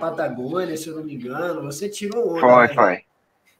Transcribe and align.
Patagônia, 0.00 0.76
se 0.76 0.88
eu 0.88 0.96
não 0.96 1.04
me 1.04 1.14
engano. 1.14 1.62
Você 1.62 1.88
tirou 1.88 2.32
onda. 2.32 2.40
Foi, 2.40 2.66
né? 2.66 2.74
foi. 2.74 3.04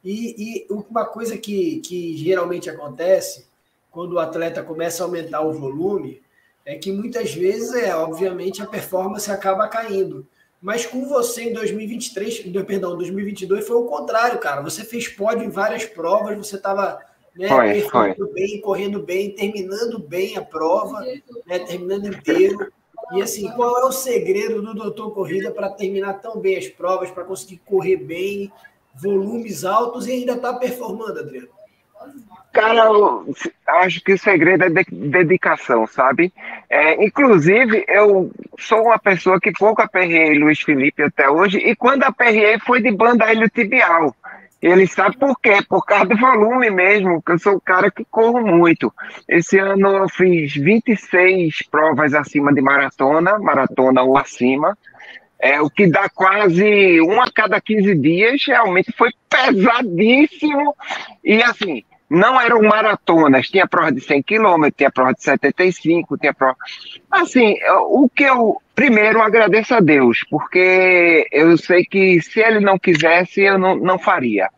E, 0.02 0.64
e 0.64 0.66
uma 0.70 1.04
coisa 1.04 1.36
que, 1.36 1.80
que 1.80 2.16
geralmente 2.16 2.70
acontece 2.70 3.46
quando 3.90 4.14
o 4.14 4.18
atleta 4.18 4.62
começa 4.62 5.02
a 5.02 5.06
aumentar 5.06 5.42
o 5.42 5.52
volume 5.52 6.22
é 6.64 6.76
que 6.76 6.90
muitas 6.90 7.34
vezes, 7.34 7.74
é, 7.74 7.94
obviamente, 7.94 8.62
a 8.62 8.66
performance 8.66 9.30
acaba 9.30 9.68
caindo. 9.68 10.26
Mas 10.60 10.84
com 10.84 11.06
você 11.06 11.44
em 11.44 11.52
2023, 11.52 12.40
perdão, 12.66 12.96
2022 12.96 13.66
foi 13.66 13.76
o 13.76 13.86
contrário, 13.86 14.38
cara. 14.38 14.60
Você 14.62 14.84
fez 14.84 15.08
pódio 15.08 15.44
em 15.44 15.50
várias 15.50 15.84
provas, 15.84 16.36
você 16.36 16.56
estava 16.56 17.00
né, 17.34 17.48
bem, 18.34 18.60
correndo 18.60 19.02
bem, 19.02 19.34
terminando 19.34 19.98
bem 19.98 20.36
a 20.36 20.42
prova, 20.42 21.00
né, 21.46 21.58
terminando 21.60 22.06
inteiro. 22.06 22.70
E 23.12 23.22
assim, 23.22 23.50
qual 23.52 23.80
é 23.80 23.84
o 23.84 23.92
segredo 23.92 24.62
do 24.62 24.74
Doutor 24.74 25.12
Corrida 25.12 25.50
para 25.50 25.70
terminar 25.70 26.14
tão 26.14 26.38
bem 26.38 26.56
as 26.56 26.68
provas, 26.68 27.10
para 27.10 27.24
conseguir 27.24 27.60
correr 27.64 27.96
bem, 27.96 28.52
volumes 28.94 29.64
altos 29.64 30.06
e 30.06 30.12
ainda 30.12 30.34
estar 30.34 30.52
tá 30.52 30.58
performando, 30.58 31.18
Adriano? 31.18 31.48
Cara, 32.52 32.86
eu 32.86 33.32
acho 33.66 34.02
que 34.02 34.14
o 34.14 34.18
segredo 34.18 34.64
é 34.64 34.70
de 34.70 34.84
dedicação, 35.08 35.86
sabe? 35.86 36.32
É, 36.68 37.04
inclusive, 37.04 37.84
eu 37.86 38.32
sou 38.58 38.82
uma 38.82 38.98
pessoa 38.98 39.40
que 39.40 39.52
pouco 39.52 39.82
aperrei 39.82 40.36
Luiz 40.36 40.60
Felipe 40.60 41.02
até 41.02 41.30
hoje, 41.30 41.58
e 41.58 41.76
quando 41.76 42.02
aperrei 42.02 42.58
foi 42.58 42.82
de 42.82 42.90
banda 42.90 43.32
ilho 43.32 43.48
tibial. 43.48 44.14
Ele 44.62 44.86
sabe 44.86 45.16
por 45.16 45.38
quê? 45.40 45.58
Por 45.66 45.84
causa 45.84 46.06
do 46.06 46.16
volume 46.18 46.70
mesmo, 46.70 47.22
que 47.22 47.32
eu 47.32 47.38
sou 47.38 47.54
o 47.54 47.60
cara 47.60 47.90
que 47.90 48.04
corro 48.04 48.42
muito. 48.42 48.92
Esse 49.26 49.58
ano 49.58 49.88
eu 49.88 50.08
fiz 50.08 50.54
26 50.54 51.66
provas 51.70 52.12
acima 52.12 52.52
de 52.52 52.60
maratona, 52.60 53.38
maratona 53.38 54.02
ou 54.02 54.18
acima. 54.18 54.76
É, 55.38 55.58
o 55.62 55.70
que 55.70 55.86
dá 55.86 56.10
quase 56.10 57.00
um 57.00 57.22
a 57.22 57.30
cada 57.32 57.58
15 57.58 57.94
dias, 57.94 58.42
realmente 58.46 58.92
foi 58.92 59.10
pesadíssimo. 59.30 60.76
E 61.24 61.42
assim, 61.42 61.82
não 62.10 62.40
eram 62.40 62.60
maratonas, 62.62 63.48
tinha 63.48 63.68
prova 63.68 63.92
de 63.92 64.00
100 64.00 64.22
quilômetros, 64.24 64.76
tinha 64.76 64.90
prova 64.90 65.14
de 65.14 65.22
75, 65.22 66.18
tinha 66.18 66.34
prova. 66.34 66.56
Assim, 67.08 67.54
o 67.88 68.08
que 68.08 68.24
eu 68.24 68.60
primeiro 68.74 69.22
agradeço 69.22 69.74
a 69.74 69.80
Deus, 69.80 70.24
porque 70.28 71.28
eu 71.30 71.56
sei 71.56 71.84
que 71.84 72.20
se 72.20 72.40
ele 72.40 72.58
não 72.58 72.78
quisesse, 72.78 73.42
eu 73.42 73.56
não, 73.56 73.76
não 73.76 73.98
faria. 73.98 74.48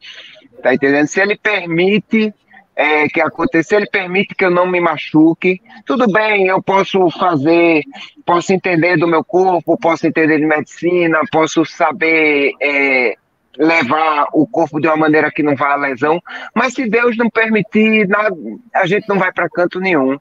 Tá 0.63 0.73
entendendo? 0.73 1.07
Se 1.09 1.21
ele 1.21 1.37
permite 1.37 2.33
é, 2.75 3.07
que 3.09 3.21
aconteça, 3.21 3.77
ele 3.77 3.87
permite 3.87 4.35
que 4.35 4.45
eu 4.45 4.51
não 4.51 4.67
me 4.67 4.81
machuque, 4.81 5.61
tudo 5.85 6.11
bem, 6.11 6.47
eu 6.47 6.63
posso 6.63 7.11
fazer, 7.11 7.83
posso 8.25 8.53
entender 8.53 8.97
do 8.97 9.07
meu 9.07 9.23
corpo, 9.23 9.79
posso 9.79 10.07
entender 10.07 10.39
de 10.39 10.47
medicina, 10.47 11.21
posso 11.31 11.67
saber. 11.67 12.53
É, 12.61 13.17
levar 13.59 14.29
o 14.33 14.47
corpo 14.47 14.81
de 14.81 14.87
uma 14.87 14.97
maneira 14.97 15.31
que 15.31 15.43
não 15.43 15.55
vá 15.55 15.73
à 15.73 15.77
lesão, 15.77 16.21
mas 16.55 16.75
se 16.75 16.89
Deus 16.89 17.17
não 17.17 17.29
permitir, 17.29 18.09
nada, 18.09 18.35
a 18.75 18.87
gente 18.87 19.09
não 19.09 19.19
vai 19.19 19.33
para 19.33 19.49
canto 19.49 19.79
nenhum. 19.79 20.19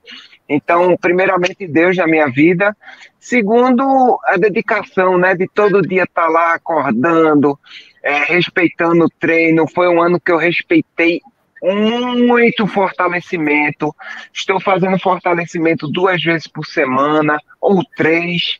Então, 0.47 0.97
primeiramente, 0.97 1.65
Deus 1.65 1.95
na 1.95 2.05
minha 2.05 2.29
vida. 2.29 2.75
Segundo, 3.17 4.19
a 4.25 4.35
dedicação, 4.35 5.17
né? 5.17 5.33
De 5.33 5.47
todo 5.47 5.81
dia 5.81 6.03
estar 6.03 6.23
tá 6.23 6.27
lá 6.27 6.53
acordando, 6.55 7.57
é, 8.03 8.25
respeitando 8.25 9.05
o 9.05 9.09
treino. 9.09 9.65
Foi 9.67 9.87
um 9.87 10.01
ano 10.01 10.19
que 10.19 10.31
eu 10.31 10.37
respeitei 10.37 11.21
muito 11.63 12.67
fortalecimento. 12.67 13.95
Estou 14.33 14.59
fazendo 14.59 14.99
fortalecimento 14.99 15.87
duas 15.87 16.21
vezes 16.21 16.47
por 16.47 16.65
semana, 16.65 17.39
ou 17.61 17.81
três 17.95 18.59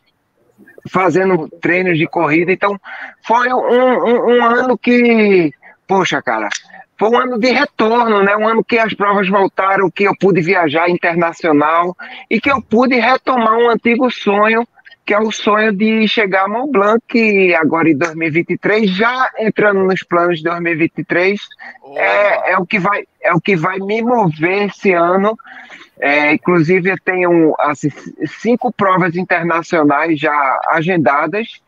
fazendo 0.89 1.47
treinos 1.61 1.97
de 1.97 2.07
corrida. 2.07 2.51
Então, 2.51 2.79
foi 3.23 3.51
um, 3.53 3.57
um, 3.57 4.37
um, 4.37 4.43
ano 4.43 4.77
que, 4.77 5.51
poxa, 5.88 6.21
cara, 6.21 6.49
foi 6.97 7.09
um 7.09 7.17
ano 7.17 7.39
de 7.39 7.51
retorno, 7.51 8.23
né? 8.23 8.35
Um 8.35 8.47
ano 8.47 8.63
que 8.63 8.77
as 8.77 8.93
provas 8.93 9.27
voltaram, 9.27 9.89
que 9.89 10.03
eu 10.03 10.13
pude 10.19 10.41
viajar 10.41 10.89
internacional 10.89 11.95
e 12.29 12.39
que 12.39 12.51
eu 12.51 12.61
pude 12.61 12.95
retomar 12.95 13.57
um 13.57 13.69
antigo 13.69 14.09
sonho, 14.11 14.67
que 15.06 15.13
é 15.13 15.19
o 15.19 15.31
sonho 15.31 15.73
de 15.73 16.07
chegar 16.07 16.45
a 16.45 16.47
Mont 16.47 16.72
Blanc, 16.72 17.56
agora 17.56 17.89
em 17.89 17.97
2023, 17.97 18.89
já 18.91 19.29
entrando 19.39 19.83
nos 19.83 20.03
planos 20.03 20.38
de 20.38 20.44
2023, 20.44 21.39
é, 21.95 22.51
é, 22.51 22.57
o 22.57 22.66
que 22.66 22.79
vai, 22.79 23.03
é 23.22 23.33
o 23.33 23.41
que 23.41 23.56
vai 23.56 23.79
me 23.79 24.01
mover 24.01 24.67
esse 24.67 24.94
ano 24.94 25.38
é, 26.01 26.34
inclusive, 26.34 26.89
eu 26.89 26.97
tenho 27.06 27.53
assim, 27.59 27.89
cinco 28.41 28.73
provas 28.73 29.16
internacionais 29.16 30.19
já 30.19 30.59
agendadas 30.69 31.62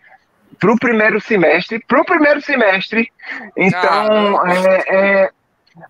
para 0.60 0.74
o 0.74 0.80
primeiro 0.80 1.22
semestre. 1.22 1.80
Para 1.88 2.02
o 2.02 2.06
primeiro 2.06 2.42
semestre. 2.42 3.12
Então, 3.56 4.48
é, 4.48 4.84
é, 4.88 5.30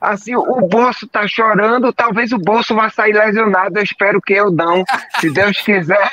assim, 0.02 0.36
o 0.36 0.68
bolso 0.68 1.06
está 1.06 1.26
chorando. 1.26 1.94
Talvez 1.94 2.34
o 2.34 2.38
bolso 2.38 2.76
vá 2.76 2.90
sair 2.90 3.14
lesionado. 3.14 3.80
Eu 3.80 3.84
espero 3.84 4.20
que 4.20 4.34
eu 4.34 4.52
não, 4.52 4.84
se 5.22 5.30
Deus 5.30 5.62
quiser. 5.62 6.10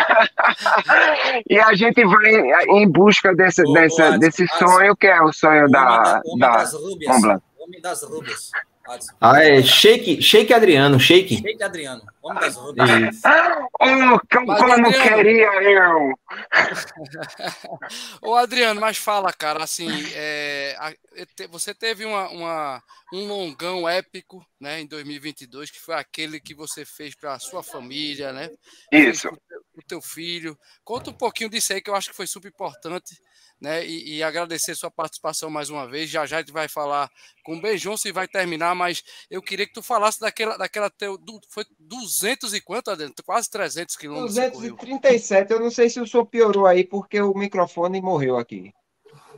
e 1.46 1.60
a 1.60 1.74
gente 1.74 2.06
vai 2.06 2.30
em 2.70 2.88
busca 2.88 3.34
desse, 3.34 3.62
dessa, 3.74 4.18
desse 4.18 4.46
sonho, 4.56 4.96
que 4.96 5.06
é 5.06 5.20
o 5.20 5.30
sonho 5.30 5.68
da, 5.68 6.22
da 6.38 6.64
Mont 7.04 7.20
Blanc. 7.20 7.42
Homem 7.58 7.82
das 7.82 8.02
Rubas. 8.02 8.50
Ah, 9.20 9.44
é 9.44 9.62
Shake, 9.62 10.22
Shake 10.22 10.52
Adriano, 10.54 10.98
Shake. 10.98 11.36
Shake 11.36 11.62
Adriano, 11.62 12.02
homem 12.22 12.40
das 12.40 12.56
rodas. 12.56 12.88
Oh, 13.80 14.18
como, 14.32 14.56
como 14.56 14.92
queria 14.92 15.62
eu! 15.62 16.18
Ô, 18.22 18.34
Adriano, 18.34 18.80
mas 18.80 18.96
fala, 18.96 19.32
cara, 19.32 19.62
assim, 19.62 19.88
é, 20.14 20.76
você 21.50 21.74
teve 21.74 22.04
uma, 22.04 22.28
uma, 22.30 22.82
um 23.12 23.26
longão 23.26 23.88
épico, 23.88 24.44
né, 24.60 24.80
em 24.80 24.86
2022, 24.86 25.70
que 25.70 25.80
foi 25.80 25.94
aquele 25.94 26.40
que 26.40 26.54
você 26.54 26.84
fez 26.84 27.14
para 27.14 27.34
a 27.34 27.38
sua 27.38 27.62
família, 27.62 28.32
né? 28.32 28.50
Isso. 28.92 29.28
O 29.74 29.82
teu 29.86 30.00
filho. 30.00 30.58
Conta 30.82 31.10
um 31.10 31.14
pouquinho 31.14 31.50
disso 31.50 31.72
aí, 31.72 31.80
que 31.80 31.90
eu 31.90 31.94
acho 31.94 32.10
que 32.10 32.16
foi 32.16 32.26
super 32.26 32.48
importante 32.48 33.14
né? 33.60 33.84
E, 33.86 34.16
e, 34.16 34.22
agradecer 34.22 34.74
sua 34.74 34.90
participação 34.90 35.50
mais 35.50 35.68
uma 35.70 35.86
vez. 35.86 36.08
Já 36.08 36.24
já 36.26 36.36
a 36.36 36.40
gente 36.40 36.52
vai 36.52 36.68
falar 36.68 37.10
com 37.44 37.56
o 37.56 37.60
Beijão 37.60 37.96
se 37.96 38.12
vai 38.12 38.28
terminar, 38.28 38.74
mas 38.74 39.02
eu 39.30 39.42
queria 39.42 39.66
que 39.66 39.72
tu 39.72 39.82
falasse 39.82 40.20
daquela, 40.20 40.56
daquela 40.56 40.88
teu, 40.90 41.18
foi 41.50 41.64
200 41.78 42.54
e 42.54 42.60
quanto? 42.60 42.90
Quase 43.24 43.50
300 43.50 43.96
quilômetros. 43.96 44.34
237. 44.34 45.52
Eu 45.52 45.60
não 45.60 45.70
sei 45.70 45.90
se 45.90 46.00
o 46.00 46.06
senhor 46.06 46.26
piorou 46.26 46.66
aí 46.66 46.84
porque 46.84 47.20
o 47.20 47.34
microfone 47.34 48.00
morreu 48.00 48.38
aqui. 48.38 48.72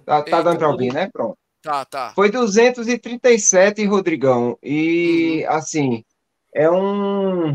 Tá, 0.05 0.23
tá 0.23 0.43
dando 0.43 0.59
para 0.59 0.69
ouvir, 0.69 0.93
né? 0.93 1.09
Pronto. 1.13 1.39
Tá, 1.63 1.85
tá. 1.85 2.13
Foi 2.15 2.31
237, 2.31 3.85
Rodrigão. 3.85 4.59
E 4.63 5.45
uhum. 5.47 5.55
assim, 5.55 6.05
é 6.55 6.71
um 6.71 7.55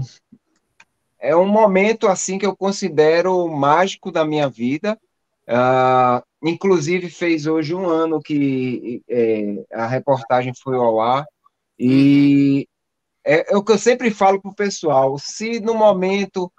é 1.20 1.36
um 1.36 1.48
momento 1.48 2.08
assim 2.08 2.38
que 2.38 2.46
eu 2.46 2.56
considero 2.56 3.48
mágico 3.50 4.12
da 4.12 4.24
minha 4.24 4.48
vida. 4.48 5.00
Uh, 5.48 6.24
Inclusive, 6.46 7.10
fez 7.10 7.48
hoje 7.48 7.74
um 7.74 7.88
ano 7.88 8.22
que 8.22 9.02
é, 9.10 9.66
a 9.74 9.88
reportagem 9.88 10.54
foi 10.62 10.76
ao 10.78 11.02
ar, 11.02 11.26
e 11.78 12.68
é, 13.26 13.52
é 13.54 13.58
o 13.58 13.64
que 13.64 13.72
eu 13.72 13.78
sempre 13.80 14.12
falo 14.12 14.40
para 14.42 14.52
o 14.52 14.56
pessoal: 14.56 15.18
se 15.18 15.60
no 15.60 15.74
momento 15.74 16.52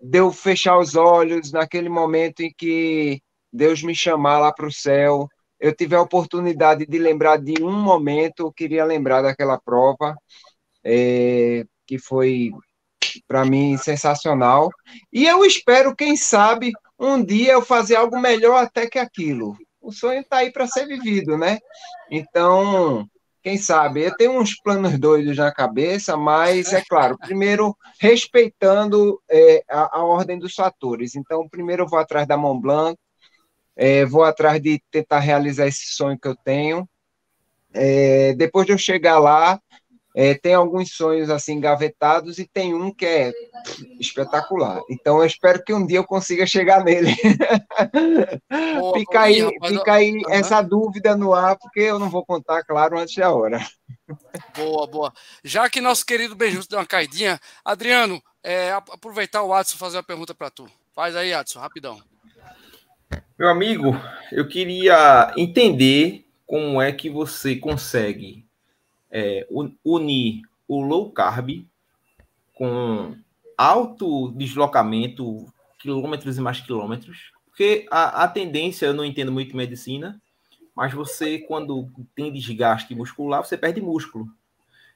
de 0.00 0.18
eu 0.18 0.30
fechar 0.32 0.78
os 0.78 0.96
olhos, 0.96 1.50
naquele 1.50 1.88
momento 1.88 2.40
em 2.40 2.52
que 2.56 3.22
Deus 3.52 3.82
me 3.82 3.94
chamar 3.94 4.38
lá 4.38 4.52
para 4.52 4.66
o 4.66 4.72
céu, 4.72 5.28
eu 5.58 5.74
tiver 5.74 5.96
a 5.96 6.02
oportunidade 6.02 6.84
de 6.84 6.98
lembrar 6.98 7.38
de 7.38 7.62
um 7.62 7.72
momento, 7.72 8.40
eu 8.40 8.52
queria 8.52 8.84
lembrar 8.84 9.22
daquela 9.22 9.58
prova, 9.58 10.14
é, 10.84 11.64
que 11.86 11.98
foi, 11.98 12.50
para 13.28 13.44
mim, 13.44 13.76
sensacional. 13.78 14.70
E 15.12 15.24
eu 15.24 15.44
espero, 15.44 15.94
quem 15.94 16.16
sabe, 16.16 16.72
um 17.02 17.24
dia 17.24 17.52
eu 17.52 17.62
fazer 17.62 17.96
algo 17.96 18.18
melhor 18.18 18.62
até 18.62 18.88
que 18.88 18.98
aquilo. 18.98 19.56
O 19.80 19.90
sonho 19.90 20.20
está 20.20 20.38
aí 20.38 20.52
para 20.52 20.68
ser 20.68 20.86
vivido, 20.86 21.36
né? 21.36 21.58
Então, 22.08 23.08
quem 23.42 23.58
sabe? 23.58 24.04
Eu 24.04 24.16
tenho 24.16 24.38
uns 24.38 24.54
planos 24.54 24.96
doidos 24.98 25.36
na 25.36 25.52
cabeça, 25.52 26.16
mas 26.16 26.72
é 26.72 26.80
claro, 26.88 27.18
primeiro 27.18 27.76
respeitando 27.98 29.20
é, 29.28 29.64
a, 29.68 29.98
a, 29.98 30.04
ordem 30.04 30.38
dos 30.38 30.54
fatores. 30.54 31.16
Então, 31.16 31.48
primeiro 31.48 31.82
eu 31.82 31.88
vou 31.88 31.98
atrás 31.98 32.26
da 32.26 32.36
Mont 32.36 32.62
Blanc, 32.62 32.96
é, 33.74 34.04
vou 34.04 34.22
atrás 34.22 34.62
de 34.62 34.80
tentar 34.90 35.18
realizar 35.18 35.66
esse 35.66 35.86
sonho 35.94 36.18
que 36.18 36.28
eu 36.28 36.36
tenho. 36.36 36.88
É, 37.74 38.34
depois 38.34 38.66
de 38.66 38.72
eu 38.72 38.78
chegar 38.78 39.18
lá, 39.18 39.60
é, 40.14 40.34
tem 40.34 40.54
alguns 40.54 40.94
sonhos 40.94 41.30
assim 41.30 41.58
gavetados 41.58 42.38
e 42.38 42.46
tem 42.46 42.74
um 42.74 42.92
que 42.92 43.06
é 43.06 43.32
espetacular. 43.98 44.80
Então 44.90 45.18
eu 45.18 45.24
espero 45.24 45.62
que 45.64 45.72
um 45.72 45.86
dia 45.86 45.98
eu 45.98 46.04
consiga 46.04 46.46
chegar 46.46 46.84
nele. 46.84 47.16
Boa, 48.78 48.92
fica 48.98 49.20
aí, 49.22 49.40
rapaz, 49.40 49.72
fica 49.72 49.92
aí 49.94 50.12
uhum. 50.12 50.30
essa 50.30 50.60
dúvida 50.60 51.16
no 51.16 51.32
ar, 51.32 51.56
porque 51.56 51.80
eu 51.80 51.98
não 51.98 52.10
vou 52.10 52.24
contar, 52.24 52.62
claro, 52.62 52.98
antes 52.98 53.14
da 53.14 53.32
hora. 53.32 53.66
Boa, 54.54 54.86
boa. 54.86 55.12
Já 55.42 55.68
que 55.70 55.80
nosso 55.80 56.04
querido 56.04 56.34
Benjusto 56.34 56.70
deu 56.70 56.78
uma 56.78 56.86
caidinha, 56.86 57.40
Adriano, 57.64 58.22
é, 58.42 58.72
aproveitar 58.72 59.42
o 59.42 59.54
Adson 59.54 59.78
fazer 59.78 59.96
uma 59.96 60.02
pergunta 60.02 60.34
para 60.34 60.50
tu. 60.50 60.68
Faz 60.94 61.16
aí, 61.16 61.32
Adson, 61.32 61.58
rapidão. 61.58 62.02
Meu 63.38 63.48
amigo, 63.48 63.98
eu 64.30 64.46
queria 64.46 65.32
entender 65.36 66.26
como 66.46 66.82
é 66.82 66.92
que 66.92 67.08
você 67.08 67.56
consegue 67.56 68.44
é, 69.12 69.46
unir 69.84 70.42
o 70.66 70.80
low 70.80 71.12
carb 71.12 71.66
com 72.54 73.14
alto 73.56 74.32
deslocamento, 74.32 75.46
quilômetros 75.78 76.38
e 76.38 76.40
mais 76.40 76.60
quilômetros, 76.60 77.30
porque 77.46 77.86
a, 77.90 78.24
a 78.24 78.28
tendência, 78.28 78.86
eu 78.86 78.94
não 78.94 79.04
entendo 79.04 79.30
muito 79.30 79.56
medicina, 79.56 80.20
mas 80.74 80.94
você, 80.94 81.38
quando 81.38 81.90
tem 82.14 82.32
desgaste 82.32 82.94
muscular, 82.94 83.44
você 83.44 83.58
perde 83.58 83.80
músculo. 83.82 84.26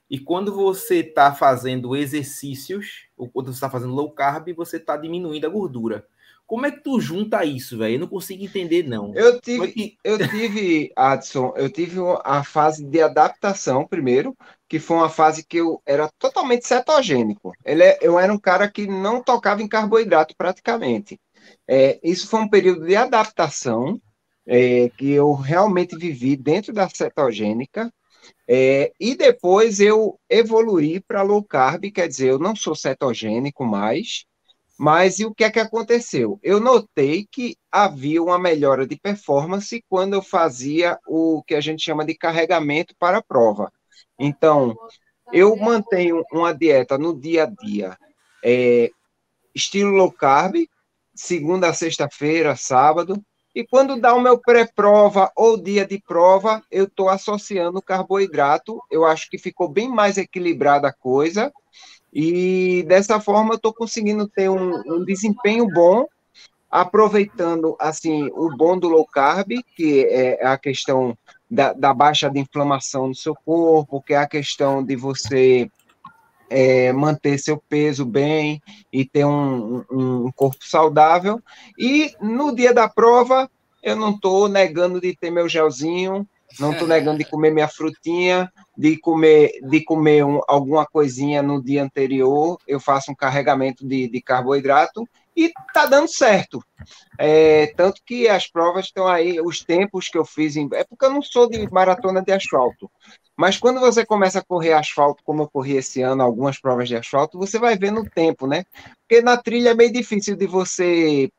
E 0.08 0.18
quando 0.18 0.54
você 0.54 1.00
está 1.00 1.34
fazendo 1.34 1.94
exercícios, 1.94 3.08
ou 3.16 3.28
quando 3.28 3.48
você 3.48 3.54
está 3.54 3.68
fazendo 3.68 3.92
low 3.92 4.10
carb, 4.10 4.52
você 4.54 4.78
está 4.78 4.96
diminuindo 4.96 5.46
a 5.46 5.50
gordura. 5.50 6.06
Como 6.46 6.64
é 6.64 6.70
que 6.70 6.81
tu 6.81 7.00
junta 7.00 7.44
isso, 7.44 7.76
velho? 7.76 7.96
Eu 7.96 8.00
não 8.00 8.06
consigo 8.06 8.44
entender, 8.44 8.84
não. 8.84 9.12
Eu 9.14 9.40
tive, 9.40 9.64
é 9.64 9.72
que... 9.72 9.96
eu 10.04 10.28
tive, 10.28 10.93
Adson, 10.94 11.52
eu 11.56 11.69
tive 11.69 11.98
a 12.25 12.44
fase 12.44 12.84
de 12.84 13.00
adaptação 13.00 13.87
primeiro, 13.87 14.37
que 14.69 14.78
foi 14.78 14.96
uma 14.96 15.08
fase 15.08 15.44
que 15.44 15.56
eu 15.56 15.82
era 15.84 16.08
totalmente 16.19 16.66
cetogênico. 16.66 17.52
Ele, 17.64 17.82
é, 17.82 17.98
eu 18.00 18.19
era 18.19 18.32
um 18.32 18.38
cara 18.38 18.70
que 18.70 18.87
não 18.87 19.22
tocava 19.22 19.60
em 19.60 19.69
carboidrato 19.69 20.34
praticamente. 20.37 21.19
É, 21.66 21.98
isso 22.02 22.28
foi 22.28 22.40
um 22.40 22.49
período 22.49 22.87
de 22.87 22.94
adaptação 22.94 24.00
é, 24.46 24.88
que 24.90 25.10
eu 25.10 25.32
realmente 25.32 25.96
vivi 25.96 26.37
dentro 26.37 26.72
da 26.72 26.88
cetogênica. 26.88 27.92
É, 28.49 28.92
e 29.00 29.16
depois 29.16 29.81
eu 29.81 30.19
evoluí 30.28 31.00
para 31.00 31.22
low 31.22 31.42
carb, 31.42 31.90
quer 31.92 32.08
dizer, 32.08 32.31
eu 32.31 32.38
não 32.38 32.54
sou 32.54 32.75
cetogênico 32.75 33.64
mais, 33.64 34.25
mas 34.78 35.19
e 35.19 35.25
o 35.25 35.34
que 35.34 35.44
é 35.44 35.50
que 35.50 35.58
aconteceu? 35.58 36.38
Eu 36.43 36.61
notei 36.61 37.26
que 37.31 37.56
havia 37.70 38.23
uma 38.23 38.38
melhora 38.38 38.87
de 38.87 38.96
performance 38.96 39.82
quando 39.88 40.14
eu 40.14 40.23
fazia 40.23 40.99
o 41.06 41.43
que 41.46 41.55
a 41.55 41.61
gente 41.61 41.82
chama 41.82 42.05
de 42.05 42.14
carregamento 42.14 42.94
para 42.99 43.19
a 43.19 43.23
prova. 43.23 43.73
Então, 44.19 44.76
eu 45.32 45.56
mantenho 45.56 46.23
uma 46.31 46.52
dieta 46.52 46.99
no 46.99 47.19
dia 47.19 47.44
a 47.44 47.46
dia, 47.46 47.99
é, 48.44 48.90
estilo 49.55 49.93
low 49.93 50.12
carb, 50.12 50.56
segunda 51.14 51.69
a 51.69 51.75
sexta-feira, 51.75 52.55
sábado, 52.55 53.23
e 53.56 53.67
quando 53.67 53.99
dá 53.99 54.14
o 54.14 54.20
meu 54.20 54.38
pré-prova 54.38 55.32
ou 55.34 55.56
dia 55.56 55.87
de 55.87 55.99
prova, 55.99 56.62
eu 56.70 56.84
estou 56.84 57.08
associando 57.08 57.81
carboidrato. 57.81 58.82
Eu 58.90 59.06
acho 59.06 59.31
que 59.31 59.38
ficou 59.38 59.67
bem 59.67 59.88
mais 59.88 60.19
equilibrada 60.19 60.88
a 60.88 60.93
coisa. 60.93 61.50
E 62.18 62.82
dessa 62.84 63.20
forma 63.20 63.52
eu 63.52 63.56
estou 63.56 63.74
conseguindo 63.74 64.26
ter 64.26 64.48
um, 64.48 64.80
um, 64.86 65.04
desempenho 65.04 65.68
bom, 65.68 66.06
aproveitando 66.70 67.76
assim 67.78 68.30
o 68.32 68.56
bom 68.56 68.78
do 68.78 68.88
low 68.88 69.06
carb, 69.06 69.50
que 69.76 70.06
é 70.06 70.42
a 70.46 70.56
questão 70.56 71.14
da, 71.50 71.74
da 71.74 71.92
baixa 71.92 72.30
de 72.30 72.40
inflamação 72.40 73.08
no 73.08 73.14
seu 73.14 73.34
corpo, 73.44 74.00
que 74.00 74.14
é 74.14 74.16
a 74.16 74.26
questão 74.26 74.82
de 74.82 74.96
você 74.96 75.70
é, 76.48 76.90
manter 76.90 77.36
seu 77.38 77.62
peso 77.68 78.06
bem 78.06 78.62
e 78.90 79.04
ter 79.04 79.26
um, 79.26 79.84
um, 79.90 80.32
corpo 80.34 80.64
saudável. 80.64 81.38
E 81.78 82.14
no 82.18 82.56
dia 82.56 82.72
da 82.72 82.88
prova, 82.88 83.46
eu 83.82 83.94
não 83.94 84.12
estou 84.12 84.48
negando 84.48 85.02
de 85.02 85.14
ter 85.14 85.30
meu 85.30 85.50
gelzinho, 85.50 86.26
não 86.58 86.73
estou 86.73 86.88
negando 86.88 87.19
de 87.19 87.25
comer 87.25 87.50
minha 87.50 87.69
frutinha, 87.69 88.50
de 88.76 88.99
comer, 88.99 89.53
de 89.62 89.85
comer 89.85 90.25
um, 90.25 90.41
alguma 90.47 90.87
coisinha 90.87 91.43
no 91.43 91.62
dia 91.62 91.82
anterior, 91.82 92.58
eu 92.67 92.81
faço 92.81 93.11
um 93.11 93.14
carregamento 93.14 93.87
de, 93.87 94.08
de 94.08 94.20
carboidrato 94.20 95.06
e 95.37 95.53
tá 95.75 95.87
dando 95.87 96.08
certo. 96.08 96.62
É, 97.19 97.69
tanto 97.76 98.00
que 98.05 98.29
as 98.29 98.47
provas 98.47 98.87
estão 98.87 99.06
aí, 99.06 99.41
os 99.41 99.61
tempos 99.61 100.08
que 100.08 100.17
eu 100.17 100.25
fiz, 100.25 100.56
em, 100.56 100.69
é 100.73 100.85
porque 100.85 101.05
eu 101.05 101.11
não 101.11 101.23
sou 101.23 101.49
de 101.49 101.70
maratona 101.70 102.23
de 102.23 102.32
asfalto, 102.32 102.91
mas 103.37 103.59
quando 103.59 103.79
você 103.81 104.05
começa 104.05 104.38
a 104.38 104.44
correr 104.44 104.73
asfalto, 104.73 105.23
como 105.23 105.43
eu 105.43 105.50
corri 105.50 105.76
esse 105.76 106.00
ano, 106.00 106.23
algumas 106.23 106.59
provas 106.59 106.88
de 106.88 106.97
asfalto, 106.97 107.38
você 107.38 107.59
vai 107.59 107.76
vendo 107.76 108.00
o 108.00 108.09
tempo, 108.09 108.47
né? 108.47 108.64
Porque 109.00 109.23
na 109.23 109.37
trilha 109.37 109.70
é 109.70 109.75
meio 109.75 109.93
difícil 109.93 110.37
de 110.37 110.47
você 110.47 111.31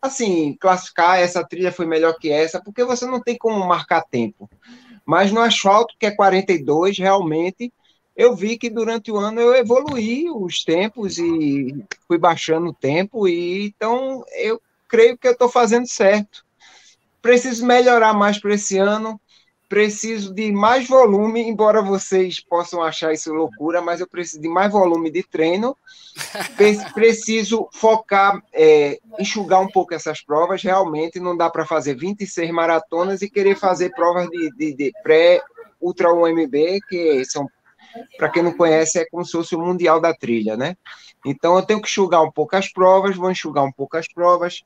assim, 0.00 0.56
classificar 0.58 1.18
essa 1.18 1.44
trilha 1.44 1.72
foi 1.72 1.86
melhor 1.86 2.14
que 2.18 2.30
essa, 2.30 2.62
porque 2.62 2.84
você 2.84 3.06
não 3.06 3.20
tem 3.20 3.36
como 3.36 3.66
marcar 3.66 4.02
tempo. 4.02 4.48
Mas 5.04 5.32
no 5.32 5.40
asfalto, 5.40 5.94
que 5.98 6.06
é 6.06 6.10
42, 6.10 6.98
realmente, 6.98 7.72
eu 8.16 8.34
vi 8.34 8.58
que 8.58 8.70
durante 8.70 9.10
o 9.10 9.16
ano 9.16 9.40
eu 9.40 9.54
evoluí 9.54 10.30
os 10.30 10.62
tempos 10.62 11.18
e 11.18 11.84
fui 12.06 12.18
baixando 12.18 12.68
o 12.68 12.74
tempo, 12.74 13.26
e 13.28 13.66
então 13.66 14.24
eu 14.36 14.60
creio 14.88 15.16
que 15.16 15.26
eu 15.26 15.32
estou 15.32 15.48
fazendo 15.48 15.86
certo. 15.86 16.44
Preciso 17.22 17.66
melhorar 17.66 18.12
mais 18.12 18.38
para 18.38 18.54
esse 18.54 18.78
ano, 18.78 19.20
preciso 19.70 20.34
de 20.34 20.50
mais 20.50 20.88
volume, 20.88 21.40
embora 21.40 21.80
vocês 21.80 22.40
possam 22.40 22.82
achar 22.82 23.12
isso 23.12 23.32
loucura, 23.32 23.80
mas 23.80 24.00
eu 24.00 24.08
preciso 24.08 24.42
de 24.42 24.48
mais 24.48 24.72
volume 24.72 25.12
de 25.12 25.22
treino. 25.22 25.76
Preciso 26.92 27.68
focar, 27.72 28.42
é, 28.52 28.98
enxugar 29.16 29.60
um 29.60 29.68
pouco 29.68 29.94
essas 29.94 30.20
provas. 30.20 30.60
Realmente 30.60 31.20
não 31.20 31.36
dá 31.36 31.48
para 31.48 31.64
fazer 31.64 31.94
26 31.94 32.50
maratonas 32.50 33.22
e 33.22 33.30
querer 33.30 33.56
fazer 33.56 33.90
provas 33.90 34.28
de, 34.28 34.50
de, 34.56 34.74
de 34.74 34.92
pré-ultra 35.04 36.12
UMB, 36.12 36.80
que 36.88 37.24
são, 37.24 37.46
para 38.18 38.28
quem 38.28 38.42
não 38.42 38.52
conhece, 38.52 38.98
é 38.98 39.06
como 39.08 39.24
se 39.24 39.30
fosse 39.30 39.54
o 39.54 39.60
Mundial 39.60 40.00
da 40.00 40.12
Trilha, 40.12 40.56
né? 40.56 40.76
Então 41.24 41.54
eu 41.54 41.62
tenho 41.62 41.80
que 41.80 41.88
enxugar 41.88 42.24
um 42.24 42.32
pouco 42.32 42.56
as 42.56 42.72
provas, 42.72 43.14
vou 43.14 43.30
enxugar 43.30 43.62
um 43.62 43.72
pouco 43.72 43.96
as 43.96 44.08
provas, 44.08 44.64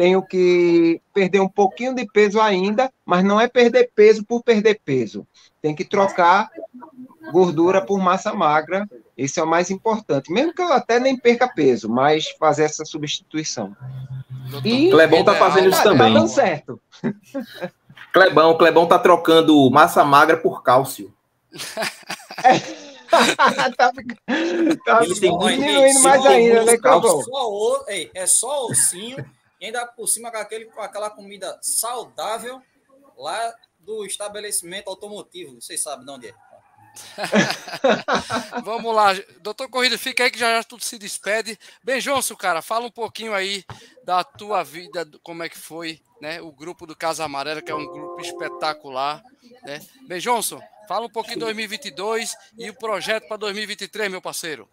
tenho 0.00 0.22
que 0.22 0.98
perder 1.12 1.40
um 1.40 1.48
pouquinho 1.48 1.94
de 1.94 2.06
peso 2.06 2.40
ainda, 2.40 2.90
mas 3.04 3.22
não 3.22 3.38
é 3.38 3.46
perder 3.46 3.90
peso 3.94 4.24
por 4.24 4.42
perder 4.42 4.80
peso. 4.82 5.26
Tem 5.60 5.74
que 5.74 5.84
trocar 5.84 6.48
gordura 7.30 7.84
por 7.84 7.98
massa 7.98 8.32
magra. 8.32 8.88
Esse 9.14 9.38
é 9.38 9.42
o 9.42 9.46
mais 9.46 9.70
importante. 9.70 10.32
Mesmo 10.32 10.54
que 10.54 10.62
eu 10.62 10.72
até 10.72 10.98
nem 10.98 11.18
perca 11.18 11.46
peso, 11.46 11.86
mas 11.86 12.30
fazer 12.38 12.62
essa 12.62 12.82
substituição. 12.82 13.76
E 14.64 14.88
Clebão 14.90 15.22
tá 15.22 15.34
fazendo 15.34 15.68
isso 15.68 15.82
tá, 15.82 15.90
também. 15.90 16.14
Tá 16.14 16.18
dando 16.18 16.30
certo. 16.30 16.80
Clebão, 18.10 18.56
Clebão 18.56 18.86
tá 18.86 18.98
trocando 18.98 19.70
massa 19.70 20.02
magra 20.02 20.38
por 20.38 20.62
cálcio. 20.62 21.12
É. 22.42 22.58
tá, 23.76 23.92
tá 23.92 23.92
Ele 25.02 25.20
tem 25.20 25.38
diminuindo 25.38 26.02
mais 26.02 26.24
ainda, 26.24 26.64
né, 26.64 26.78
Clebão? 26.78 27.22
É 28.14 28.26
só 28.26 28.64
ossinho 28.64 29.22
e 29.60 29.66
ainda 29.66 29.86
por 29.86 30.06
cima 30.08 30.30
com, 30.30 30.38
aquele, 30.38 30.64
com 30.66 30.80
aquela 30.80 31.10
comida 31.10 31.58
saudável 31.62 32.62
lá 33.16 33.54
do 33.78 34.04
estabelecimento 34.06 34.88
automotivo. 34.88 35.60
Vocês 35.60 35.82
sabem 35.82 36.04
de 36.04 36.10
onde 36.10 36.28
é. 36.28 36.34
Vamos 38.64 38.94
lá, 38.94 39.12
doutor 39.40 39.68
Corrida, 39.68 39.96
fica 39.96 40.24
aí 40.24 40.30
que 40.30 40.38
já, 40.38 40.56
já 40.56 40.64
tudo 40.64 40.82
se 40.84 40.98
despede. 40.98 41.58
Bem, 41.82 42.00
Johnson, 42.00 42.34
cara, 42.34 42.62
fala 42.62 42.86
um 42.86 42.90
pouquinho 42.90 43.32
aí 43.32 43.64
da 44.04 44.24
tua 44.24 44.62
vida, 44.62 45.08
como 45.22 45.42
é 45.42 45.48
que 45.48 45.58
foi, 45.58 46.00
né? 46.20 46.40
O 46.40 46.50
grupo 46.50 46.86
do 46.86 46.96
Casa 46.96 47.24
Amarela, 47.24 47.62
que 47.62 47.70
é 47.70 47.74
um 47.74 47.86
grupo 47.86 48.20
espetacular, 48.20 49.22
né? 49.62 49.80
Bem, 50.06 50.18
Johnson, 50.18 50.60
fala 50.88 51.06
um 51.06 51.10
pouquinho 51.10 51.36
de 51.36 51.44
2022 51.44 52.34
e 52.58 52.70
o 52.70 52.74
projeto 52.74 53.28
para 53.28 53.36
2023, 53.36 54.10
meu 54.10 54.20
parceiro. 54.20 54.68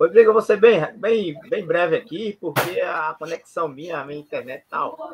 Rodrigo, 0.00 0.30
eu 0.30 0.32
vou 0.32 0.40
ser 0.40 0.56
bem, 0.56 0.80
bem, 0.96 1.38
bem 1.50 1.66
breve 1.66 1.94
aqui, 1.94 2.38
porque 2.40 2.80
a 2.80 3.14
conexão 3.18 3.68
minha, 3.68 3.98
a 3.98 4.04
minha 4.06 4.18
internet 4.18 4.64
tal. 4.66 5.12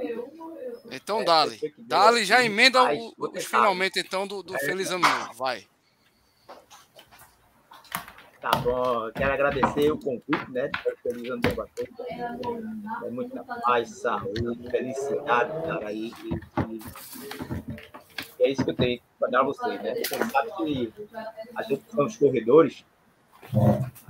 Então, 0.92 1.22
é, 1.22 1.24
Dali. 1.24 1.74
Dali 1.76 2.24
já 2.24 2.44
emenda 2.44 2.94
o, 2.94 3.12
os 3.18 3.44
finalmente, 3.44 3.98
então, 3.98 4.28
do, 4.28 4.44
do 4.44 4.54
é, 4.54 4.60
Feliz 4.60 4.92
Ano 4.92 5.00
Novo. 5.00 5.34
Vai. 5.34 5.66
Tá 8.40 8.50
bom, 8.62 9.10
quero 9.12 9.32
agradecer 9.32 9.90
o 9.90 9.98
convite, 9.98 10.50
né? 10.52 10.70
Feliz 11.02 11.30
Ano 11.30 11.42
Novo 11.44 11.62
a 11.62 11.66
todos. 11.66 13.04
É 13.04 13.10
muita 13.10 13.42
paz, 13.42 13.90
saúde, 13.90 14.70
felicidade, 14.70 15.50
cara, 15.66 15.88
aí. 15.88 16.12
E, 16.22 16.80
e 18.38 18.44
é 18.44 18.50
isso 18.50 18.64
que 18.64 18.70
eu 18.70 18.76
tenho 18.76 19.00
para 19.18 19.30
dar 19.30 19.40
a 19.40 19.44
vocês, 19.44 19.82
né? 19.82 19.96
Você 19.96 20.16
sabe 20.30 20.56
que 20.58 20.92
a 21.56 21.62
gente 21.64 21.82
são 21.90 22.06
os 22.06 22.16
corredores 22.16 22.84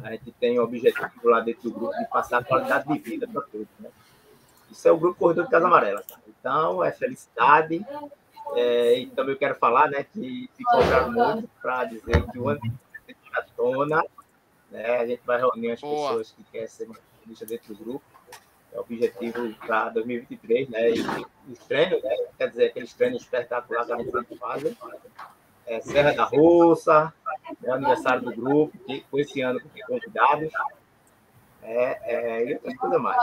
a 0.03 0.11
gente 0.13 0.33
tem 0.33 0.59
o 0.59 0.63
objetivo 0.63 1.11
lá 1.25 1.41
dentro 1.41 1.63
do 1.65 1.71
grupo 1.71 1.97
de 1.97 2.07
passar 2.07 2.45
qualidade 2.45 2.87
de 2.93 2.99
vida 2.99 3.27
para 3.27 3.43
todos. 3.43 3.69
Né? 3.79 3.91
Isso 4.71 4.87
é 4.87 4.93
o 4.93 4.99
grupo 4.99 5.19
Corredor 5.19 5.45
de 5.45 5.51
Casa 5.51 5.67
Amarela. 5.67 6.03
Tá? 6.03 6.19
Então, 6.29 6.85
é 6.85 6.93
felicidade. 6.93 7.85
É, 8.55 8.99
e 9.01 9.07
também 9.09 9.35
eu 9.35 9.39
quero 9.39 9.57
falar 9.57 9.91
né, 9.91 10.05
que 10.05 10.49
me 10.57 10.65
cobraram 10.65 11.13
muito 11.13 11.51
para 11.61 11.85
dizer 11.85 12.25
que 12.31 12.39
o 12.39 12.49
ano 12.49 12.61
de 12.61 13.17
maratona, 13.31 14.05
né, 14.71 14.99
a 14.99 15.07
gente 15.07 15.23
vai 15.25 15.39
reunir 15.39 15.73
as 15.73 15.81
Boa. 15.81 16.09
pessoas 16.09 16.31
que 16.33 16.45
querem 16.45 16.69
ser 16.69 16.87
maratonistas 16.87 17.49
dentro 17.49 17.75
do 17.75 17.85
grupo. 17.85 18.05
É 18.73 18.79
o 18.79 18.81
objetivo 18.83 19.55
para 19.67 19.89
2023, 19.89 20.69
né? 20.69 20.91
E 20.91 21.01
os 21.51 21.59
treinos, 21.67 22.03
né? 22.03 22.15
Quer 22.37 22.51
dizer, 22.51 22.67
aqueles 22.67 22.93
treinos 22.93 23.23
espetaculares 23.23 23.87
que 23.87 23.93
a 23.93 23.99
gente 23.99 24.37
faz 24.39 24.63
é, 25.67 25.81
Serra 25.81 26.13
da 26.13 26.25
Roça, 26.25 27.13
é 27.65 27.71
aniversário 27.71 28.23
do 28.23 28.33
grupo, 28.35 28.77
que 28.87 29.05
foi 29.11 29.21
esse 29.23 29.41
ano 29.41 29.61
com 29.61 29.69
convidados. 29.87 30.51
É, 31.63 31.99
é, 32.05 32.45
e 32.49 32.55
outras 32.55 32.77
coisas 32.77 33.01
mais. 33.01 33.19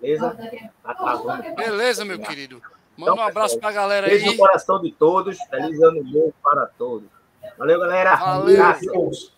Beleza? 0.00 0.36
Tá. 0.82 1.36
Beleza, 1.56 2.04
meu 2.04 2.18
querido. 2.18 2.60
Manda 2.96 3.12
Então, 3.12 3.24
um 3.24 3.28
abraço 3.28 3.58
pra 3.58 3.70
galera 3.72 4.08
Beijo 4.08 4.24
no 4.26 4.32
aí. 4.32 4.36
coração 4.38 4.80
de 4.80 4.92
todos. 4.92 5.38
Feliz 5.50 5.80
ano 5.82 6.02
novo 6.02 6.34
para 6.42 6.66
todos. 6.78 7.08
Valeu, 7.58 7.78
galera. 7.80 8.16
Valeu. 8.16 8.56
Graças. 8.56 9.32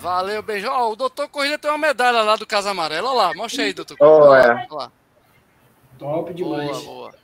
Valeu, 0.00 0.42
beijo. 0.42 0.68
Ó, 0.70 0.92
o 0.92 0.96
doutor 0.96 1.28
Corrida 1.28 1.58
tem 1.58 1.70
uma 1.70 1.78
medalha 1.78 2.22
lá 2.22 2.36
do 2.36 2.46
Casa 2.46 2.70
Amarela. 2.70 3.10
Olha 3.10 3.28
lá, 3.28 3.34
mostra 3.34 3.64
aí, 3.64 3.72
doutor 3.72 3.96
Oh, 4.00 4.20
Corrida. 4.20 4.46
é. 4.46 4.50
Olha 4.54 4.66
lá. 4.70 4.92
Top 5.98 6.32
demais. 6.34 6.70
Boa, 6.70 6.82
boa. 7.10 7.14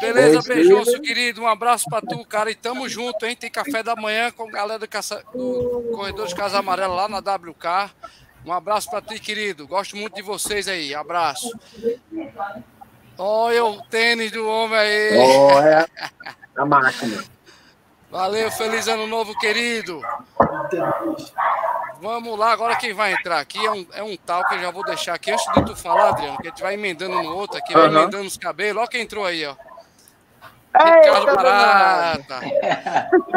Beleza, 0.00 0.42
Beijo, 0.42 0.70
Beijoso, 0.70 1.00
querido. 1.00 1.42
Um 1.42 1.46
abraço 1.46 1.84
pra 1.88 2.00
tu, 2.00 2.24
cara. 2.24 2.50
E 2.50 2.54
tamo 2.54 2.88
junto, 2.88 3.24
hein? 3.24 3.36
Tem 3.36 3.50
café 3.50 3.82
da 3.82 3.94
manhã 3.94 4.30
com 4.30 4.48
a 4.48 4.50
galera 4.50 4.78
do, 4.78 4.88
Caça... 4.88 5.22
do 5.32 5.90
Corredor 5.94 6.26
de 6.26 6.34
Casa 6.34 6.58
Amarela 6.58 6.94
lá 6.94 7.08
na 7.08 7.18
WK. 7.18 7.92
Um 8.44 8.52
abraço 8.52 8.90
pra 8.90 9.00
ti, 9.00 9.18
querido. 9.18 9.66
Gosto 9.66 9.96
muito 9.96 10.14
de 10.14 10.22
vocês 10.22 10.66
aí. 10.68 10.94
Abraço. 10.94 11.50
Olha 13.16 13.64
o 13.64 13.82
tênis 13.86 14.30
do 14.30 14.46
homem 14.46 14.78
aí. 14.78 15.16
Oh, 15.16 15.60
é 15.60 15.86
a 16.56 16.64
máquina. 16.64 17.24
Valeu, 18.10 18.50
feliz 18.50 18.88
ano 18.88 19.06
novo, 19.06 19.36
querido. 19.38 20.00
Vamos 22.00 22.38
lá, 22.38 22.52
agora 22.52 22.76
quem 22.76 22.94
vai 22.94 23.12
entrar 23.12 23.40
aqui 23.40 23.64
é 23.64 23.70
um, 23.70 23.86
é 23.92 24.02
um 24.02 24.16
tal 24.16 24.46
que 24.48 24.54
eu 24.54 24.60
já 24.60 24.70
vou 24.70 24.84
deixar 24.84 25.14
aqui 25.14 25.30
antes 25.32 25.44
de 25.52 25.64
tu 25.64 25.76
falar, 25.76 26.10
Adriano, 26.10 26.38
que 26.38 26.46
a 26.46 26.50
gente 26.50 26.62
vai 26.62 26.74
emendando 26.74 27.20
no 27.22 27.36
outro 27.36 27.58
aqui, 27.58 27.74
vai 27.74 27.86
Aham. 27.86 28.02
emendando 28.02 28.26
os 28.26 28.36
cabelos. 28.36 28.80
Olha 28.80 28.88
quem 28.88 29.02
entrou 29.02 29.26
aí, 29.26 29.44
ó. 29.44 29.54
Ricardo 30.74 31.28
Eita, 31.28 31.34
Barata. 31.34 32.40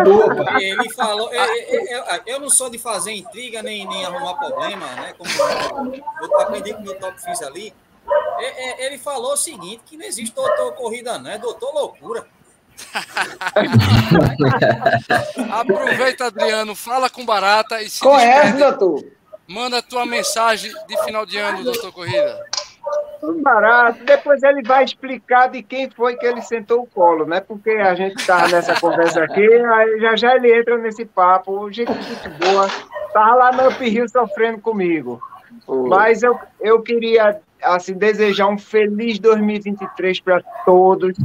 Opa, 0.07 0.61
Ele 0.61 0.93
falou, 0.93 1.33
eu, 1.33 2.03
eu- 2.25 2.39
não 2.39 2.49
sou 2.49 2.69
de 2.69 2.77
fazer 2.77 3.13
intriga 3.13 3.63
nem, 3.63 3.87
nem 3.87 4.05
arrumar 4.05 4.35
problema, 4.35 4.85
né? 4.87 5.13
Como 5.17 5.29
eu 6.21 6.39
aprendi 6.41 6.73
com 6.73 6.81
o 6.81 6.83
meu 6.83 6.99
top 6.99 7.19
fiz 7.21 7.41
ali. 7.41 7.73
É, 8.39 8.83
é, 8.83 8.85
Ele 8.87 8.97
falou 8.97 9.33
o 9.33 9.37
seguinte: 9.37 9.81
que 9.85 9.95
não 9.97 10.05
existe 10.05 10.35
doutor 10.35 10.73
corrida, 10.73 11.17
não, 11.17 11.31
é 11.31 11.37
doutor 11.37 11.73
loucura. 11.73 12.25
Aproveita, 15.51 16.25
Adriano, 16.25 16.75
fala 16.75 17.09
com 17.09 17.25
Barata 17.25 17.81
e 17.81 17.89
se 17.89 17.99
Conhece, 17.99 18.53
despede. 18.53 18.57
doutor? 18.77 19.03
Manda 19.47 19.79
a 19.79 19.81
tua 19.81 20.05
mensagem 20.05 20.71
de 20.87 21.03
final 21.03 21.25
de 21.25 21.37
ano, 21.37 21.63
doutor 21.63 21.91
Corrida. 21.91 22.45
Tudo 23.19 23.41
barato. 23.41 24.03
Depois 24.03 24.41
ele 24.43 24.63
vai 24.63 24.83
explicar 24.83 25.47
de 25.47 25.61
quem 25.61 25.89
foi 25.89 26.15
que 26.15 26.25
ele 26.25 26.41
sentou 26.41 26.81
o 26.81 26.87
colo, 26.87 27.25
né? 27.25 27.39
Porque 27.39 27.71
a 27.71 27.93
gente 27.93 28.19
estava 28.19 28.47
nessa 28.47 28.79
conversa 28.79 29.23
aqui, 29.23 29.47
aí 29.47 29.99
já 29.99 30.15
já 30.15 30.35
ele 30.35 30.59
entra 30.59 30.77
nesse 30.77 31.05
papo. 31.05 31.71
Gente, 31.71 31.93
gente 31.93 32.29
boa. 32.29 32.67
Tava 33.13 33.35
lá 33.35 33.51
no 33.51 33.69
Up 33.69 34.09
sofrendo 34.09 34.59
comigo. 34.59 35.21
Mas 35.67 36.23
eu, 36.23 36.39
eu 36.59 36.81
queria 36.81 37.39
assim, 37.63 37.93
desejar 37.93 38.47
um 38.47 38.57
feliz 38.57 39.19
2023 39.19 40.19
para 40.21 40.41
todos, 40.65 41.15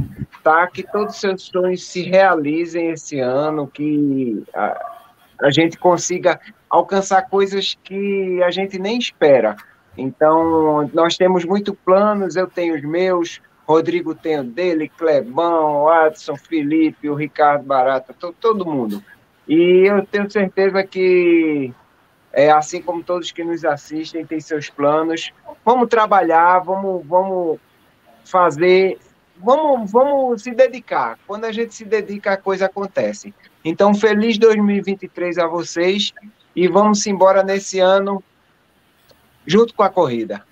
tá? 0.43 0.67
Que 0.67 0.83
todos 0.83 1.15
os 1.15 1.21
seus 1.21 1.43
sonhos 1.43 1.85
se 1.85 2.03
realizem 2.03 2.91
esse 2.91 3.19
ano, 3.19 3.67
que 3.67 4.43
a, 4.53 4.79
a 5.41 5.51
gente 5.51 5.77
consiga 5.77 6.39
alcançar 6.69 7.23
coisas 7.29 7.77
que 7.83 8.41
a 8.43 8.51
gente 8.51 8.77
nem 8.77 8.97
espera. 8.97 9.55
Então, 9.97 10.89
nós 10.93 11.17
temos 11.17 11.43
muitos 11.43 11.75
planos, 11.83 12.35
eu 12.35 12.47
tenho 12.47 12.75
os 12.75 12.83
meus, 12.83 13.41
Rodrigo 13.67 14.13
tem 14.13 14.39
o 14.39 14.43
dele, 14.43 14.89
Clebão, 14.89 15.89
Adson, 15.89 16.37
Felipe, 16.37 17.09
o 17.09 17.15
Ricardo 17.15 17.65
Barata, 17.65 18.13
to, 18.13 18.33
todo 18.39 18.65
mundo. 18.65 19.03
E 19.47 19.87
eu 19.87 20.05
tenho 20.05 20.29
certeza 20.29 20.83
que, 20.83 21.73
é, 22.31 22.51
assim 22.51 22.81
como 22.81 23.03
todos 23.03 23.31
que 23.31 23.43
nos 23.43 23.65
assistem, 23.65 24.25
têm 24.25 24.39
seus 24.39 24.69
planos. 24.69 25.33
Vamos 25.65 25.89
trabalhar, 25.89 26.59
vamos, 26.59 27.05
vamos 27.05 27.59
fazer, 28.23 28.99
vamos, 29.35 29.91
vamos 29.91 30.43
se 30.43 30.51
dedicar. 30.51 31.17
Quando 31.25 31.45
a 31.45 31.51
gente 31.51 31.73
se 31.73 31.83
dedica, 31.83 32.33
a 32.33 32.37
coisa 32.37 32.67
acontece. 32.67 33.33
Então, 33.65 33.93
feliz 33.93 34.37
2023 34.37 35.39
a 35.39 35.47
vocês 35.47 36.13
e 36.55 36.67
vamos 36.67 37.05
embora 37.07 37.43
nesse 37.43 37.79
ano 37.79 38.23
junto 39.47 39.73
com 39.73 39.81
a 39.81 39.89
corrida. 39.89 40.45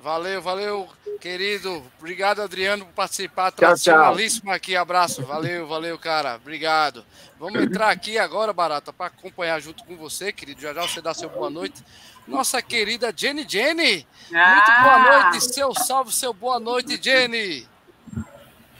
Valeu, 0.00 0.42
valeu, 0.42 0.86
querido. 1.18 1.82
Obrigado, 1.98 2.42
Adriano, 2.42 2.84
por 2.84 2.92
participar. 2.92 3.50
Tchau, 3.50 3.60
Tradicionalíssimo 3.60 4.52
aqui. 4.52 4.76
Abraço. 4.76 5.24
Valeu, 5.24 5.66
valeu, 5.66 5.98
cara. 5.98 6.36
Obrigado. 6.36 7.06
Vamos 7.38 7.62
entrar 7.62 7.88
aqui 7.88 8.18
agora, 8.18 8.52
Barata, 8.52 8.92
para 8.92 9.06
acompanhar 9.06 9.58
junto 9.60 9.82
com 9.84 9.96
você, 9.96 10.30
querido. 10.30 10.60
Já 10.60 10.74
já 10.74 10.82
você 10.82 11.00
dá 11.00 11.14
seu 11.14 11.30
boa 11.30 11.48
noite. 11.48 11.82
Nossa 12.28 12.60
querida 12.60 13.14
Jenny 13.16 13.46
Jenny. 13.48 14.06
Muito 14.30 14.82
boa 14.82 14.98
noite. 14.98 15.40
Seu 15.44 15.72
salve, 15.74 16.12
seu 16.12 16.34
boa 16.34 16.60
noite, 16.60 17.00
Jenny. 17.02 17.66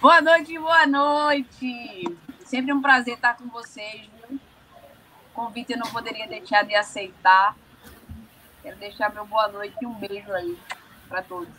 Boa 0.01 0.21
noite, 0.21 0.59
boa 0.59 0.87
noite. 0.87 2.19
Sempre 2.45 2.71
um 2.71 2.83
prazer 2.83 3.15
estar 3.15 3.35
com 3.39 3.49
vocês. 3.49 4.03
Viu? 4.29 4.37
O 4.37 5.35
convite 5.35 5.73
eu 5.73 5.79
não 5.79 5.91
poderia 5.91 6.29
deixar 6.29 6.65
de 6.65 6.75
aceitar. 6.75 7.57
Quero 8.65 8.77
deixar 8.77 9.13
meu 9.13 9.27
boa 9.27 9.47
noite 9.49 9.75
e 9.83 9.85
um 9.85 9.93
beijo 9.93 10.33
aí 10.33 10.57
para 11.07 11.21
todos. 11.21 11.51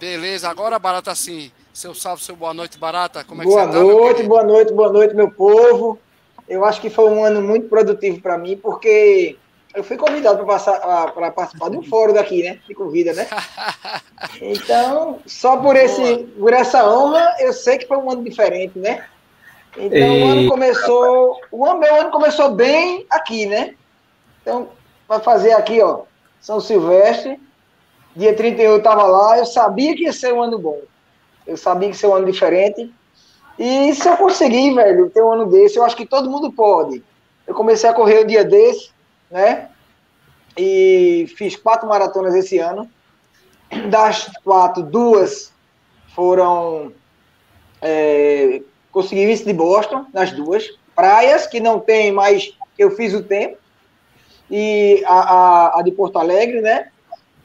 Beleza, 0.00 0.50
agora, 0.50 0.76
Barata, 0.76 1.14
sim. 1.14 1.52
Seu 1.72 1.94
salve, 1.94 2.24
seu 2.24 2.34
boa 2.34 2.52
noite, 2.52 2.76
Barata. 2.76 3.22
Como 3.22 3.42
é 3.42 3.44
boa 3.44 3.60
que 3.60 3.72
você 3.72 3.78
tá? 3.78 3.84
noite, 3.84 4.16
querido? 4.16 4.28
boa 4.28 4.42
noite, 4.42 4.72
boa 4.72 4.92
noite, 4.92 5.14
meu 5.14 5.30
povo. 5.30 6.00
Eu 6.48 6.64
acho 6.64 6.80
que 6.80 6.90
foi 6.90 7.08
um 7.08 7.24
ano 7.24 7.40
muito 7.40 7.68
produtivo 7.68 8.20
para 8.20 8.36
mim, 8.36 8.56
porque 8.56 9.36
eu 9.72 9.84
fui 9.84 9.96
convidado 9.96 10.44
para 10.44 11.30
participar 11.30 11.70
de 11.70 11.76
um 11.76 11.82
fórum 11.88 12.12
daqui, 12.12 12.42
né? 12.42 12.58
De 12.66 12.74
corrida, 12.74 13.12
né? 13.12 13.28
Então, 14.42 15.20
só 15.26 15.58
por, 15.58 15.76
esse, 15.76 16.24
por 16.38 16.52
essa 16.52 16.84
honra, 16.90 17.36
eu 17.38 17.52
sei 17.52 17.78
que 17.78 17.86
foi 17.86 17.96
um 17.96 18.10
ano 18.10 18.24
diferente, 18.24 18.76
né? 18.76 19.06
Então, 19.76 20.20
o 20.20 20.26
ano 20.26 20.48
começou. 20.48 21.40
O 21.52 21.64
ano, 21.64 21.78
meu 21.78 21.94
ano 21.94 22.10
começou 22.10 22.50
bem 22.50 23.06
aqui, 23.08 23.46
né? 23.46 23.74
Então, 24.42 24.68
vai 25.10 25.18
fazer 25.18 25.50
aqui, 25.54 25.82
ó, 25.82 26.02
São 26.40 26.60
Silvestre. 26.60 27.40
Dia 28.14 28.32
31 28.32 28.62
eu 28.62 28.76
estava 28.76 29.02
lá, 29.02 29.38
eu 29.38 29.44
sabia 29.44 29.92
que 29.96 30.04
ia 30.04 30.12
ser 30.12 30.32
um 30.32 30.40
ano 30.40 30.56
bom. 30.56 30.80
Eu 31.44 31.56
sabia 31.56 31.88
que 31.88 31.96
ia 31.96 31.98
ser 31.98 32.06
um 32.06 32.14
ano 32.14 32.30
diferente. 32.30 32.94
E 33.58 33.92
se 33.92 34.08
eu 34.08 34.16
conseguir, 34.16 34.72
velho, 34.72 35.10
ter 35.10 35.20
um 35.20 35.32
ano 35.32 35.46
desse, 35.46 35.76
eu 35.76 35.84
acho 35.84 35.96
que 35.96 36.06
todo 36.06 36.30
mundo 36.30 36.52
pode. 36.52 37.02
Eu 37.44 37.54
comecei 37.54 37.90
a 37.90 37.92
correr 37.92 38.22
um 38.22 38.26
dia 38.26 38.44
desse, 38.44 38.90
né? 39.28 39.68
E 40.56 41.26
fiz 41.36 41.56
quatro 41.56 41.88
maratonas 41.88 42.34
esse 42.36 42.58
ano. 42.58 42.88
Das 43.88 44.30
quatro, 44.44 44.80
duas 44.80 45.52
foram. 46.14 46.92
É, 47.82 48.62
consegui 48.92 49.26
vice 49.26 49.44
de 49.44 49.52
Boston, 49.52 50.06
nas 50.12 50.30
duas. 50.30 50.68
Praias, 50.94 51.48
que 51.48 51.58
não 51.58 51.80
tem 51.80 52.12
mais. 52.12 52.56
Eu 52.78 52.92
fiz 52.92 53.12
o 53.12 53.24
tempo. 53.24 53.58
E 54.50 55.02
a, 55.06 55.14
a, 55.76 55.78
a 55.80 55.82
de 55.82 55.92
Porto 55.92 56.18
Alegre, 56.18 56.60
né? 56.60 56.88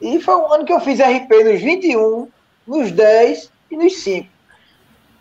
E 0.00 0.20
foi 0.20 0.34
um 0.36 0.52
ano 0.52 0.64
que 0.64 0.72
eu 0.72 0.80
fiz 0.80 0.98
RP 1.00 1.30
nos 1.44 1.60
21, 1.60 2.28
nos 2.66 2.90
10 2.90 3.50
e 3.70 3.76
nos 3.76 3.96
5. 3.98 4.28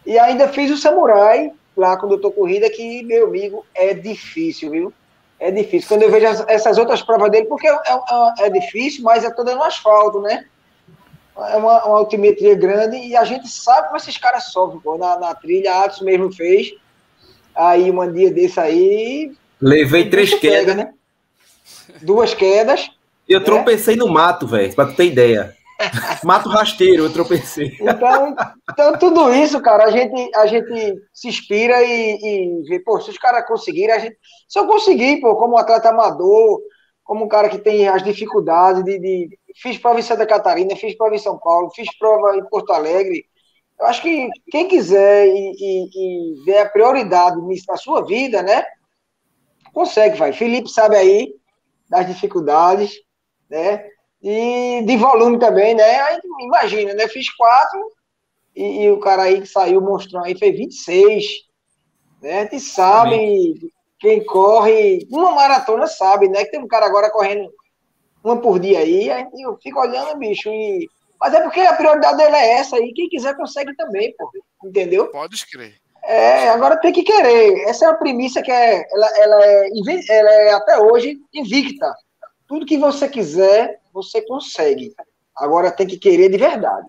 E 0.06 0.18
ainda 0.20 0.48
fiz 0.50 0.70
o 0.72 0.78
Samurai 0.78 1.52
lá 1.76 1.98
quando 1.98 2.14
eu 2.14 2.22
tô 2.22 2.32
corrida, 2.32 2.70
que, 2.70 3.04
meu 3.04 3.28
amigo, 3.28 3.66
é 3.76 3.94
difícil, 3.94 4.72
viu? 4.72 4.94
É 5.40 5.52
difícil. 5.52 5.88
Quando 5.90 6.04
eu 6.04 6.12
vejo 6.12 6.26
as- 6.28 6.46
essas 6.48 6.78
outras 6.78 7.02
provas 7.02 7.30
dele, 7.30 7.46
porque 7.46 7.68
é, 7.68 7.72
é- 7.74 8.46
é 8.46 8.50
difícil, 8.50 9.04
mas 9.04 9.24
é 9.24 9.30
toda 9.30 9.54
no 9.56 9.64
asfalto, 9.64 10.22
né? 10.22 10.46
É 11.38 11.58
uma, 11.58 11.84
uma 11.86 11.98
altimetria 11.98 12.56
grande 12.56 12.96
e 12.98 13.16
a 13.16 13.26
gente 13.26 13.48
sabe 13.50 13.88
como 13.88 13.98
esses 13.98 14.18
caras 14.18 14.46
sofrem, 14.46 14.80
pô. 14.80 14.98
Na, 14.98 15.20
na 15.20 15.36
trilha, 15.36 15.74
a 15.74 15.84
Atos 15.84 16.00
mesmo 16.02 16.32
fez. 16.34 16.74
Aí, 17.54 17.92
um 17.92 18.12
dia 18.14 18.32
desse 18.32 18.58
aí. 18.60 19.34
Levei 19.62 20.10
três 20.10 20.30
bicho 20.30 20.42
pega, 20.42 20.60
quedas. 20.60 20.76
né? 20.78 20.94
Duas 22.02 22.34
quedas. 22.34 22.90
Eu 23.28 23.40
É? 23.40 23.44
tropecei 23.44 23.96
no 23.96 24.08
mato, 24.08 24.48
velho, 24.48 24.74
pra 24.76 24.86
tu 24.86 24.96
ter 24.96 25.06
ideia. 25.06 25.56
Mato 26.24 26.48
rasteiro, 26.48 27.04
eu 27.04 27.12
tropecei. 27.12 27.76
Então, 27.82 28.34
então, 28.72 28.98
tudo 28.98 29.34
isso, 29.34 29.60
cara, 29.62 29.84
a 29.86 29.92
gente, 29.92 30.32
a 30.36 30.46
gente 30.48 31.02
se 31.14 31.28
inspira 31.28 31.82
e, 31.84 32.18
e 32.22 32.64
vê, 32.70 32.80
pô, 32.80 33.00
se 33.02 33.10
os 33.10 33.18
caras 33.18 33.46
conseguirem, 33.46 33.92
a 33.94 34.00
gente. 34.00 34.16
Se 34.48 34.58
eu 34.58 34.68
conseguir, 34.68 35.20
pô, 35.20 35.36
como 35.36 35.58
atleta 35.58 35.90
amador, 35.90 36.62
como 37.04 37.26
um 37.26 37.28
cara 37.28 37.50
que 37.50 37.58
tem 37.58 37.88
as 37.90 38.02
dificuldades 38.04 38.84
de. 38.86 38.98
de- 39.00 39.40
fiz 39.62 39.78
prova 39.78 40.00
em 40.00 40.04
Santa 40.04 40.26
Catarina, 40.26 40.76
fiz 40.76 40.96
prova 40.98 41.14
em 41.16 41.20
São 41.20 41.38
Paulo, 41.38 41.70
fiz 41.76 41.88
prova 41.98 42.38
em 42.38 42.44
Porto 42.46 42.72
Alegre. 42.72 43.26
Eu 43.78 43.86
acho 43.88 44.02
que 44.02 44.30
quem 44.50 44.68
quiser 44.70 45.28
e, 45.28 45.52
e, 45.60 46.40
e 46.40 46.44
ver 46.46 46.60
a 46.60 46.70
prioridade 46.70 47.42
nisso 47.42 47.66
na 47.68 47.76
sua 47.76 48.06
vida, 48.06 48.42
né? 48.42 48.64
Consegue, 49.74 50.18
vai. 50.18 50.32
Felipe 50.32 50.70
sabe 50.70 50.96
aí 50.96 51.34
das 51.96 52.08
dificuldades, 52.08 52.94
né? 53.50 53.88
E 54.22 54.84
de 54.86 54.98
volume 54.98 55.40
também, 55.40 55.74
né? 55.74 56.02
Aí 56.02 56.20
imagina, 56.42 56.94
né? 56.94 57.08
Fiz 57.08 57.34
quatro 57.36 57.80
e, 58.56 58.84
e 58.84 58.92
o 58.92 59.00
cara 59.00 59.24
aí 59.24 59.42
que 59.42 59.48
saiu 59.48 59.82
monstrão 59.82 60.24
aí 60.24 60.38
fez 60.38 60.58
26. 60.58 61.26
Né? 62.22 62.40
A 62.40 62.44
gente 62.44 62.60
sabe, 62.60 63.72
quem 64.00 64.24
corre, 64.26 65.08
uma 65.12 65.32
maratona 65.32 65.88
sabe, 65.88 66.28
né? 66.28 66.44
Que 66.44 66.52
tem 66.52 66.62
um 66.62 66.68
cara 66.68 66.86
agora 66.86 67.10
correndo 67.10 67.50
uma 68.24 68.42
por 68.42 68.60
dia 68.60 68.80
aí, 68.80 69.12
aí 69.12 69.28
eu 69.40 69.56
fico 69.62 69.80
olhando, 69.80 70.18
bicho, 70.18 70.50
e... 70.50 70.90
Mas 71.22 71.34
é 71.34 71.42
porque 71.42 71.60
a 71.60 71.74
prioridade 71.74 72.18
dele 72.18 72.36
é 72.36 72.54
essa 72.54 72.76
aí, 72.76 72.92
quem 72.94 73.08
quiser 73.08 73.38
consegue 73.38 73.76
também, 73.76 74.14
pô. 74.18 74.30
Entendeu? 74.64 75.12
Pode 75.12 75.36
escrever. 75.36 75.76
É, 76.08 76.50
agora 76.50 76.78
tem 76.78 76.94
que 76.94 77.04
querer. 77.04 77.68
Essa 77.68 77.86
é 77.86 77.90
a 77.90 77.96
premissa 77.96 78.42
que 78.42 78.52
é, 78.52 78.88
ela, 78.92 79.18
ela, 79.18 79.46
é, 79.46 79.70
ela 80.10 80.32
é 80.32 80.54
até 80.54 80.80
hoje 80.80 81.18
invicta. 81.34 81.92
Tudo 82.48 82.66
que 82.66 82.78
você 82.78 83.10
quiser, 83.10 83.80
você 83.92 84.22
consegue. 84.22 84.94
Agora 85.36 85.72
tem 85.72 85.88
que 85.88 85.98
querer 85.98 86.30
de 86.30 86.38
verdade. 86.38 86.88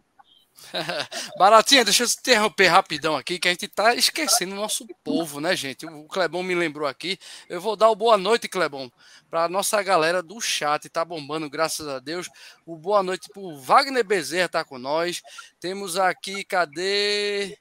Baratinha, 1.38 1.84
deixa 1.84 2.02
eu 2.02 2.08
te 2.08 2.18
interromper 2.18 2.66
rapidão 2.66 3.16
aqui, 3.16 3.38
que 3.38 3.48
a 3.48 3.50
gente 3.50 3.68
tá 3.68 3.94
esquecendo 3.94 4.52
o 4.52 4.56
nosso 4.56 4.86
povo, 5.04 5.40
né, 5.40 5.54
gente? 5.54 5.86
O 5.86 6.04
Clebão 6.04 6.42
me 6.42 6.54
lembrou 6.54 6.88
aqui. 6.88 7.18
Eu 7.48 7.60
vou 7.60 7.76
dar 7.76 7.90
o 7.90 7.96
boa 7.96 8.16
noite, 8.16 8.48
Clebão, 8.48 8.90
para 9.30 9.48
nossa 9.48 9.82
galera 9.82 10.22
do 10.22 10.40
chat, 10.40 10.88
tá 10.88 11.04
bombando, 11.04 11.48
graças 11.48 11.86
a 11.88 11.98
Deus. 11.98 12.28
O 12.64 12.76
boa 12.76 13.02
noite 13.02 13.28
pro 13.32 13.56
Wagner 13.56 14.04
Bezerra, 14.04 14.48
tá 14.48 14.64
com 14.64 14.78
nós. 14.78 15.22
Temos 15.60 15.98
aqui, 15.98 16.44
cadê? 16.44 17.58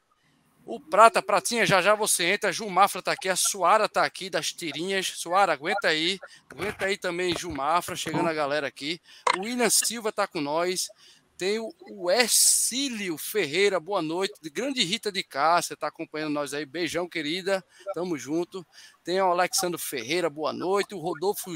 O 0.65 0.79
Prata, 0.79 1.21
Pratinha, 1.21 1.63
já 1.63 1.79
já 1.79 1.93
você 1.93 2.23
entra. 2.25 2.51
Ju 2.51 2.67
Mafra 2.67 3.01
tá 3.01 3.11
aqui, 3.11 3.29
a 3.29 3.35
Suara 3.35 3.87
tá 3.87 4.03
aqui 4.03 4.31
das 4.31 4.51
tirinhas. 4.51 5.05
Suara, 5.15 5.53
aguenta 5.53 5.89
aí. 5.89 6.19
Aguenta 6.49 6.85
aí 6.85 6.97
também, 6.97 7.37
Ju 7.37 7.51
Mafra, 7.51 7.95
chegando 7.95 8.27
a 8.27 8.33
galera 8.33 8.65
aqui. 8.65 8.99
O 9.37 9.41
William 9.41 9.69
Silva 9.69 10.11
tá 10.11 10.25
com 10.25 10.41
nós. 10.41 10.89
Tem 11.37 11.59
o 11.59 12.09
Ercílio 12.09 13.17
Ferreira, 13.17 13.79
boa 13.79 14.01
noite. 14.01 14.33
Grande 14.51 14.81
Rita 14.83 15.11
de 15.11 15.21
Cássia, 15.21 15.75
tá 15.75 15.87
acompanhando 15.87 16.33
nós 16.33 16.53
aí. 16.53 16.65
Beijão, 16.65 17.09
querida. 17.09 17.63
Tamo 17.93 18.17
junto. 18.17 18.65
Tem 19.03 19.21
o 19.21 19.25
Alexandre 19.25 19.79
Ferreira, 19.79 20.29
boa 20.29 20.53
noite. 20.53 20.95
O 20.95 20.99
Rodolfo 20.99 21.51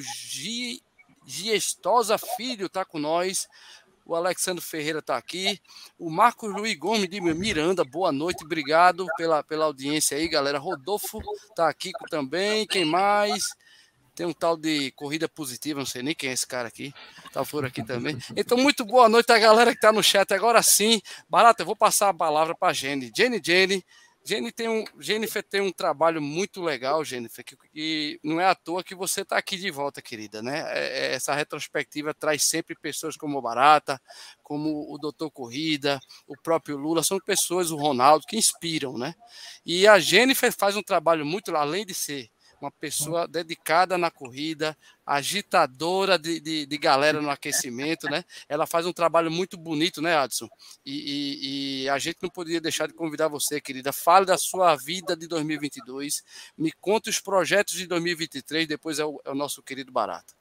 Giestosa 1.26 2.18
Filho 2.18 2.68
tá 2.68 2.84
com 2.84 3.00
nós. 3.00 3.48
O 4.10 4.16
Alexandre 4.16 4.60
Ferreira 4.60 4.98
está 4.98 5.16
aqui. 5.18 5.62
O 5.96 6.10
Marcos 6.10 6.52
Luiz 6.52 6.76
Gomes 6.76 7.08
de 7.08 7.22
Miranda, 7.22 7.84
boa 7.84 8.12
noite, 8.12 8.44
obrigado 8.44 9.06
pela, 9.16 9.44
pela 9.44 9.66
audiência 9.66 10.18
aí, 10.18 10.28
galera. 10.28 10.58
Rodolfo 10.58 11.22
está 11.48 11.70
aqui 11.70 11.92
também. 12.10 12.66
Quem 12.66 12.84
mais? 12.84 13.44
Tem 14.16 14.26
um 14.26 14.34
tal 14.34 14.58
de 14.58 14.90
corrida 14.94 15.30
positiva, 15.30 15.78
não 15.78 15.86
sei 15.86 16.02
nem 16.02 16.16
quem 16.16 16.32
é 16.32 16.34
esse 16.34 16.48
cara 16.48 16.68
aqui. 16.68 16.92
Tá 17.32 17.46
por 17.46 17.64
aqui 17.64 17.86
também. 17.86 18.18
Então, 18.36 18.58
muito 18.58 18.84
boa 18.84 19.08
noite 19.08 19.32
a 19.32 19.38
galera 19.38 19.70
que 19.70 19.78
está 19.78 19.92
no 19.92 20.02
chat. 20.02 20.34
Agora 20.34 20.64
sim, 20.64 21.00
Barata, 21.30 21.62
eu 21.62 21.68
vou 21.68 21.76
passar 21.76 22.10
a 22.10 22.14
palavra 22.14 22.56
para 22.56 22.70
a 22.70 22.74
Jenny. 22.74 23.12
Jenny, 23.16 23.40
Jenny, 23.46 23.86
Jenny 24.26 24.52
tem 24.52 24.68
um, 24.68 24.84
Jennifer 25.00 25.42
tem 25.44 25.62
um 25.62 25.72
trabalho 25.72 26.22
muito 26.22 26.62
legal, 26.62 27.04
Jennifer, 27.04 27.44
que, 27.44 27.56
que 27.56 28.20
não 28.24 28.40
é 28.40 28.46
à 28.46 28.54
toa 28.54 28.84
que 28.84 28.94
você 28.94 29.22
está 29.22 29.38
aqui 29.38 29.58
de 29.58 29.72
volta, 29.72 30.02
querida, 30.02 30.42
né? 30.42 30.60
É, 30.68 31.08
é, 31.12 31.14
essa 31.14 31.34
retrospectiva 31.34 32.14
traz 32.14 32.48
sempre 32.48 32.76
pessoas 32.76 33.16
como 33.16 33.38
o 33.38 33.42
Barata, 33.42 34.00
como 34.44 34.94
o 34.94 34.98
Doutor 34.98 35.32
Corrida, 35.32 36.00
o 36.28 36.36
próprio 36.36 36.78
Lula, 36.78 37.04
são 37.04 37.20
pessoas, 37.20 37.72
o 37.72 37.78
Ronaldo, 37.78 38.26
que 38.28 38.38
inspiram, 38.38 38.98
né? 38.98 39.16
E 39.66 39.88
a 39.88 39.98
Jennifer 40.00 40.52
faz 40.52 40.76
um 40.76 40.84
trabalho 40.84 41.26
muito, 41.26 41.56
além 41.56 41.86
de 41.86 41.94
ser 41.94 42.30
uma 42.62 42.72
pessoa 42.72 43.28
dedicada 43.28 43.98
na 43.98 44.12
corrida, 44.12 44.78
agitadora 45.06 46.18
de, 46.18 46.40
de, 46.40 46.66
de, 46.66 46.78
galera 46.78 47.22
no 47.22 47.30
aquecimento, 47.30 48.08
né? 48.08 48.24
Ela 48.48 48.68
faz 48.68 48.86
um 48.86 48.94
trabalho 48.94 49.32
muito 49.32 49.58
bonito, 49.58 50.02
né, 50.02 50.16
Adson? 50.18 50.48
E, 50.86 50.94
e, 50.94 51.84
e, 51.84 51.90
a 51.90 51.98
gente 51.98 52.18
não 52.22 52.30
poderia 52.30 52.62
deixar 52.62 52.88
de 52.88 52.94
convidar 52.94 53.28
você, 53.28 53.60
querida. 53.60 53.92
Fale 53.92 54.26
da 54.26 54.38
sua 54.38 54.76
vida 54.76 55.16
de 55.16 55.28
2022, 55.28 56.24
me 56.58 56.72
conte 56.72 57.10
os 57.10 57.20
projetos 57.20 57.76
de 57.76 57.88
2023, 57.88 58.68
depois 58.68 59.00
é 59.00 59.06
o, 59.06 59.20
é 59.26 59.32
o 59.32 59.36
nosso 59.36 59.64
querido 59.64 59.92
Barata. 59.92 60.34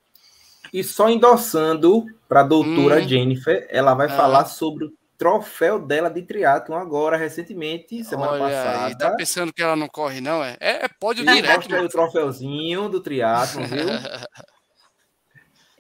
E 0.73 0.85
só 0.85 1.09
endossando 1.09 2.07
para 2.29 2.41
a 2.41 2.45
doutora 2.45 3.01
hum, 3.01 3.09
Jennifer, 3.09 3.67
ela 3.71 3.95
vai 3.95 4.09
falar 4.09 4.45
sobre 4.47 4.93
troféu 5.19 5.81
dela 5.81 6.09
de 6.09 6.23
triatlon 6.23 6.77
agora, 6.77 7.17
recentemente, 7.17 8.05
semana 8.05 8.33
Olha 8.33 8.45
passada. 8.45 8.87
Aí, 8.87 8.97
tá 8.97 9.11
pensando 9.17 9.53
que 9.53 9.61
ela 9.61 9.75
não 9.75 9.89
corre, 9.89 10.21
não? 10.21 10.43
É, 10.45 10.57
é, 10.61 10.85
é 10.85 10.89
pódio 10.89 11.27
direto. 11.27 11.57
Mostra 11.57 11.83
o 11.85 11.89
troféuzinho 11.89 12.89
do 12.89 13.03
triatlon, 13.03 13.65
viu? 13.65 13.87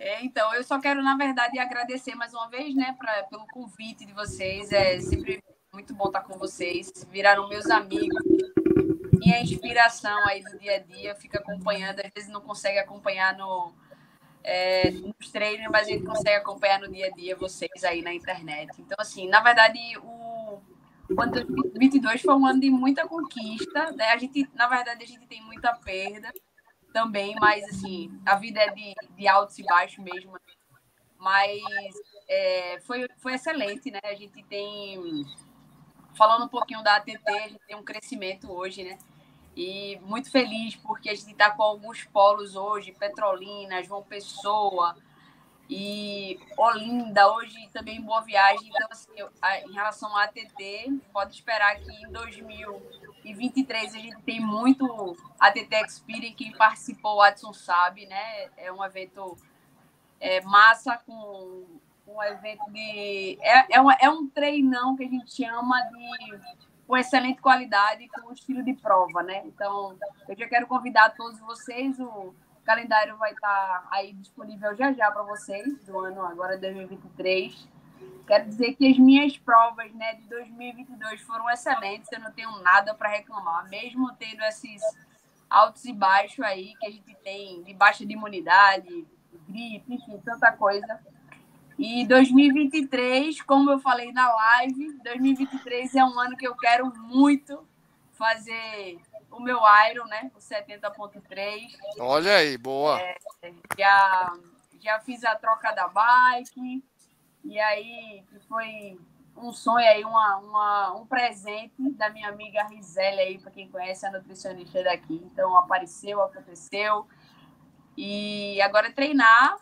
É, 0.00 0.24
então, 0.24 0.54
eu 0.54 0.62
só 0.62 0.80
quero, 0.80 1.02
na 1.02 1.16
verdade, 1.16 1.58
agradecer 1.58 2.14
mais 2.14 2.32
uma 2.32 2.48
vez, 2.48 2.72
né, 2.72 2.94
pra, 2.96 3.24
pelo 3.24 3.44
convite 3.48 4.06
de 4.06 4.12
vocês. 4.12 4.70
É 4.70 5.00
sempre 5.00 5.42
muito 5.72 5.92
bom 5.92 6.06
estar 6.06 6.20
com 6.20 6.38
vocês. 6.38 7.04
Viraram 7.10 7.48
meus 7.48 7.66
amigos. 7.66 8.22
Minha 9.14 9.42
inspiração 9.42 10.16
aí 10.28 10.40
do 10.44 10.56
dia 10.56 10.76
a 10.76 10.78
dia, 10.78 11.16
fica 11.16 11.40
acompanhando. 11.40 11.98
Às 11.98 12.12
vezes 12.14 12.30
não 12.30 12.40
consegue 12.40 12.78
acompanhar 12.78 13.36
no, 13.36 13.74
é, 14.48 14.90
nos 14.90 15.30
treinos, 15.30 15.68
mas 15.70 15.86
a 15.86 15.90
gente 15.90 16.06
consegue 16.06 16.36
acompanhar 16.36 16.80
no 16.80 16.90
dia 16.90 17.08
a 17.08 17.10
dia 17.10 17.36
vocês 17.36 17.84
aí 17.84 18.00
na 18.00 18.14
internet. 18.14 18.80
Então, 18.80 18.96
assim, 18.98 19.28
na 19.28 19.42
verdade, 19.42 19.78
o, 19.98 20.62
o 21.10 21.20
ano 21.20 21.32
de 21.32 21.44
2022 21.44 22.22
foi 22.22 22.34
um 22.34 22.46
ano 22.46 22.58
de 22.58 22.70
muita 22.70 23.06
conquista. 23.06 23.92
Né? 23.92 24.08
A 24.08 24.16
gente, 24.16 24.48
na 24.54 24.66
verdade, 24.66 25.04
a 25.04 25.06
gente 25.06 25.26
tem 25.26 25.42
muita 25.42 25.74
perda 25.74 26.32
também, 26.94 27.34
mas, 27.38 27.62
assim, 27.64 28.10
a 28.24 28.36
vida 28.36 28.58
é 28.58 28.70
de, 28.70 28.94
de 29.14 29.28
altos 29.28 29.58
e 29.58 29.64
baixos 29.64 30.02
mesmo. 30.02 30.32
Mas 31.18 31.60
é, 32.26 32.80
foi, 32.80 33.06
foi 33.18 33.34
excelente, 33.34 33.90
né? 33.90 34.00
A 34.02 34.14
gente 34.14 34.42
tem, 34.44 35.26
falando 36.16 36.46
um 36.46 36.48
pouquinho 36.48 36.82
da 36.82 36.96
ATT, 36.96 37.20
a 37.26 37.48
gente 37.48 37.66
tem 37.66 37.76
um 37.76 37.84
crescimento 37.84 38.50
hoje, 38.50 38.82
né? 38.82 38.98
E 39.58 39.98
muito 40.04 40.30
feliz 40.30 40.76
porque 40.76 41.10
a 41.10 41.14
gente 41.16 41.32
está 41.32 41.50
com 41.50 41.64
alguns 41.64 42.04
polos 42.04 42.54
hoje, 42.54 42.92
Petrolina, 42.92 43.82
João 43.82 44.04
Pessoa 44.04 44.96
e 45.68 46.38
Olinda, 46.56 47.28
hoje 47.32 47.68
também 47.72 48.00
Boa 48.00 48.20
Viagem. 48.20 48.68
Então, 48.68 48.86
assim, 48.88 49.10
em 49.66 49.72
relação 49.72 50.16
à 50.16 50.22
ATT, 50.26 51.02
pode 51.12 51.34
esperar 51.34 51.74
que 51.80 51.90
em 51.90 52.08
2023 52.12 53.96
a 53.96 53.98
gente 53.98 54.22
tem 54.22 54.38
muito 54.38 55.16
ATT 55.40 55.74
Experience, 55.74 56.36
quem 56.36 56.52
participou, 56.52 57.16
o 57.16 57.20
Adson 57.20 57.52
sabe, 57.52 58.06
né? 58.06 58.50
É 58.56 58.70
um 58.70 58.84
evento 58.84 59.36
é, 60.20 60.40
massa 60.42 60.98
com 61.04 61.66
um 62.06 62.22
evento 62.22 62.62
de... 62.70 63.36
É, 63.42 63.74
é, 63.74 63.80
uma, 63.80 63.94
é 63.94 64.08
um 64.08 64.28
treinão 64.28 64.94
que 64.94 65.02
a 65.02 65.08
gente 65.08 65.34
chama 65.34 65.80
de 65.82 66.67
com 66.88 66.96
excelente 66.96 67.42
qualidade 67.42 68.02
e 68.02 68.08
com 68.08 68.32
estilo 68.32 68.62
de 68.64 68.72
prova, 68.72 69.22
né? 69.22 69.42
Então, 69.44 69.94
eu 70.26 70.34
já 70.34 70.48
quero 70.48 70.66
convidar 70.66 71.14
todos 71.14 71.38
vocês, 71.40 72.00
o 72.00 72.34
calendário 72.64 73.14
vai 73.18 73.32
estar 73.32 73.86
aí 73.90 74.14
disponível 74.14 74.74
já 74.74 74.90
já 74.94 75.10
para 75.10 75.22
vocês, 75.22 75.84
do 75.84 75.98
ano 75.98 76.22
agora 76.22 76.56
2023. 76.56 77.68
Quero 78.26 78.46
dizer 78.46 78.74
que 78.74 78.90
as 78.90 78.98
minhas 78.98 79.36
provas 79.36 79.92
né, 79.92 80.14
de 80.14 80.28
2022 80.28 81.20
foram 81.20 81.50
excelentes, 81.50 82.10
eu 82.10 82.20
não 82.20 82.32
tenho 82.32 82.50
nada 82.62 82.94
para 82.94 83.10
reclamar, 83.10 83.68
mesmo 83.68 84.10
tendo 84.14 84.42
esses 84.44 84.80
altos 85.50 85.84
e 85.84 85.92
baixos 85.92 86.40
aí 86.40 86.74
que 86.80 86.86
a 86.86 86.90
gente 86.90 87.14
tem 87.16 87.62
de 87.64 87.74
baixa 87.74 88.06
de 88.06 88.14
imunidade, 88.14 89.06
gripe, 89.46 89.94
enfim, 89.94 90.18
tanta 90.24 90.52
coisa. 90.52 91.00
E 91.78 92.04
2023, 92.06 93.40
como 93.42 93.70
eu 93.70 93.78
falei 93.78 94.12
na 94.12 94.34
live, 94.34 94.98
2023 95.04 95.94
é 95.94 96.04
um 96.04 96.18
ano 96.18 96.36
que 96.36 96.46
eu 96.46 96.56
quero 96.56 96.92
muito 96.96 97.64
fazer 98.14 98.98
o 99.30 99.38
meu 99.38 99.60
Iron, 99.88 100.06
né? 100.06 100.30
O 100.34 100.40
70.3. 100.40 101.68
Olha 102.00 102.34
aí, 102.34 102.58
boa. 102.58 103.00
É, 103.00 103.16
já, 103.78 104.36
já 104.80 105.00
fiz 105.00 105.22
a 105.24 105.36
troca 105.36 105.70
da 105.70 105.86
bike. 105.86 106.82
E 107.44 107.60
aí 107.60 108.24
foi 108.48 108.98
um 109.36 109.52
sonho 109.52 109.86
aí, 109.88 110.04
uma, 110.04 110.36
uma, 110.38 110.94
um 110.96 111.06
presente 111.06 111.74
da 111.92 112.10
minha 112.10 112.28
amiga 112.28 112.64
Rizélia 112.64 113.22
aí, 113.22 113.38
para 113.38 113.52
quem 113.52 113.68
conhece 113.68 114.04
a 114.04 114.10
nutricionista 114.10 114.82
daqui. 114.82 115.22
Então 115.32 115.56
apareceu, 115.56 116.20
aconteceu. 116.20 117.06
E 117.96 118.60
agora 118.62 118.88
é 118.88 118.92
treinar. 118.92 119.58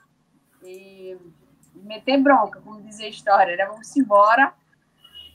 E 0.62 1.18
meter 1.82 2.18
bronca, 2.18 2.60
como 2.60 2.82
dizer 2.82 3.06
a 3.06 3.08
história, 3.08 3.56
né? 3.56 3.66
Vamos 3.66 3.96
embora, 3.96 4.52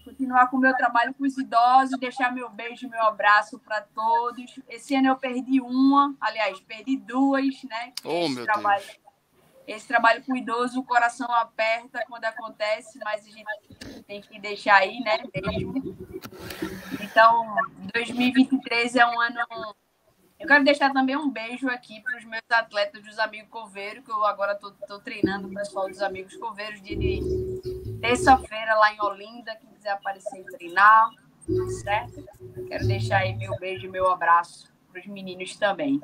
continuar 0.03 0.47
com 0.47 0.57
o 0.57 0.59
meu 0.59 0.75
trabalho 0.75 1.13
com 1.13 1.23
os 1.23 1.37
idosos, 1.37 1.99
deixar 1.99 2.31
meu 2.31 2.49
beijo, 2.49 2.89
meu 2.89 3.01
abraço 3.03 3.59
para 3.59 3.81
todos. 3.81 4.59
Esse 4.67 4.95
ano 4.95 5.07
eu 5.07 5.15
perdi 5.15 5.61
uma, 5.61 6.15
aliás, 6.19 6.59
perdi 6.61 6.97
duas, 6.97 7.63
né? 7.63 7.93
Oh, 8.03 8.25
esse, 8.25 8.43
trabalho, 8.43 8.83
Deus. 8.83 8.99
esse 9.67 9.87
trabalho 9.87 10.23
com 10.23 10.33
o 10.33 10.37
idoso, 10.37 10.79
o 10.79 10.83
coração 10.83 11.31
aperta 11.33 12.03
quando 12.07 12.25
acontece, 12.25 12.99
mas 13.03 13.25
a 13.25 13.29
gente 13.29 14.03
tem 14.05 14.21
que 14.21 14.39
deixar 14.39 14.77
aí, 14.77 14.99
né? 15.01 15.19
Então, 17.01 17.55
2023 17.93 18.95
é 18.95 19.05
um 19.05 19.19
ano 19.19 19.39
eu 20.41 20.47
quero 20.47 20.63
deixar 20.63 20.91
também 20.91 21.15
um 21.15 21.29
beijo 21.29 21.69
aqui 21.69 22.01
para 22.01 22.17
os 22.17 22.25
meus 22.25 22.41
atletas 22.49 23.03
dos 23.03 23.19
Amigos 23.19 23.49
Coveiros, 23.51 24.03
que 24.03 24.11
eu 24.11 24.25
agora 24.25 24.53
estou 24.53 24.99
treinando 24.99 25.47
o 25.47 25.53
pessoal 25.53 25.87
dos 25.87 26.01
Amigos 26.01 26.35
Coveiros, 26.35 26.81
dia 26.81 26.97
de 26.97 27.21
terça-feira 28.01 28.73
lá 28.73 28.91
em 28.91 28.99
Olinda, 29.01 29.55
quem 29.55 29.69
quiser 29.69 29.91
aparecer 29.91 30.39
e 30.39 30.45
treinar, 30.57 31.11
certo? 31.83 32.25
Quero 32.67 32.87
deixar 32.87 33.19
aí 33.19 33.35
meu 33.35 33.55
beijo 33.59 33.85
e 33.85 33.89
meu 33.89 34.09
abraço 34.11 34.73
para 34.91 34.99
os 34.99 35.05
meninos 35.05 35.55
também. 35.57 36.01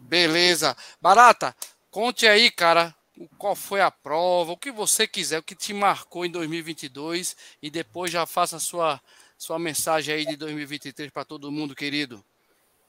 Beleza. 0.00 0.74
Barata, 0.98 1.54
conte 1.90 2.26
aí, 2.26 2.50
cara, 2.50 2.94
qual 3.36 3.54
foi 3.54 3.82
a 3.82 3.90
prova, 3.90 4.52
o 4.52 4.56
que 4.56 4.72
você 4.72 5.06
quiser, 5.06 5.38
o 5.38 5.42
que 5.42 5.54
te 5.54 5.74
marcou 5.74 6.24
em 6.24 6.30
2022 6.30 7.36
e 7.62 7.70
depois 7.70 8.10
já 8.10 8.24
faça 8.24 8.56
a 8.56 8.60
sua, 8.60 8.98
sua 9.36 9.58
mensagem 9.58 10.14
aí 10.14 10.24
de 10.24 10.36
2023 10.36 11.10
para 11.10 11.26
todo 11.26 11.52
mundo, 11.52 11.74
querido. 11.74 12.24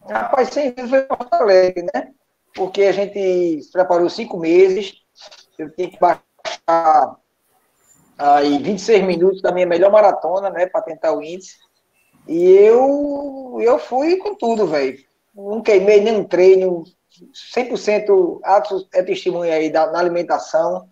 Rapaz, 0.10 0.50
sem 0.50 0.72
dúvida 0.72 0.88
foi 0.88 1.02
Porto 1.02 1.34
Alegre, 1.34 1.86
né? 1.94 2.12
Porque 2.54 2.84
a 2.84 2.92
gente 2.92 3.62
preparou 3.72 4.10
cinco 4.10 4.38
meses, 4.38 4.94
eu 5.58 5.70
tinha 5.74 5.90
que 5.90 6.00
baixar 6.00 7.16
aí 8.18 8.58
26 8.58 9.04
minutos 9.04 9.42
da 9.42 9.52
minha 9.52 9.66
melhor 9.66 9.92
maratona, 9.92 10.50
né, 10.50 10.66
para 10.66 10.82
tentar 10.82 11.14
o 11.14 11.24
índice. 11.24 11.56
E 12.28 12.44
eu, 12.44 13.58
eu 13.62 13.80
fui 13.80 14.18
com 14.18 14.36
tudo, 14.36 14.68
velho. 14.68 14.98
Não 15.34 15.62
queimei 15.62 16.02
nenhum 16.02 16.24
treino, 16.24 16.84
100% 17.54 18.40
atos 18.44 18.88
é 18.94 19.02
testemunha 19.02 19.56
aí 19.56 19.70
da, 19.70 19.92
na 19.92 20.00
alimentação. 20.00 20.88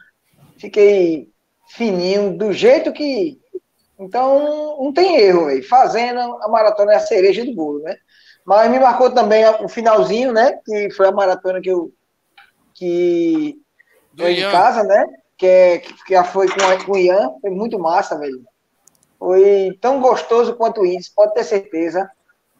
Fiquei 0.57 1.29
fininho, 1.69 2.37
do 2.37 2.51
jeito 2.51 2.91
que. 2.91 3.39
Então, 3.99 4.81
não 4.81 4.93
tem 4.93 5.17
erro, 5.17 5.47
velho. 5.47 5.67
Fazendo 5.67 6.19
a 6.19 6.47
maratona 6.47 6.93
é 6.93 6.95
a 6.95 7.01
cereja 7.01 7.45
do 7.45 7.53
bolo, 7.53 7.79
né? 7.79 7.97
Mas 8.45 8.71
me 8.71 8.79
marcou 8.79 9.11
também 9.13 9.45
o 9.63 9.67
finalzinho, 9.67 10.33
né? 10.33 10.59
Que 10.65 10.89
foi 10.91 11.07
a 11.07 11.11
maratona 11.11 11.61
que 11.61 11.69
eu. 11.69 11.91
Que. 12.73 13.55
Foi 14.17 14.33
em 14.33 14.51
casa, 14.51 14.83
né? 14.83 15.05
Que, 15.37 15.45
é, 15.45 15.77
que 15.79 15.93
já 16.09 16.23
foi 16.23 16.47
com, 16.47 16.85
com 16.85 16.91
o 16.93 16.97
Ian. 16.97 17.31
Foi 17.41 17.49
muito 17.49 17.79
massa, 17.79 18.17
velho. 18.17 18.43
Foi 19.17 19.77
tão 19.81 19.99
gostoso 20.01 20.55
quanto 20.55 20.85
isso, 20.85 21.11
pode 21.15 21.33
ter 21.33 21.43
certeza. 21.43 22.09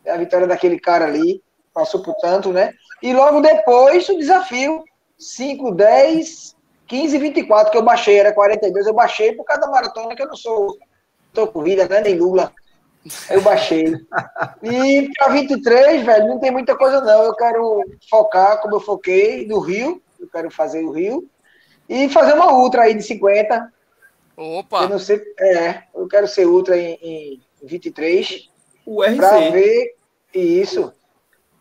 A 0.08 0.18
vitória 0.18 0.48
daquele 0.48 0.80
cara 0.80 1.06
ali. 1.06 1.42
Passou 1.74 2.02
por 2.02 2.16
tanto, 2.16 2.52
né? 2.52 2.74
E 3.02 3.14
logo 3.14 3.42
depois 3.42 4.10
o 4.10 4.18
desafio 4.18 4.84
5, 5.18 5.72
10, 5.72 6.56
15 6.88 7.18
24, 7.18 7.72
que 7.72 7.78
eu 7.78 7.84
baixei, 7.84 8.18
era 8.20 8.34
42, 8.34 8.88
eu 8.88 8.94
baixei 8.94 9.34
por 9.34 9.46
causa 9.46 9.62
da 9.62 9.72
maratona, 9.72 10.16
que 10.16 10.22
eu 10.22 10.28
não 10.28 10.36
sou 10.36 10.78
tô 11.34 11.48
corrida, 11.48 11.88
né? 11.88 12.02
Nem 12.02 12.16
Lula. 12.16 12.52
Eu 13.30 13.42
baixei. 13.42 13.94
E 14.64 15.10
para 15.18 15.34
23, 15.34 16.06
velho, 16.06 16.28
não 16.28 16.40
tem 16.40 16.52
muita 16.52 16.76
coisa 16.76 17.02
não. 17.02 17.24
Eu 17.24 17.36
quero 17.36 17.84
focar, 18.10 18.62
como 18.62 18.76
eu 18.76 18.80
foquei, 18.80 19.48
no 19.48 19.60
Rio. 19.60 20.02
Eu 20.20 20.28
quero 20.28 20.52
fazer 20.52 20.84
o 20.84 20.92
Rio. 20.92 21.30
E 21.88 22.10
fazer 22.10 22.34
uma 22.34 22.54
ultra 22.54 22.84
aí 22.84 22.94
de 22.94 23.04
50. 23.04 23.74
Opa! 24.38 24.84
Eu 24.84 24.90
não 24.90 25.00
sei. 25.00 25.22
É, 25.40 25.84
eu 25.94 26.08
quero 26.08 26.28
ser 26.28 26.46
ultra 26.46 26.78
em, 26.78 26.94
em 27.02 27.42
23. 27.64 28.50
O 28.86 29.04
RC. 29.04 29.16
Pra 29.16 29.50
ver 29.50 29.96
isso. 30.34 30.94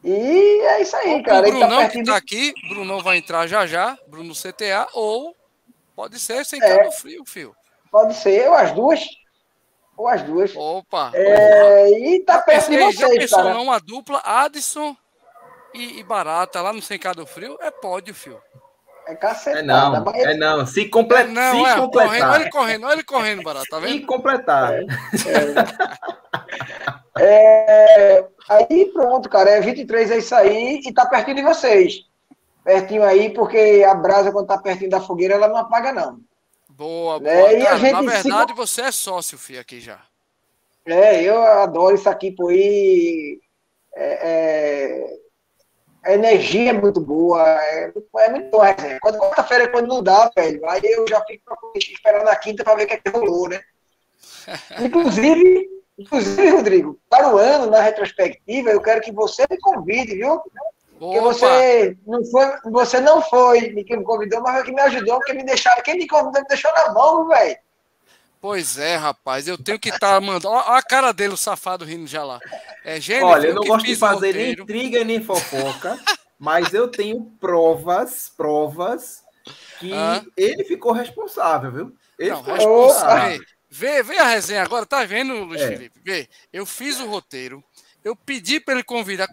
E 0.04 0.60
é 0.60 0.80
isso 0.80 0.96
aí, 0.96 1.22
cara. 1.22 1.48
O 1.48 1.50
Brunão 1.50 1.82
tá 1.82 1.88
que 1.88 2.04
tá 2.04 2.16
aqui, 2.16 2.54
Brunão 2.68 3.02
vai 3.02 3.18
entrar 3.18 3.46
já 3.46 3.66
já, 3.66 3.98
Bruno 4.06 4.32
CTA, 4.32 4.86
ou 4.94 5.34
pode 5.96 6.20
ser 6.20 6.44
sentado 6.44 6.86
é, 6.86 6.90
frio, 6.92 7.24
fio. 7.26 7.56
Pode 7.90 8.14
ser, 8.14 8.48
ou 8.48 8.54
as 8.54 8.72
duas. 8.72 9.00
Ou 9.98 10.06
as 10.06 10.22
duas. 10.22 10.54
Opa! 10.54 11.10
É, 11.12 11.90
e 11.90 12.20
tá 12.20 12.40
perto 12.40 12.70
de 12.70 12.78
vocês, 12.78 12.94
já 12.94 13.08
pensou 13.08 13.42
cara. 13.42 13.60
uma 13.60 13.80
dupla, 13.80 14.22
Addison 14.24 14.96
e, 15.74 15.98
e, 15.98 16.04
Barata 16.04 16.62
lá 16.62 16.72
no 16.72 16.80
Sencado 16.80 17.26
Frio? 17.26 17.58
É 17.60 17.72
pódio, 17.72 18.14
fio. 18.14 18.40
É 19.08 19.16
cacetada. 19.16 19.58
É 19.58 19.62
não, 19.62 20.04
mas... 20.04 20.22
é 20.22 20.36
não. 20.36 20.64
Se, 20.66 20.84
comple... 20.84 21.16
É 21.16 21.24
não, 21.24 21.64
se 21.64 21.70
é, 21.72 21.76
completar. 21.76 22.08
Correndo, 22.08 22.30
olha 22.30 22.42
ele 22.42 22.50
correndo, 22.50 22.86
olha 22.86 22.92
ele 22.92 23.02
correndo, 23.02 23.42
Barata, 23.42 23.66
tá 23.68 23.78
vendo? 23.80 24.00
Se 24.00 24.06
completar. 24.06 24.72
É, 24.72 24.86
é, 27.18 28.26
aí 28.48 28.84
pronto, 28.92 29.28
cara, 29.28 29.50
é 29.50 29.60
23 29.60 30.12
é 30.12 30.18
isso 30.18 30.34
aí 30.34 30.80
e 30.86 30.94
tá 30.94 31.06
pertinho 31.06 31.38
de 31.38 31.42
vocês. 31.42 32.04
Pertinho 32.62 33.02
aí, 33.02 33.30
porque 33.30 33.84
a 33.84 33.94
brasa, 33.94 34.30
quando 34.30 34.46
tá 34.46 34.58
pertinho 34.58 34.90
da 34.90 35.00
fogueira, 35.00 35.34
ela 35.34 35.48
não 35.48 35.56
apaga, 35.56 35.92
não. 35.92 36.20
Boa, 36.78 37.18
Né? 37.18 37.34
boa. 37.34 37.48
A 37.50 37.64
Cara, 37.64 37.78
na 37.92 38.00
se- 38.02 38.12
verdade, 38.12 38.52
você 38.52 38.82
é 38.82 38.92
sócio, 38.92 39.36
filho, 39.36 39.60
aqui 39.60 39.80
já. 39.80 40.00
É, 40.86 41.22
eu 41.22 41.42
adoro 41.42 41.94
isso 41.96 42.08
aqui, 42.08 42.30
pô, 42.30 42.50
e 42.50 43.38
é, 43.94 44.28
é, 44.30 45.16
a 46.04 46.12
energia 46.14 46.70
é 46.70 46.72
muito 46.72 47.00
boa, 47.00 47.42
é, 47.62 47.92
é 48.20 48.30
muito 48.30 48.50
boa 48.50 48.66
resenha. 48.66 48.98
Quando 49.00 49.18
quarta-feira, 49.18 49.64
é 49.64 49.68
quando 49.68 49.88
não 49.88 50.02
dá, 50.02 50.30
velho, 50.34 50.66
aí 50.70 50.80
eu 50.84 51.06
já 51.08 51.22
fico 51.26 51.72
esperando 51.76 52.28
a 52.28 52.36
quinta 52.36 52.64
para 52.64 52.76
ver 52.76 52.84
o 52.84 52.86
que 52.86 52.94
é 52.94 52.98
que 52.98 53.10
rolou, 53.10 53.48
né? 53.48 53.60
Inclusive, 54.78 55.68
inclusive, 55.98 56.48
Rodrigo, 56.50 56.98
para 57.10 57.34
o 57.34 57.38
ano, 57.38 57.66
na 57.70 57.80
retrospectiva, 57.82 58.70
eu 58.70 58.80
quero 58.80 59.00
que 59.00 59.12
você 59.12 59.44
me 59.50 59.58
convide, 59.58 60.14
viu? 60.14 60.40
Porque 60.98 61.20
você 61.20 61.96
não 62.06 62.24
foi, 62.24 62.46
você 62.70 63.00
não 63.00 63.22
foi 63.22 63.84
que 63.84 63.96
me 63.96 64.04
convidou, 64.04 64.40
mas 64.42 64.54
foi 64.56 64.64
que 64.64 64.72
me 64.72 64.80
ajudou, 64.82 65.16
porque 65.18 65.32
me 65.32 65.44
deixaram, 65.44 65.82
quem 65.82 65.96
me 65.96 66.06
convidou 66.08 66.42
me 66.42 66.48
deixou 66.48 66.72
na 66.72 66.92
mão, 66.92 67.28
velho. 67.28 67.56
Pois 68.40 68.78
é, 68.78 68.94
rapaz, 68.96 69.48
eu 69.48 69.58
tenho 69.58 69.78
que 69.80 69.88
estar 69.88 70.20
mandando. 70.20 70.48
Ó, 70.50 70.56
ó 70.56 70.74
a 70.74 70.82
cara 70.82 71.12
dele, 71.12 71.34
o 71.34 71.36
safado 71.36 71.84
rindo 71.84 72.06
já 72.06 72.22
lá. 72.24 72.38
É 72.84 73.00
gênio. 73.00 73.26
Olha, 73.26 73.48
eu 73.48 73.54
não 73.54 73.62
gosto 73.64 73.84
de 73.84 73.96
fazer 73.96 74.32
nem 74.34 74.50
roteiro. 74.50 74.62
intriga 74.62 75.04
nem 75.04 75.22
fofoca, 75.22 75.98
mas 76.38 76.72
eu 76.72 76.88
tenho 76.88 77.20
provas, 77.40 78.32
provas 78.36 79.24
que 79.80 79.92
Ah. 79.92 80.22
ele 80.36 80.64
ficou 80.64 80.92
responsável, 80.92 81.72
viu? 81.72 81.96
Ele 82.18 82.30
Não, 82.30 82.38
ficou 82.38 82.54
responsável. 82.54 83.40
Vê, 83.70 84.02
vê 84.02 84.18
a 84.18 84.24
resenha 84.24 84.62
agora, 84.62 84.86
tá 84.86 85.04
vendo, 85.04 85.34
Luiz 85.44 85.60
É. 85.60 85.68
Felipe? 85.68 86.00
Vê, 86.02 86.28
eu 86.52 86.64
fiz 86.64 87.00
o 87.00 87.06
roteiro, 87.06 87.62
eu 88.04 88.14
pedi 88.16 88.60
para 88.60 88.74
ele 88.74 88.82
convidar. 88.84 89.28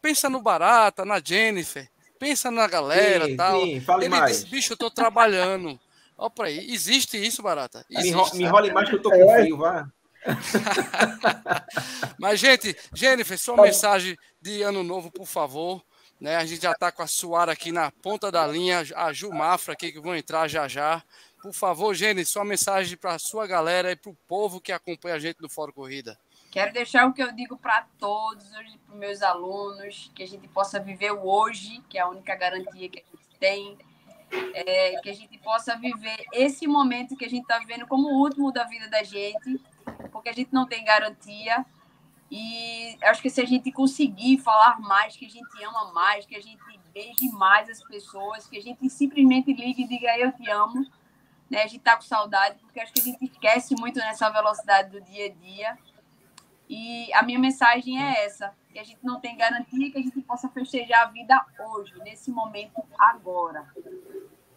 pensa 0.00 0.28
no 0.30 0.40
Barata, 0.40 1.04
na 1.04 1.20
Jennifer, 1.24 1.88
pensa 2.18 2.50
na 2.50 2.66
galera 2.66 3.26
Sim, 3.26 3.36
tal. 3.36 3.60
sim, 3.62 3.80
fale 3.80 4.04
ele 4.06 4.08
mais. 4.14 4.38
disse, 4.38 4.46
bicho, 4.50 4.72
eu 4.72 4.76
tô 4.76 4.90
trabalhando. 4.90 5.78
Ó, 6.16 6.28
pra 6.28 6.46
aí, 6.46 6.70
existe 6.72 7.16
isso, 7.16 7.42
Barata? 7.42 7.84
Me, 7.88 7.96
Existe. 7.96 8.12
enro- 8.14 8.34
me 8.36 8.44
enrole 8.44 8.70
mais 8.72 8.88
que 8.88 8.96
eu 8.96 9.02
tô 9.02 9.10
com 9.10 9.32
frio, 9.34 9.56
vá. 9.56 9.88
Mas, 12.18 12.38
gente, 12.40 12.76
Jennifer, 12.94 13.38
sua 13.38 13.56
mensagem 13.62 14.16
de 14.40 14.62
ano 14.62 14.82
novo, 14.82 15.10
por 15.10 15.26
favor. 15.26 15.82
Né? 16.20 16.36
A 16.36 16.44
gente 16.44 16.62
já 16.62 16.72
está 16.72 16.92
com 16.92 17.02
a 17.02 17.06
Suara 17.06 17.52
aqui 17.52 17.72
na 17.72 17.90
ponta 17.90 18.30
da 18.30 18.46
linha, 18.46 18.84
a 18.96 19.12
Ju 19.12 19.30
Mafra 19.30 19.72
aqui 19.72 19.90
que 19.90 19.98
vão 20.00 20.14
entrar 20.14 20.46
já 20.48 20.68
já. 20.68 21.02
Por 21.42 21.54
favor, 21.54 21.94
Jennifer, 21.94 22.26
sua 22.30 22.44
mensagem 22.44 22.98
para 22.98 23.14
a 23.14 23.18
sua 23.18 23.46
galera 23.46 23.90
e 23.92 23.96
para 23.96 24.10
o 24.10 24.16
povo 24.28 24.60
que 24.60 24.72
acompanha 24.72 25.14
a 25.14 25.18
gente 25.18 25.40
no 25.40 25.48
Fórum 25.48 25.72
Corrida. 25.72 26.18
Quero 26.50 26.72
deixar 26.72 27.06
o 27.06 27.12
que 27.12 27.22
eu 27.22 27.30
digo 27.30 27.56
para 27.56 27.86
todos, 27.98 28.48
para 28.48 28.96
meus 28.96 29.22
alunos, 29.22 30.10
que 30.14 30.22
a 30.22 30.26
gente 30.26 30.48
possa 30.48 30.80
viver 30.80 31.12
o 31.12 31.24
hoje, 31.24 31.80
que 31.88 31.96
é 31.96 32.00
a 32.00 32.08
única 32.08 32.34
garantia 32.34 32.88
que 32.88 32.98
a 32.98 33.16
gente 33.16 33.38
tem, 33.38 33.78
é, 34.54 35.00
que 35.00 35.08
a 35.08 35.14
gente 35.14 35.38
possa 35.38 35.76
viver 35.76 36.24
esse 36.32 36.66
momento 36.66 37.16
que 37.16 37.24
a 37.24 37.30
gente 37.30 37.42
está 37.42 37.58
vivendo 37.58 37.86
como 37.86 38.08
o 38.08 38.20
último 38.20 38.50
da 38.50 38.64
vida 38.64 38.88
da 38.88 39.04
gente, 39.04 39.60
porque 40.10 40.28
a 40.28 40.32
gente 40.32 40.52
não 40.52 40.66
tem 40.66 40.84
garantia. 40.84 41.64
E 42.28 42.96
acho 43.02 43.22
que 43.22 43.30
se 43.30 43.40
a 43.40 43.46
gente 43.46 43.70
conseguir 43.70 44.38
falar 44.38 44.80
mais, 44.80 45.16
que 45.16 45.26
a 45.26 45.30
gente 45.30 45.64
ama 45.64 45.92
mais, 45.92 46.26
que 46.26 46.34
a 46.34 46.40
gente 46.40 46.60
beije 46.92 47.28
mais 47.32 47.68
as 47.68 47.82
pessoas, 47.82 48.48
que 48.48 48.58
a 48.58 48.62
gente 48.62 48.90
simplesmente 48.90 49.52
ligue 49.52 49.84
e 49.84 49.88
diga 49.88 50.18
eu 50.18 50.32
te 50.32 50.50
amo, 50.50 50.84
né? 51.48 51.62
A 51.62 51.66
gente 51.66 51.80
tá 51.80 51.96
com 51.96 52.02
saudade, 52.02 52.58
porque 52.60 52.80
acho 52.80 52.92
que 52.92 53.00
a 53.00 53.04
gente 53.04 53.24
esquece 53.24 53.74
muito 53.76 53.98
nessa 53.98 54.30
velocidade 54.30 54.90
do 54.90 55.00
dia 55.00 55.26
a 55.26 55.28
dia. 55.28 55.78
E 56.72 57.12
a 57.14 57.22
minha 57.24 57.38
mensagem 57.38 58.00
é 58.00 58.24
essa: 58.24 58.52
que 58.72 58.78
a 58.78 58.84
gente 58.84 59.00
não 59.02 59.18
tem 59.20 59.36
garantia 59.36 59.90
que 59.90 59.98
a 59.98 60.02
gente 60.02 60.20
possa 60.22 60.48
festejar 60.48 61.02
a 61.02 61.10
vida 61.10 61.44
hoje, 61.58 61.92
nesse 62.04 62.30
momento, 62.30 62.80
agora. 62.96 63.66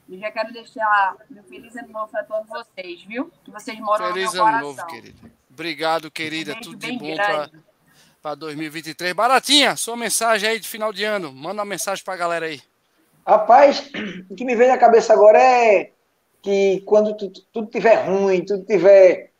E 0.07 0.19
já 0.19 0.29
quero 0.31 0.53
deixar 0.53 1.15
meu 1.29 1.43
feliz 1.45 1.75
ano 1.75 1.87
novo 1.91 2.11
para 2.11 2.23
todos 2.23 2.47
vocês, 2.47 3.01
viu? 3.03 3.31
Que 3.43 3.49
vocês 3.49 3.79
moram 3.79 4.13
Feliz 4.13 4.27
no 4.27 4.33
meu 4.33 4.45
ano 4.45 4.51
coração. 4.59 4.75
novo, 4.75 4.85
querida. 4.87 5.31
Obrigado, 5.49 6.11
querida. 6.11 6.53
Um 6.53 6.61
Tudo 6.61 6.77
de 6.77 6.91
bom 6.91 7.15
para 8.21 8.35
2023. 8.35 9.13
Baratinha, 9.13 9.75
sua 9.75 9.97
mensagem 9.97 10.49
aí 10.49 10.59
de 10.59 10.67
final 10.67 10.93
de 10.93 11.03
ano. 11.03 11.33
Manda 11.33 11.61
uma 11.61 11.65
mensagem 11.65 12.03
para 12.05 12.13
a 12.13 12.17
galera 12.17 12.45
aí. 12.45 12.61
Rapaz, 13.25 13.89
o 14.29 14.35
que 14.35 14.45
me 14.45 14.55
vem 14.55 14.67
na 14.67 14.77
cabeça 14.77 15.13
agora 15.13 15.41
é 15.41 15.91
que 16.41 16.81
quando 16.85 17.15
tu- 17.17 17.29
tu- 17.31 17.41
tudo 17.51 17.65
estiver 17.67 18.05
ruim, 18.05 18.45
tudo 18.45 18.61
estiver 18.61 19.31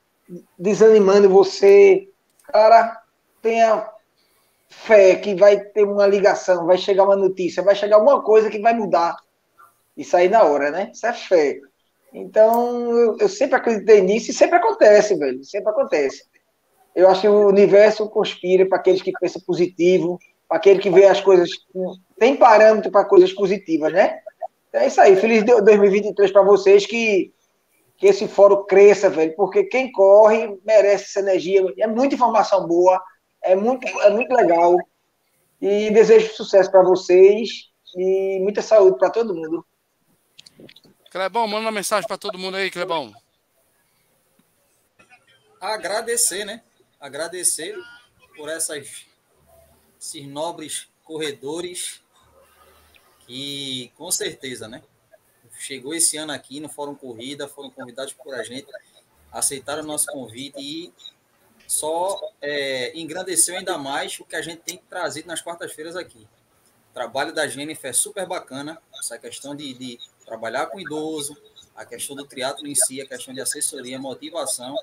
desanimando 0.58 1.30
você, 1.30 2.10
cara, 2.44 3.02
tenha 3.42 3.90
fé 4.70 5.16
que 5.16 5.36
vai 5.36 5.60
ter 5.60 5.84
uma 5.84 6.08
ligação, 6.08 6.66
vai 6.66 6.78
chegar 6.78 7.04
uma 7.04 7.16
notícia, 7.16 7.64
vai 7.64 7.76
chegar 7.76 7.98
alguma 7.98 8.22
coisa 8.22 8.50
que 8.50 8.60
vai 8.60 8.74
mudar. 8.74 9.16
Isso 9.96 10.18
aí 10.18 10.28
na 10.28 10.44
hora, 10.44 10.72
né? 10.72 10.92
Isso 10.94 11.06
é 11.06 11.14
fé. 11.14 11.60
Então, 12.14 12.92
eu, 12.92 13.18
eu 13.20 13.30
sempre 13.30 13.56
acreditei 13.56 14.02
nisso 14.02 14.32
e 14.32 14.34
sempre 14.34 14.58
acontece, 14.58 15.16
velho. 15.16 15.44
Sempre 15.44 15.70
acontece. 15.72 16.24
Eu 16.96 17.10
acho 17.10 17.22
que 17.22 17.28
o 17.28 17.48
universo 17.48 18.08
conspira 18.10 18.68
para 18.68 18.78
aqueles 18.78 19.02
que 19.02 19.12
pensam 19.20 19.42
positivo, 19.42 20.20
para 20.48 20.58
aquele 20.58 20.80
que 20.80 20.90
vê 20.90 21.06
as 21.06 21.22
coisas. 21.22 21.50
Tem 22.20 22.36
parâmetro 22.36 22.92
para 22.92 23.06
coisas 23.06 23.34
positivas, 23.34 23.92
né? 23.92 24.20
É 24.72 24.88
isso 24.88 25.02
aí. 25.02 25.16
Feliz 25.16 25.44
de- 25.44 25.62
2023 25.62 26.32
para 26.32 26.44
vocês, 26.44 26.86
que, 26.86 27.32
que 28.04 28.08
esse 28.10 28.28
fórum 28.28 28.66
cresça, 28.66 29.10
velho, 29.10 29.34
porque 29.34 29.64
quem 29.64 29.90
corre 29.90 30.60
merece 30.66 31.06
essa 31.06 31.22
energia. 31.22 31.62
É 31.78 31.88
muita 31.88 32.16
informação 32.16 32.68
boa, 32.68 33.02
é 33.42 33.56
muito, 33.56 33.88
é 34.02 34.10
muito 34.10 34.30
legal. 34.34 34.76
E 35.62 35.90
desejo 35.90 36.34
sucesso 36.34 36.70
para 36.70 36.84
vocês 36.84 37.70
e 37.96 38.40
muita 38.42 38.62
saúde 38.62 38.98
para 38.98 39.10
todo 39.10 39.34
mundo. 39.34 39.66
Clebão, 41.10 41.48
manda 41.48 41.62
uma 41.62 41.72
mensagem 41.72 42.06
para 42.06 42.18
todo 42.18 42.38
mundo 42.38 42.58
aí, 42.58 42.70
Clebão. 42.70 43.14
Agradecer, 45.62 46.44
né? 46.44 46.62
Agradecer 47.00 47.74
por 48.36 48.50
essas, 48.50 49.06
esses 49.98 50.28
nobres 50.28 50.90
corredores 51.06 52.02
que, 53.26 53.94
com 53.96 54.12
certeza, 54.12 54.68
né? 54.68 54.84
Chegou 55.64 55.94
esse 55.94 56.18
ano 56.18 56.34
aqui 56.34 56.60
no 56.60 56.68
Fórum 56.68 56.94
Corrida, 56.94 57.48
foram 57.48 57.70
convidados 57.70 58.12
por 58.12 58.36
a 58.36 58.44
gente, 58.44 58.68
aceitaram 59.32 59.82
o 59.82 59.86
nosso 59.86 60.08
convite 60.08 60.60
e 60.60 60.94
só 61.66 62.20
é, 62.42 62.92
engrandeceu 63.00 63.56
ainda 63.56 63.78
mais 63.78 64.20
o 64.20 64.26
que 64.26 64.36
a 64.36 64.42
gente 64.42 64.60
tem 64.60 64.78
trazido 64.90 65.30
nas 65.30 65.42
quartas-feiras 65.42 65.96
aqui. 65.96 66.28
O 66.92 66.94
trabalho 66.94 67.34
da 67.34 67.48
Jennifer 67.48 67.92
é 67.92 67.94
super 67.94 68.28
bacana, 68.28 68.78
essa 69.00 69.18
questão 69.18 69.56
de, 69.56 69.74
de 69.74 69.98
trabalhar 70.26 70.66
com 70.66 70.82
idoso, 70.82 71.38
a 71.74 71.86
questão 71.86 72.14
do 72.14 72.26
triatlo 72.26 72.68
em 72.68 72.76
si, 72.76 73.00
a 73.00 73.08
questão 73.08 73.34
de 73.34 73.40
assessoria, 73.40 73.98
motivação, 73.98 74.76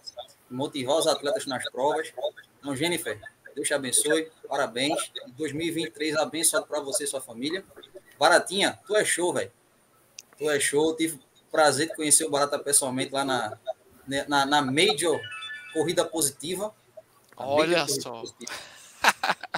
motivar 0.50 0.96
os 0.96 1.06
atletas 1.06 1.44
nas 1.44 1.68
provas. 1.70 2.10
Então, 2.58 2.74
Jennifer, 2.74 3.20
Deus 3.54 3.68
te 3.68 3.74
abençoe, 3.74 4.32
parabéns. 4.48 5.12
2023 5.36 6.16
abençoado 6.16 6.66
para 6.66 6.80
você 6.80 7.04
e 7.04 7.06
sua 7.06 7.20
família. 7.20 7.62
Baratinha, 8.18 8.80
tu 8.86 8.96
é 8.96 9.04
show, 9.04 9.34
velho. 9.34 9.52
Tu 10.40 10.50
é 10.50 10.58
show. 10.58 10.96
Tive 10.96 11.16
o 11.16 11.50
prazer 11.52 11.88
de 11.88 11.94
conhecer 11.94 12.24
o 12.24 12.30
Barata 12.30 12.58
pessoalmente 12.58 13.12
lá 13.12 13.24
na, 13.24 13.58
na, 14.26 14.46
na 14.46 14.62
Major 14.62 15.20
Corrida 15.72 16.04
Positiva. 16.04 16.74
Olha 17.36 17.86
só. 17.86 18.24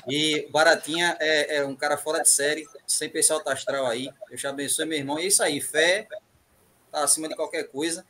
E 0.08 0.48
Baratinha 0.50 1.16
é, 1.20 1.56
é, 1.56 1.64
um 1.64 1.76
cara 1.76 1.96
fora 1.96 2.20
de 2.20 2.28
série, 2.28 2.68
sempre 2.86 3.20
esse 3.20 3.32
alto 3.32 3.48
astral 3.48 3.86
aí. 3.86 4.10
Eu 4.30 4.36
te 4.36 4.46
abençoe, 4.46 4.84
meu 4.84 4.98
irmão. 4.98 5.18
E 5.18 5.22
é 5.22 5.26
isso 5.26 5.42
aí, 5.42 5.60
fé 5.60 6.08
tá 6.92 7.02
acima 7.02 7.28
de 7.28 7.34
qualquer 7.34 7.64
coisa. 7.64 8.04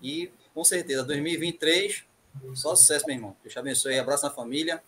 E 0.00 0.30
com 0.54 0.62
certeza, 0.62 1.02
2023, 1.02 2.04
só 2.54 2.76
sucesso, 2.76 3.06
meu 3.06 3.16
irmão. 3.16 3.36
Deus 3.42 3.52
te 3.52 3.58
abençoe. 3.58 3.98
Abraço 3.98 4.24
na 4.24 4.30
família. 4.30 4.82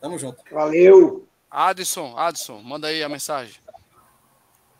Tamo 0.00 0.18
junto. 0.18 0.42
Valeu. 0.50 1.26
Adson, 1.50 2.16
Adson, 2.16 2.60
manda 2.62 2.88
aí 2.88 3.02
a 3.02 3.08
mensagem. 3.08 3.54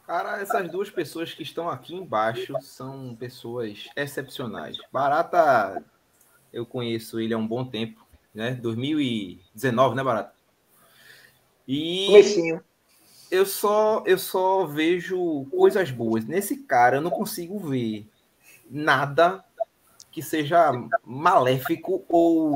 Cara, 0.06 0.40
essas 0.40 0.70
duas 0.70 0.88
pessoas 0.88 1.34
que 1.34 1.42
estão 1.42 1.68
aqui 1.68 1.94
embaixo 1.94 2.54
são 2.60 3.16
pessoas 3.16 3.88
excepcionais. 3.96 4.76
Barata, 4.92 5.82
eu 6.52 6.64
conheço 6.64 7.18
ele 7.18 7.34
há 7.34 7.38
um 7.38 7.46
bom 7.46 7.64
tempo, 7.64 8.06
né? 8.32 8.52
2019, 8.54 9.96
né, 9.96 10.04
Barata? 10.04 10.32
E 11.66 12.06
Comecinho. 12.06 12.60
eu 13.32 13.44
só 13.44 14.04
eu 14.06 14.16
só 14.16 14.64
vejo 14.64 15.44
coisas 15.50 15.90
boas. 15.90 16.24
Nesse 16.24 16.58
cara 16.58 16.98
eu 16.98 17.02
não 17.02 17.10
consigo 17.10 17.58
ver 17.58 18.08
nada 18.70 19.44
que 20.12 20.22
seja 20.22 20.72
maléfico 21.04 22.04
ou 22.08 22.54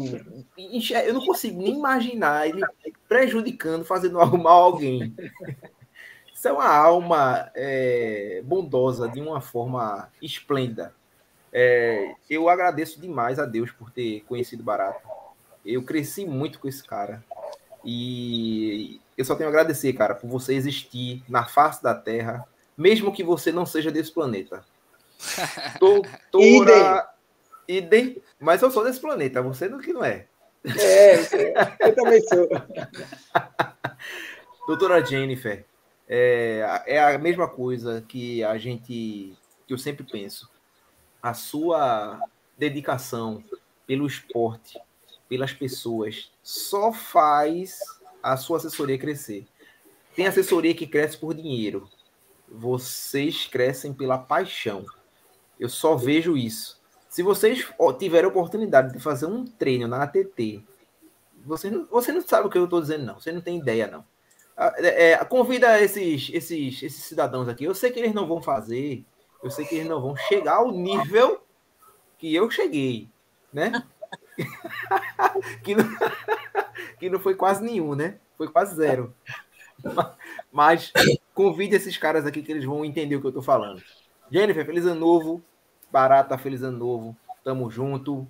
eu 0.57 1.15
não 1.15 1.27
consigo 1.27 1.61
nem 1.61 1.75
imaginar 1.75 2.49
ele 2.49 2.63
prejudicando, 3.09 3.85
fazendo 3.85 4.21
algo 4.21 4.39
mal 4.39 4.61
a 4.61 4.65
alguém. 4.67 5.13
Isso 6.41 6.49
é 6.49 6.53
uma 6.55 6.75
alma 6.75 7.51
é, 7.55 8.41
bondosa 8.47 9.07
de 9.07 9.21
uma 9.21 9.43
forma 9.43 10.09
esplêndida. 10.23 10.95
É, 11.53 12.15
eu 12.31 12.49
agradeço 12.49 12.99
demais 12.99 13.39
a 13.39 13.45
Deus 13.45 13.71
por 13.71 13.91
ter 13.91 14.25
conhecido 14.27 14.63
Barato. 14.63 15.07
Eu 15.67 15.83
cresci 15.83 16.25
muito 16.25 16.59
com 16.59 16.67
esse 16.67 16.83
cara. 16.83 17.23
E 17.85 18.99
eu 19.19 19.25
só 19.27 19.35
tenho 19.35 19.51
a 19.51 19.53
agradecer, 19.53 19.93
cara, 19.93 20.15
por 20.15 20.31
você 20.31 20.55
existir 20.55 21.23
na 21.29 21.45
face 21.45 21.83
da 21.83 21.95
Terra, 21.95 22.49
mesmo 22.75 23.13
que 23.13 23.23
você 23.23 23.53
não 23.53 23.67
seja 23.67 23.91
desse 23.91 24.11
planeta. 24.11 24.65
Doutora 25.79 27.07
Idem, 27.69 28.17
mas 28.41 28.63
eu 28.63 28.71
sou 28.71 28.83
desse 28.83 28.99
planeta, 28.99 29.43
você 29.43 29.69
não 29.69 29.79
que 29.79 29.93
não 29.93 30.03
é. 30.03 30.25
É, 30.65 31.17
eu 31.81 31.95
também 31.95 32.23
sou. 32.23 32.49
Doutora 34.67 35.05
Jennifer, 35.05 35.67
é, 36.13 36.83
é 36.87 37.15
a 37.15 37.17
mesma 37.17 37.47
coisa 37.47 38.05
que 38.09 38.43
a 38.43 38.59
gente, 38.59 39.33
que 39.65 39.73
eu 39.73 39.79
sempre 39.79 40.05
penso. 40.05 40.51
A 41.23 41.33
sua 41.35 42.21
dedicação 42.59 43.45
pelo 43.87 44.09
esporte, 44.09 44.77
pelas 45.29 45.53
pessoas, 45.53 46.33
só 46.43 46.93
faz 46.93 47.79
a 48.21 48.37
sua 48.37 48.57
assessoria 48.57 48.99
crescer. 48.99 49.47
Tem 50.17 50.27
assessoria 50.27 50.75
que 50.75 50.85
cresce 50.85 51.17
por 51.17 51.33
dinheiro. 51.33 51.89
Vocês 52.49 53.47
crescem 53.47 53.95
pela 53.95 54.19
paixão. 54.19 54.85
Eu 55.61 55.69
só 55.69 55.95
vejo 55.95 56.37
isso. 56.37 56.81
Se 57.09 57.23
vocês 57.23 57.69
tiverem 58.01 58.29
oportunidade 58.29 58.93
de 58.93 58.99
fazer 58.99 59.27
um 59.27 59.45
treino 59.45 59.87
na 59.87 60.03
ATT, 60.03 60.65
você 61.45 61.71
não, 61.71 61.87
você 61.87 62.11
não 62.11 62.21
sabe 62.21 62.49
o 62.49 62.51
que 62.51 62.59
eu 62.59 62.65
estou 62.65 62.81
dizendo, 62.81 63.05
não. 63.05 63.21
Você 63.21 63.31
não 63.31 63.41
tem 63.41 63.59
ideia, 63.59 63.87
não. 63.87 64.05
É, 64.61 65.13
é, 65.13 65.25
convida 65.25 65.81
esses, 65.81 66.29
esses, 66.35 66.83
esses 66.83 67.05
cidadãos 67.05 67.49
aqui. 67.49 67.65
Eu 67.65 67.75
sei 67.75 67.91
que 67.91 67.99
eles 67.99 68.13
não 68.13 68.27
vão 68.27 68.43
fazer, 68.43 69.03
eu 69.43 69.51
sei 69.51 69.65
que 69.65 69.77
eles 69.77 69.89
não 69.89 70.03
vão 70.03 70.15
chegar 70.15 70.57
ao 70.57 70.71
nível 70.71 71.43
que 72.19 72.35
eu 72.35 72.51
cheguei, 72.51 73.09
né? 73.51 73.83
que, 75.65 75.75
não, 75.75 75.85
que 77.01 77.09
não 77.09 77.19
foi 77.19 77.35
quase 77.35 77.65
nenhum, 77.65 77.95
né? 77.95 78.19
Foi 78.37 78.49
quase 78.49 78.77
zero. 78.77 79.15
Mas 80.53 80.93
convide 81.33 81.77
esses 81.77 81.97
caras 81.97 82.27
aqui 82.27 82.43
que 82.43 82.53
eles 82.53 82.65
vão 82.65 82.85
entender 82.85 83.17
o 83.17 83.21
que 83.23 83.29
eu 83.29 83.33
tô 83.33 83.41
falando. 83.41 83.83
Jennifer, 84.31 84.67
feliz 84.67 84.85
ano 84.85 85.01
novo. 85.01 85.43
Barata, 85.91 86.37
feliz 86.37 86.63
ano 86.63 86.77
novo. 86.77 87.17
Tamo 87.43 87.71
junto. 87.71 88.29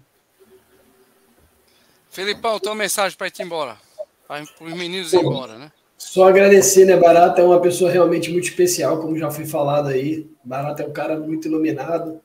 Felipão, 2.08 2.60
tua 2.60 2.74
mensagem 2.76 3.18
para 3.18 3.26
ir 3.26 3.32
embora. 3.40 3.76
Para 4.28 4.42
os 4.42 4.74
meninos 4.74 5.12
ir 5.12 5.18
embora, 5.18 5.58
né? 5.58 5.72
Só 6.00 6.26
agradecer, 6.26 6.86
né? 6.86 6.96
Barata 6.96 7.42
é 7.42 7.44
uma 7.44 7.60
pessoa 7.60 7.90
realmente 7.90 8.32
muito 8.32 8.44
especial, 8.44 8.98
como 9.02 9.18
já 9.18 9.30
foi 9.30 9.44
falado 9.44 9.88
aí. 9.88 10.26
Barata 10.42 10.82
é 10.82 10.86
um 10.86 10.92
cara 10.92 11.20
muito 11.20 11.46
iluminado, 11.46 12.22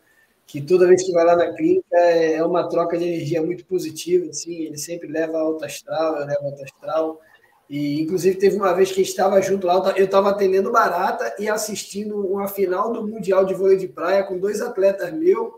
que 0.48 0.62
toda 0.62 0.88
vez 0.88 1.04
que 1.04 1.12
vai 1.12 1.26
lá 1.26 1.36
na 1.36 1.54
clínica 1.54 1.98
é 1.98 2.42
uma 2.42 2.70
troca 2.70 2.98
de 2.98 3.04
energia 3.04 3.44
muito 3.44 3.66
positiva, 3.66 4.30
assim, 4.30 4.62
ele 4.62 4.78
sempre 4.78 5.10
leva 5.10 5.38
alta 5.38 5.66
astral, 5.66 6.16
eu 6.16 6.26
levo 6.26 6.46
alta 6.46 6.64
astral. 6.64 7.22
E, 7.70 8.02
inclusive, 8.02 8.38
teve 8.38 8.56
uma 8.56 8.74
vez 8.74 8.94
que 8.94 9.02
estava 9.02 9.42
junto 9.42 9.68
lá, 9.68 9.94
eu 9.98 10.06
estava 10.06 10.30
atendendo 10.30 10.72
Barata 10.72 11.36
e 11.38 11.50
assistindo 11.50 12.18
uma 12.26 12.48
final 12.48 12.94
do 12.94 13.06
Mundial 13.06 13.44
de 13.44 13.54
Vôlei 13.54 13.76
de 13.78 13.90
Praia 13.90 14.24
com 14.24 14.40
dois 14.40 14.62
atletas 14.62 15.12
meus 15.12 15.52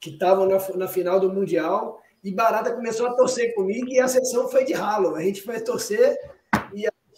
que 0.00 0.10
estavam 0.10 0.46
na, 0.46 0.58
na 0.74 0.88
final 0.88 1.20
do 1.20 1.32
Mundial. 1.32 2.02
E 2.24 2.32
Barata 2.32 2.72
começou 2.72 3.06
a 3.06 3.14
torcer 3.14 3.54
comigo 3.54 3.86
e 3.88 4.00
a 4.00 4.08
sessão 4.08 4.48
foi 4.48 4.64
de 4.64 4.72
ralo. 4.72 5.14
A 5.14 5.22
gente 5.22 5.42
foi 5.42 5.60
torcer 5.60 6.18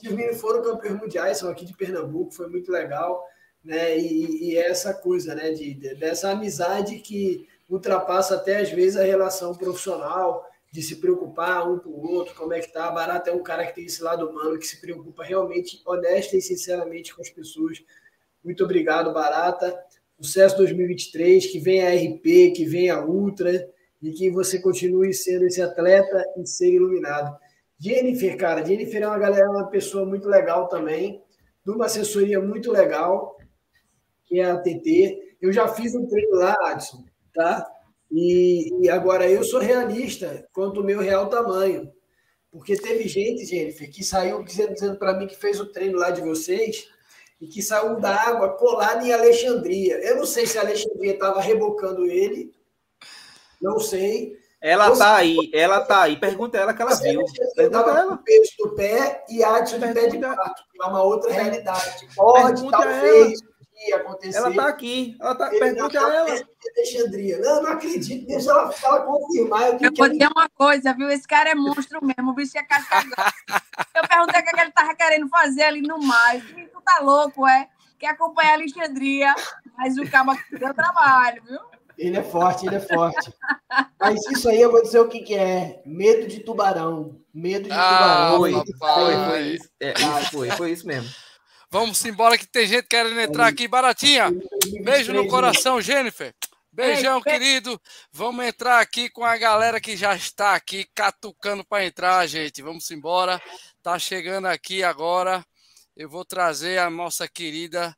e 0.02 0.08
os 0.08 0.14
meninos 0.14 0.40
foram 0.40 0.62
campeões 0.62 1.00
mundiais, 1.00 1.38
são 1.38 1.50
aqui 1.50 1.64
de 1.64 1.76
Pernambuco, 1.76 2.32
foi 2.32 2.48
muito 2.48 2.70
legal. 2.70 3.24
Né? 3.64 3.98
E, 3.98 4.50
e 4.50 4.56
essa 4.56 4.94
coisa, 4.94 5.34
né? 5.34 5.50
De, 5.50 5.74
de, 5.74 5.94
dessa 5.94 6.30
amizade 6.30 6.98
que 6.98 7.46
ultrapassa 7.68 8.36
até 8.36 8.60
às 8.60 8.70
vezes 8.70 8.96
a 8.96 9.04
relação 9.04 9.54
profissional, 9.54 10.46
de 10.70 10.82
se 10.82 10.96
preocupar 10.96 11.70
um 11.70 11.78
com 11.78 11.90
o 11.90 12.12
outro, 12.12 12.34
como 12.34 12.52
é 12.52 12.60
que 12.60 12.72
tá. 12.72 12.90
Barata 12.90 13.30
é 13.30 13.32
um 13.32 13.42
cara 13.42 13.66
que 13.66 13.74
tem 13.74 13.84
esse 13.86 14.02
lado 14.02 14.28
humano, 14.28 14.58
que 14.58 14.66
se 14.66 14.80
preocupa 14.80 15.24
realmente, 15.24 15.80
honesta 15.86 16.36
e 16.36 16.42
sinceramente 16.42 17.14
com 17.14 17.22
as 17.22 17.30
pessoas. 17.30 17.82
Muito 18.44 18.64
obrigado, 18.64 19.12
Barata. 19.12 19.78
Sucesso 20.20 20.56
2023, 20.58 21.46
que 21.46 21.58
venha 21.58 21.88
a 21.88 21.94
RP, 21.94 22.52
que 22.54 22.64
venha 22.64 22.96
a 22.96 23.04
Ultra 23.04 23.68
e 24.02 24.10
que 24.12 24.30
você 24.30 24.60
continue 24.60 25.12
sendo 25.14 25.46
esse 25.46 25.62
atleta 25.62 26.24
e 26.36 26.46
ser 26.46 26.72
iluminado. 26.72 27.36
Jennifer, 27.78 28.36
cara, 28.36 28.64
Jennifer 28.64 29.02
é 29.02 29.06
uma 29.06 29.18
galera, 29.18 29.50
uma 29.50 29.68
pessoa 29.68 30.04
muito 30.04 30.28
legal 30.28 30.68
também, 30.68 31.22
de 31.64 31.70
uma 31.70 31.86
assessoria 31.86 32.40
muito 32.40 32.72
legal, 32.72 33.36
que 34.24 34.40
é 34.40 34.50
a 34.50 34.58
TT. 34.58 35.36
Eu 35.40 35.52
já 35.52 35.68
fiz 35.68 35.94
um 35.94 36.06
treino 36.06 36.36
lá, 36.36 36.56
Adson, 36.64 37.04
tá? 37.32 37.66
E, 38.10 38.84
e, 38.84 38.88
agora 38.88 39.30
eu 39.30 39.44
sou 39.44 39.60
realista 39.60 40.48
quanto 40.52 40.80
ao 40.80 40.86
meu 40.86 41.00
real 41.00 41.28
tamanho. 41.28 41.92
Porque 42.50 42.76
teve 42.76 43.06
gente, 43.06 43.44
Jennifer, 43.44 43.90
que 43.90 44.02
saiu 44.02 44.42
dizendo, 44.42 44.72
dizendo 44.72 44.98
para 44.98 45.14
mim 45.14 45.26
que 45.26 45.36
fez 45.36 45.60
o 45.60 45.70
treino 45.70 45.98
lá 45.98 46.10
de 46.10 46.22
vocês 46.22 46.88
e 47.40 47.46
que 47.46 47.62
saiu 47.62 48.00
da 48.00 48.14
água 48.14 48.56
colado 48.56 49.04
em 49.04 49.12
Alexandria. 49.12 49.98
Eu 50.00 50.16
não 50.16 50.26
sei 50.26 50.46
se 50.46 50.58
a 50.58 50.62
Alexandria 50.62 51.12
estava 51.12 51.40
rebocando 51.40 52.06
ele, 52.06 52.52
não 53.60 53.78
sei. 53.78 54.38
Ela 54.60 54.88
Você... 54.88 54.98
tá 54.98 55.16
aí, 55.16 55.50
ela 55.54 55.80
tá 55.80 56.02
aí. 56.02 56.16
Pergunta 56.16 56.58
ela 56.58 56.74
que 56.74 56.82
ela 56.82 56.94
viu. 56.96 57.24
Pergunta 57.54 57.90
ela. 57.90 58.16
Peso 58.16 58.52
do 58.58 58.74
pé 58.74 59.24
e 59.28 59.42
Adson 59.44 59.78
de 59.78 59.92
pé 59.92 60.08
de 60.08 60.18
que 60.18 60.24
é 60.24 60.84
uma 60.84 61.02
outra 61.02 61.32
realidade. 61.32 62.08
Pode, 62.16 62.62
Pergunta 62.62 62.78
talvez, 62.78 63.40
um 63.40 63.94
acontecer. 63.94 64.38
Ela 64.38 64.54
tá 64.54 64.68
aqui. 64.68 65.16
Ela 65.20 65.34
tá... 65.34 65.48
Pergunta 65.50 65.98
a 65.98 66.14
ela. 66.14 66.44
Alexandria. 66.76 67.38
Não, 67.38 67.62
não 67.62 67.72
acredito. 67.72 68.26
Deixa 68.26 68.50
ela, 68.50 68.74
ela 68.82 69.00
confirmar. 69.00 69.62
Eu, 69.68 69.78
eu 69.80 69.92
vou 69.96 70.08
dizer 70.08 70.28
uma 70.34 70.48
coisa, 70.48 70.92
viu? 70.92 71.08
Esse 71.08 71.26
cara 71.26 71.50
é 71.50 71.54
monstro 71.54 72.00
mesmo. 72.04 72.30
O 72.30 72.34
bicho 72.34 72.58
é 72.58 72.62
casca 72.62 73.04
Eu 73.94 74.08
perguntei 74.08 74.40
o 74.40 74.44
que, 74.44 74.50
é 74.50 74.52
que 74.52 74.60
ele 74.60 74.72
tava 74.72 74.94
querendo 74.94 75.28
fazer 75.28 75.62
ali 75.62 75.82
no 75.82 75.98
mar. 75.98 76.40
Tu 76.40 76.80
tá 76.84 76.98
louco, 77.00 77.46
é? 77.46 77.68
Quer 77.98 78.08
acompanhar 78.08 78.50
a 78.50 78.54
Alexandria? 78.54 79.34
Mas 79.76 79.96
o 79.96 80.10
cabo 80.10 80.36
deu 80.50 80.74
trabalho, 80.74 81.42
viu? 81.44 81.60
Ele 81.98 82.16
é 82.16 82.22
forte, 82.22 82.64
ele 82.66 82.76
é 82.76 82.80
forte. 82.80 83.32
Mas 84.00 84.24
isso 84.30 84.48
aí 84.48 84.60
eu 84.60 84.70
vou 84.70 84.82
dizer 84.82 85.00
o 85.00 85.08
que, 85.08 85.20
que 85.20 85.34
é. 85.34 85.82
Medo 85.84 86.28
de 86.28 86.40
tubarão. 86.40 87.20
Medo 87.34 87.64
de 87.68 87.74
Ah, 87.74 88.30
tubarão. 88.30 88.38
Foi, 88.38 88.74
papai. 88.78 89.04
foi, 89.04 89.24
foi 89.26 89.40
isso. 89.54 89.68
É, 89.80 89.92
isso 89.92 90.30
foi, 90.30 90.50
foi 90.52 90.70
isso 90.70 90.86
mesmo. 90.86 91.10
Vamos 91.70 92.02
embora 92.04 92.38
que 92.38 92.46
tem 92.46 92.66
gente 92.66 92.86
querendo 92.86 93.20
entrar 93.20 93.46
aqui. 93.48 93.68
Baratinha, 93.68 94.30
beijo 94.82 95.12
no 95.12 95.28
coração, 95.28 95.80
Jennifer. 95.80 96.32
Beijão, 96.72 97.20
querido. 97.20 97.78
Vamos 98.12 98.46
entrar 98.46 98.78
aqui 98.78 99.10
com 99.10 99.24
a 99.24 99.36
galera 99.36 99.80
que 99.80 99.96
já 99.96 100.14
está 100.14 100.54
aqui 100.54 100.86
catucando 100.94 101.64
para 101.64 101.84
entrar, 101.84 102.24
gente. 102.28 102.62
Vamos 102.62 102.88
embora. 102.92 103.42
Tá 103.82 103.98
chegando 103.98 104.46
aqui 104.46 104.84
agora. 104.84 105.44
Eu 105.96 106.08
vou 106.08 106.24
trazer 106.24 106.78
a 106.78 106.88
nossa 106.88 107.26
querida 107.26 107.94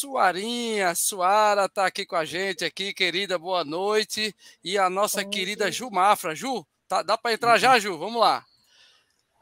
Suarinha. 0.00 0.94
Suara 0.94 1.68
tá 1.68 1.84
aqui 1.84 2.06
com 2.06 2.16
a 2.16 2.24
gente 2.24 2.64
aqui, 2.64 2.94
querida. 2.94 3.38
Boa 3.38 3.62
noite. 3.62 4.34
E 4.64 4.78
a 4.78 4.88
nossa 4.88 5.22
querida 5.22 5.70
Ju 5.70 5.90
Mafra. 5.90 6.34
Ju, 6.34 6.66
tá, 6.88 7.02
dá 7.02 7.18
para 7.18 7.34
entrar 7.34 7.58
já, 7.58 7.78
Ju? 7.78 7.98
Vamos 7.98 8.18
lá. 8.18 8.42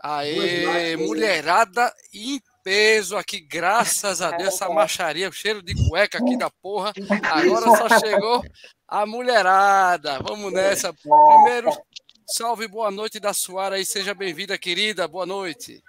Aê, 0.03 0.97
mulherada 0.97 1.95
em 2.13 2.41
peso 2.65 3.17
aqui, 3.17 3.41
graças 3.41 4.21
a 4.21 4.33
Deus, 4.33 4.55
essa 4.55 4.69
macharia, 4.69 5.29
o 5.29 5.33
cheiro 5.33 5.63
de 5.63 5.75
cueca 5.89 6.19
aqui 6.19 6.37
da 6.37 6.51
porra. 6.51 6.93
Agora 7.23 7.67
só 7.77 8.01
chegou 8.01 8.45
a 8.87 9.07
mulherada. 9.07 10.19
Vamos 10.21 10.53
nessa. 10.53 10.93
Primeiro, 10.93 11.71
salve, 12.27 12.67
boa 12.67 12.91
noite 12.91 13.21
da 13.21 13.33
Suara 13.33 13.77
aí, 13.77 13.85
seja 13.85 14.13
bem-vinda, 14.13 14.59
querida. 14.59 15.07
Boa 15.07 15.25
noite. 15.25 15.81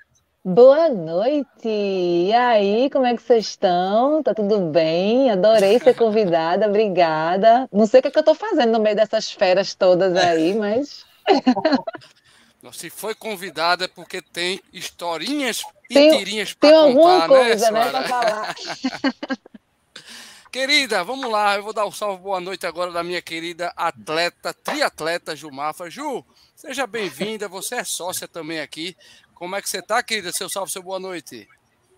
Boa 0.44 0.88
noite! 0.90 1.68
E 1.68 2.34
aí, 2.34 2.90
como 2.90 3.06
é 3.06 3.16
que 3.16 3.22
vocês 3.22 3.48
estão? 3.48 4.24
Tá 4.24 4.34
tudo 4.34 4.60
bem? 4.72 5.30
Adorei 5.30 5.80
ser 5.80 5.94
convidada, 5.96 6.66
obrigada. 6.68 7.68
Não 7.72 7.86
sei 7.86 8.00
o 8.00 8.02
que, 8.04 8.08
é 8.08 8.12
que 8.12 8.20
eu 8.20 8.24
tô 8.24 8.34
fazendo 8.34 8.72
no 8.72 8.80
meio 8.80 8.96
dessas 8.96 9.32
feras 9.32 9.76
todas 9.76 10.16
aí, 10.16 10.54
mas 10.56 11.06
Se 12.74 12.90
foi 12.90 13.16
convidada 13.16 13.86
é 13.86 13.88
porque 13.88 14.22
tem 14.22 14.62
historinhas 14.72 15.62
e 15.90 15.94
Tem- 15.94 16.18
tirinhas 16.18 16.54
para 16.54 16.78
alguma 16.78 17.22
contar, 17.22 17.28
coisa, 17.28 17.72
né, 17.72 17.92
né, 17.92 18.04
falar. 18.08 18.56
Querida, 20.52 21.04
vamos 21.04 21.30
lá. 21.32 21.56
Eu 21.56 21.64
vou 21.64 21.74
dar 21.74 21.86
o 21.86 21.92
salve 21.92 22.24
boa 22.24 22.40
noite 22.40 22.66
agora 22.66 22.92
da 22.92 23.04
minha 23.04 23.22
querida 23.22 23.72
atleta, 23.78 24.54
triatleta 24.54 25.36
Jumafa. 25.36 25.90
Ju, 25.92 26.26
seja 26.56 26.88
bem-vinda. 26.88 27.48
Você 27.48 27.76
é 27.76 27.84
sócia 27.84 28.28
também 28.28 28.60
aqui. 28.60 28.98
Como 29.40 29.56
é 29.56 29.62
que 29.62 29.70
você 29.70 29.82
tá, 29.82 30.04
querida? 30.04 30.34
Seu 30.34 30.50
salve, 30.50 30.70
seu 30.70 30.84
boa 30.84 31.00
noite. 31.00 31.48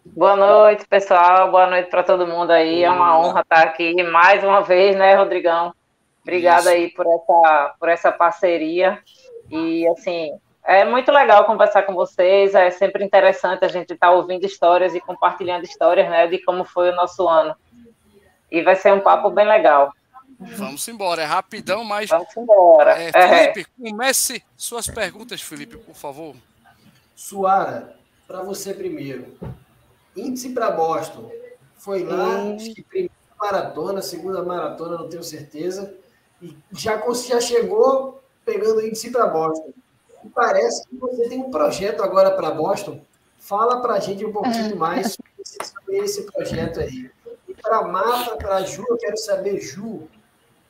Boa 0.06 0.36
noite, 0.36 0.88
pessoal. 0.88 1.50
Boa 1.50 1.66
noite 1.66 1.90
para 1.90 2.04
todo 2.04 2.28
mundo 2.28 2.52
aí. 2.52 2.84
É 2.84 2.90
uma 2.92 3.18
honra 3.18 3.42
estar 3.42 3.64
aqui 3.64 4.04
mais 4.04 4.44
uma 4.44 4.62
vez, 4.62 4.96
né, 4.96 5.16
Rodrigão? 5.16 5.74
Obrigada 6.22 6.70
Isso. 6.70 6.70
aí 6.70 6.90
por 6.92 7.08
essa, 7.08 7.76
por 7.80 7.90
essa 7.90 8.12
parceria. 8.12 9.02
E, 9.50 9.88
assim, 9.88 10.32
é 10.64 10.86
muito 10.86 11.12
legal 11.12 11.44
conversar 11.46 11.82
com 11.82 11.96
vocês. 11.96 12.54
É 12.54 12.70
sempre 12.70 13.04
interessante 13.04 13.66
a 13.66 13.68
gente 13.68 13.92
estar 13.92 14.12
ouvindo 14.12 14.46
histórias 14.46 14.94
e 14.94 15.02
compartilhando 15.02 15.64
histórias, 15.64 16.08
né, 16.12 16.28
de 16.28 16.38
como 16.46 16.64
foi 16.64 16.92
o 16.92 16.96
nosso 16.96 17.28
ano. 17.28 17.56
E 18.52 18.62
vai 18.62 18.76
ser 18.76 18.94
um 18.94 19.00
papo 19.00 19.32
bem 19.32 19.48
legal. 19.48 19.92
Vamos 20.40 20.88
embora. 20.88 21.24
É 21.24 21.26
rapidão, 21.26 21.84
mas. 21.84 22.08
Vamos 22.08 22.38
embora. 22.38 23.02
É, 23.02 23.10
É. 23.12 23.52
Felipe, 23.52 23.66
comece 23.82 24.44
suas 24.56 24.86
perguntas, 24.86 25.42
Felipe, 25.42 25.76
por 25.78 25.96
favor. 25.96 26.36
Suara, 27.26 27.96
para 28.28 28.42
você 28.42 28.74
primeiro. 28.74 29.38
Índice 30.16 30.50
para 30.50 30.72
Boston. 30.72 31.32
Foi 31.76 32.04
lá, 32.04 32.54
acho 32.56 32.74
que 32.74 32.82
primeira 32.82 33.14
maratona, 33.40 34.02
segunda 34.02 34.42
maratona, 34.44 34.98
não 34.98 35.08
tenho 35.08 35.24
certeza. 35.24 35.94
E 36.42 36.58
já, 36.72 37.00
já 37.14 37.40
chegou 37.40 38.24
pegando 38.44 38.82
índice 38.84 39.12
para 39.12 39.28
Boston. 39.28 39.72
E 40.24 40.30
parece 40.30 40.88
que 40.88 40.96
você 40.98 41.30
tem 41.30 41.38
um 41.40 41.52
projeto 41.52 42.02
agora 42.02 42.32
para 42.32 42.50
Boston. 42.50 43.00
Fala 43.38 43.82
para 43.82 43.94
a 43.94 44.00
gente 44.00 44.26
um 44.26 44.32
pouquinho 44.34 44.76
mais 44.76 45.14
sobre 45.14 45.32
esse- 45.40 45.58
sobre 45.72 45.98
esse 46.00 46.24
projeto 46.24 46.80
aí. 46.80 47.12
E 47.48 47.54
para 47.54 47.84
Marta, 47.84 48.36
para 48.36 48.64
Ju, 48.64 48.84
eu 48.90 48.98
quero 48.98 49.18
saber, 49.18 49.60
Ju, 49.62 50.08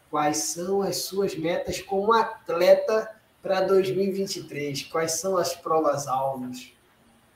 quais 0.10 0.36
são 0.38 0.82
as 0.82 0.98
suas 0.98 1.34
metas 1.34 1.82
como 1.82 2.12
atleta 2.12 3.10
para 3.42 3.62
2023? 3.62 4.84
Quais 4.84 5.14
são 5.14 5.38
as 5.38 5.56
provas 5.56 6.08
alvos? 6.08 6.74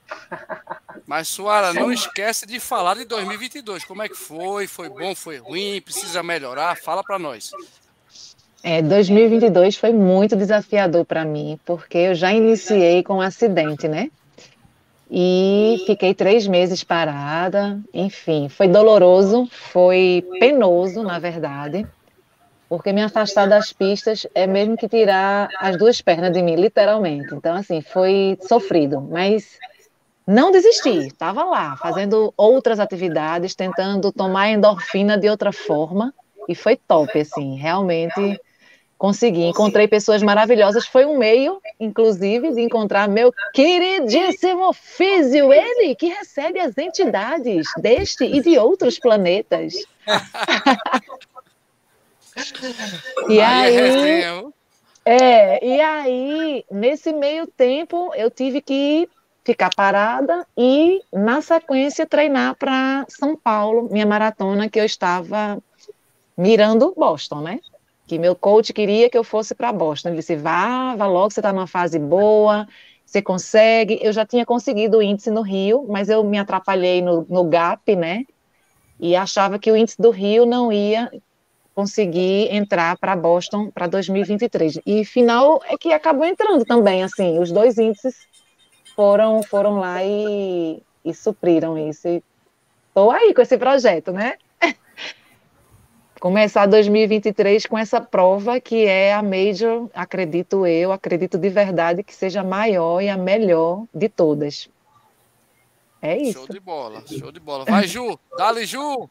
Mas, 1.06 1.28
Suara, 1.28 1.74
não 1.74 1.92
esquece 1.92 2.46
de 2.46 2.60
falar 2.60 2.96
de 2.96 3.06
2022. 3.06 3.84
Como 3.86 4.02
é 4.02 4.10
que 4.10 4.16
foi? 4.16 4.68
Foi 4.68 4.90
bom? 4.90 5.16
Foi 5.16 5.38
ruim? 5.38 5.82
Precisa 5.82 6.22
melhorar? 6.22 6.78
Fala 6.78 7.04
para 7.04 7.18
nós. 7.20 7.52
É, 8.64 8.82
2022 8.82 9.78
foi 9.78 9.94
muito 9.94 10.36
desafiador 10.36 11.06
para 11.06 11.24
mim, 11.24 11.60
porque 11.66 11.98
eu 12.00 12.16
já 12.16 12.34
iniciei 12.34 13.04
com 13.04 13.16
um 13.16 13.22
acidente, 13.22 13.88
né? 13.88 14.10
E 15.10 15.84
fiquei 15.86 16.16
três 16.16 16.48
meses 16.48 16.84
parada. 16.84 17.80
Enfim, 17.94 18.50
foi 18.50 18.68
doloroso, 18.68 19.48
foi 19.52 20.26
penoso, 20.40 21.04
na 21.04 21.20
verdade, 21.20 21.86
porque 22.76 22.92
me 22.92 23.02
afastar 23.02 23.48
das 23.48 23.72
pistas 23.72 24.28
é 24.36 24.46
mesmo 24.46 24.76
que 24.76 24.90
tirar 24.90 25.48
as 25.60 25.78
duas 25.78 26.02
pernas 26.02 26.34
de 26.34 26.42
mim, 26.42 26.56
literalmente. 26.56 27.34
Então, 27.34 27.56
assim, 27.56 27.80
foi 27.80 28.38
sofrido, 28.42 29.00
mas 29.00 29.58
não 30.28 30.52
desisti, 30.52 31.08
estava 31.08 31.46
lá, 31.46 31.78
fazendo 31.78 32.34
outras 32.36 32.78
atividades, 32.78 33.56
tentando 33.56 34.12
tomar 34.12 34.50
endorfina 34.50 35.18
de 35.18 35.30
outra 35.30 35.54
forma, 35.54 36.14
e 36.50 36.54
foi 36.54 36.76
top, 36.76 37.18
assim, 37.18 37.56
realmente 37.56 38.42
consegui. 38.98 39.46
Encontrei 39.46 39.88
pessoas 39.88 40.22
maravilhosas, 40.22 40.86
foi 40.86 41.06
um 41.06 41.18
meio, 41.18 41.62
inclusive, 41.80 42.52
de 42.52 42.62
encontrar 42.62 43.08
meu 43.08 43.32
queridíssimo 43.54 44.74
Físio, 44.74 45.54
ele 45.54 45.96
que 45.96 46.08
recebe 46.08 46.60
as 46.60 46.78
entidades 46.78 47.68
deste 47.78 48.26
e 48.26 48.42
de 48.42 48.58
outros 48.58 49.00
planetas. 49.00 49.76
e 53.30 53.40
Aí 53.40 53.76
é 53.76 53.82
aí, 53.82 54.54
é, 55.08 55.66
e 55.66 55.82
aí, 55.82 56.66
nesse 56.72 57.14
meio 57.14 57.46
tempo, 57.46 58.12
eu 58.16 58.32
tive 58.32 58.60
que 58.60 59.08
ficar 59.44 59.70
parada 59.76 60.46
e, 60.58 61.00
na 61.14 61.42
sequência, 61.42 62.08
treinar 62.08 62.56
para 62.56 63.06
São 63.08 63.38
Paulo, 63.38 63.88
minha 63.92 64.06
maratona, 64.06 64.68
que 64.68 64.80
eu 64.80 64.86
estava 64.86 65.62
mirando 66.36 66.94
Boston, 66.98 67.42
né? 67.42 67.60
Que 68.08 68.18
meu 68.18 68.36
coach 68.36 68.74
queria 68.74 69.08
que 69.08 69.18
eu 69.18 69.24
fosse 69.24 69.54
para 69.54 69.72
Boston. 69.72 70.10
Ele 70.10 70.18
disse: 70.18 70.36
vá, 70.36 70.96
vá 70.96 71.06
logo, 71.06 71.30
você 71.30 71.40
está 71.40 71.54
numa 71.54 71.68
fase 71.68 72.00
boa, 72.00 72.68
você 73.06 73.22
consegue. 73.22 74.00
Eu 74.02 74.12
já 74.12 74.26
tinha 74.26 74.46
conseguido 74.46 74.98
o 74.98 75.02
índice 75.04 75.30
no 75.30 75.42
Rio, 75.42 75.86
mas 75.88 76.10
eu 76.10 76.24
me 76.24 76.40
atrapalhei 76.40 77.02
no, 77.02 77.26
no 77.30 77.44
GAP, 77.44 77.96
né? 77.96 78.26
E 79.00 79.16
achava 79.16 79.60
que 79.60 79.72
o 79.72 79.76
índice 79.76 80.02
do 80.02 80.10
Rio 80.10 80.46
não 80.46 80.72
ia 80.72 81.12
conseguir 81.76 82.48
entrar 82.56 82.98
para 82.98 83.16
Boston 83.16 83.70
para 83.70 83.86
2023. 83.86 84.80
E 84.86 85.04
final 85.04 85.62
é 85.68 85.78
que 85.78 85.92
acabou 85.92 86.26
entrando 86.26 86.64
também, 86.64 87.04
assim, 87.04 87.38
os 87.38 87.52
dois 87.52 87.78
índices 87.78 88.16
foram 88.96 89.44
foram 89.44 89.78
lá 89.80 90.02
e, 90.02 90.82
e 91.04 91.14
supriram 91.14 91.78
isso. 91.78 92.08
Estou 92.88 93.12
aí 93.12 93.34
com 93.34 93.42
esse 93.42 93.58
projeto, 93.58 94.14
né? 94.14 94.36
Começar 96.22 96.66
2023 96.66 97.66
com 97.66 97.78
essa 97.78 98.00
prova 98.00 98.60
que 98.62 98.86
é 98.86 99.14
a 99.14 99.22
Major, 99.22 99.90
acredito 99.94 100.66
eu, 100.66 100.94
acredito 100.94 101.38
de 101.38 101.50
verdade 101.50 102.04
que 102.04 102.16
seja 102.16 102.40
a 102.40 102.44
maior 102.44 103.02
e 103.02 103.10
a 103.10 103.18
melhor 103.18 103.84
de 103.94 104.08
todas. 104.08 104.70
É 106.02 106.18
isso. 106.18 106.40
Show 106.40 106.48
de 106.48 106.60
bola, 106.60 107.04
show 107.06 107.32
de 107.32 107.40
bola. 107.40 107.66
Vai, 107.66 107.86
Ju, 107.86 108.18
dale, 108.38 108.66
Ju. 108.66 109.10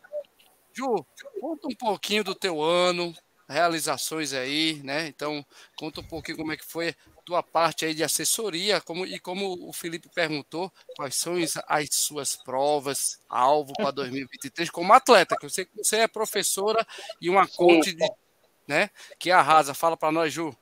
Ju, 0.74 1.06
conta 1.40 1.68
um 1.68 1.74
pouquinho 1.74 2.24
do 2.24 2.34
teu 2.34 2.60
ano, 2.60 3.14
realizações 3.48 4.32
aí, 4.32 4.80
né? 4.82 5.06
Então, 5.06 5.44
conta 5.76 6.00
um 6.00 6.04
pouquinho 6.04 6.38
como 6.38 6.52
é 6.52 6.56
que 6.56 6.64
foi 6.64 6.94
tua 7.24 7.42
parte 7.42 7.86
aí 7.86 7.94
de 7.94 8.04
assessoria, 8.04 8.80
como, 8.80 9.06
e 9.06 9.18
como 9.18 9.68
o 9.68 9.72
Felipe 9.72 10.08
perguntou, 10.14 10.70
quais 10.96 11.14
são 11.14 11.36
as, 11.36 11.56
as 11.66 11.88
suas 11.90 12.36
provas, 12.36 13.20
alvo 13.28 13.72
para 13.72 13.90
2023, 13.90 14.68
como 14.70 14.92
atleta, 14.92 15.36
que 15.36 15.46
eu 15.46 15.50
sei 15.50 15.64
que 15.64 15.76
você 15.76 15.98
é 15.98 16.08
professora 16.08 16.86
e 17.20 17.30
uma 17.30 17.46
coach, 17.46 17.94
de, 17.94 18.06
né? 18.68 18.90
Que 19.18 19.30
arrasa. 19.30 19.74
Fala 19.74 19.96
para 19.96 20.12
nós, 20.12 20.32
Ju. 20.32 20.54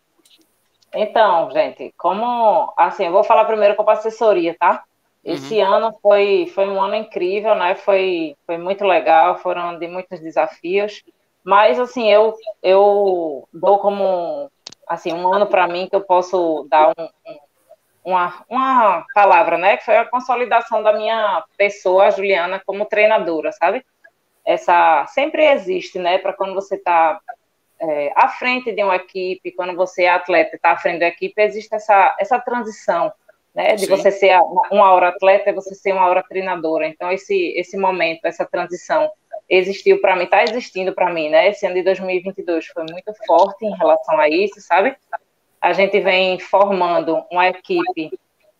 Então, 0.94 1.50
gente, 1.50 1.92
como 1.96 2.72
assim, 2.76 3.06
eu 3.06 3.12
vou 3.12 3.24
falar 3.24 3.46
primeiro 3.46 3.74
como 3.74 3.90
assessoria, 3.90 4.54
tá? 4.58 4.84
Esse 5.24 5.60
Uhum. 5.60 5.74
ano 5.74 5.92
foi, 6.02 6.46
foi 6.54 6.68
um 6.68 6.80
ano 6.80 6.94
incrível, 6.96 7.54
né? 7.54 7.74
Foi, 7.76 8.36
foi 8.46 8.58
muito 8.58 8.84
legal, 8.84 9.38
foram 9.38 9.78
de 9.78 9.86
muitos 9.86 10.20
desafios, 10.20 11.02
mas 11.44 11.78
assim, 11.78 12.10
eu, 12.10 12.34
eu 12.62 13.48
dou 13.52 13.78
como 13.78 14.50
assim, 14.88 15.12
um 15.12 15.32
ano 15.32 15.46
para 15.46 15.68
mim 15.68 15.88
que 15.88 15.94
eu 15.96 16.02
posso 16.04 16.66
dar 16.70 16.88
um, 16.98 17.04
um- 17.26 17.38
uma, 18.04 18.44
uma 18.48 19.06
palavra, 19.14 19.58
né? 19.58 19.76
Que 19.76 19.84
foi 19.84 19.96
a 19.96 20.04
consolidação 20.08 20.82
da 20.82 20.92
minha 20.92 21.44
pessoa, 21.56 22.10
Juliana, 22.10 22.60
como 22.66 22.86
treinadora, 22.86 23.52
sabe? 23.52 23.84
essa 24.44 25.06
sempre 25.08 25.44
existe, 25.52 25.98
né? 25.98 26.18
Para 26.18 26.32
quando 26.32 26.54
você 26.54 26.76
está 26.76 27.20
é, 27.80 28.12
à 28.16 28.28
frente 28.28 28.72
de 28.72 28.82
uma 28.82 28.96
equipe, 28.96 29.52
quando 29.52 29.76
você 29.76 30.04
é 30.04 30.10
atleta, 30.10 30.56
está 30.56 30.72
à 30.72 30.76
frente 30.78 31.00
da 31.00 31.08
equipe, 31.08 31.40
existe 31.42 31.74
essa, 31.74 32.14
essa 32.18 32.38
transição, 32.40 33.12
né? 33.54 33.74
De 33.74 33.86
Sim. 33.86 33.90
você 33.90 34.10
ser 34.10 34.38
uma 34.70 34.92
hora 34.92 35.08
atleta 35.08 35.50
e 35.50 35.54
você 35.54 35.74
ser 35.74 35.92
uma 35.92 36.06
hora 36.06 36.22
treinadora. 36.22 36.86
Então, 36.86 37.10
esse, 37.10 37.52
esse 37.56 37.76
momento, 37.76 38.24
essa 38.24 38.46
transição 38.46 39.10
existiu 39.48 40.00
para 40.00 40.16
mim, 40.16 40.24
está 40.24 40.42
existindo 40.42 40.94
para 40.94 41.12
mim, 41.12 41.28
né? 41.28 41.48
Esse 41.48 41.66
ano 41.66 41.74
de 41.74 41.82
2022 41.82 42.66
foi 42.66 42.84
muito 42.90 43.12
forte 43.26 43.66
em 43.66 43.76
relação 43.76 44.18
a 44.18 44.28
isso, 44.28 44.60
sabe? 44.60 44.96
A 45.60 45.72
gente 45.72 46.00
vem 46.00 46.38
formando 46.38 47.22
uma 47.30 47.48
equipe 47.48 48.10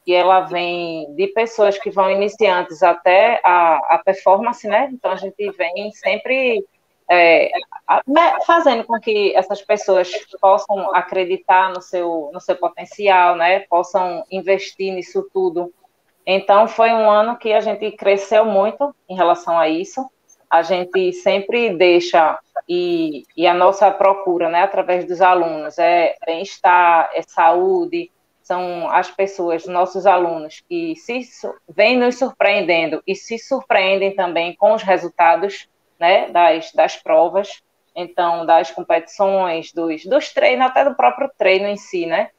que 0.05 0.13
ela 0.13 0.41
vem 0.41 1.15
de 1.15 1.29
pessoas 1.29 1.79
que 1.79 1.91
vão 1.91 2.11
iniciantes 2.11 2.83
até 2.83 3.41
a, 3.45 3.77
a 3.95 4.03
performance, 4.05 4.67
né? 4.67 4.91
Então 4.93 5.13
a 5.13 5.17
gente 5.17 5.51
vem 5.53 5.91
sempre 5.93 6.65
é, 7.11 7.51
né, 8.07 8.39
fazendo 8.47 8.85
com 8.85 8.99
que 8.99 9.35
essas 9.35 9.63
pessoas 9.63 10.11
possam 10.41 10.95
acreditar 10.95 11.71
no 11.71 11.81
seu, 11.81 12.31
no 12.33 12.41
seu 12.41 12.57
potencial, 12.57 13.37
né? 13.37 13.61
Possam 13.61 14.25
investir 14.31 14.93
nisso 14.93 15.29
tudo. 15.33 15.73
Então 16.27 16.69
foi 16.69 16.91
um 16.93 17.11
ano 17.11 17.37
que 17.37 17.53
a 17.53 17.61
gente 17.61 17.91
cresceu 17.93 18.45
muito 18.45 18.95
em 19.09 19.17
relação 19.17 19.59
a 19.59 19.69
isso. 19.69 20.09
A 20.49 20.63
gente 20.63 21.13
sempre 21.13 21.75
deixa 21.75 22.39
e, 22.69 23.25
e 23.37 23.47
a 23.47 23.55
nossa 23.55 23.91
procura, 23.91 24.49
né, 24.49 24.63
através 24.63 25.05
dos 25.05 25.21
alunos, 25.21 25.79
é 25.79 26.15
bem-estar, 26.25 27.11
é 27.15 27.23
saúde, 27.23 28.11
são 28.43 28.91
as 28.91 29.11
pessoas, 29.11 29.67
nossos 29.67 30.07
alunos, 30.07 30.63
que 30.69 30.95
se 30.97 31.23
vêm 31.69 31.99
nos 31.99 32.19
surpreendendo 32.19 33.03
e 33.07 33.15
se 33.15 33.39
surpreendem 33.39 34.15
também 34.15 34.55
com 34.55 34.75
os 34.75 34.83
resultados 34.83 35.69
né, 36.03 36.29
das, 36.31 36.73
das 36.73 36.97
provas, 36.97 37.63
então, 37.95 38.45
das 38.45 38.73
competições, 38.73 39.73
dos, 39.73 40.05
dos 40.05 40.33
treinos, 40.33 40.67
até 40.67 40.85
do 40.85 40.97
próprio 40.97 41.31
treino 41.39 41.69
em 41.69 41.77
si, 41.77 42.07
né? 42.07 42.31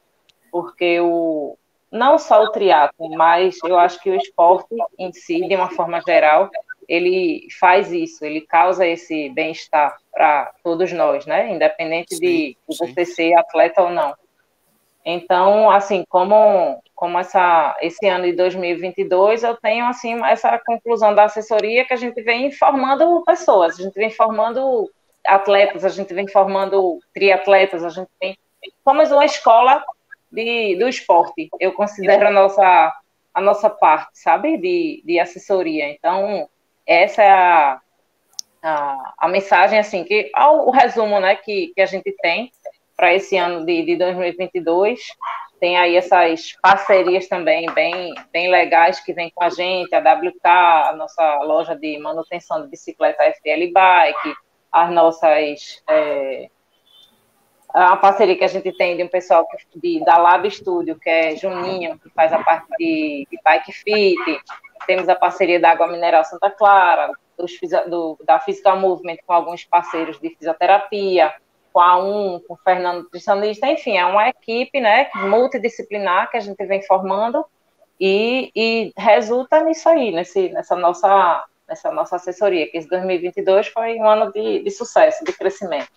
Porque 0.52 1.00
o, 1.00 1.56
não 1.90 2.18
só 2.18 2.42
o 2.42 2.50
triatlo, 2.50 3.08
mas 3.16 3.56
eu 3.64 3.78
acho 3.78 3.98
que 4.02 4.10
o 4.10 4.16
esporte 4.16 4.68
em 4.98 5.10
si, 5.14 5.48
de 5.48 5.56
uma 5.56 5.70
forma 5.70 5.98
geral, 6.02 6.50
ele 6.86 7.48
faz 7.58 7.90
isso, 7.90 8.22
ele 8.22 8.42
causa 8.42 8.86
esse 8.86 9.30
bem-estar 9.30 9.96
para 10.12 10.52
todos 10.62 10.92
nós, 10.92 11.24
né? 11.24 11.50
Independente 11.50 12.16
sim, 12.16 12.20
de, 12.20 12.58
de 12.68 12.78
você 12.78 13.06
ser 13.06 13.32
atleta 13.34 13.82
ou 13.82 13.88
não. 13.88 14.14
Então, 15.06 15.70
assim, 15.70 16.04
como, 16.06 16.82
como 17.04 17.18
essa, 17.18 17.76
esse 17.82 18.08
ano 18.08 18.24
de 18.24 18.32
2022, 18.32 19.42
eu 19.42 19.54
tenho, 19.58 19.84
assim, 19.84 20.18
essa 20.24 20.58
conclusão 20.64 21.14
da 21.14 21.24
assessoria 21.24 21.84
que 21.84 21.92
a 21.92 21.98
gente 21.98 22.22
vem 22.22 22.50
formando 22.50 23.22
pessoas, 23.26 23.78
a 23.78 23.82
gente 23.82 23.92
vem 23.92 24.08
formando 24.08 24.90
atletas, 25.26 25.84
a 25.84 25.90
gente 25.90 26.14
vem 26.14 26.26
formando 26.26 26.98
triatletas, 27.12 27.84
a 27.84 27.90
gente 27.90 28.08
vem... 28.18 28.38
Somos 28.82 29.12
uma 29.12 29.26
escola 29.26 29.84
de, 30.32 30.76
do 30.76 30.88
esporte, 30.88 31.50
eu 31.60 31.74
considero 31.74 32.28
a 32.28 32.30
nossa, 32.30 32.94
a 33.34 33.40
nossa 33.42 33.68
parte, 33.68 34.08
sabe, 34.14 34.56
de, 34.56 35.02
de 35.04 35.20
assessoria. 35.20 35.90
Então, 35.90 36.48
essa 36.86 37.22
é 37.22 37.30
a, 37.30 37.80
a, 38.62 39.14
a 39.18 39.28
mensagem, 39.28 39.78
assim, 39.78 40.04
que, 40.04 40.32
o 40.34 40.70
resumo, 40.70 41.20
né, 41.20 41.36
que, 41.36 41.70
que 41.74 41.82
a 41.82 41.86
gente 41.86 42.10
tem, 42.22 42.50
para 42.96 43.12
esse 43.12 43.36
ano 43.36 43.66
de, 43.66 43.84
de 43.84 43.96
2022. 43.96 45.00
Tem 45.64 45.78
aí 45.78 45.96
essas 45.96 46.54
parcerias 46.60 47.26
também 47.26 47.64
bem, 47.72 48.12
bem 48.30 48.50
legais 48.50 49.00
que 49.00 49.14
vem 49.14 49.32
com 49.34 49.42
a 49.42 49.48
gente, 49.48 49.94
a 49.94 49.98
WK, 49.98 50.44
a 50.44 50.92
nossa 50.94 51.36
loja 51.36 51.74
de 51.74 51.98
manutenção 51.98 52.60
de 52.60 52.68
bicicleta 52.68 53.24
FL 53.24 53.72
Bike, 53.72 54.36
as 54.70 54.90
nossas. 54.90 55.82
É, 55.88 56.50
a 57.70 57.96
parceria 57.96 58.36
que 58.36 58.44
a 58.44 58.48
gente 58.48 58.76
tem 58.76 58.94
de 58.94 59.04
um 59.04 59.08
pessoal 59.08 59.48
que, 59.48 59.80
de, 59.80 60.04
da 60.04 60.18
Lab 60.18 60.50
Studio, 60.50 60.98
que 61.00 61.08
é 61.08 61.34
Juninho, 61.34 61.98
que 61.98 62.10
faz 62.10 62.30
a 62.30 62.44
parte 62.44 62.68
de, 62.78 63.26
de 63.30 63.38
Bike 63.42 63.72
Fit. 63.72 64.42
Temos 64.86 65.08
a 65.08 65.16
parceria 65.16 65.58
da 65.58 65.70
Água 65.70 65.86
Mineral 65.86 66.26
Santa 66.26 66.50
Clara, 66.50 67.10
dos, 67.38 67.52
do, 67.88 68.18
da 68.22 68.38
Physical 68.38 68.78
Movement 68.78 69.16
com 69.26 69.32
alguns 69.32 69.64
parceiros 69.64 70.20
de 70.20 70.28
fisioterapia 70.28 71.32
com 71.74 71.80
a 71.80 71.98
um, 71.98 72.38
com 72.38 72.54
o 72.54 72.56
Fernando 72.56 73.02
Nutricionista, 73.02 73.66
enfim, 73.66 73.96
é 73.96 74.06
uma 74.06 74.28
equipe 74.28 74.80
né, 74.80 75.10
multidisciplinar 75.16 76.30
que 76.30 76.36
a 76.36 76.40
gente 76.40 76.64
vem 76.64 76.80
formando 76.86 77.44
e, 78.00 78.52
e 78.54 78.92
resulta 78.96 79.60
nisso 79.64 79.88
aí, 79.88 80.12
nesse, 80.12 80.50
nessa, 80.50 80.76
nossa, 80.76 81.44
nessa 81.68 81.90
nossa 81.90 82.14
assessoria, 82.14 82.70
que 82.70 82.78
esse 82.78 82.88
2022 82.88 83.66
foi 83.66 83.96
um 83.96 84.08
ano 84.08 84.32
de, 84.32 84.62
de 84.62 84.70
sucesso, 84.70 85.24
de 85.24 85.32
crescimento. 85.32 85.90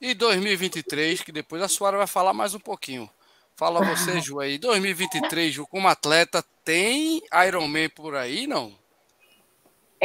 E 0.00 0.14
2023, 0.14 1.22
que 1.22 1.30
depois 1.30 1.62
a 1.62 1.68
Suara 1.68 1.96
vai 1.96 2.08
falar 2.08 2.32
mais 2.32 2.52
um 2.52 2.58
pouquinho. 2.58 3.08
Fala 3.54 3.84
você, 3.84 4.18
Ju, 4.20 4.40
aí. 4.40 4.58
2023, 4.58 5.54
Ju, 5.54 5.66
como 5.68 5.86
atleta, 5.86 6.44
tem 6.64 7.22
Ironman 7.46 7.88
por 7.88 8.16
aí, 8.16 8.48
não? 8.48 8.72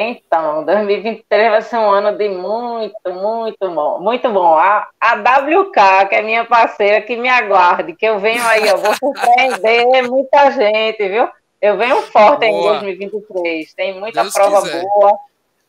Então, 0.02 0.64
2023 0.64 1.52
vai 1.52 1.62
ser 1.62 1.76
um 1.76 1.90
ano 1.90 2.18
de 2.18 2.30
muito, 2.30 2.96
muito 3.12 3.70
bom, 3.70 4.00
muito 4.00 4.30
bom. 4.32 4.54
A, 4.56 4.88
a 4.98 5.16
WK, 5.16 6.08
que 6.08 6.16
é 6.16 6.22
minha 6.22 6.46
parceira, 6.46 7.02
que 7.02 7.18
me 7.18 7.28
aguarde, 7.28 7.94
que 7.94 8.06
eu 8.06 8.18
venho 8.18 8.42
aí, 8.46 8.70
ó, 8.72 8.78
vou 8.78 8.94
surpreender 8.96 10.10
muita 10.10 10.52
gente, 10.52 11.06
viu? 11.06 11.28
Eu 11.62 11.76
venho 11.76 12.02
forte 12.04 12.48
boa. 12.48 12.78
em 12.78 12.80
2023, 12.80 13.74
tem 13.74 14.00
muita 14.00 14.22
Deus 14.22 14.34
prova 14.34 14.62
quiser. 14.62 14.82
boa, 14.82 15.20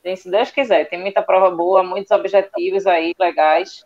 tem, 0.01 0.15
se 0.15 0.31
Deus 0.31 0.51
quiser, 0.53 0.89
tem 0.89 1.01
muita 1.01 1.23
prova 1.23 1.51
boa, 1.51 1.83
muitos 1.83 2.13
objetivos 2.13 2.87
aí 2.87 3.13
legais. 3.19 3.85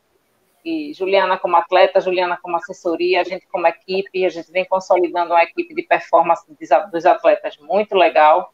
E 0.62 0.92
Juliana 0.92 1.38
como 1.38 1.56
atleta, 1.56 2.02
Juliana 2.02 2.38
como 2.42 2.56
assessoria, 2.56 3.22
a 3.22 3.24
gente 3.24 3.46
como 3.50 3.66
equipe, 3.66 4.26
a 4.26 4.28
gente 4.28 4.52
vem 4.52 4.66
consolidando 4.66 5.32
uma 5.32 5.42
equipe 5.42 5.74
de 5.74 5.82
performance 5.82 6.44
dos 6.92 7.06
atletas 7.06 7.56
muito 7.58 7.94
legal 7.94 8.52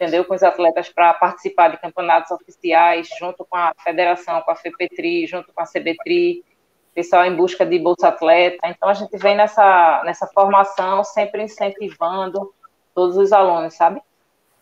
entendeu? 0.00 0.24
Com 0.24 0.34
os 0.34 0.42
atletas 0.42 0.88
para 0.88 1.12
participar 1.12 1.68
de 1.68 1.76
campeonatos 1.76 2.30
oficiais, 2.30 3.06
junto 3.18 3.44
com 3.44 3.56
a 3.56 3.74
federação, 3.84 4.40
com 4.40 4.50
a 4.50 4.56
FEPETRI, 4.56 5.26
junto 5.26 5.52
com 5.52 5.60
a 5.60 5.66
CBTRI, 5.66 6.42
pessoal 6.94 7.26
em 7.26 7.36
busca 7.36 7.66
de 7.66 7.78
bolsa 7.78 8.08
atleta. 8.08 8.66
Então 8.66 8.88
a 8.88 8.94
gente 8.94 9.14
vem 9.18 9.36
nessa 9.36 10.02
nessa 10.04 10.26
formação 10.28 11.04
sempre 11.04 11.42
incentivando 11.42 12.52
todos 12.94 13.18
os 13.18 13.30
alunos, 13.30 13.74
sabe? 13.74 14.00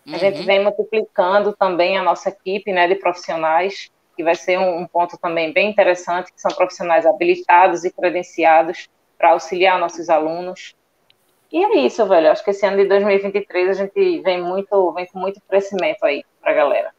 A 0.06 0.10
uhum. 0.12 0.18
gente 0.18 0.42
vem 0.42 0.62
multiplicando 0.62 1.54
também 1.54 1.96
a 1.96 2.02
nossa 2.02 2.30
equipe, 2.30 2.72
né, 2.72 2.88
de 2.88 2.96
profissionais, 2.96 3.90
que 4.16 4.24
vai 4.24 4.34
ser 4.34 4.58
um, 4.58 4.78
um 4.78 4.86
ponto 4.86 5.16
também 5.18 5.52
bem 5.52 5.70
interessante, 5.70 6.32
que 6.32 6.40
são 6.40 6.50
profissionais 6.50 7.06
habilitados 7.06 7.84
e 7.84 7.92
credenciados 7.92 8.88
para 9.16 9.30
auxiliar 9.30 9.78
nossos 9.78 10.08
alunos. 10.08 10.74
E 11.50 11.64
é 11.64 11.86
isso, 11.86 12.06
velho. 12.06 12.30
Acho 12.30 12.44
que 12.44 12.50
esse 12.50 12.66
ano 12.66 12.76
de 12.76 12.86
2023 12.86 13.70
a 13.70 13.72
gente 13.84 14.20
vem 14.20 14.42
muito, 14.42 14.92
vem 14.92 15.06
com 15.06 15.18
muito 15.18 15.40
crescimento 15.48 16.04
aí 16.04 16.24
pra 16.40 16.52
galera. 16.52 16.92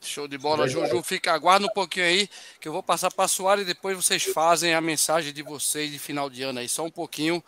Show 0.00 0.28
de 0.28 0.38
bola, 0.38 0.68
Juju. 0.68 1.02
Fica, 1.02 1.32
aguarda 1.32 1.66
um 1.66 1.70
pouquinho 1.70 2.06
aí, 2.06 2.28
que 2.60 2.68
eu 2.68 2.72
vou 2.72 2.82
passar 2.82 3.10
para 3.10 3.24
a 3.24 3.28
Suara 3.28 3.62
e 3.62 3.64
depois 3.64 3.96
vocês 3.96 4.22
fazem 4.22 4.72
a 4.72 4.80
mensagem 4.80 5.32
de 5.32 5.42
vocês 5.42 5.90
de 5.90 5.98
final 5.98 6.30
de 6.30 6.42
ano 6.44 6.60
aí, 6.60 6.68
só 6.68 6.84
um 6.84 6.90
pouquinho. 6.90 7.42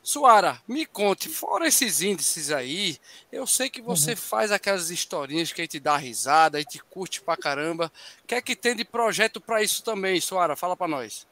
Suara, 0.00 0.58
me 0.66 0.86
conte, 0.86 1.28
fora 1.28 1.66
esses 1.66 2.00
índices 2.00 2.52
aí, 2.52 2.96
eu 3.32 3.46
sei 3.46 3.68
que 3.68 3.82
você 3.82 4.12
uhum. 4.12 4.16
faz 4.16 4.52
aquelas 4.52 4.90
historinhas 4.90 5.52
que 5.52 5.60
a 5.60 5.64
gente 5.64 5.80
dá 5.80 5.96
risada, 5.96 6.56
a 6.56 6.60
gente 6.60 6.82
curte 6.84 7.20
pra 7.20 7.36
caramba. 7.36 7.92
O 8.22 8.26
que 8.28 8.36
é 8.36 8.40
que 8.40 8.54
tem 8.54 8.76
de 8.76 8.84
projeto 8.84 9.40
para 9.40 9.60
isso 9.60 9.82
também, 9.82 10.20
Suara? 10.20 10.54
Fala 10.54 10.76
para 10.76 10.88
nós. 10.88 11.26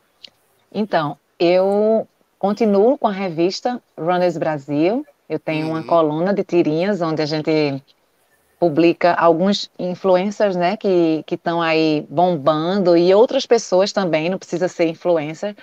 Então, 0.71 1.17
eu 1.39 2.09
Continuo 2.39 2.99
com 2.99 3.09
a 3.09 3.13
revista 3.13 3.83
Runners 3.99 4.37
Brasil. 4.37 5.07
Eu 5.29 5.39
tenho 5.39 5.67
uhum. 5.67 5.73
uma 5.73 5.83
coluna 5.83 6.33
de 6.33 6.45
tirinhas 6.45 7.01
onde 7.01 7.23
a 7.23 7.27
gente 7.27 7.83
publica 8.59 9.15
alguns 9.15 9.71
influencers, 9.79 10.57
né, 10.57 10.77
que 10.77 11.25
estão 11.31 11.61
aí 11.61 12.07
bombando 12.09 12.97
e 12.97 13.13
outras 13.15 13.45
pessoas 13.45 13.93
também, 13.93 14.31
não 14.31 14.39
precisa 14.39 14.67
ser 14.67 14.87
influencer, 14.87 15.55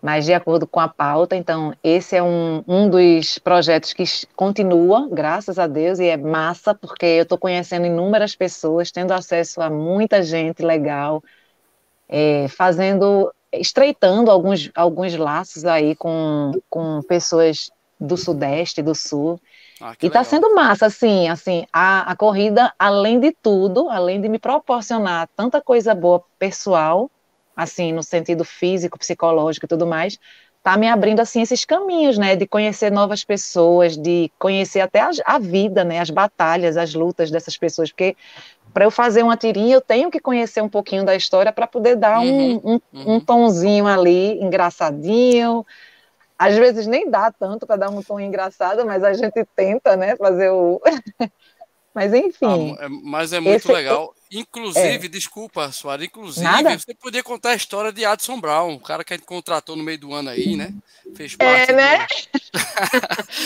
mas 0.00 0.24
de 0.24 0.32
acordo 0.32 0.66
com 0.66 0.80
a 0.80 0.88
pauta. 0.88 1.36
Então, 1.36 1.74
esse 1.84 2.16
é 2.16 2.22
um, 2.22 2.64
um 2.66 2.88
dos 2.88 3.38
projetos 3.38 3.92
que 3.92 4.04
continua, 4.34 5.08
graças 5.10 5.58
a 5.58 5.66
Deus, 5.66 5.98
e 5.98 6.06
é 6.06 6.16
massa, 6.16 6.74
porque 6.74 7.04
eu 7.04 7.24
estou 7.24 7.36
conhecendo 7.36 7.86
inúmeras 7.86 8.34
pessoas, 8.34 8.90
tendo 8.90 9.12
acesso 9.12 9.60
a 9.60 9.68
muita 9.68 10.22
gente 10.22 10.62
legal, 10.62 11.22
é, 12.08 12.48
fazendo 12.48 13.30
estreitando 13.52 14.30
alguns, 14.30 14.70
alguns 14.74 15.16
laços 15.16 15.64
aí 15.64 15.94
com, 15.96 16.52
com 16.68 17.02
pessoas 17.02 17.70
do 17.98 18.16
Sudeste, 18.16 18.82
do 18.82 18.94
Sul. 18.94 19.40
Ah, 19.80 19.94
e 20.02 20.06
está 20.06 20.22
sendo 20.22 20.54
massa, 20.54 20.86
assim, 20.86 21.28
assim, 21.28 21.66
a, 21.72 22.12
a 22.12 22.16
corrida, 22.16 22.72
além 22.78 23.18
de 23.18 23.32
tudo, 23.32 23.88
além 23.88 24.20
de 24.20 24.28
me 24.28 24.38
proporcionar 24.38 25.28
tanta 25.34 25.60
coisa 25.60 25.94
boa 25.94 26.22
pessoal, 26.38 27.10
assim, 27.56 27.92
no 27.92 28.02
sentido 28.02 28.44
físico, 28.44 28.98
psicológico 28.98 29.66
e 29.66 29.68
tudo 29.68 29.86
mais, 29.86 30.18
tá 30.62 30.76
me 30.76 30.86
abrindo, 30.86 31.20
assim, 31.20 31.40
esses 31.40 31.64
caminhos, 31.64 32.18
né, 32.18 32.36
de 32.36 32.46
conhecer 32.46 32.92
novas 32.92 33.24
pessoas, 33.24 33.96
de 33.96 34.30
conhecer 34.38 34.80
até 34.80 35.00
a, 35.00 35.10
a 35.24 35.38
vida, 35.38 35.82
né, 35.82 35.98
as 35.98 36.10
batalhas, 36.10 36.76
as 36.76 36.92
lutas 36.94 37.30
dessas 37.30 37.56
pessoas, 37.56 37.90
porque 37.90 38.14
para 38.72 38.84
eu 38.84 38.90
fazer 38.90 39.22
uma 39.22 39.36
tirinha, 39.36 39.74
eu 39.74 39.80
tenho 39.80 40.10
que 40.10 40.20
conhecer 40.20 40.62
um 40.62 40.68
pouquinho 40.68 41.04
da 41.04 41.14
história 41.14 41.52
para 41.52 41.66
poder 41.66 41.96
dar 41.96 42.20
Uhum, 42.20 42.60
um, 42.64 42.74
um, 42.74 42.80
uhum. 42.92 43.16
um 43.16 43.20
tonzinho 43.20 43.86
ali, 43.86 44.40
engraçadinho. 44.42 45.64
Às 46.38 46.56
vezes 46.56 46.86
nem 46.86 47.10
dá 47.10 47.30
tanto 47.30 47.66
para 47.66 47.76
dar 47.76 47.90
um 47.90 48.02
tom 48.02 48.18
engraçado, 48.18 48.84
mas 48.86 49.04
a 49.04 49.12
gente 49.12 49.44
tenta, 49.54 49.96
né, 49.96 50.16
fazer 50.16 50.50
o. 50.50 50.80
mas 51.94 52.12
Ah, 52.12 52.16
enfim. 52.18 52.76
é- 52.80 52.88
mas 52.88 53.32
é 53.32 53.40
muito 53.40 53.66
Esse- 53.66 53.72
legal. 53.72 54.14
Inclusive, 54.32 55.08
desculpa, 55.08 55.72
Soares, 55.72 56.06
inclusive, 56.06 56.44
Nada. 56.44 56.78
você 56.78 56.94
podia 56.94 57.22
contar 57.22 57.50
a 57.50 57.54
história 57.54 57.92
de 57.92 58.04
Adson 58.04 58.40
Brown, 58.40 58.74
o 58.74 58.80
cara 58.80 59.02
que 59.02 59.12
a 59.12 59.16
gente 59.16 59.26
contratou 59.26 59.74
no 59.76 59.82
meio 59.82 59.98
do 59.98 60.14
ano 60.14 60.30
aí, 60.30 60.54
né? 60.56 60.72
Fez 61.16 61.34
É, 61.38 61.66
parte. 61.66 61.72
né? 61.72 62.06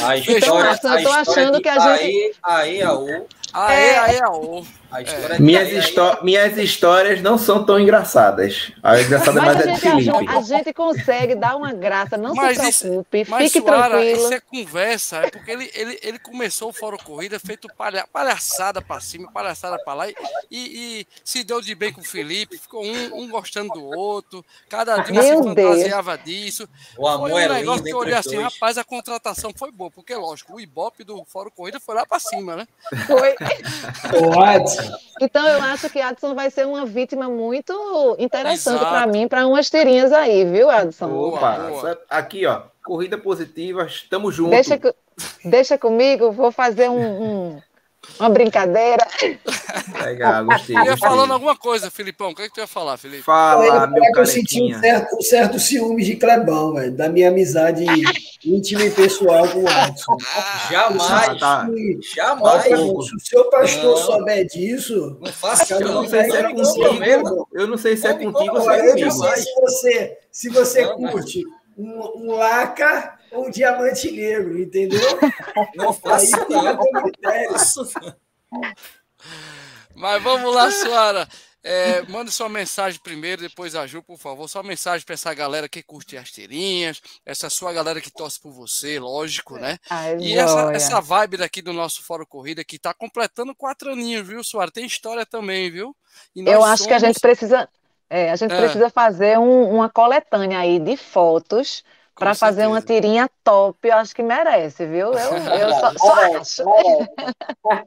A 0.02 0.18
Então, 0.18 0.36
história, 0.38 0.70
Adson, 0.70 0.88
eu 0.88 0.92
a 0.92 0.94
tô 0.94 0.98
história 1.00 1.20
achando 1.22 1.56
de 1.56 1.62
que 1.62 1.68
a 1.68 1.96
gente- 1.96 2.36
aô. 2.82 3.06
Do... 3.06 3.26
Aê, 3.56 3.96
aê, 3.98 4.20
aô. 4.22 4.64
A 4.90 5.00
história 5.02 5.36
de 5.36 5.42
Minhas, 5.42 5.70
histó- 5.72 6.18
minhas 6.22 6.56
histórias 6.58 7.20
não 7.22 7.38
são 7.38 7.64
tão 7.64 7.78
engraçadas. 7.80 8.72
A 8.82 9.00
engraçada 9.00 9.40
Mas 9.40 9.54
mais 9.56 9.66
a 9.66 9.70
é 9.70 9.74
de 9.74 9.80
Felipe. 9.80 10.28
a 10.28 10.40
gente 10.42 10.72
consegue 10.72 11.34
dar 11.36 11.56
uma 11.56 11.72
graça, 11.72 12.16
não 12.16 12.34
Mas 12.34 12.58
se 12.58 12.68
isso- 12.68 12.84
preocupe, 12.88 13.26
Mas, 13.28 13.52
fique 13.52 13.64
Suara, 13.64 13.90
tranquilo. 13.96 14.16
isso 14.24 14.34
é 14.34 14.40
conversa, 14.40 15.16
é 15.18 15.30
porque 15.30 15.50
ele, 15.50 15.70
ele, 15.74 15.98
ele 16.02 16.18
começou 16.18 16.70
o 16.70 16.72
Fórum 16.72 16.96
Corrida 16.98 17.38
feito 17.40 17.68
palha, 17.76 18.06
palhaçada 18.12 18.80
pra 18.82 19.00
cima, 19.00 19.30
palhaçada 19.32 19.78
pra 19.84 19.94
lá, 19.94 20.08
e, 20.08 20.14
e, 20.76 21.06
se 21.24 21.44
deu 21.44 21.60
de 21.60 21.72
bem 21.74 21.92
com 21.92 22.00
o 22.00 22.04
Felipe, 22.04 22.58
ficou 22.58 22.84
um, 22.84 23.20
um 23.22 23.28
gostando 23.30 23.72
do 23.74 23.84
outro, 23.84 24.44
cada 24.68 24.96
dia 24.98 25.22
se 25.22 25.30
Meu 25.30 25.54
Deus. 25.54 25.68
fantasiava 25.78 26.18
disso. 26.18 26.68
O 26.98 27.06
amor 27.06 27.30
Foi 27.30 27.40
um 27.40 27.44
é 27.44 27.48
negócio 27.48 27.76
lindo 27.76 27.84
que 27.84 27.92
eu 27.94 27.98
olhei 27.98 28.14
assim, 28.14 28.34
dois. 28.36 28.52
rapaz, 28.52 28.76
a 28.76 28.82
contratação 28.84 29.52
foi 29.56 29.70
boa, 29.70 29.90
porque 29.90 30.14
lógico, 30.16 30.54
o 30.54 30.60
Ibope 30.60 31.04
do 31.04 31.24
Fórum 31.24 31.50
Corrida 31.50 31.78
foi 31.78 31.94
lá 31.94 32.04
pra 32.04 32.18
cima, 32.18 32.56
né? 32.56 32.68
Foi. 33.06 33.34
Então 35.20 35.46
eu 35.46 35.62
acho 35.62 35.88
que 35.90 36.00
Adson 36.00 36.34
vai 36.34 36.50
ser 36.50 36.66
uma 36.66 36.84
vítima 36.84 37.28
muito 37.28 38.16
interessante 38.18 38.80
para 38.80 39.06
mim, 39.06 39.28
para 39.28 39.46
umas 39.46 39.70
tirinhas 39.70 40.12
aí, 40.12 40.44
viu, 40.44 40.68
Adson? 40.68 41.06
Opa, 41.12 41.56
boa. 41.68 42.00
aqui 42.10 42.44
ó, 42.46 42.62
corrida 42.84 43.16
positiva, 43.16 43.84
estamos 43.86 44.34
juntos. 44.34 44.50
Deixa, 44.66 44.80
deixa 45.44 45.78
comigo, 45.78 46.32
vou 46.32 46.50
fazer 46.50 46.90
um, 46.90 47.22
um- 47.54 47.62
uma 48.18 48.28
brincadeira. 48.28 49.06
Legal, 50.02 50.44
gostei. 50.46 50.76
Eu 50.76 50.84
ia 50.84 50.96
falando 50.96 51.32
alguma 51.32 51.56
coisa, 51.56 51.90
Filipão, 51.90 52.30
o 52.30 52.34
que, 52.34 52.42
é 52.42 52.48
que 52.48 52.54
tu 52.54 52.60
ia 52.60 52.66
falar, 52.66 52.96
Felipe? 52.96 53.22
Fala, 53.22 53.66
Ele 53.66 53.86
meu 54.00 54.12
que 54.12 54.20
eu 54.20 54.26
senti 54.26 54.62
um 54.62 54.70
carequinha. 54.70 54.80
certo, 54.80 55.16
um 55.16 55.22
certo 55.22 55.58
ciúme 55.58 56.04
de 56.04 56.16
Clebão, 56.16 56.74
velho, 56.74 56.92
da 56.92 57.08
minha 57.08 57.28
amizade 57.28 57.84
íntima 58.44 58.82
e 58.84 58.90
pessoal 58.90 59.48
com 59.48 59.62
o 59.62 59.68
Adson. 59.68 60.16
Jamais, 60.70 61.38
tá. 61.40 61.66
E, 61.70 61.98
jamais. 62.14 62.62
se 62.64 62.74
o 62.74 63.20
seu 63.20 63.44
pastor 63.50 63.84
Não. 63.84 63.96
souber 63.96 64.46
disso, 64.46 65.18
Não 65.20 65.32
faça 65.32 65.66
Cara, 65.66 65.84
Eu 65.84 65.92
não 65.92 66.06
sei 66.08 66.24
se 66.30 66.36
é 66.36 66.42
contigo. 66.52 67.48
Eu 67.52 67.66
não 67.66 67.76
sei 67.78 67.96
se 67.96 68.06
é 68.06 68.12
contigo 68.14 68.56
ou 68.56 68.62
se 68.62 68.70
é 68.70 68.78
eu 68.86 68.90
comigo. 68.92 69.10
sei 69.10 69.36
se 69.42 69.60
você, 69.60 70.18
se 70.30 70.48
você 70.50 70.82
Não, 70.86 70.98
mas- 71.00 71.12
curte 71.12 71.42
um, 71.76 72.00
um 72.16 72.36
laca 72.36 73.13
um 73.36 73.50
diamante 73.50 74.10
negro, 74.10 74.58
entendeu? 74.60 75.00
Não 75.74 75.90
Aí 75.90 75.94
faça 75.94 76.46
não. 76.48 78.14
Mas 79.94 80.22
vamos 80.22 80.54
lá, 80.54 80.70
Suara. 80.70 81.28
É, 81.66 82.02
manda 82.02 82.30
sua 82.30 82.46
mensagem 82.48 83.00
primeiro, 83.02 83.40
depois 83.40 83.74
a 83.74 83.86
Ju, 83.86 84.02
por 84.02 84.18
favor. 84.18 84.46
Sua 84.48 84.62
mensagem 84.62 85.04
para 85.06 85.14
essa 85.14 85.32
galera 85.32 85.66
que 85.66 85.82
curte 85.82 86.14
as 86.14 86.30
tirinhas, 86.30 87.00
essa 87.24 87.48
sua 87.48 87.72
galera 87.72 88.02
que 88.02 88.10
torce 88.10 88.38
por 88.38 88.52
você, 88.52 88.98
lógico, 88.98 89.56
né? 89.56 89.78
Ai, 89.88 90.18
E 90.18 90.34
essa, 90.36 90.72
essa 90.74 91.00
vibe 91.00 91.38
daqui 91.38 91.62
do 91.62 91.72
nosso 91.72 92.02
Fórum 92.02 92.26
Corrida 92.26 92.62
que 92.62 92.78
tá 92.78 92.92
completando 92.92 93.54
quatro 93.54 93.92
aninhos, 93.92 94.26
viu, 94.28 94.44
Suara? 94.44 94.70
Tem 94.70 94.84
história 94.84 95.24
também, 95.24 95.70
viu? 95.70 95.96
E 96.36 96.42
nós 96.42 96.52
Eu 96.52 96.62
acho 96.64 96.84
que 96.86 96.92
a 96.92 97.00
somos- 97.00 97.14
gente 97.14 97.20
precisa, 97.22 97.66
é, 98.10 98.30
a 98.30 98.36
gente 98.36 98.52
É. 98.52 98.60
precisa 98.60 98.90
fazer 98.90 99.38
um- 99.38 99.70
uma 99.74 99.88
coletânea 99.88 100.58
aí 100.58 100.78
de 100.78 100.98
fotos 100.98 101.82
para 102.14 102.34
fazer 102.34 102.66
uma 102.66 102.80
tirinha 102.80 103.28
top. 103.42 103.88
Eu 103.88 103.96
acho 103.96 104.14
que 104.14 104.22
merece, 104.22 104.86
viu? 104.86 105.12
Eu, 105.12 105.36
eu 105.36 105.70
só, 105.70 105.92
só 105.98 106.36
acho. 106.38 106.64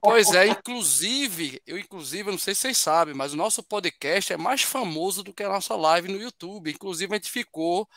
Pois 0.02 0.34
é, 0.34 0.48
inclusive, 0.48 1.62
eu 1.66 1.78
inclusive, 1.78 2.30
não 2.30 2.38
sei 2.38 2.54
se 2.54 2.62
vocês 2.62 2.78
sabem, 2.78 3.14
mas 3.14 3.34
o 3.34 3.38
nosso 3.38 3.64
podcast 3.64 4.34
é 4.34 4.38
mais 4.38 4.62
famoso 4.62 5.24
do 5.24 5.34
que 5.34 5.44
a 5.44 5.50
nossa 5.50 5.76
live 5.76 6.12
no 6.12 6.22
YouTube. 6.22 6.72
Inclusive, 6.72 7.14
a 7.14 7.18
gente 7.18 7.32
ficou 7.32 7.88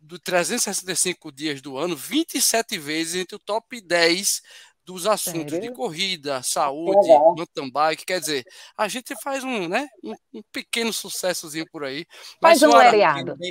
do 0.00 0.18
365 0.18 1.30
dias 1.30 1.60
do 1.60 1.76
ano, 1.76 1.94
27 1.94 2.78
vezes 2.78 3.16
entre 3.16 3.36
o 3.36 3.38
top 3.38 3.80
10 3.80 4.42
dos 4.84 5.06
assuntos 5.06 5.52
de 5.52 5.60
Sério? 5.60 5.72
corrida, 5.74 6.42
saúde, 6.42 7.06
mountain 7.08 7.70
bike, 7.70 8.04
quer 8.04 8.18
dizer, 8.18 8.44
a 8.76 8.88
gente 8.88 9.14
faz 9.22 9.44
um, 9.44 9.68
né, 9.68 9.86
um, 10.02 10.14
um 10.34 10.42
pequeno 10.50 10.92
sucessozinho 10.92 11.66
por 11.70 11.84
aí. 11.84 12.06
Mas, 12.40 12.60
Faz 12.60 12.62
um 12.62 12.70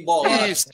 bolado. 0.04 0.48
isso, 0.50 0.70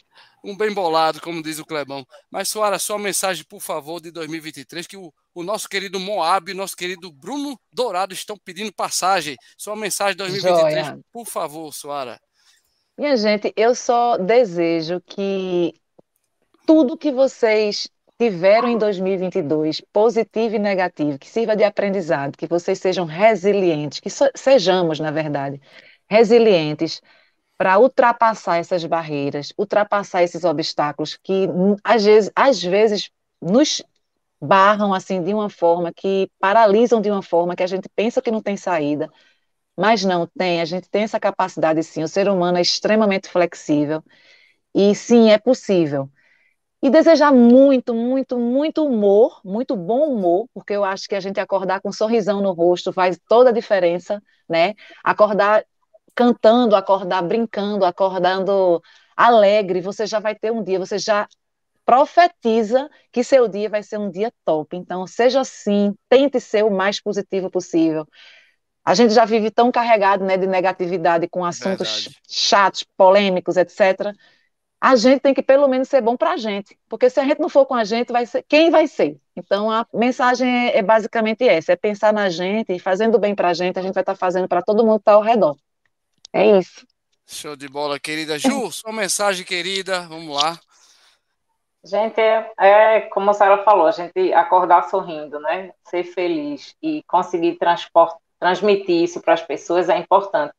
um 0.46 0.56
bem 0.56 0.72
bolado, 0.74 1.20
como 1.20 1.41
diz 1.41 1.58
o 1.60 1.66
Clebão. 1.66 2.06
Mas, 2.30 2.50
Soara, 2.50 2.78
sua 2.78 3.00
mensagem, 3.00 3.43
por 3.43 3.60
favor, 3.62 4.00
de 4.00 4.12
2023, 4.12 4.86
que 4.86 4.96
o, 4.96 5.12
o 5.34 5.43
nosso 5.43 5.68
querido 5.68 6.00
Moab 6.00 6.50
e 6.50 6.54
o 6.54 6.58
nosso 6.58 6.76
querido 6.76 7.12
Bruno 7.12 7.60
Dourado 7.74 8.14
estão 8.14 8.38
pedindo 8.38 8.72
passagem. 8.74 9.36
Sua 9.58 9.76
mensagem 9.76 10.14
de 10.14 10.18
2023, 10.20 10.86
Joia. 10.88 11.00
por 11.12 11.26
favor, 11.26 11.74
Soara. 11.74 12.20
Minha 12.98 13.18
gente, 13.18 13.52
eu 13.58 13.74
só 13.76 14.18
desejo 14.18 15.02
que 15.06 15.74
tudo 16.66 16.98
que 16.98 17.12
vocês 17.12 17.89
tiveram 18.18 18.70
em 18.70 18.78
2022, 18.78 19.82
positivo 19.91 20.56
e 20.56 20.60
negativo, 20.60 21.20
que 21.20 21.28
sirva 21.30 21.56
de 21.56 21.64
aprendizado, 21.64 22.38
que 22.38 22.48
vocês 22.48 22.80
sejam 22.80 23.06
resilientes, 23.06 24.00
que 24.00 24.10
so- 24.10 24.30
sejamos, 24.36 25.00
na 25.00 25.12
verdade, 25.12 25.60
resilientes 26.10 27.02
para 27.58 27.80
ultrapassar 27.80 28.58
essas 28.58 28.84
barreiras, 28.86 29.53
ultrapassar 29.58 30.24
esses 30.24 30.43
obstáculos 30.43 31.18
que 31.24 31.47
hum, 31.47 31.76
às 31.84 32.03
vezes, 32.03 32.32
às 32.36 32.62
vezes 32.64 33.10
nos 33.41 33.82
barram 34.41 34.93
assim 34.93 35.24
de 35.24 35.34
uma 35.34 35.49
forma 35.49 35.93
que 35.93 36.30
paralisam 36.39 37.01
de 37.01 37.12
uma 37.12 37.22
forma 37.24 37.56
que 37.56 37.64
a 37.64 37.68
gente 37.68 37.89
pensa 37.95 38.22
que 38.22 38.32
não 38.32 38.41
tem 38.41 38.58
saída. 38.58 39.12
Mas 39.78 40.06
não 40.06 40.28
tem, 40.28 40.62
a 40.62 40.66
gente 40.66 40.89
tem 40.89 41.03
essa 41.03 41.20
capacidade 41.20 41.84
sim. 41.84 42.03
O 42.03 42.08
ser 42.08 42.30
humano 42.30 42.58
é 42.58 42.62
extremamente 42.62 43.30
flexível 43.30 44.03
e 44.74 44.93
sim, 44.95 45.32
é 45.32 45.38
possível. 45.38 46.10
E 46.82 46.89
desejar 46.89 47.32
muito, 47.34 47.93
muito, 47.95 48.38
muito 48.38 48.86
humor, 48.86 49.41
muito 49.43 49.76
bom 49.76 50.10
humor, 50.14 50.47
porque 50.53 50.74
eu 50.74 50.84
acho 50.84 51.08
que 51.10 51.16
a 51.16 51.20
gente 51.20 51.39
acordar 51.39 51.82
com 51.82 51.89
um 51.89 51.93
sorrisão 51.93 52.41
no 52.41 52.51
rosto 52.53 52.93
faz 52.93 53.20
toda 53.28 53.49
a 53.49 53.53
diferença, 53.53 54.22
né? 54.47 54.76
Acordar 55.03 55.66
cantando, 56.16 56.76
acordar 56.76 57.22
brincando, 57.22 57.86
acordando 57.86 58.82
alegre, 59.16 59.82
você 59.82 60.07
já 60.07 60.20
vai 60.20 60.34
ter 60.34 60.51
um 60.51 60.63
dia, 60.63 60.80
você 60.80 60.97
já 60.97 61.28
profetiza 61.86 62.89
que 63.11 63.24
seu 63.24 63.47
dia 63.47 63.70
vai 63.70 63.84
ser 63.84 63.99
um 63.99 64.09
dia 64.09 64.34
top. 64.43 64.76
Então, 64.76 65.05
seja 65.05 65.41
assim, 65.41 65.93
tente 66.09 66.39
ser 66.39 66.63
o 66.63 66.72
mais 66.72 66.99
positivo 66.99 67.49
possível. 67.49 68.07
A 68.84 68.93
gente 68.93 69.13
já 69.13 69.26
vive 69.26 69.51
tão 69.51 69.72
carregado, 69.72 70.24
né, 70.24 70.38
de 70.38 70.47
negatividade 70.47 71.28
com 71.28 71.45
assuntos 71.45 72.05
Verdade. 72.05 72.22
chatos, 72.28 72.86
polêmicos, 72.97 73.57
etc. 73.57 74.13
A 74.80 74.95
gente 74.95 75.22
tem 75.22 75.34
que 75.34 75.41
pelo 75.41 75.68
menos 75.68 75.88
ser 75.89 76.01
bom 76.01 76.16
para 76.16 76.34
a 76.34 76.38
gente, 76.38 76.78
porque 76.88 77.09
se 77.09 77.20
a 77.20 77.24
gente 77.24 77.39
não 77.39 77.49
for 77.49 77.66
com 77.66 77.74
a 77.74 77.84
gente, 77.84 78.11
vai 78.11 78.26
ser 78.26 78.43
quem 78.47 78.70
vai 78.70 78.88
ser. 78.88 79.18
Então 79.36 79.72
a 79.72 79.88
mensagem 79.93 80.47
é, 80.68 80.78
é 80.78 80.84
basicamente 80.84 81.47
essa: 81.47 81.72
é 81.72 81.76
pensar 81.76 82.13
na 82.13 82.30
gente 82.30 82.74
e 82.74 82.80
fazendo 82.80 83.18
bem 83.18 83.34
para 83.34 83.49
a 83.49 83.53
gente, 83.53 83.80
a 83.80 83.82
gente 83.82 83.93
vai 83.93 84.03
estar 84.03 84.16
fazendo 84.16 84.47
para 84.47 84.61
todo 84.61 84.86
mundo 84.86 84.97
que 84.97 85.01
está 85.01 85.13
ao 85.13 85.22
redor. 85.24 85.55
É 86.34 86.58
isso. 86.58 86.86
Show 87.26 87.56
de 87.56 87.68
bola, 87.68 88.00
querida. 88.00 88.38
Ju, 88.38 88.70
sua 88.72 88.94
mensagem, 88.94 89.46
querida, 89.46 90.02
vamos 90.02 90.36
lá. 90.36 90.60
Gente, 91.84 92.20
é, 92.20 92.52
é 92.58 93.02
como 93.02 93.30
a 93.30 93.34
senhora 93.34 93.64
falou, 93.64 93.86
a 93.86 93.92
gente 93.92 94.34
acordar 94.34 94.90
sorrindo, 94.90 95.40
né? 95.40 95.72
Ser 95.84 96.04
feliz 96.04 96.76
e 96.82 97.04
conseguir 97.08 97.60
transmitir 98.40 99.04
isso 99.04 99.22
para 99.22 99.36
as 99.36 99.42
pessoas 99.42 99.88
é 99.88 99.98
importante. 99.98 100.54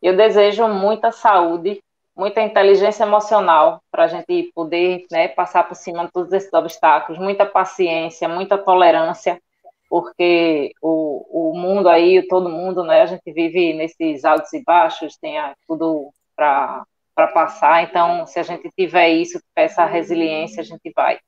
Eu 0.00 0.16
desejo 0.16 0.66
muita 0.68 1.12
saúde, 1.12 1.82
muita 2.16 2.40
inteligência 2.40 3.04
emocional 3.04 3.82
para 3.90 4.04
a 4.04 4.08
gente 4.08 4.50
poder 4.54 5.04
né, 5.10 5.28
passar 5.28 5.68
por 5.68 5.74
cima 5.74 6.06
de 6.06 6.12
todos 6.12 6.32
esses 6.32 6.52
obstáculos, 6.52 7.20
muita 7.20 7.44
paciência, 7.44 8.26
muita 8.26 8.56
tolerância, 8.56 9.40
porque 9.90 10.72
o, 10.82 11.50
o 11.52 11.58
mundo 11.58 11.90
aí, 11.90 12.26
todo 12.28 12.48
mundo, 12.50 12.84
né? 12.84 13.02
A 13.02 13.06
gente 13.06 13.32
vive 13.32 13.74
nesses 13.74 14.24
altos 14.24 14.52
e 14.54 14.64
baixos, 14.64 15.18
tem 15.18 15.36
tudo 15.68 16.12
para 16.36 16.86
passar. 17.34 17.84
Então, 17.84 18.26
se 18.26 18.40
a 18.40 18.44
gente 18.44 18.70
tiver 18.78 19.10
isso, 19.10 19.40
essa 19.56 19.86
resiliência, 19.86 20.62
a 20.62 20.64
gente 20.64 20.92
vai. 20.96 21.18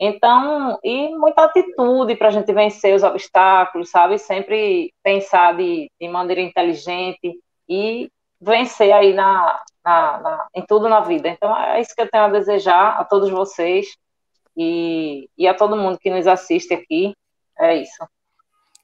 Então, 0.00 0.78
e 0.82 1.10
muita 1.16 1.44
atitude 1.44 2.16
para 2.16 2.28
a 2.28 2.30
gente 2.32 2.52
vencer 2.52 2.94
os 2.94 3.04
obstáculos, 3.04 3.90
sabe? 3.90 4.18
Sempre 4.18 4.92
pensar 5.02 5.56
de, 5.56 5.90
de 6.00 6.08
maneira 6.08 6.40
inteligente 6.42 7.38
e 7.68 8.10
vencer 8.40 8.92
aí 8.92 9.12
na, 9.14 9.60
na, 9.84 10.20
na- 10.20 10.48
em 10.54 10.66
tudo 10.66 10.88
na 10.88 11.00
vida. 11.00 11.28
Então, 11.28 11.56
é 11.56 11.80
isso 11.80 11.94
que 11.94 12.02
eu 12.02 12.10
tenho 12.10 12.24
a 12.24 12.28
desejar 12.28 12.98
a 13.00 13.04
todos 13.04 13.30
vocês 13.30 13.96
e, 14.56 15.28
e 15.38 15.48
a 15.48 15.54
todo 15.54 15.76
mundo 15.76 15.98
que 15.98 16.10
nos 16.10 16.26
assiste 16.26 16.74
aqui. 16.74 17.14
É 17.62 17.76
isso. 17.82 18.08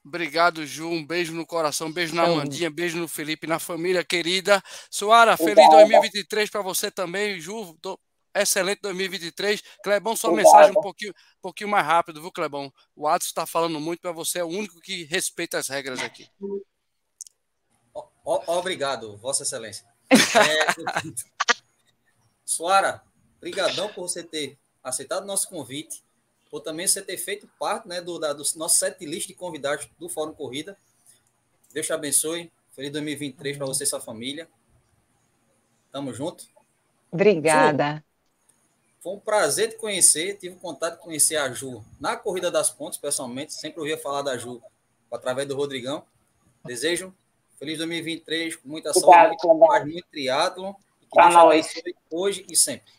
Obrigado, 0.05 0.65
Ju. 0.65 0.89
Um 0.89 1.05
beijo 1.05 1.33
no 1.33 1.45
coração, 1.45 1.87
um 1.87 1.91
beijo 1.91 2.15
na 2.15 2.23
Então- 2.23 2.37
Mandinha, 2.37 2.69
beijo 2.71 2.97
no 2.97 3.07
Felipe, 3.07 3.45
na 3.45 3.59
família 3.59 4.03
querida. 4.03 4.63
Suara, 4.89 5.35
feliz 5.37 5.51
Obrigada. 5.51 5.75
2023 5.77 6.49
para 6.49 6.61
você 6.61 6.89
também, 6.89 7.39
Ju. 7.39 7.77
Tô- 7.81 7.99
Excelente 8.33 8.79
2023. 8.81 9.61
Clebão, 9.83 10.15
sua 10.15 10.29
Obrigada. 10.29 10.55
mensagem 10.55 10.77
um 10.77 10.81
pouquinho, 10.81 11.11
um 11.11 11.41
pouquinho 11.41 11.69
mais 11.69 11.83
rápido, 11.85 12.21
viu, 12.21 12.31
Clebão? 12.31 12.71
O 12.95 13.07
Adson 13.07 13.27
está 13.27 13.45
falando 13.45 13.79
muito 13.79 13.99
para 14.01 14.11
você, 14.11 14.39
é 14.39 14.43
o 14.43 14.47
único 14.47 14.79
que 14.79 15.03
respeita 15.05 15.57
as 15.57 15.67
regras 15.67 15.99
aqui. 15.99 16.29
Ó, 17.93 18.07
ó, 18.25 18.57
Obrigado, 18.59 19.17
Vossa 19.17 19.41
Excelência. 19.43 19.83
É, 20.09 20.15
Suara, 22.45 23.03
brigadão 23.39 23.89
por 23.93 24.07
você 24.07 24.23
ter 24.23 24.57
aceitado 24.83 25.23
o 25.23 25.27
nosso 25.27 25.49
convite, 25.49 26.03
por 26.49 26.61
também 26.61 26.87
você 26.87 27.01
ter 27.01 27.17
feito 27.17 27.49
parte 27.59 27.87
né, 27.87 28.01
do, 28.01 28.17
da, 28.17 28.33
do 28.33 28.43
nosso 28.55 28.79
set 28.79 29.05
list 29.05 29.27
de 29.27 29.33
convidados 29.33 29.87
do 29.99 30.09
Fórum 30.09 30.33
Corrida. 30.33 30.77
Deus 31.73 31.85
te 31.85 31.93
abençoe. 31.93 32.51
Feliz 32.75 32.91
2023 32.91 33.57
para 33.57 33.65
você 33.65 33.83
e 33.83 33.87
sua 33.87 33.99
família. 33.99 34.47
Tamo 35.91 36.13
junto. 36.13 36.45
Obrigada. 37.11 38.03
Foi 39.01 39.13
um 39.13 39.19
prazer 39.19 39.69
te 39.69 39.75
conhecer. 39.75 40.37
Tive 40.37 40.55
contato 40.55 40.97
de 40.97 41.03
conhecer 41.03 41.35
a 41.35 41.51
Ju 41.51 41.83
na 41.99 42.15
Corrida 42.15 42.49
das 42.49 42.69
Pontes, 42.69 42.97
pessoalmente. 42.97 43.53
Sempre 43.53 43.79
ouvia 43.79 43.97
falar 43.97 44.21
da 44.21 44.37
Ju 44.37 44.61
através 45.11 45.47
do 45.47 45.55
Rodrigão. 45.55 46.03
Desejo 46.65 47.13
feliz 47.57 47.77
2023, 47.77 48.55
com 48.55 48.69
muita 48.69 48.91
Obrigado, 48.91 49.35
saúde, 49.37 49.47
muito 49.47 49.67
paz, 49.67 49.83
muito 49.83 50.07
triatlon. 50.09 50.73
E 51.01 51.05
que 51.05 51.11
Pra 51.11 51.27
Deus 51.27 51.37
abençoe 51.37 51.95
hoje 52.09 52.45
e 52.49 52.55
sempre. 52.55 52.91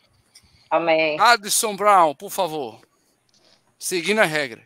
Amém. 0.69 1.19
Adson 1.19 1.75
Brown, 1.75 2.15
por 2.15 2.29
favor. 2.29 2.79
Seguindo 3.81 4.19
a 4.19 4.25
regra. 4.25 4.61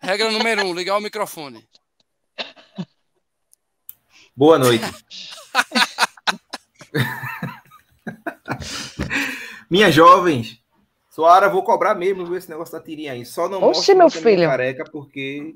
Regra 0.00 0.30
número 0.30 0.64
um, 0.64 0.72
ligar 0.72 0.96
o 0.96 1.00
microfone. 1.00 1.68
Boa 4.34 4.58
noite. 4.58 4.84
Minhas 9.68 9.94
jovens, 9.94 10.58
Soara, 11.10 11.50
vou 11.50 11.62
cobrar 11.62 11.94
mesmo 11.94 12.24
viu, 12.24 12.34
esse 12.34 12.48
negócio 12.48 12.72
da 12.72 12.80
tirinha 12.82 13.12
aí. 13.12 13.26
Só 13.26 13.46
não 13.46 13.58
Oxe, 13.62 13.92
mostre 13.92 13.94
meu 13.94 14.08
filho. 14.08 14.48
careca 14.48 14.84
porque 14.90 15.54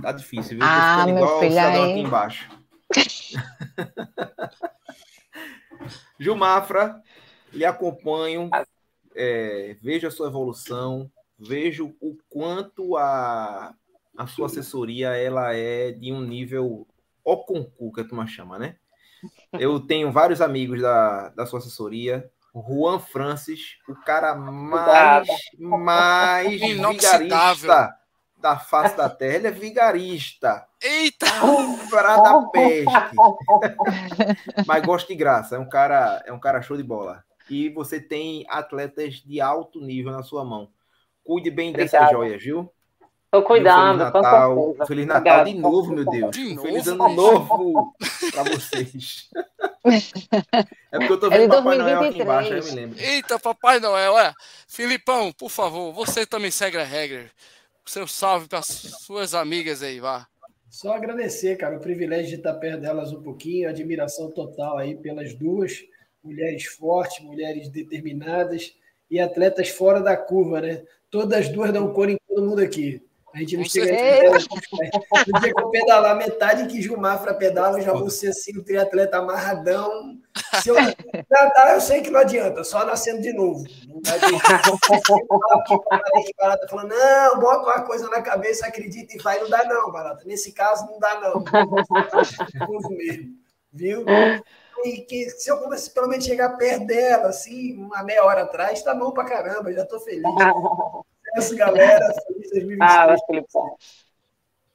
tá 0.00 0.12
difícil, 0.12 0.50
viu? 0.50 0.60
Tô 0.60 0.66
Ah, 0.66 0.98
ficando 1.00 1.14
meu 1.14 1.24
igual 1.24 1.36
o 1.36 1.40
filho, 1.40 1.58
aí. 1.58 1.90
aqui 1.90 1.98
embaixo. 2.00 2.48
Gilmafra, 6.20 7.02
lhe 7.52 7.64
acompanho, 7.64 8.48
é, 9.18 9.76
vejo 9.82 10.06
a 10.06 10.10
sua 10.12 10.28
evolução, 10.28 11.10
vejo 11.36 11.96
o 12.00 12.16
quanto 12.30 12.96
a, 12.96 13.74
a 14.16 14.26
sua 14.28 14.46
assessoria 14.46 15.08
ela 15.16 15.54
é 15.54 15.90
de 15.90 16.12
um 16.12 16.20
nível 16.20 16.86
o 17.24 17.36
concurso 17.36 17.92
que 17.92 18.00
a 18.00 18.04
turma 18.04 18.26
chama, 18.26 18.58
né? 18.58 18.76
Eu 19.52 19.80
tenho 19.80 20.12
vários 20.12 20.40
amigos 20.40 20.80
da, 20.80 21.30
da 21.30 21.44
sua 21.44 21.58
assessoria. 21.58 22.30
O 22.54 22.62
Juan 22.62 22.98
Francis, 23.00 23.76
o 23.88 23.94
cara 23.94 24.34
mais, 24.34 25.28
mais 25.58 26.60
vigarista 26.60 27.94
da 28.38 28.56
face 28.56 28.96
da 28.96 29.10
terra. 29.10 29.34
Ele 29.34 29.48
é 29.48 29.50
vigarista. 29.50 30.66
Eita! 30.80 31.26
Pra 31.90 32.16
da 32.16 32.42
peste. 32.46 32.92
Mas 34.66 34.86
gosta 34.86 35.08
de 35.08 35.14
graça. 35.16 35.56
É 35.56 35.58
um 35.58 35.68
cara, 35.68 36.22
é 36.24 36.32
um 36.32 36.38
cara 36.38 36.62
show 36.62 36.76
de 36.76 36.82
bola. 36.82 37.24
E 37.50 37.68
você 37.70 38.00
tem 38.00 38.44
atletas 38.48 39.14
de 39.14 39.40
alto 39.40 39.80
nível 39.80 40.12
na 40.12 40.22
sua 40.22 40.44
mão. 40.44 40.68
Cuide 41.24 41.50
bem 41.50 41.72
dessas 41.72 41.94
Obrigada. 42.00 42.12
joias, 42.12 42.42
viu? 42.42 42.72
Tô 43.30 43.42
cuidando, 43.42 43.98
Feliz 43.98 44.12
com 44.12 44.22
Natal, 44.22 44.56
certeza. 44.64 44.86
Feliz 44.86 45.06
Natal 45.06 45.18
Obrigada, 45.40 45.50
de 45.50 45.54
com 45.54 45.60
novo, 45.70 45.92
meu. 45.92 46.04
Deus. 46.10 46.30
De 46.36 46.46
Um 46.46 46.62
Feliz 46.62 46.86
novo? 46.86 47.04
ano 47.04 47.14
novo 47.14 47.94
pra 48.32 48.42
vocês. 48.44 49.28
É 50.92 50.98
porque 50.98 51.12
eu 51.12 51.20
tô 51.20 51.26
É 51.28 51.30
de 51.30 51.38
vendo 51.38 51.50
Papai 51.50 51.78
Noel 51.78 52.00
aqui 52.00 52.18
2023. 52.18 52.20
embaixo, 52.22 52.52
aí 52.52 52.58
eu 52.58 52.64
me 52.64 52.70
lembro. 52.72 52.98
Eita, 53.00 53.38
Papai 53.38 53.80
Noel, 53.80 54.18
é. 54.18 54.34
Filipão, 54.66 55.32
por 55.32 55.50
favor, 55.50 55.92
você 55.92 56.26
também 56.26 56.50
segue 56.50 56.76
a 56.76 56.84
regra. 56.84 57.30
Seu 57.86 58.06
salve 58.06 58.48
para 58.48 58.60
suas 58.62 59.34
amigas 59.34 59.82
aí, 59.82 59.98
vá. 60.00 60.26
Só 60.68 60.92
agradecer, 60.92 61.56
cara, 61.56 61.76
o 61.76 61.80
privilégio 61.80 62.28
de 62.28 62.34
estar 62.34 62.54
perto 62.54 62.80
delas 62.82 63.12
um 63.12 63.22
pouquinho, 63.22 63.68
admiração 63.68 64.30
total 64.30 64.76
aí 64.76 64.94
pelas 64.94 65.34
duas 65.34 65.82
mulheres 66.28 66.64
fortes, 66.64 67.24
mulheres 67.24 67.68
determinadas 67.68 68.72
e 69.10 69.18
atletas 69.18 69.70
fora 69.70 70.00
da 70.00 70.16
curva, 70.16 70.60
né? 70.60 70.84
Todas 71.10 71.40
as 71.40 71.48
duas 71.48 71.72
dão 71.72 71.92
cor 71.92 72.08
em 72.08 72.16
todo 72.28 72.46
mundo 72.46 72.60
aqui. 72.60 73.02
A 73.34 73.38
gente 73.38 73.56
não 73.58 73.64
chega 73.64 73.86
certeza. 73.86 74.46
No 75.26 75.40
dia 75.40 75.54
que 75.54 75.60
eu 75.60 75.70
pedalar 75.70 76.16
metade 76.16 76.66
que 76.66 76.82
Gilmafra 76.82 77.34
pedala, 77.34 77.78
eu 77.78 77.82
já 77.82 77.92
vou 77.92 78.10
ser 78.10 78.28
assim, 78.28 78.58
um 78.58 78.64
triatleta 78.64 79.18
amarradão. 79.18 80.18
Se 80.62 80.70
eu 80.70 80.74
nadar, 80.74 81.74
eu 81.74 81.80
sei 81.80 82.00
que 82.00 82.10
não 82.10 82.20
adianta, 82.20 82.64
só 82.64 82.84
nascendo 82.84 83.20
de 83.20 83.32
novo. 83.32 83.64
Não 83.86 84.00
vai 84.02 84.18
ter 84.18 84.32
barata 86.36 86.66
falando, 86.68 86.88
não, 86.88 87.38
bota 87.38 87.64
uma 87.64 87.82
coisa 87.82 88.08
na 88.08 88.20
cabeça, 88.22 88.66
acredita 88.66 89.14
e 89.14 89.20
vai, 89.20 89.38
não 89.40 89.48
dá 89.48 89.64
não, 89.64 89.92
barata. 89.92 90.24
Nesse 90.24 90.50
caso, 90.52 90.86
não 90.86 90.98
dá 90.98 91.20
não. 91.20 91.44
Viu? 93.72 94.04
E 94.84 95.02
que 95.02 95.30
se 95.30 95.50
eu 95.50 95.58
pudesse 95.58 95.90
pelo 95.92 96.08
menos 96.08 96.24
chegar 96.24 96.56
perto 96.56 96.86
dela, 96.86 97.28
assim, 97.28 97.76
uma 97.76 98.02
meia 98.02 98.24
hora 98.24 98.42
atrás, 98.42 98.82
tá 98.82 98.94
bom 98.94 99.10
pra 99.10 99.24
caramba, 99.24 99.72
já 99.72 99.84
tô 99.84 99.98
feliz. 100.00 100.22
Sucesso, 101.36 101.56
galera. 101.56 102.06
Feliz 102.26 102.50
2023. 102.50 102.78
Ah. 102.80 103.16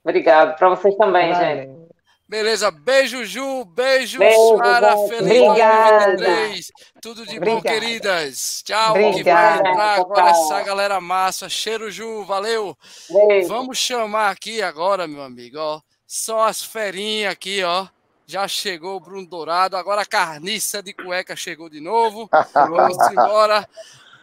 Obrigado. 0.04 0.58
Para 0.58 0.70
vocês 0.70 0.96
também, 0.96 1.34
gente. 1.34 1.84
Beleza, 2.28 2.72
beijo, 2.72 3.24
Ju, 3.26 3.64
beijo, 3.66 4.18
Beijo, 4.18 4.58
gente. 4.58 5.10
feliz 5.10 5.42
Obrigada. 5.44 6.16
2023. 6.16 6.72
Tudo 7.02 7.26
de 7.28 7.40
bom, 7.40 7.58
Obrigada. 7.58 7.80
queridas. 7.80 8.64
Tchau, 8.66 8.92
Obrigada. 8.92 9.18
que 9.18 9.24
vai 9.24 9.72
entrar 9.72 10.00
agora 10.00 10.30
essa 10.30 10.62
galera 10.64 11.02
massa. 11.02 11.48
Cheiro, 11.50 11.92
Ju, 11.92 12.24
valeu. 12.24 12.76
Beijo. 13.10 13.48
Vamos 13.50 13.78
chamar 13.78 14.32
aqui 14.32 14.62
agora, 14.62 15.08
meu 15.08 15.22
amigo, 15.22 15.58
ó. 15.60 15.82
Só 16.08 16.44
as 16.48 16.64
ferinhas 16.64 17.32
aqui, 17.32 17.64
ó. 17.64 17.88
Já 18.26 18.48
chegou 18.48 18.96
o 18.96 19.00
Bruno 19.00 19.28
Dourado, 19.28 19.76
agora 19.76 20.02
a 20.02 20.06
carniça 20.06 20.82
de 20.82 20.94
cueca 20.94 21.36
chegou 21.36 21.70
de 21.70 21.82
novo. 21.82 22.30
Vamos 22.54 22.98
embora. 23.12 23.68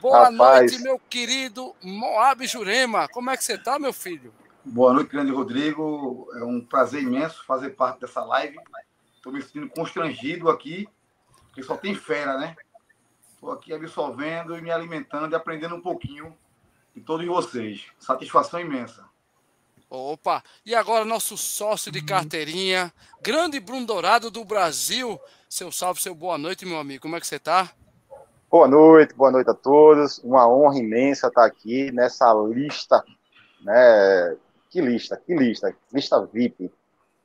Boa 0.01 0.31
Rapaz. 0.31 0.73
noite, 0.73 0.83
meu 0.83 0.99
querido 0.99 1.75
Moab 1.83 2.47
Jurema. 2.47 3.07
Como 3.09 3.31
é 3.31 3.37
que 3.37 3.45
você 3.45 3.59
tá, 3.59 3.79
meu 3.79 3.93
filho? 3.93 4.33
Boa 4.65 4.95
noite, 4.95 5.11
grande 5.11 5.31
Rodrigo. 5.31 6.27
É 6.35 6.43
um 6.43 6.65
prazer 6.65 7.03
imenso 7.03 7.45
fazer 7.45 7.71
parte 7.71 8.01
dessa 8.01 8.25
live. 8.25 8.59
Estou 9.15 9.31
me 9.31 9.43
sentindo 9.43 9.69
constrangido 9.69 10.49
aqui, 10.49 10.89
porque 11.49 11.63
só 11.63 11.77
tem 11.77 11.95
fera, 11.95 12.39
né? 12.39 12.57
Estou 13.35 13.53
aqui 13.53 13.75
absorvendo 13.75 14.57
e 14.57 14.63
me 14.63 14.71
alimentando 14.71 15.35
e 15.35 15.37
aprendendo 15.37 15.75
um 15.75 15.81
pouquinho 15.83 16.35
de 16.95 17.03
todos 17.03 17.27
vocês. 17.27 17.85
Satisfação 17.99 18.59
imensa. 18.61 19.10
Opa! 19.93 20.41
E 20.65 20.73
agora 20.73 21.05
nosso 21.05 21.37
sócio 21.37 21.91
de 21.91 22.01
carteirinha, 22.01 22.93
grande 23.21 23.59
Bruno 23.59 23.85
Dourado 23.85 24.31
do 24.31 24.45
Brasil. 24.45 25.19
Seu 25.49 25.73
salve, 25.73 26.01
seu 26.01 26.15
boa 26.15 26.39
noite, 26.39 26.65
meu 26.65 26.79
amigo. 26.79 27.03
Como 27.03 27.17
é 27.17 27.21
que 27.21 27.27
você 27.27 27.41
tá? 27.41 27.73
Boa 28.49 28.69
noite, 28.69 29.13
boa 29.15 29.33
noite 29.33 29.51
a 29.51 29.55
todos. 29.55 30.19
Uma 30.19 30.49
honra 30.49 30.79
imensa 30.79 31.27
estar 31.27 31.45
aqui 31.45 31.91
nessa 31.91 32.33
lista, 32.33 33.05
né? 33.63 34.37
Que 34.71 34.81
lista, 34.81 35.17
que 35.17 35.35
lista, 35.35 35.75
lista 35.93 36.25
VIP. 36.25 36.71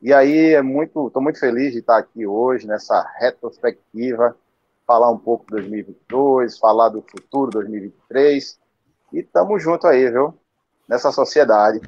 E 0.02 0.12
aí 0.12 0.56
é 0.56 0.62
muito, 0.64 1.06
estou 1.06 1.22
muito 1.22 1.40
feliz 1.40 1.72
de 1.72 1.80
estar 1.82 2.00
aqui 2.00 2.26
hoje 2.26 2.66
nessa 2.66 3.08
retrospectiva, 3.20 4.36
falar 4.88 5.12
um 5.12 5.20
pouco 5.20 5.46
de 5.46 5.52
2022, 5.52 6.58
falar 6.58 6.90
do 6.90 7.04
futuro 7.04 7.52
2023 7.52 8.60
e 9.14 9.20
estamos 9.20 9.62
junto 9.62 9.86
aí, 9.86 10.10
viu? 10.10 10.34
Nessa 10.90 11.12
sociedade. 11.12 11.80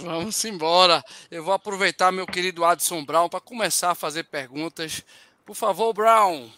Vamos 0.00 0.44
embora. 0.44 1.02
Eu 1.30 1.44
vou 1.44 1.52
aproveitar 1.52 2.12
meu 2.12 2.26
querido 2.26 2.64
Adson 2.64 3.04
Brown 3.04 3.28
para 3.28 3.40
começar 3.40 3.90
a 3.90 3.96
fazer 3.96 4.24
perguntas. 4.24 5.04
Por 5.44 5.56
favor, 5.56 5.92
Brown. 5.92 6.48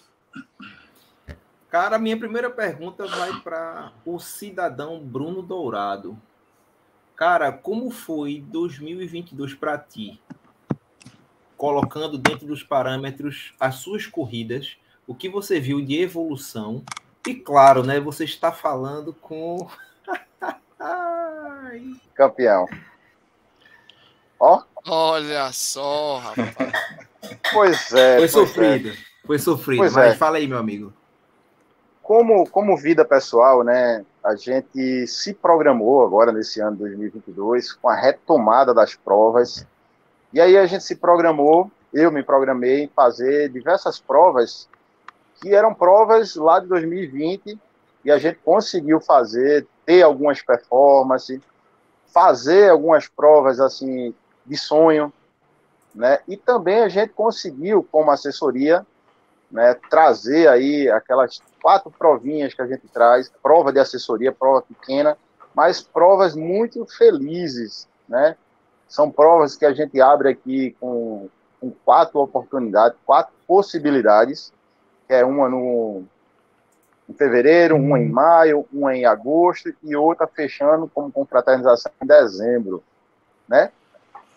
Cara, 1.71 1.99
minha 1.99 2.19
primeira 2.19 2.51
pergunta 2.51 3.07
vai 3.07 3.33
para 3.41 3.93
o 4.05 4.21
cidadão 4.21 5.01
Bruno 5.01 5.43
Dourado. 5.43 6.21
Cara, 7.17 7.51
como 7.51 7.91
foi 7.91 8.45
2022 8.47 9.55
para 9.55 9.79
ti? 9.79 10.21
Colocando 11.57 12.19
dentro 12.19 12.47
dos 12.47 12.63
parâmetros 12.63 13.55
as 13.59 13.77
suas 13.77 14.07
corridas, 14.07 14.77
o 15.07 15.15
que 15.15 15.29
você 15.29 15.59
viu 15.59 15.81
de 15.81 16.01
evolução? 16.01 16.85
E 17.27 17.35
claro, 17.35 17.83
né, 17.83 17.99
você 17.99 18.25
está 18.25 18.53
falando 18.53 19.15
com 19.15 19.67
Campeão. 22.15 22.67
Ó, 24.39 24.63
Olha 24.87 25.51
só, 25.53 26.19
rapaz. 26.19 26.73
pois 27.53 27.93
é. 27.93 28.19
foi 28.19 28.19
pois 28.19 28.23
é. 28.23 28.29
sofrido. 28.29 28.93
Foi 29.27 29.39
sofrido, 29.39 29.79
Pois 29.79 29.93
mas 29.95 30.13
é. 30.13 30.17
fala 30.17 30.37
aí, 30.37 30.47
meu 30.47 30.59
amigo. 30.59 30.93
como, 32.03 32.47
como 32.51 32.77
vida 32.77 33.05
pessoal, 33.05 33.65
né? 33.65 34.05
a 34.25 34.35
gente 34.37 35.07
se 35.07 35.35
programou 35.35 36.03
agora 36.03 36.33
nesse 36.33 36.59
ano 36.59 36.77
2022 36.79 37.75
com 37.75 37.91
a 37.91 37.95
retomada 37.95 38.73
das 38.73 38.95
provas. 38.95 39.67
E 40.33 40.41
aí 40.41 40.57
a 40.57 40.65
gente 40.67 40.83
se 40.83 40.97
programou, 40.97 41.71
eu 41.93 42.11
me 42.11 42.23
programei 42.23 42.85
em 42.85 42.89
fazer 42.89 43.51
diversas 43.51 44.01
provas 44.01 44.67
que 45.41 45.55
eram 45.55 45.75
provas 45.75 46.37
lá 46.37 46.59
de 46.59 46.67
2020 46.69 47.59
e 48.03 48.11
a 48.11 48.17
gente 48.17 48.39
conseguiu 48.43 48.99
fazer, 48.99 49.67
ter 49.85 50.03
algumas 50.03 50.41
performances, 50.41 51.41
fazer 52.07 52.71
algumas 52.71 53.07
provas 53.07 53.61
assim 53.61 54.15
de 54.45 54.57
sonho, 54.57 55.13
né? 55.95 56.19
E 56.27 56.37
também 56.37 56.81
a 56.83 56.89
gente 56.89 57.13
conseguiu, 57.13 57.87
como 57.91 58.11
assessoria, 58.11 58.85
né, 59.51 59.75
trazer 59.89 60.49
aí 60.49 60.91
aquelas 60.91 61.41
quatro 61.63 61.91
provinhas 61.91 62.53
que 62.53 62.61
a 62.61 62.67
gente 62.67 62.89
traz, 62.89 63.31
prova 63.43 63.73
de 63.73 63.79
assessoria, 63.79 64.33
prova 64.33 64.63
pequena, 64.63 65.17
mas 65.55 65.81
provas 65.81 66.35
muito 66.35 66.85
felizes, 66.87 67.89
né? 68.09 68.37
São 68.89 69.11
provas 69.11 69.57
que 69.57 69.65
a 69.65 69.73
gente 69.73 70.01
abre 70.01 70.29
aqui 70.29 70.77
com, 70.81 71.29
com 71.61 71.71
quatro 71.85 72.21
oportunidades, 72.21 72.99
quatro 73.07 73.33
possibilidades, 73.47 74.53
que 75.07 75.15
é 75.15 75.25
uma 75.25 75.49
no 75.49 76.05
em 77.09 77.13
fevereiro, 77.13 77.77
uma 77.77 77.99
em 77.99 78.09
maio, 78.09 78.67
uma 78.73 78.97
em 78.97 79.05
agosto 79.05 79.75
e 79.83 79.95
outra 79.95 80.27
fechando 80.27 80.91
como 80.93 81.13
confraternização 81.13 81.93
em 82.03 82.07
dezembro, 82.07 82.83
né? 83.47 83.71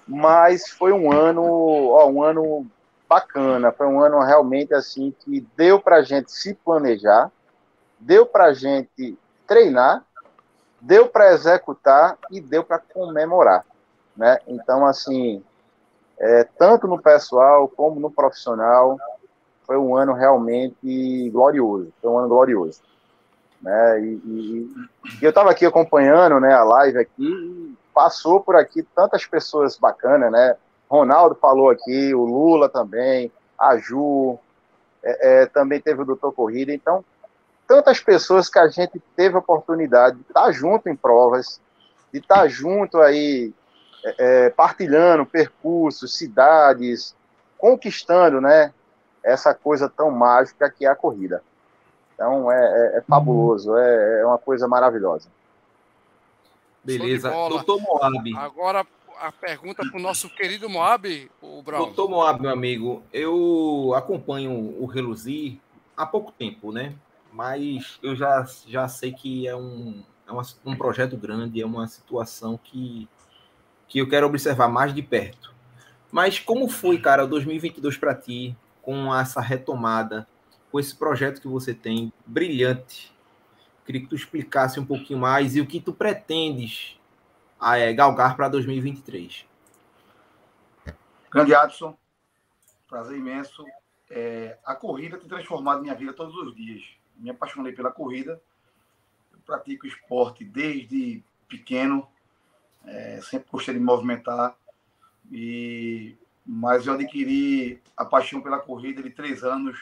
Mas 0.08 0.70
foi 0.70 0.94
um 0.94 1.12
ano, 1.12 1.44
ó, 1.90 2.08
um 2.08 2.24
ano 2.24 2.66
bacana, 3.10 3.72
foi 3.72 3.88
um 3.88 4.00
ano 4.00 4.20
realmente 4.20 4.74
assim 4.74 5.14
que 5.20 5.46
deu 5.56 5.80
para 5.80 5.98
a 5.98 6.02
gente 6.02 6.32
se 6.32 6.54
planejar, 6.54 7.32
deu 8.00 8.26
para 8.26 8.46
a 8.46 8.54
gente 8.54 9.18
treinar, 9.46 10.04
deu 10.80 11.08
para 11.08 11.34
executar 11.34 12.18
e 12.32 12.40
deu 12.40 12.64
para 12.64 12.80
comemorar, 12.80 13.66
né? 14.16 14.38
Então 14.48 14.86
assim, 14.86 15.44
é, 16.18 16.44
tanto 16.58 16.88
no 16.88 17.02
pessoal 17.02 17.68
como 17.68 18.00
no 18.00 18.12
profissional, 18.12 18.98
foi 19.66 19.78
um 19.78 19.96
ano 19.96 20.14
realmente 20.14 21.30
glorioso, 21.30 21.92
foi 22.02 22.10
um 22.10 22.18
ano 22.18 22.30
glorioso. 22.30 22.82
Né? 23.62 24.02
E, 24.02 24.06
e, 24.06 24.72
e 25.22 25.24
eu 25.26 25.30
estava 25.30 25.52
aqui 25.52 25.66
acompanhando 25.66 26.40
né, 26.40 26.54
a 26.54 26.64
live 26.64 26.98
aqui, 27.00 27.76
passou 27.98 28.40
por 28.40 28.56
aqui 28.56 28.84
tantas 28.84 29.26
pessoas 29.26 29.76
bacanas, 29.76 30.32
né? 30.32 30.56
Ronaldo 30.88 31.34
falou 31.34 31.72
aqui, 31.72 32.14
o 32.14 32.24
Lula 32.24 32.70
também, 32.70 33.32
a 33.60 33.76
Ju, 33.78 34.38
é, 35.04 35.42
é, 35.42 35.46
também 35.48 35.82
teve 35.82 36.04
o 36.04 36.06
Doutor 36.06 36.32
Corrida, 36.32 36.72
então 36.72 37.04
tantas 37.68 38.00
pessoas 38.00 38.50
que 38.50 38.60
a 38.60 38.68
gente 38.68 39.02
teve 39.16 39.36
a 39.36 39.40
oportunidade 39.40 40.18
de 40.18 40.22
estar 40.22 40.52
junto 40.52 40.88
em 40.88 40.96
provas, 40.96 41.60
de 42.14 42.20
estar 42.20 42.48
junto 42.48 43.02
aí 43.02 43.52
é, 44.06 44.46
é 44.46 44.50
partilhando 44.52 45.26
percursos, 45.26 46.16
cidades, 46.16 47.16
conquistando, 47.58 48.40
né? 48.40 48.72
essa 49.24 49.56
coisa 49.56 49.90
tão 49.90 50.12
mágica 50.12 50.70
que 50.70 50.86
é 50.86 50.90
a 50.90 50.96
corrida. 50.96 51.42
Então 52.14 52.52
é, 52.52 52.58
é, 52.58 52.98
é 53.00 53.02
fabuloso, 53.02 53.76
é, 53.76 54.22
é, 54.22 54.26
uma 54.26 54.38
coisa 54.38 54.68
maravilhosa. 54.68 55.28
Beleza. 56.88 57.30
Doutor 57.30 57.82
Moab. 57.82 58.36
Agora 58.38 58.86
a 59.20 59.32
pergunta 59.32 59.84
para 59.84 59.98
o 59.98 60.02
nosso 60.02 60.30
querido 60.30 60.70
Moab, 60.70 61.30
o 61.42 61.62
Brown. 61.62 61.86
Doutor 61.86 62.10
Moab, 62.10 62.42
meu 62.42 62.52
amigo, 62.52 63.04
eu 63.12 63.94
acompanho 63.96 64.52
o 64.52 64.86
Reluzir 64.86 65.58
há 65.96 66.06
pouco 66.06 66.32
tempo, 66.32 66.72
né? 66.72 66.94
Mas 67.34 68.00
eu 68.02 68.16
já, 68.16 68.46
já 68.68 68.88
sei 68.88 69.12
que 69.12 69.48
é 69.48 69.56
um, 69.56 70.04
é 70.28 70.32
uma, 70.32 70.44
um 70.66 70.76
projeto 70.76 71.18
grande, 71.18 71.62
é 71.62 71.66
uma 71.66 71.88
situação 71.88 72.60
que, 72.64 73.08
que 73.88 74.00
eu 74.00 74.08
quero 74.08 74.28
observar 74.28 74.68
mais 74.68 74.94
de 74.94 75.02
perto. 75.02 75.54
Mas 76.12 76.40
como 76.40 76.70
foi, 76.70 77.00
cara, 77.00 77.28
2022 77.28 77.98
para 77.98 78.16
ti? 78.16 78.56
com 78.88 79.14
essa 79.14 79.42
retomada, 79.42 80.26
com 80.72 80.80
esse 80.80 80.96
projeto 80.96 81.42
que 81.42 81.48
você 81.50 81.74
tem 81.74 82.14
brilhante. 82.26 83.14
Queria 83.88 84.02
que 84.02 84.08
tu 84.08 84.16
explicasse 84.16 84.82
um 84.82 84.86
pouquinho 84.86 85.18
mais 85.18 85.56
e 85.56 85.62
o 85.62 85.66
que 85.66 85.80
tu 85.80 85.94
pretendes 85.94 87.00
é, 87.62 87.94
galgar 87.94 88.36
para 88.36 88.50
2023. 88.50 89.46
Grande 91.32 91.56
Adson, 91.56 91.98
prazer 92.86 93.18
imenso. 93.18 93.66
É, 94.10 94.58
a 94.66 94.76
corrida 94.76 95.18
tem 95.18 95.30
transformado 95.30 95.82
minha 95.82 95.96
vida 95.96 96.12
todos 96.12 96.36
os 96.36 96.54
dias. 96.54 96.84
Me 97.16 97.30
apaixonei 97.30 97.72
pela 97.72 97.90
corrida. 97.90 98.42
Eu 99.32 99.40
pratico 99.46 99.88
esporte 99.88 100.44
desde 100.44 101.24
pequeno. 101.48 102.06
É, 102.84 103.22
sempre 103.22 103.48
gostei 103.50 103.74
de 103.74 103.80
movimentar. 103.80 104.54
E 105.32 106.18
mas 106.46 106.88
eu 106.88 106.94
adquiri 106.94 107.82
a 107.96 108.04
paixão 108.04 108.42
pela 108.42 108.60
corrida 108.60 109.02
de 109.02 109.12
três 109.12 109.46
anos 109.46 109.78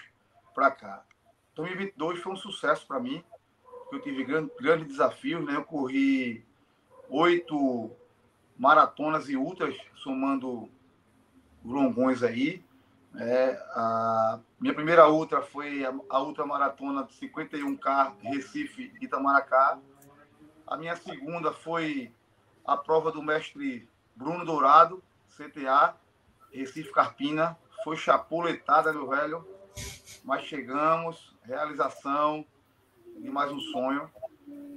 para 0.53 0.69
cá. 0.69 1.03
2022 1.55 2.19
foi 2.19 2.33
um 2.33 2.35
sucesso 2.35 2.85
para 2.85 2.99
mim, 2.99 3.23
eu 3.91 4.01
tive 4.01 4.23
grandes 4.23 4.55
grande 4.59 4.85
desafios, 4.85 5.43
né? 5.45 5.55
Eu 5.55 5.63
corri 5.63 6.43
oito 7.09 7.91
maratonas 8.57 9.29
e 9.29 9.35
ultras, 9.35 9.75
somando 9.95 10.69
longões 11.63 12.23
aí. 12.23 12.63
É, 13.17 13.51
a 13.71 14.39
minha 14.59 14.73
primeira 14.73 15.09
ultra 15.09 15.41
foi 15.41 15.85
a, 15.85 15.93
a 16.09 16.21
ultra 16.21 16.45
maratona 16.45 17.03
de 17.03 17.13
51K 17.15 18.13
Recife 18.21 18.93
Itamaracá. 19.01 19.79
A 20.67 20.75
minha 20.77 20.95
segunda 20.95 21.51
foi 21.51 22.11
a 22.65 22.75
prova 22.75 23.11
do 23.11 23.21
mestre 23.21 23.87
Bruno 24.15 24.43
Dourado, 24.43 25.03
CTA, 25.29 25.95
Recife 26.51 26.91
Carpina, 26.91 27.57
foi 27.83 27.97
chapuletada, 27.97 28.91
meu 28.91 29.07
velho, 29.07 29.47
mas 30.23 30.43
chegamos, 30.45 31.35
realização 31.43 32.45
de 33.15 33.29
mais 33.29 33.51
um 33.51 33.59
sonho. 33.59 34.09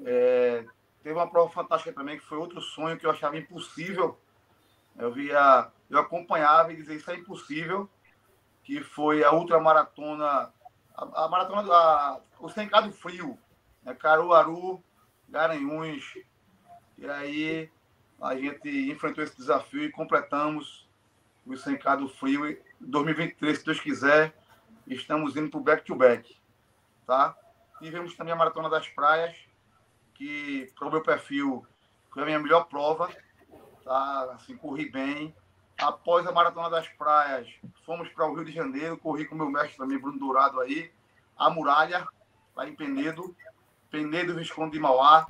É, 0.05 0.65
teve 1.03 1.15
uma 1.15 1.29
prova 1.29 1.51
fantástica 1.51 1.93
também, 1.93 2.19
que 2.19 2.25
foi 2.25 2.39
outro 2.39 2.61
sonho 2.61 2.99
que 2.99 3.07
eu 3.07 3.11
achava 3.11 3.37
impossível. 3.37 4.19
Eu 4.97 5.13
via, 5.13 5.71
eu 5.89 5.99
acompanhava 5.99 6.73
e 6.73 6.77
dizia 6.77 6.97
isso 6.97 7.11
é 7.11 7.17
impossível, 7.17 7.89
que 8.65 8.83
foi 8.83 9.23
a 9.23 9.33
ultramaratona, 9.33 10.53
a, 10.95 11.25
a 11.25 11.29
maratona, 11.29 11.73
a, 11.73 12.21
o 12.41 12.49
Sencado 12.49 12.91
Frio, 12.93 13.39
né, 13.83 13.95
Caruaru, 13.95 14.83
Garanhuns. 15.29 16.15
E 16.97 17.09
aí 17.09 17.71
a 18.21 18.35
gente 18.37 18.91
enfrentou 18.91 19.23
esse 19.23 19.37
desafio 19.37 19.85
e 19.85 19.93
completamos 19.93 20.89
o 21.47 21.57
Sencado 21.57 22.09
Frio 22.09 22.59
2023, 22.81 23.59
se 23.59 23.65
Deus 23.65 23.81
quiser, 23.81 24.35
estamos 24.87 25.37
indo 25.37 25.49
para 25.51 25.59
o 25.59 25.63
back-to-back, 25.63 26.37
tá? 27.07 27.37
Tivemos 27.79 28.15
também 28.17 28.33
a 28.33 28.37
Maratona 28.37 28.69
das 28.69 28.89
Praias, 28.89 29.37
que, 30.15 30.73
para 30.77 30.89
o 30.89 30.91
meu 30.91 31.03
perfil, 31.03 31.67
foi 32.13 32.23
a 32.23 32.27
minha 32.27 32.39
melhor 32.39 32.65
prova, 32.65 33.09
tá? 33.85 34.33
Assim, 34.35 34.57
corri 34.57 34.91
bem. 34.91 35.35
Após 35.81 36.27
a 36.27 36.33
Maratona 36.33 36.69
das 36.69 36.89
Praias, 36.89 37.49
fomos 37.87 38.09
para 38.09 38.27
o 38.27 38.35
Rio 38.35 38.45
de 38.45 38.53
Janeiro, 38.53 38.99
corri 38.99 39.25
com 39.25 39.37
meu 39.37 39.49
mestre 39.49 39.77
também, 39.77 39.99
Bruno 39.99 40.19
Dourado 40.19 40.61
aí, 40.61 40.91
a 41.37 41.49
Muralha, 41.49 42.07
lá 42.57 42.69
em 42.69 42.75
Penedo, 42.75 43.37
Penedo 43.89 44.35
Visconde 44.35 44.73
de 44.73 44.81
Mauá. 44.81 45.27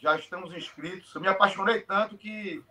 Já 0.00 0.16
estamos 0.16 0.52
inscritos. 0.54 1.14
Eu 1.14 1.20
me 1.20 1.28
apaixonei 1.28 1.82
tanto 1.82 2.16
que 2.16 2.64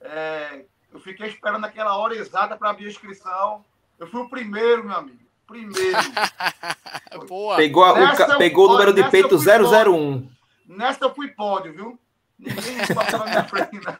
é, 0.00 0.64
eu 0.92 0.98
fiquei 0.98 1.28
esperando 1.28 1.64
aquela 1.64 1.96
hora 1.96 2.14
exata 2.14 2.56
para 2.56 2.70
abrir 2.70 2.86
a 2.86 2.90
inscrição. 2.90 3.64
Eu 3.98 4.06
fui 4.06 4.20
o 4.20 4.28
primeiro, 4.28 4.84
meu 4.84 4.96
amigo. 4.96 5.22
Primeiro. 5.46 5.98
Boa. 7.28 7.56
Pegou, 7.56 7.84
a, 7.84 8.36
pegou 8.38 8.68
o 8.68 8.72
número 8.72 8.92
de 8.92 9.08
peito 9.10 9.36
001. 9.36 10.28
Nesta 10.66 11.06
eu 11.06 11.14
fui 11.14 11.28
pódio, 11.28 11.74
viu? 11.74 11.98
Ninguém 12.38 12.78
passou 12.94 13.18
na 13.20 13.26
minha 13.26 13.44
frente. 13.44 13.80
Né? 13.84 13.98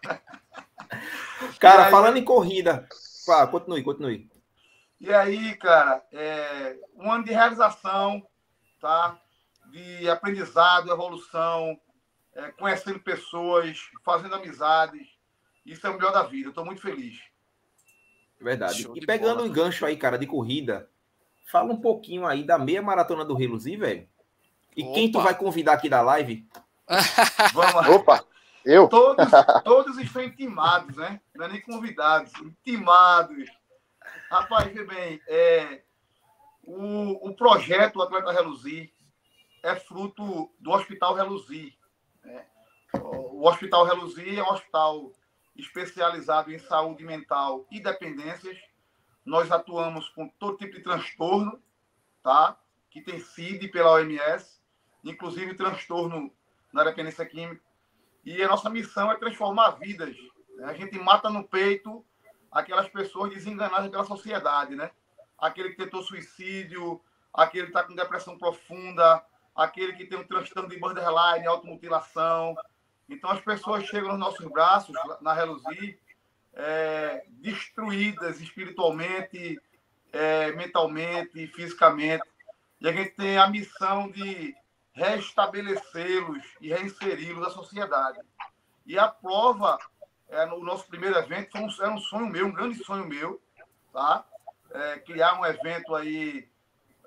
Cara, 1.59 1.86
aí, 1.86 1.90
falando 1.90 2.16
em 2.16 2.24
corrida. 2.24 2.88
Pá, 3.26 3.47
continue, 3.47 3.82
continue. 3.82 4.30
E 5.01 5.12
aí, 5.12 5.55
cara, 5.57 6.03
é, 6.12 6.76
um 6.97 7.11
ano 7.11 7.24
de 7.24 7.32
realização, 7.32 8.26
tá? 8.80 9.18
De 9.70 10.09
aprendizado, 10.09 10.90
evolução, 10.90 11.78
é, 12.34 12.51
conhecendo 12.53 13.01
pessoas, 13.01 13.78
fazendo 14.05 14.34
amizades, 14.34 15.07
isso 15.64 15.86
é 15.86 15.90
o 15.90 15.95
melhor 15.95 16.12
da 16.12 16.22
vida. 16.22 16.47
Eu 16.47 16.51
estou 16.51 16.64
muito 16.64 16.80
feliz. 16.80 17.20
Verdade. 18.40 18.82
Show 18.82 18.97
e 18.97 19.07
pegando 19.07 19.43
o 19.43 19.47
um 19.47 19.53
gancho 19.53 19.86
aí, 19.86 19.97
cara, 19.97 20.18
de 20.18 20.26
corrida, 20.26 20.88
fala 21.45 21.72
um 21.72 21.80
pouquinho 21.80 22.26
aí 22.26 22.45
da 22.45 22.59
meia 22.59 22.82
maratona 22.82 23.24
do 23.24 23.34
Reluzir, 23.34 23.78
velho. 23.78 24.09
E 24.76 24.82
Opa. 24.82 24.95
quem 24.95 25.12
tu 25.12 25.20
vai 25.20 25.34
convidar 25.34 25.74
aqui 25.74 25.88
da 25.88 26.01
live? 26.01 26.47
Vamos 27.53 27.74
lá. 27.74 27.90
Opa, 27.90 28.24
eu? 28.64 28.88
Todos, 28.88 29.28
todos 29.64 29.99
estão 29.99 30.22
intimados, 30.22 30.97
né? 30.97 31.20
Não 31.34 31.47
é 31.47 31.49
nem 31.49 31.61
convidados, 31.61 32.32
intimados. 32.40 33.51
Rapaz, 34.30 34.72
vê 34.72 34.84
bem, 34.84 35.20
é, 35.28 35.82
o, 36.64 37.28
o 37.28 37.34
projeto 37.34 38.01
Atleta 38.01 38.32
Reluzir 38.32 38.90
é 39.62 39.76
fruto 39.76 40.51
do 40.59 40.70
Hospital 40.70 41.14
Reluzir, 41.14 41.74
Né? 42.24 42.47
O 42.95 43.49
Hospital 43.49 43.84
Reluzi 43.84 44.38
é 44.38 44.43
um 44.43 44.51
hospital 44.51 45.12
especializado 45.57 46.53
em 46.53 46.59
saúde 46.59 47.05
mental 47.05 47.66
e 47.70 47.80
dependências. 47.80 48.57
Nós 49.24 49.50
atuamos 49.50 50.08
com 50.10 50.28
todo 50.28 50.58
tipo 50.58 50.74
de 50.74 50.82
transtorno, 50.82 51.62
tá? 52.22 52.58
que 52.90 53.00
tem 53.00 53.18
CID 53.18 53.68
pela 53.68 53.92
OMS, 53.92 54.60
inclusive 55.02 55.54
transtorno 55.54 56.30
na 56.72 56.84
dependência 56.84 57.24
química. 57.24 57.62
E 58.24 58.42
a 58.42 58.48
nossa 58.48 58.68
missão 58.68 59.10
é 59.10 59.16
transformar 59.16 59.70
vidas. 59.72 60.14
Né? 60.56 60.64
A 60.66 60.74
gente 60.74 60.98
mata 60.98 61.30
no 61.30 61.42
peito 61.42 62.04
aquelas 62.50 62.88
pessoas 62.88 63.32
desenganadas 63.32 63.90
pela 63.90 64.04
sociedade, 64.04 64.76
né? 64.76 64.90
Aquele 65.38 65.70
que 65.70 65.76
tentou 65.76 66.02
suicídio, 66.02 67.00
aquele 67.32 67.64
que 67.64 67.70
está 67.70 67.82
com 67.82 67.94
depressão 67.94 68.36
profunda, 68.36 69.24
aquele 69.56 69.94
que 69.94 70.04
tem 70.04 70.18
um 70.18 70.26
transtorno 70.26 70.68
de 70.68 70.78
borderline, 70.78 71.46
automutilação. 71.46 72.54
Então, 73.08 73.30
as 73.30 73.40
pessoas 73.40 73.84
chegam 73.84 74.10
nos 74.10 74.20
nossos 74.20 74.46
braços, 74.50 74.94
na 75.20 75.32
Reluzi, 75.32 75.98
é, 76.55 77.24
destruídas 77.28 78.40
espiritualmente, 78.40 79.61
é, 80.12 80.53
mentalmente, 80.53 81.46
fisicamente. 81.48 82.24
E 82.80 82.88
a 82.88 82.92
gente 82.92 83.11
tem 83.11 83.38
a 83.38 83.46
missão 83.46 84.11
de 84.11 84.55
restabelecê-los 84.92 86.44
e 86.61 86.68
reinseri-los 86.68 87.42
na 87.42 87.50
sociedade. 87.50 88.20
E 88.84 88.98
a 88.98 89.09
prova, 89.09 89.78
é, 90.28 90.44
no 90.46 90.62
nosso 90.62 90.86
primeiro 90.86 91.16
evento, 91.16 91.53
foi 91.53 91.61
um, 91.61 91.68
era 91.80 91.90
um 91.90 91.98
sonho 91.98 92.26
meu, 92.26 92.46
um 92.46 92.53
grande 92.53 92.82
sonho 92.84 93.07
meu, 93.07 93.40
tá? 93.92 94.24
É, 94.70 94.98
criar 95.00 95.38
um 95.40 95.46
evento 95.46 95.94
aí 95.94 96.48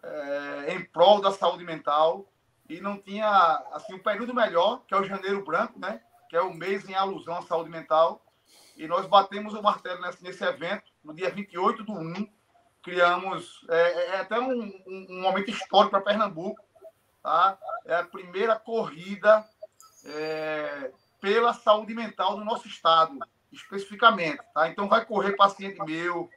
é, 0.02 0.74
em 0.74 0.84
prol 0.86 1.22
da 1.22 1.32
saúde 1.32 1.64
mental 1.64 2.28
e 2.70 2.80
não 2.80 2.98
tinha 2.98 3.28
assim 3.74 3.94
um 3.96 4.00
período 4.00 4.34
melhor, 4.34 4.84
que 4.88 4.94
é 4.94 4.98
o 4.98 5.04
janeiro 5.04 5.44
branco, 5.44 5.80
né? 5.80 6.02
Que 6.30 6.36
é 6.36 6.42
o 6.42 6.54
mês 6.54 6.88
em 6.90 6.96
alusão 6.96 7.38
à 7.38 7.42
saúde 7.44 7.70
mental. 7.70 8.25
E 8.76 8.88
nós 8.88 9.06
batemos 9.06 9.54
o 9.54 9.62
martelo 9.62 10.02
nesse, 10.02 10.24
nesse 10.24 10.44
evento, 10.44 10.92
no 11.04 11.14
dia 11.14 11.30
28 11.30 11.84
do 11.84 11.94
1. 11.94 12.28
Criamos, 12.84 13.66
é, 13.70 13.82
é, 13.82 14.08
é 14.08 14.20
até 14.20 14.40
um, 14.40 14.62
um, 14.62 15.08
um, 15.10 15.22
momento 15.22 15.50
histórico 15.50 15.92
para 15.92 16.02
Pernambuco, 16.02 16.62
tá? 17.24 17.58
É 17.86 17.96
a 17.96 18.04
primeira 18.04 18.56
corrida 18.58 19.44
é, 20.06 20.92
pela 21.20 21.54
saúde 21.54 21.96
mental 21.96 22.38
do 22.38 22.46
nosso 22.46 22.68
estado, 22.68 23.18
especificamente, 23.52 24.44
tá? 24.54 24.68
Então 24.70 24.88
vai 24.88 25.04
correr 25.04 25.36
paciente 25.36 25.84
meu, 25.84 26.30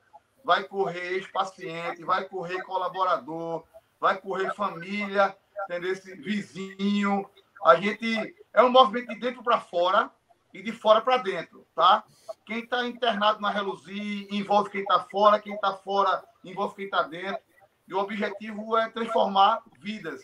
vai 0.45 0.65
correr 0.65 1.17
ex-paciente, 1.17 2.05
vai 2.05 2.25
correr 2.25 2.63
colaborador, 2.63 3.65
vai 4.01 4.17
correr 4.19 4.55
família, 4.55 5.37
entendeu? 5.65 5.93
Esse 5.93 6.15
vizinho. 6.15 7.29
A 7.65 7.75
gente 7.75 8.35
é 8.55 8.63
um 8.63 8.71
movimento 8.71 9.09
de 9.09 9.21
dentro 9.21 9.43
para 9.43 9.61
fora 9.61 10.11
e 10.53 10.63
de 10.63 10.73
fora 10.73 11.01
para 11.01 11.19
dentro, 11.19 11.67
tá? 11.75 12.05
Quem 12.47 12.61
está 12.61 12.87
internado 12.87 13.41
na 13.41 13.51
Reluzi 13.51 14.27
envolve 14.31 14.71
quem 14.71 14.81
está 14.81 15.01
fora, 15.01 15.39
quem 15.39 15.55
está 15.55 15.75
fora 15.75 16.25
envolve 16.45 16.75
quem 16.75 16.85
está 16.87 17.03
dentro. 17.03 17.43
E 17.87 17.95
o 17.95 17.99
objetivo 17.99 18.77
é 18.77 18.89
transformar 18.89 19.63
vidas. 19.79 20.23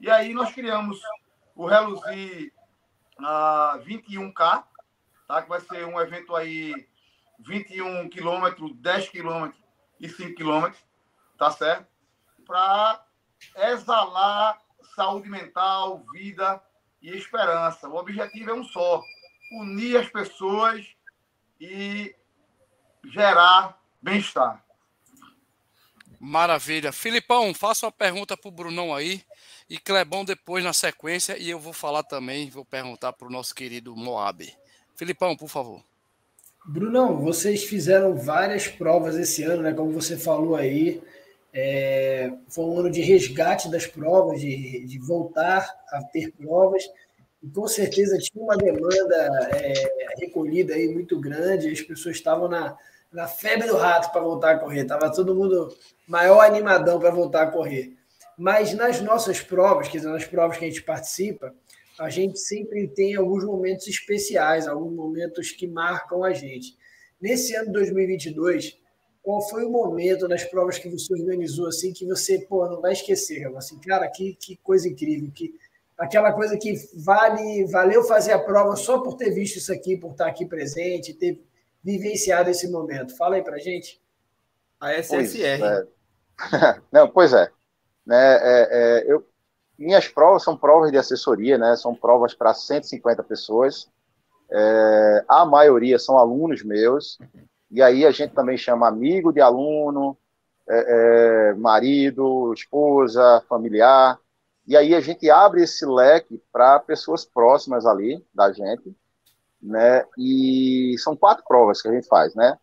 E 0.00 0.10
aí 0.10 0.32
nós 0.34 0.52
criamos 0.52 1.00
o 1.54 1.66
Reluzi 1.66 2.52
uh, 3.18 3.78
21K, 3.84 4.64
tá? 5.28 5.42
que 5.42 5.48
vai 5.48 5.60
ser 5.60 5.86
um 5.86 6.00
evento 6.00 6.34
aí 6.34 6.88
21 7.40 8.08
quilômetros, 8.08 8.74
10 8.76 9.08
quilômetros 9.08 9.62
e 10.00 10.08
5 10.08 10.34
quilômetros, 10.34 10.82
tá 11.38 11.50
certo? 11.50 11.86
Para 12.46 13.04
exalar 13.56 14.60
saúde 14.94 15.28
mental, 15.28 16.04
vida 16.12 16.62
e 17.00 17.10
esperança. 17.10 17.88
O 17.88 17.96
objetivo 17.96 18.50
é 18.50 18.54
um 18.54 18.64
só: 18.64 19.02
unir 19.52 19.96
as 19.96 20.08
pessoas 20.08 20.86
e 21.60 22.14
gerar 23.12 23.78
bem-estar. 24.02 24.64
Maravilha. 26.20 26.90
Filipão, 26.90 27.52
faça 27.52 27.84
uma 27.84 27.92
pergunta 27.92 28.36
para 28.36 28.48
o 28.48 28.52
Brunão 28.52 28.94
aí. 28.94 29.22
E 29.68 29.78
Clebão 29.78 30.24
depois 30.24 30.64
na 30.64 30.72
sequência. 30.72 31.36
E 31.38 31.50
eu 31.50 31.58
vou 31.58 31.72
falar 31.72 32.02
também, 32.02 32.48
vou 32.48 32.64
perguntar 32.64 33.12
para 33.12 33.28
o 33.28 33.30
nosso 33.30 33.54
querido 33.54 33.94
Moab. 33.94 34.50
Filipão, 34.96 35.36
por 35.36 35.48
favor. 35.48 35.82
Brunão, 36.64 37.18
vocês 37.20 37.64
fizeram 37.64 38.16
várias 38.16 38.66
provas 38.66 39.16
esse 39.16 39.42
ano, 39.42 39.62
né? 39.62 39.74
Como 39.74 39.92
você 39.92 40.16
falou 40.16 40.56
aí. 40.56 41.02
É, 41.52 42.32
foi 42.48 42.64
um 42.64 42.78
ano 42.78 42.90
de 42.90 43.00
resgate 43.00 43.70
das 43.70 43.86
provas, 43.86 44.40
de, 44.40 44.86
de 44.86 44.98
voltar 44.98 45.68
a 45.90 46.02
ter 46.02 46.32
provas. 46.32 46.82
E 47.44 47.50
com 47.50 47.68
certeza 47.68 48.16
tinha 48.16 48.42
uma 48.42 48.56
demanda 48.56 49.14
é, 49.52 49.74
recolhida 50.18 50.72
aí 50.72 50.88
muito 50.88 51.20
grande. 51.20 51.70
As 51.70 51.82
pessoas 51.82 52.16
estavam 52.16 52.48
na, 52.48 52.74
na 53.12 53.28
febre 53.28 53.68
do 53.68 53.76
rato 53.76 54.10
para 54.10 54.22
voltar 54.22 54.52
a 54.52 54.58
correr. 54.58 54.80
Estava 54.80 55.12
todo 55.12 55.34
mundo 55.34 55.76
maior 56.08 56.40
animadão 56.40 56.98
para 56.98 57.10
voltar 57.10 57.42
a 57.42 57.50
correr. 57.50 57.98
Mas 58.38 58.72
nas 58.72 59.02
nossas 59.02 59.42
provas, 59.42 59.88
quer 59.88 59.98
dizer, 59.98 60.08
nas 60.08 60.24
provas 60.24 60.56
que 60.56 60.64
a 60.64 60.68
gente 60.68 60.82
participa, 60.82 61.54
a 61.98 62.08
gente 62.08 62.40
sempre 62.40 62.88
tem 62.88 63.14
alguns 63.14 63.44
momentos 63.44 63.86
especiais, 63.86 64.66
alguns 64.66 64.94
momentos 64.94 65.50
que 65.50 65.66
marcam 65.66 66.24
a 66.24 66.32
gente. 66.32 66.74
Nesse 67.20 67.54
ano 67.54 67.66
de 67.66 67.72
2022, 67.72 68.78
qual 69.22 69.46
foi 69.50 69.64
o 69.64 69.70
momento 69.70 70.26
nas 70.26 70.44
provas 70.44 70.78
que 70.78 70.88
você 70.88 71.12
organizou 71.12 71.68
assim 71.68 71.92
que 71.92 72.06
você 72.06 72.38
pô, 72.40 72.66
não 72.68 72.80
vai 72.80 72.94
esquecer? 72.94 73.46
Assim, 73.54 73.78
cara, 73.80 74.08
que, 74.08 74.34
que 74.34 74.56
coisa 74.56 74.88
incrível, 74.88 75.30
que 75.30 75.54
aquela 75.98 76.32
coisa 76.32 76.56
que 76.58 76.74
vale 76.96 77.66
valeu 77.66 78.02
fazer 78.04 78.32
a 78.32 78.38
prova 78.38 78.76
só 78.76 79.00
por 79.00 79.16
ter 79.16 79.30
visto 79.30 79.56
isso 79.56 79.72
aqui, 79.72 79.96
por 79.96 80.12
estar 80.12 80.26
aqui 80.26 80.46
presente, 80.46 81.14
ter 81.14 81.42
vivenciado 81.82 82.50
esse 82.50 82.70
momento. 82.70 83.16
Fala 83.16 83.36
aí 83.36 83.42
para 83.42 83.58
gente. 83.58 84.02
A 84.80 84.92
SSR. 84.92 85.08
Pois 85.16 85.34
é. 85.40 85.86
não, 86.90 87.08
pois 87.08 87.32
é. 87.32 87.50
Né, 88.04 88.36
é, 88.36 88.68
é, 88.70 89.12
eu, 89.12 89.26
minhas 89.78 90.08
provas 90.08 90.42
são 90.42 90.56
provas 90.56 90.90
de 90.90 90.98
assessoria, 90.98 91.58
né? 91.58 91.76
São 91.76 91.94
provas 91.94 92.34
para 92.34 92.54
150 92.54 93.22
pessoas. 93.24 93.88
É, 94.50 95.24
a 95.28 95.44
maioria 95.44 95.98
são 95.98 96.16
alunos 96.16 96.62
meus. 96.62 97.18
E 97.70 97.82
aí 97.82 98.06
a 98.06 98.10
gente 98.10 98.34
também 98.34 98.56
chama 98.56 98.86
amigo 98.86 99.32
de 99.32 99.40
aluno, 99.40 100.16
é, 100.68 101.50
é, 101.50 101.54
marido, 101.54 102.52
esposa, 102.52 103.42
familiar. 103.48 104.18
E 104.66 104.76
aí 104.76 104.94
a 104.94 105.00
gente 105.00 105.30
abre 105.30 105.62
esse 105.62 105.84
leque 105.84 106.42
para 106.52 106.80
pessoas 106.80 107.24
próximas 107.24 107.84
ali 107.84 108.24
da 108.34 108.50
gente, 108.52 108.96
né? 109.60 110.04
E 110.18 110.94
são 110.98 111.16
quatro 111.16 111.44
provas 111.46 111.82
que 111.82 111.88
a 111.88 111.92
gente 111.92 112.06
faz, 112.06 112.34
né? 112.34 112.58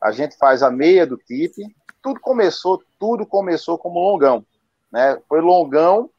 A 0.00 0.10
gente 0.10 0.36
faz 0.36 0.62
a 0.62 0.70
meia 0.70 1.06
do 1.06 1.16
TIP. 1.16 1.74
Tudo 2.02 2.20
começou, 2.20 2.82
tudo 2.98 3.26
começou 3.26 3.78
como 3.78 4.00
longão, 4.00 4.44
né? 4.90 5.20
Foi 5.28 5.40
longão 5.40 6.10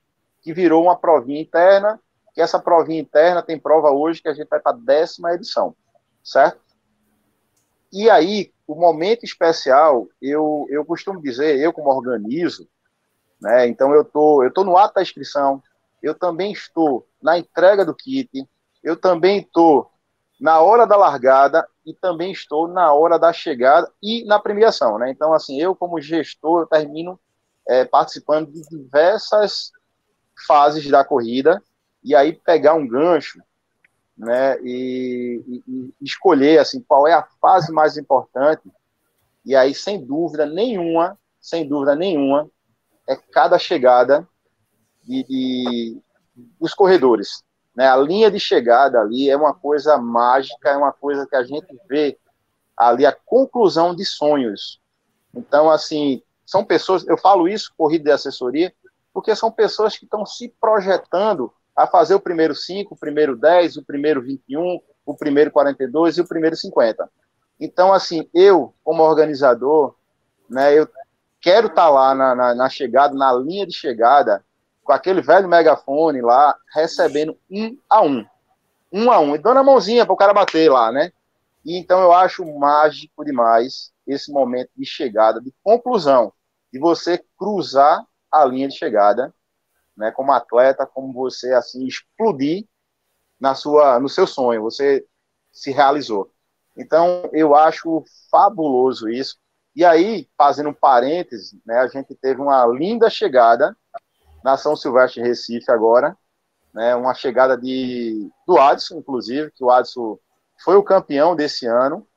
que 0.41 0.53
virou 0.53 0.83
uma 0.83 0.95
provinha 0.95 1.41
interna, 1.41 1.99
que 2.33 2.41
essa 2.41 2.59
provinha 2.59 3.01
interna 3.01 3.41
tem 3.41 3.59
prova 3.59 3.89
hoje 3.89 4.21
que 4.21 4.27
a 4.27 4.33
gente 4.33 4.47
vai 4.47 4.59
para 4.59 4.73
a 4.73 4.77
décima 4.77 5.33
edição, 5.33 5.75
certo? 6.23 6.59
E 7.91 8.09
aí, 8.09 8.51
o 8.67 8.75
momento 8.75 9.23
especial, 9.23 10.07
eu, 10.21 10.67
eu 10.69 10.83
costumo 10.85 11.21
dizer, 11.21 11.59
eu 11.59 11.71
como 11.71 11.89
organizo, 11.89 12.67
né? 13.45 13.67
Então 13.67 13.93
eu 13.93 14.03
tô, 14.03 14.43
eu 14.43 14.51
tô 14.51 14.63
no 14.63 14.75
ato 14.75 14.95
da 14.95 15.03
inscrição, 15.03 15.61
eu 16.01 16.15
também 16.15 16.51
estou 16.51 17.07
na 17.21 17.37
entrega 17.37 17.85
do 17.85 17.93
kit, 17.93 18.27
eu 18.83 18.97
também 18.97 19.41
estou 19.41 19.91
na 20.39 20.59
hora 20.59 20.87
da 20.87 20.97
largada 20.97 21.65
e 21.85 21.93
também 21.93 22.31
estou 22.31 22.67
na 22.67 22.91
hora 22.91 23.19
da 23.19 23.31
chegada 23.31 23.87
e 24.01 24.25
na 24.25 24.39
premiação, 24.39 24.97
né? 24.97 25.11
Então 25.11 25.31
assim, 25.31 25.61
eu 25.61 25.75
como 25.75 26.01
gestor 26.01 26.61
eu 26.61 26.65
termino 26.67 27.19
é, 27.67 27.85
participando 27.85 28.51
de 28.51 28.61
diversas 28.67 29.71
fases 30.47 30.89
da 30.89 31.05
corrida 31.05 31.61
e 32.03 32.15
aí 32.15 32.33
pegar 32.33 32.73
um 32.73 32.87
gancho, 32.87 33.39
né? 34.17 34.59
E, 34.63 35.43
e, 35.47 35.63
e 35.67 35.93
escolher 36.01 36.57
assim 36.59 36.81
qual 36.81 37.07
é 37.07 37.13
a 37.13 37.27
fase 37.39 37.71
mais 37.71 37.95
importante 37.95 38.63
e 39.45 39.55
aí 39.55 39.75
sem 39.75 40.03
dúvida 40.03 40.47
nenhuma, 40.47 41.15
sem 41.39 41.67
dúvida 41.67 41.95
nenhuma, 41.95 42.49
é 43.07 43.15
cada 43.15 43.57
chegada 43.59 44.27
de, 45.03 45.23
de, 45.23 46.01
dos 46.59 46.73
corredores. 46.73 47.43
Né? 47.75 47.87
A 47.87 47.97
linha 47.97 48.31
de 48.31 48.39
chegada 48.39 48.99
ali 48.99 49.29
é 49.29 49.35
uma 49.35 49.53
coisa 49.53 49.97
mágica, 49.97 50.69
é 50.69 50.77
uma 50.77 50.91
coisa 50.91 51.27
que 51.27 51.35
a 51.35 51.43
gente 51.43 51.67
vê 51.87 52.17
ali 52.75 53.05
a 53.05 53.11
conclusão 53.11 53.95
de 53.95 54.05
sonhos. 54.05 54.81
Então, 55.33 55.69
assim, 55.69 56.21
são 56.45 56.63
pessoas, 56.63 57.05
eu 57.07 57.17
falo 57.17 57.47
isso, 57.47 57.73
corrida 57.77 58.05
de 58.05 58.11
assessoria, 58.11 58.73
porque 59.13 59.35
são 59.35 59.51
pessoas 59.51 59.97
que 59.97 60.05
estão 60.05 60.25
se 60.25 60.49
projetando 60.59 61.51
a 61.75 61.85
fazer 61.87 62.15
o 62.15 62.19
primeiro 62.19 62.55
5, 62.55 62.93
o 62.93 62.97
primeiro 62.97 63.35
10, 63.35 63.77
o 63.77 63.83
primeiro 63.83 64.21
21, 64.21 64.79
o 65.05 65.15
primeiro 65.15 65.51
42 65.51 66.17
e 66.17 66.21
o 66.21 66.27
primeiro 66.27 66.55
50. 66.55 67.09
Então, 67.59 67.93
assim, 67.93 68.29
eu, 68.33 68.73
como 68.83 69.03
organizador, 69.03 69.95
né, 70.49 70.77
eu 70.77 70.87
quero 71.45 71.67
estar 71.67 71.83
tá 71.83 71.89
lá 71.89 72.15
na, 72.15 72.33
na, 72.33 72.55
na, 72.55 72.69
chegada, 72.69 73.13
na 73.13 73.31
linha 73.31 73.67
de 73.67 73.73
chegada, 73.73 74.43
com 74.83 74.91
aquele 74.91 75.21
velho 75.21 75.47
megafone 75.47 76.19
lá, 76.19 76.57
recebendo 76.73 77.37
um 77.51 77.77
a 77.87 78.01
um. 78.01 78.25
um 78.91 79.11
a 79.11 79.19
um, 79.19 79.35
e 79.35 79.37
dando 79.37 79.59
a 79.59 79.63
mãozinha 79.63 80.07
para 80.07 80.13
o 80.13 80.17
cara 80.17 80.33
bater 80.33 80.71
lá, 80.71 80.91
né? 80.91 81.11
E 81.63 81.77
então 81.77 82.01
eu 82.01 82.11
acho 82.11 82.43
mágico 82.57 83.23
demais 83.23 83.93
esse 84.07 84.31
momento 84.31 84.71
de 84.75 84.87
chegada, 84.87 85.39
de 85.39 85.53
conclusão, 85.63 86.33
de 86.73 86.79
você 86.79 87.23
cruzar 87.37 88.03
a 88.31 88.43
linha 88.43 88.67
de 88.67 88.75
chegada, 88.75 89.31
né, 89.95 90.11
como 90.11 90.31
atleta, 90.31 90.85
como 90.85 91.13
você 91.13 91.53
assim 91.53 91.85
explodir 91.85 92.65
na 93.39 93.53
sua, 93.53 93.99
no 93.99 94.09
seu 94.09 94.25
sonho, 94.25 94.63
você 94.63 95.05
se 95.51 95.71
realizou. 95.71 96.31
Então 96.75 97.29
eu 97.33 97.55
acho 97.55 98.03
fabuloso 98.31 99.07
isso. 99.07 99.37
E 99.75 99.83
aí, 99.83 100.27
fazendo 100.37 100.69
um 100.69 100.73
parêntese, 100.73 101.61
né, 101.65 101.79
a 101.79 101.87
gente 101.87 102.15
teve 102.15 102.39
uma 102.39 102.65
linda 102.67 103.09
chegada 103.09 103.75
na 104.43 104.55
São 104.55 104.75
Silvestre 104.75 105.21
Recife 105.21 105.69
agora, 105.69 106.15
né, 106.73 106.95
uma 106.95 107.13
chegada 107.13 107.57
de 107.57 108.29
do 108.47 108.57
Adson, 108.57 108.99
inclusive, 108.99 109.51
que 109.51 109.63
o 109.63 109.69
Adson 109.69 110.17
foi 110.63 110.75
o 110.75 110.83
campeão 110.83 111.35
desse 111.35 111.65
ano, 111.65 112.07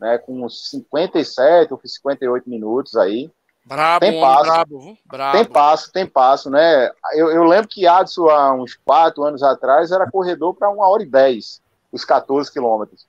né, 0.00 0.18
com 0.18 0.48
57 0.48 1.72
ou 1.72 1.80
58 1.84 2.48
minutos 2.48 2.96
aí. 2.96 3.30
Brabo, 3.64 4.00
tem 4.00 4.20
passo, 4.20 4.44
brabo, 4.44 4.98
brabo. 5.04 5.36
Tem 5.36 5.44
passo, 5.44 5.92
tem 5.92 6.06
passo, 6.06 6.50
né? 6.50 6.90
Eu, 7.12 7.30
eu 7.30 7.44
lembro 7.44 7.68
que 7.68 7.86
Adson, 7.86 8.28
há 8.28 8.54
uns 8.54 8.74
4 8.74 9.22
anos 9.22 9.42
atrás, 9.42 9.92
era 9.92 10.10
corredor 10.10 10.54
para 10.54 10.70
1 10.70 10.78
hora 10.78 11.02
e 11.02 11.06
10, 11.06 11.60
os 11.92 12.04
14 12.04 12.50
quilômetros. 12.50 13.06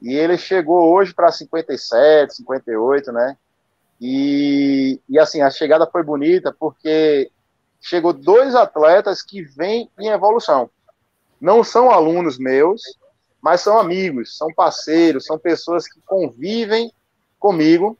E 0.00 0.14
ele 0.14 0.38
chegou 0.38 0.92
hoje 0.92 1.12
para 1.12 1.32
57, 1.32 2.36
58, 2.36 3.12
né? 3.12 3.36
E, 4.00 5.00
e 5.08 5.18
assim, 5.18 5.42
a 5.42 5.50
chegada 5.50 5.86
foi 5.86 6.02
bonita 6.02 6.54
porque 6.58 7.30
chegou 7.80 8.12
dois 8.12 8.54
atletas 8.54 9.22
que 9.22 9.42
vêm 9.42 9.90
em 9.98 10.08
evolução. 10.08 10.70
Não 11.40 11.64
são 11.64 11.90
alunos 11.90 12.38
meus, 12.38 12.82
mas 13.40 13.60
são 13.60 13.78
amigos, 13.78 14.36
são 14.36 14.48
parceiros, 14.54 15.24
são 15.26 15.38
pessoas 15.38 15.88
que 15.88 16.00
convivem 16.02 16.92
comigo 17.38 17.96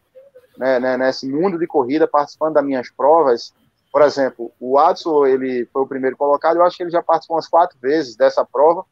né, 0.59 0.81
né, 0.81 0.97
nesse 0.97 1.27
mundo 1.27 1.57
de 1.57 1.67
corrida, 1.67 2.09
participando 2.09 2.55
das 2.55 2.65
minhas 2.65 2.91
provas. 2.91 3.55
Por 3.93 4.03
exemplo, 4.03 4.53
o 4.61 4.77
Adson, 4.77 5.25
ele 5.25 5.67
foi 5.73 5.83
o 5.83 5.87
primeiro 5.87 6.17
colocado, 6.17 6.57
eu 6.57 6.65
acho 6.65 6.77
que 6.77 6.83
ele 6.83 6.91
já 6.91 7.03
participou 7.03 7.37
umas 7.37 7.49
quatro 7.49 7.79
vezes 7.81 8.17
dessa 8.17 8.45
prova, 8.45 8.85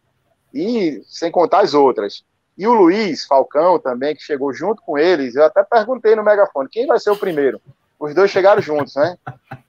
e 0.55 1.03
sem 1.05 1.31
contar 1.31 1.61
as 1.61 1.75
outras. 1.75 2.25
E 2.57 2.67
o 2.67 2.73
Luiz 2.73 3.27
Falcão 3.27 3.79
também, 3.79 4.15
que 4.15 4.23
chegou 4.23 4.53
junto 4.53 4.81
com 4.83 4.97
eles, 4.97 5.35
eu 5.35 5.45
até 5.45 5.63
perguntei 5.63 6.17
no 6.17 6.25
megafone, 6.25 6.69
quem 6.69 6.87
vai 6.87 6.99
ser 6.99 7.11
o 7.11 7.17
primeiro? 7.17 7.61
Os 7.99 8.15
dois 8.15 8.31
chegaram 8.31 8.63
juntos, 8.63 8.95
né? 8.97 9.17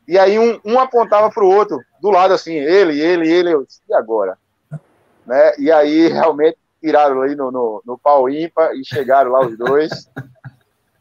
E 0.08 0.18
aí 0.18 0.40
um, 0.40 0.60
um 0.64 0.80
apontava 0.80 1.30
para 1.30 1.44
o 1.44 1.50
outro, 1.54 1.80
do 2.02 2.10
lado 2.10 2.34
assim, 2.34 2.54
ele, 2.54 3.00
ele, 3.00 3.30
ele, 3.30 3.54
eu 3.54 3.66
disse, 3.66 3.82
e 3.90 3.94
agora? 3.94 4.38
Né? 5.26 5.54
E 5.60 5.72
aí 5.72 6.08
realmente 6.08 6.58
tiraram 6.82 7.22
ali 7.22 7.36
no, 7.36 7.52
no, 7.52 7.82
no 7.86 7.98
pau 7.98 8.30
ímpar 8.30 8.74
e 8.74 8.86
chegaram 8.86 9.32
lá 9.32 9.46
os 9.46 9.58
dois. 9.58 10.10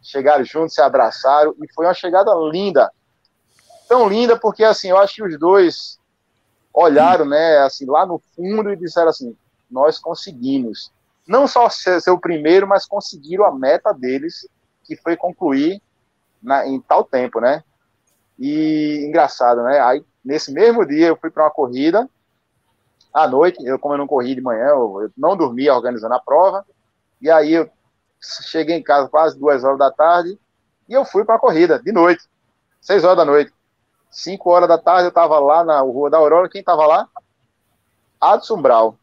chegaram 0.03 0.45
juntos, 0.45 0.74
se 0.74 0.80
abraçaram 0.80 1.55
e 1.62 1.72
foi 1.72 1.87
uma 1.87 1.95
chegada 1.95 2.32
linda. 2.51 2.91
Tão 3.89 4.09
linda 4.09 4.39
porque 4.39 4.64
assim, 4.64 4.91
eu 4.91 4.99
acho 4.99 5.16
que 5.16 5.22
os 5.22 5.39
dois 5.39 5.99
olharam, 6.72 7.24
né, 7.24 7.59
assim, 7.59 7.87
lá 7.87 8.05
no 8.05 8.20
fundo 8.34 8.70
e 8.72 8.76
disseram 8.76 9.09
assim: 9.09 9.37
"Nós 9.70 9.99
conseguimos 9.99 10.93
não 11.27 11.47
só 11.47 11.68
ser, 11.68 12.01
ser 12.01 12.11
o 12.11 12.20
primeiro, 12.20 12.66
mas 12.66 12.87
conseguiram 12.87 13.45
a 13.45 13.55
meta 13.55 13.93
deles, 13.93 14.49
que 14.85 14.97
foi 14.97 15.16
concluir 15.16 15.83
na, 16.43 16.66
em 16.66 16.81
tal 16.81 17.05
tempo, 17.05 17.41
né? 17.41 17.64
E 18.39 19.05
engraçado, 19.07 19.62
né? 19.62 19.81
Aí 19.81 20.05
nesse 20.24 20.53
mesmo 20.53 20.87
dia 20.87 21.09
eu 21.09 21.16
fui 21.16 21.31
para 21.31 21.45
uma 21.45 21.51
corrida 21.51 22.09
à 23.12 23.27
noite, 23.27 23.64
eu 23.64 23.79
como 23.79 23.95
eu 23.95 23.99
não 23.99 24.07
corri 24.07 24.35
de 24.35 24.41
manhã, 24.41 24.66
eu, 24.68 25.03
eu 25.03 25.11
não 25.16 25.37
dormia 25.37 25.74
organizando 25.74 26.14
a 26.14 26.20
prova, 26.20 26.64
e 27.20 27.31
aí 27.31 27.53
eu 27.53 27.70
cheguei 28.20 28.77
em 28.77 28.83
casa 28.83 29.09
quase 29.09 29.39
duas 29.39 29.64
horas 29.64 29.79
da 29.79 29.91
tarde 29.91 30.39
e 30.89 30.93
eu 30.93 31.05
fui 31.05 31.24
para 31.24 31.37
a 31.37 31.39
corrida 31.39 31.79
de 31.79 31.93
noite, 31.93 32.24
seis 32.81 33.05
horas 33.05 33.16
da 33.16 33.24
noite. 33.24 33.53
Cinco 34.11 34.51
horas 34.51 34.68
da 34.68 34.79
tarde 34.79 35.05
eu 35.05 35.09
estava 35.09 35.39
lá 35.39 35.64
na 35.64 35.81
Rua 35.81 36.09
da 36.09 36.16
Aurora, 36.16 36.49
quem 36.49 36.61
estava 36.61 36.87
lá? 36.87 37.09
Adson 38.20 38.62
Brau. 38.62 38.97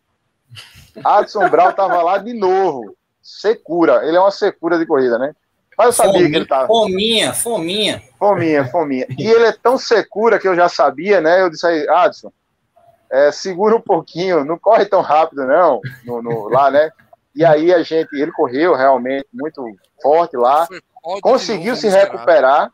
Adson 1.04 1.50
Brau 1.50 1.70
estava 1.70 2.02
lá 2.02 2.18
de 2.18 2.34
novo, 2.34 2.96
secura, 3.22 4.06
ele 4.06 4.18
é 4.18 4.20
uma 4.20 4.32
secura 4.32 4.78
de 4.78 4.86
corrida, 4.86 5.18
né? 5.18 5.34
Mas 5.78 5.88
eu 5.88 5.94
sabia 5.94 6.14
fominha, 6.14 6.30
que 6.30 6.36
ele 6.36 6.44
estava. 6.44 6.68
Fominha, 6.68 7.34
fominha. 7.34 8.04
Fominha, 8.20 8.66
fominha. 8.66 9.08
E 9.18 9.28
ele 9.28 9.46
é 9.46 9.52
tão 9.52 9.78
secura 9.78 10.38
que 10.38 10.48
eu 10.48 10.56
já 10.56 10.70
sabia, 10.70 11.20
né? 11.20 11.42
Eu 11.42 11.50
disse 11.50 11.66
aí, 11.66 11.88
Adson, 11.90 12.32
é, 13.10 13.32
segura 13.32 13.76
um 13.76 13.82
pouquinho, 13.82 14.46
não 14.46 14.58
corre 14.58 14.86
tão 14.86 15.02
rápido, 15.02 15.46
não, 15.46 15.82
no, 16.06 16.22
no, 16.22 16.48
lá, 16.50 16.70
né? 16.70 16.92
E 17.36 17.44
aí 17.44 17.74
a 17.74 17.82
gente, 17.82 18.10
ele 18.14 18.32
correu 18.32 18.76
realmente 18.76 19.28
muito 19.34 19.66
forte 20.02 20.38
lá, 20.38 20.68
conseguiu 21.22 21.76
se 21.76 21.88
recuperar, 21.88 22.72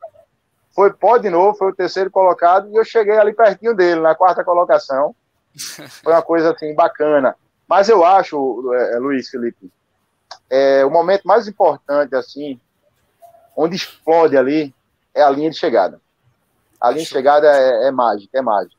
foi 0.74 0.92
pó 0.92 1.18
de 1.18 1.30
novo, 1.30 1.58
foi 1.58 1.70
o 1.72 1.76
terceiro 1.76 2.12
colocado, 2.12 2.70
e 2.70 2.76
eu 2.76 2.84
cheguei 2.84 3.18
ali 3.18 3.34
pertinho 3.34 3.74
dele, 3.74 4.02
na 4.02 4.16
quarta 4.16 4.44
colocação. 4.44 5.16
Foi 6.04 6.14
uma 6.14 6.22
coisa 6.22 6.54
assim 6.54 6.74
bacana. 6.76 7.36
Mas 7.70 7.88
eu 7.88 8.04
acho, 8.04 8.74
é, 8.74 8.98
Luiz 8.98 9.30
Felipe, 9.30 9.72
é, 10.50 10.84
o 10.84 10.90
momento 10.90 11.28
mais 11.28 11.48
importante, 11.48 12.16
assim, 12.16 12.60
onde 13.56 13.76
explode 13.76 14.36
ali, 14.36 14.74
é 15.14 15.22
a 15.22 15.30
linha 15.30 15.52
de 15.52 15.58
chegada. 15.58 16.02
A 16.82 16.90
linha 16.90 17.04
de 17.04 17.10
chegada 17.10 17.48
é, 17.48 17.88
é 17.88 17.92
mágica, 17.92 18.36
é 18.36 18.42
mágica. 18.42 18.76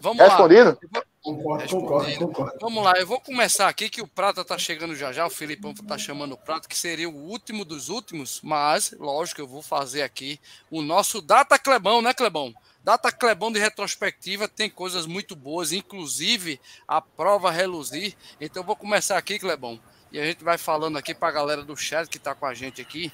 Vamos 0.00 0.22
Respondido? 0.22 0.78
lá. 0.94 1.02
Concordo, 1.22 1.68
concordo, 1.68 2.18
concordo. 2.18 2.58
Vamos 2.60 2.82
lá, 2.82 2.94
eu 2.98 3.06
vou 3.06 3.20
começar 3.20 3.68
aqui 3.68 3.88
que 3.88 4.02
o 4.02 4.08
Prata 4.08 4.44
tá 4.44 4.58
chegando 4.58 4.96
já 4.96 5.12
já, 5.12 5.24
o 5.24 5.30
Filipão 5.30 5.72
tá 5.72 5.96
chamando 5.96 6.32
o 6.32 6.36
Prata, 6.36 6.68
que 6.68 6.76
seria 6.76 7.08
o 7.08 7.14
último 7.14 7.64
dos 7.64 7.88
últimos, 7.88 8.40
mas, 8.42 8.92
lógico, 8.98 9.40
eu 9.40 9.46
vou 9.46 9.62
fazer 9.62 10.02
aqui 10.02 10.40
o 10.68 10.82
nosso 10.82 11.22
Data 11.22 11.58
Clebão, 11.58 12.02
né, 12.02 12.12
Clebão? 12.12 12.52
Data 12.84 13.12
Clebão 13.12 13.52
de 13.52 13.60
retrospectiva 13.60 14.48
tem 14.48 14.68
coisas 14.68 15.06
muito 15.06 15.36
boas, 15.36 15.72
inclusive 15.72 16.60
a 16.86 17.00
prova 17.00 17.50
reluzir. 17.50 18.14
Então 18.40 18.62
eu 18.62 18.66
vou 18.66 18.74
começar 18.76 19.16
aqui, 19.16 19.38
Clebão, 19.38 19.80
e 20.10 20.18
a 20.18 20.24
gente 20.24 20.42
vai 20.42 20.58
falando 20.58 20.98
aqui 20.98 21.14
para 21.14 21.28
a 21.28 21.32
galera 21.32 21.62
do 21.62 21.76
chat 21.76 22.08
que 22.08 22.16
está 22.18 22.34
com 22.34 22.44
a 22.46 22.54
gente 22.54 22.80
aqui, 22.80 23.12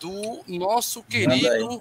do 0.00 0.42
nosso 0.48 1.02
querido 1.02 1.80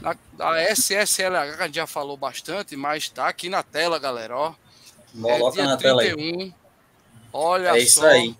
da, 0.00 0.16
da 0.32 0.62
SSLH, 0.72 1.56
que 1.56 1.62
a 1.62 1.66
gente 1.66 1.76
já 1.76 1.86
falou 1.86 2.16
bastante, 2.16 2.74
mas 2.76 3.04
está 3.04 3.28
aqui 3.28 3.48
na 3.48 3.62
tela, 3.62 3.98
galera, 3.98 4.36
ó. 4.36 4.54
Coloca 5.20 5.60
é 5.60 5.62
dia 5.62 5.70
na 5.70 5.76
tela 5.76 6.02
aí. 6.02 6.14
31. 6.14 6.54
Olha 7.32 7.76
É 7.76 7.78
isso 7.78 8.00
só. 8.00 8.06
aí. 8.06 8.36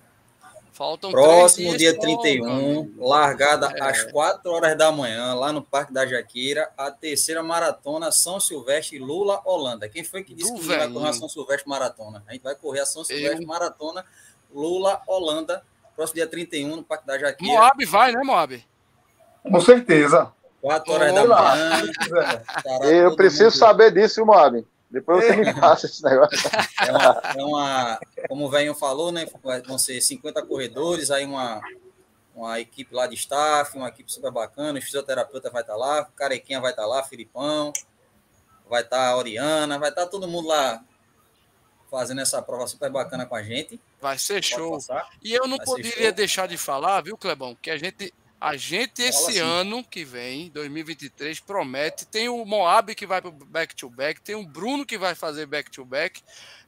Faltam 0.76 1.10
Próximo 1.10 1.68
três 1.68 1.78
dia 1.78 1.92
dias 1.92 1.94
só, 1.94 2.00
31, 2.22 2.44
meu 2.44 2.52
amigo. 2.80 3.08
largada 3.08 3.72
É. 3.76 3.82
às 3.82 4.02
4 4.12 4.50
horas 4.52 4.76
da 4.76 4.92
manhã, 4.92 5.32
lá 5.32 5.50
no 5.50 5.62
Parque 5.62 5.90
da 5.90 6.04
Jaqueira, 6.06 6.70
a 6.76 6.90
terceira 6.90 7.42
maratona 7.42 8.12
São 8.12 8.38
Silvestre 8.38 8.98
Lula 8.98 9.40
Holanda. 9.46 9.88
Quem 9.88 10.04
foi 10.04 10.22
que 10.22 10.34
disse 10.34 10.52
Do 10.52 10.58
que 10.60 10.66
vai 10.66 10.86
correr 10.92 11.08
a. 11.08 11.12
São 11.14 11.28
Silvestre 11.30 11.66
Maratona? 11.68 12.22
A 12.26 12.32
gente 12.34 12.42
vai 12.42 12.54
correr 12.54 12.80
a 12.80 12.86
São 12.86 13.02
Silvestre 13.02 13.42
Eu. 13.42 13.48
Maratona 13.48 14.04
Lula 14.54 15.00
Holanda, 15.06 15.62
próximo 15.94 16.16
dia 16.16 16.26
31, 16.26 16.76
no 16.76 16.82
Parque 16.84 17.06
da 17.06 17.18
Jaqueira, 17.18 17.54
Moab 17.54 17.84
vai, 17.86 18.12
né, 18.12 18.20
Moab? 18.22 18.62
Com 19.42 19.60
certeza. 19.62 20.30
4 20.60 20.92
horas 20.92 21.12
Vamos 21.12 21.28
da 21.28 21.34
lá. 21.34 21.56
manhã. 21.56 21.82
Eu 22.90 23.16
preciso 23.16 23.44
mundo- 23.44 23.56
saber 23.58 23.92
disso, 23.92 24.24
Moab. 24.26 24.62
Depois 24.90 25.24
você 25.24 25.36
me 25.36 25.52
passa 25.60 25.86
esse 25.86 26.02
negócio. 26.02 26.38
É 26.86 26.92
uma, 26.92 27.22
é 27.36 27.44
uma- 27.44 28.00
como 28.28 28.46
o 28.46 28.50
velho 28.50 28.74
falou, 28.74 29.10
né? 29.10 29.26
Vão 29.66 29.78
ser 29.78 30.00
50 30.00 30.44
corredores, 30.46 31.10
aí 31.10 31.24
uma, 31.24 31.60
uma 32.34 32.60
equipe 32.60 32.94
lá 32.94 33.06
de 33.06 33.14
staff, 33.16 33.76
uma 33.76 33.88
equipe 33.88 34.12
super 34.12 34.30
bacana, 34.30 34.78
o 34.78 34.82
fisioterapeuta 34.82 35.50
vai 35.50 35.62
estar 35.62 35.76
lá, 35.76 36.02
o 36.02 36.12
Carequinha 36.12 36.60
vai 36.60 36.70
estar 36.70 36.86
lá, 36.86 37.02
Filipão, 37.02 37.72
vai 38.68 38.82
estar 38.82 39.08
a 39.08 39.16
Oriana, 39.16 39.78
vai 39.78 39.88
estar 39.90 40.06
todo 40.06 40.28
mundo 40.28 40.48
lá 40.48 40.82
fazendo 41.90 42.20
essa 42.20 42.40
prova 42.42 42.66
super 42.66 42.90
bacana 42.90 43.26
com 43.26 43.34
a 43.34 43.42
gente. 43.42 43.80
Vai 44.00 44.18
ser 44.18 44.34
Pode 44.34 44.46
show. 44.46 44.72
passar. 44.72 45.08
E 45.22 45.32
eu 45.32 45.46
não 45.46 45.56
Vai 45.56 45.66
poderia 45.66 46.12
deixar 46.12 46.46
de 46.46 46.56
falar, 46.56 47.00
viu, 47.02 47.16
Clebão, 47.16 47.56
que 47.60 47.70
a 47.70 47.76
gente, 47.78 48.12
a 48.46 48.56
gente 48.56 49.02
esse 49.02 49.30
assim. 49.30 49.38
ano 49.40 49.82
que 49.82 50.04
vem, 50.04 50.50
2023, 50.50 51.40
promete. 51.40 52.06
Tem 52.06 52.28
o 52.28 52.44
Moab 52.44 52.94
que 52.94 53.04
vai 53.04 53.20
para 53.20 53.32
back-to-back, 53.32 54.20
tem 54.20 54.36
o 54.36 54.46
Bruno 54.46 54.86
que 54.86 54.96
vai 54.96 55.16
fazer 55.16 55.46
back-to-back, 55.46 56.22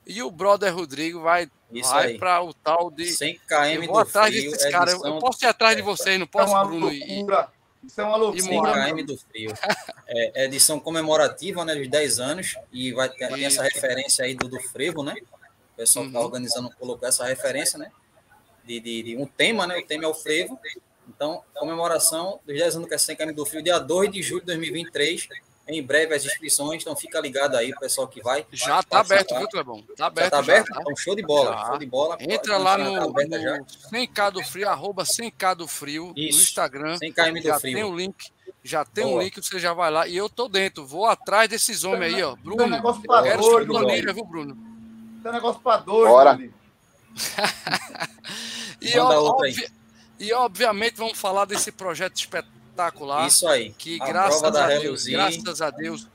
e 0.04 0.20
o 0.22 0.30
brother 0.30 0.74
Rodrigo 0.74 1.20
vai, 1.20 1.48
Isso 1.70 1.88
vai 1.90 2.14
para 2.14 2.42
o 2.42 2.52
tal 2.52 2.90
de. 2.90 3.06
100 3.06 3.32
Eu 3.32 3.80
km 3.82 3.86
vou 3.86 3.94
do 3.94 3.98
atrás 4.00 4.34
frio, 4.34 4.50
desses 4.50 4.72
caras. 4.72 4.94
Eu, 4.94 5.04
eu 5.04 5.18
posso 5.20 5.44
ir 5.44 5.48
atrás 5.48 5.76
de 5.76 5.82
vocês, 5.82 6.18
não 6.18 6.24
É 6.24 6.28
posso, 6.28 6.52
uma 6.52 6.64
Bruno? 6.64 6.92
E, 6.92 7.16
loucura. 7.16 7.52
Isso 7.84 8.00
é 8.00 8.04
uma 8.04 8.16
loucura. 8.16 8.42
100 8.42 8.52
Moab. 8.54 8.90
km 8.92 9.06
do 9.06 9.16
frio. 9.18 9.52
É, 10.08 10.42
é 10.42 10.44
edição 10.46 10.80
comemorativa, 10.80 11.64
né, 11.64 11.76
dos 11.76 11.86
10 11.86 12.18
anos, 12.18 12.56
e 12.72 12.92
vai 12.92 13.08
ter 13.08 13.28
tem 13.28 13.44
essa 13.44 13.62
referência 13.62 14.24
aí 14.24 14.34
do, 14.34 14.48
do 14.48 14.60
frevo, 14.60 15.04
né? 15.04 15.14
O 15.74 15.76
pessoal 15.76 16.04
que 16.06 16.08
está 16.08 16.18
Uhum. 16.18 16.24
organizando 16.26 16.70
colocou 16.76 17.08
essa 17.08 17.24
referência, 17.24 17.78
né? 17.78 17.92
De, 18.64 18.80
de, 18.80 19.02
de 19.04 19.16
um 19.16 19.26
tema, 19.26 19.64
né? 19.64 19.78
O 19.78 19.86
tema 19.86 20.04
é 20.04 20.08
o 20.08 20.14
frevo. 20.14 20.58
Então, 21.08 21.42
comemoração 21.54 22.38
dos 22.46 22.56
10 22.56 22.76
anos 22.76 22.88
que 22.88 22.94
é 22.94 22.98
100 22.98 23.16
km 23.16 23.32
do 23.32 23.46
frio, 23.46 23.62
dia 23.62 23.78
2 23.78 24.10
de 24.12 24.22
julho 24.22 24.40
de 24.40 24.46
2023. 24.46 25.28
em 25.70 25.82
breve 25.82 26.14
as 26.14 26.24
inscrições, 26.24 26.80
então 26.80 26.96
fica 26.96 27.20
ligado 27.20 27.54
aí, 27.54 27.70
o 27.72 27.78
pessoal 27.78 28.08
que 28.08 28.22
vai. 28.22 28.46
Já 28.50 28.82
tá 28.82 29.00
aberto, 29.00 29.36
viu, 29.36 29.48
Clebão? 29.48 29.82
Tá 29.96 30.06
aberto. 30.06 30.24
Já 30.24 30.30
tá 30.30 30.38
aberto? 30.38 30.68
Então, 30.70 30.96
show 30.96 31.14
de 31.14 31.22
bola, 31.22 31.52
Já. 31.52 31.66
show 31.66 31.78
de 31.78 31.86
bola. 31.86 32.16
Entra 32.20 32.56
lá 32.56 32.78
no, 32.78 32.94
tá 32.94 33.06
no 33.06 33.66
100k 33.92 34.30
do 34.32 34.42
frio, 34.44 34.68
arroba 34.68 35.04
100k 35.04 35.54
do 35.54 35.68
frio, 35.68 36.12
Isso, 36.16 36.38
no 36.38 36.42
Instagram. 36.44 36.96
100km 36.98 37.34
do 37.34 37.42
já 37.42 37.60
frio. 37.60 37.74
tem 37.74 37.84
o 37.84 37.94
link. 37.94 38.30
Já 38.64 38.84
tem 38.84 39.04
um 39.04 39.10
Boa. 39.10 39.24
link, 39.24 39.40
você 39.40 39.58
já 39.58 39.72
vai 39.72 39.90
lá. 39.90 40.08
E 40.08 40.16
eu 40.16 40.28
tô 40.28 40.48
dentro, 40.48 40.86
vou 40.86 41.06
atrás 41.06 41.48
desses 41.48 41.84
homens 41.84 42.14
aí, 42.14 42.22
ó. 42.22 42.34
Bruno, 42.36 42.66
negócio 42.66 43.02
pra 43.02 43.22
quero 43.22 43.40
doido, 43.40 43.72
sua 43.72 43.80
planilha, 43.82 44.12
viu, 44.12 44.24
Bruno? 44.24 44.56
Tem 45.22 45.32
negócio 45.32 45.60
pra 45.60 45.76
dois, 45.78 46.10
Bora. 46.10 46.38
E, 48.80 48.96
Manda 48.96 49.20
ó, 49.20 49.24
outra 49.24 49.46
aí. 49.46 49.54
E 50.18 50.32
obviamente 50.32 50.96
vamos 50.96 51.18
falar 51.18 51.44
desse 51.44 51.70
projeto 51.70 52.16
espetacular. 52.16 53.26
Isso 53.26 53.46
aí. 53.46 53.72
Que 53.76 54.00
A 54.00 54.06
graças 54.06 54.42
a 54.42 54.66
Deus, 54.66 55.06
graças 55.06 55.62
a 55.62 55.70
Deus, 55.70 56.06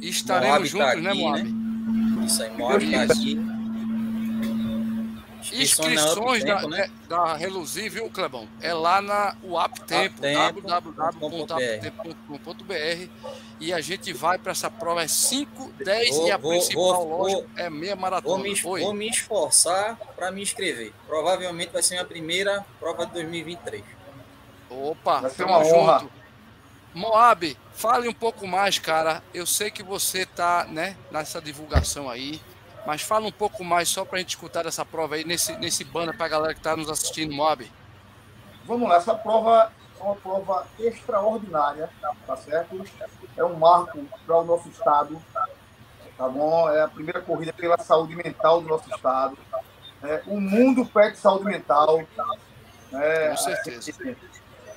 estaremos 0.00 0.72
Moab 0.72 0.94
juntos, 0.94 0.94
tá 0.94 1.00
né, 1.00 1.10
aqui, 1.10 1.18
Moab? 1.20 2.26
Isso 2.26 2.42
aí, 2.42 2.50
Moab 2.56 2.90
tá 2.90 3.02
aqui. 3.02 3.57
Inscrições 5.52 6.44
da, 6.44 6.66
né? 6.68 6.90
da 7.08 7.34
Reluzir, 7.34 7.90
viu, 7.90 8.08
Clebão? 8.10 8.46
É 8.60 8.72
lá 8.74 9.00
na 9.00 9.34
UAP 9.42 9.80
Tempo, 9.80 10.20
Tempo, 10.20 10.60
www.aptempo.com.br 10.62 13.08
e 13.60 13.72
a 13.72 13.80
gente 13.80 14.12
vai 14.12 14.38
para 14.38 14.52
essa 14.52 14.70
prova, 14.70 15.02
é 15.02 15.08
5, 15.08 15.72
10 15.84 16.16
Vou- 16.16 16.26
e 16.26 16.30
a 16.30 16.36
vou- 16.36 16.50
principal, 16.52 17.08
vou- 17.08 17.22
lógico, 17.22 17.48
é 17.56 17.70
meia 17.70 17.96
maratona. 17.96 18.34
Vou 18.34 18.42
me, 18.42 18.50
Oi. 18.64 18.80
vou 18.82 18.94
me 18.94 19.08
esforçar 19.08 19.96
para 20.16 20.30
me 20.30 20.42
inscrever. 20.42 20.92
Provavelmente 21.06 21.72
vai 21.72 21.82
ser 21.82 21.94
minha 21.94 22.04
primeira 22.04 22.64
prova 22.78 23.06
de 23.06 23.12
2023. 23.12 23.82
Opa, 24.70 25.20
Vai 25.20 25.30
ser 25.30 25.36
tamo 25.38 25.52
uma 25.52 25.58
honra. 25.64 25.98
junto. 26.00 26.12
Moab, 26.94 27.56
fale 27.74 28.08
um 28.08 28.12
pouco 28.14 28.46
mais, 28.46 28.78
cara. 28.78 29.22
Eu 29.32 29.46
sei 29.46 29.70
que 29.70 29.82
você 29.82 30.26
tá, 30.26 30.66
né, 30.68 30.96
nessa 31.10 31.40
divulgação 31.40 32.08
aí, 32.08 32.40
mas 32.86 33.02
fala 33.02 33.26
um 33.26 33.32
pouco 33.32 33.64
mais 33.64 33.88
só 33.88 34.04
pra 34.04 34.18
gente 34.18 34.30
escutar 34.30 34.66
essa 34.66 34.84
prova 34.84 35.16
aí 35.16 35.24
nesse, 35.24 35.56
nesse 35.56 35.84
banner 35.84 36.16
pra 36.16 36.28
galera 36.28 36.54
que 36.54 36.60
tá 36.60 36.76
nos 36.76 36.90
assistindo, 36.90 37.34
Moab. 37.34 37.70
Vamos 38.64 38.88
lá, 38.88 38.96
essa 38.96 39.14
prova 39.14 39.72
é 39.98 40.02
uma 40.02 40.16
prova 40.16 40.66
extraordinária, 40.78 41.90
tá 42.26 42.36
certo? 42.36 42.84
É 43.36 43.44
um 43.44 43.56
marco 43.56 43.98
para 44.26 44.38
o 44.38 44.44
nosso 44.44 44.68
estado, 44.68 45.20
tá 46.16 46.28
bom? 46.28 46.68
É 46.70 46.82
a 46.82 46.88
primeira 46.88 47.20
corrida 47.20 47.52
pela 47.52 47.78
saúde 47.78 48.14
mental 48.14 48.60
do 48.60 48.68
nosso 48.68 48.88
estado. 48.90 49.38
É, 50.02 50.22
o 50.26 50.40
mundo 50.40 50.86
pede 50.86 51.18
saúde 51.18 51.44
mental. 51.44 52.02
né? 52.92 53.30
Com 53.30 53.36
certeza. 53.36 53.92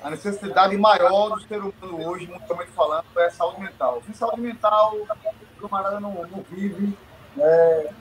A 0.03 0.09
necessidade 0.09 0.75
maior 0.77 1.29
do 1.29 1.41
ser 1.47 1.59
humano 1.59 2.09
hoje, 2.09 2.25
mundialmente 2.25 2.71
falando, 2.71 3.05
é 3.17 3.29
saúde 3.29 3.61
mental. 3.61 4.01
Sem 4.03 4.15
saúde 4.15 4.41
mental, 4.41 4.95
o 4.95 5.61
camarada 5.61 5.99
não, 5.99 6.13
não 6.25 6.43
vive, 6.49 6.97
né? 7.35 7.93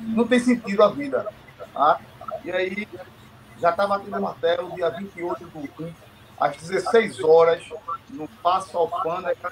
não 0.00 0.26
tem 0.26 0.38
sentido 0.38 0.82
a 0.82 0.88
vida. 0.88 1.26
Tá? 1.72 2.00
E 2.44 2.50
aí, 2.50 2.88
já 3.58 3.70
está 3.70 3.86
batendo 3.86 4.16
o 4.16 4.22
martelo, 4.22 4.74
dia 4.74 4.90
28 4.90 5.44
do 5.46 5.84
1, 5.84 5.92
às 6.38 6.56
16 6.56 7.22
horas, 7.22 7.62
no 8.08 8.26
Passo 8.42 8.76
Alfândega, 8.78 9.50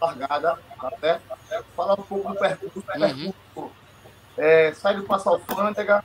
largada, 0.00 0.58
tá 0.80 0.92
certo? 0.98 1.22
Falar 1.76 1.94
um 1.94 2.02
pouco 2.02 2.32
do 2.32 2.38
percurso. 2.38 2.78
O 2.78 2.80
Uhum. 2.80 3.32
percurso 3.54 3.72
é, 4.36 4.72
sai 4.74 4.96
do 4.96 5.02
Passo 5.04 5.28
Alfândega, 5.28 6.02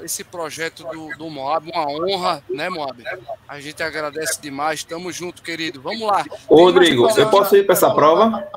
esse 0.02 0.24
projeto 0.24 0.84
do, 0.84 1.08
do 1.18 1.28
Moab. 1.28 1.68
Uma 1.70 1.86
honra, 1.88 2.42
né, 2.48 2.70
Moab? 2.70 3.02
A 3.48 3.60
gente 3.60 3.82
agradece 3.82 4.40
demais. 4.40 4.84
Tamo 4.84 5.10
junto, 5.12 5.42
querido. 5.42 5.82
Vamos 5.82 6.00
lá. 6.06 6.24
Ô, 6.48 6.64
Rodrigo, 6.64 7.08
eu 7.10 7.28
posso 7.30 7.56
ir 7.56 7.64
para 7.66 7.74
essa 7.74 7.92
prova? 7.92 8.48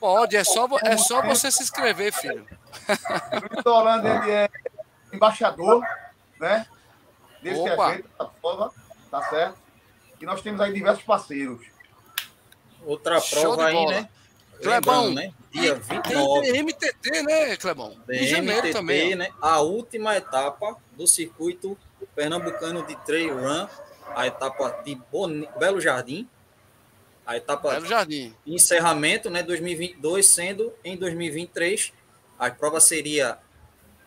Pode, 0.00 0.36
é 0.36 0.44
só, 0.44 0.66
é 0.82 0.96
só 0.96 1.22
você 1.22 1.50
se 1.50 1.62
inscrever, 1.62 2.12
filho. 2.12 2.46
Luiz 2.88 3.66
Holanda, 3.66 4.08
ele 4.22 4.30
é 4.30 4.48
embaixador, 5.12 5.82
né? 6.40 6.66
Desse 7.42 7.60
Opa. 7.60 7.90
evento, 7.92 8.08
da 8.18 8.24
prova, 8.24 8.72
tá 9.10 9.22
certo? 9.24 9.58
E 10.20 10.24
nós 10.24 10.40
temos 10.40 10.60
aí 10.60 10.72
diversos 10.72 11.04
parceiros. 11.04 11.73
Outra 12.84 13.20
prova 13.20 13.66
aí, 13.66 13.86
né? 13.86 14.08
Clebão, 14.62 15.06
Lembrando, 15.08 15.14
né? 15.14 15.32
Dia 15.52 15.74
Tem 15.76 16.00
29 16.02 16.62
MTT, 16.62 17.22
né, 17.22 17.56
Clebão? 17.56 17.96
Em 18.10 18.26
janeiro 18.26 18.62
DMTT, 18.62 18.72
também. 18.72 19.14
né? 19.14 19.28
A 19.40 19.60
última 19.60 20.16
etapa 20.16 20.76
do 20.96 21.06
circuito 21.06 21.76
pernambucano 22.14 22.86
de 22.86 22.94
trail 23.04 23.34
run, 23.38 23.66
a 24.14 24.26
etapa 24.26 24.82
de 24.84 24.94
Boni- 25.10 25.48
Belo 25.58 25.80
Jardim, 25.80 26.28
a 27.26 27.36
etapa 27.36 27.70
Belo 27.72 27.86
Jardim. 27.86 28.34
de 28.46 28.54
encerramento, 28.54 29.28
né, 29.30 29.42
2022, 29.42 30.26
sendo 30.26 30.72
em 30.84 30.96
2023. 30.96 31.92
A 32.38 32.50
prova 32.50 32.80
seria 32.80 33.38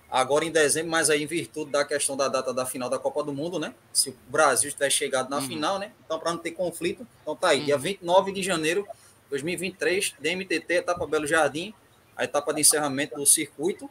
agora 0.10 0.46
em 0.46 0.52
dezembro, 0.52 0.92
mas 0.92 1.10
aí 1.10 1.24
em 1.24 1.28
virtude 1.28 1.72
da 1.72 1.84
questão 1.86 2.16
da 2.16 2.28
data 2.28 2.54
da 2.54 2.66
final 2.66 2.90
da 2.90 3.00
Copa 3.00 3.24
do 3.24 3.34
Mundo, 3.34 3.60
né? 3.60 3.74
Se 3.92 4.10
o 4.10 4.16
Brasil 4.28 4.72
tiver 4.72 4.90
chegado 4.90 5.30
na 5.30 5.38
Uhum. 5.38 5.48
final, 5.48 5.80
né? 5.80 5.92
Então, 6.06 6.20
para 6.20 6.32
não 6.32 6.38
ter 6.40 6.52
conflito, 6.52 7.06
então 7.22 7.36
tá 7.36 7.50
aí, 7.50 7.62
dia 7.62 7.76
Uhum. 7.76 7.82
29 7.82 8.32
de 8.32 8.42
janeiro 8.44 8.84
de 8.84 8.90
2023, 9.32 10.14
DMTT, 10.20 10.74
etapa 10.76 11.06
Belo 11.06 11.28
Jardim, 11.28 11.74
a 12.16 12.24
etapa 12.24 12.54
de 12.54 12.62
encerramento 12.62 13.16
do 13.16 13.26
circuito. 13.26 13.90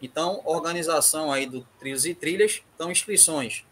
Então, 0.00 0.40
organização 0.44 1.30
aí 1.32 1.46
do 1.46 1.64
Trilhos 1.78 2.04
e 2.06 2.14
Trilhas. 2.14 2.62
Então, 2.74 2.90
inscrições 2.90 3.64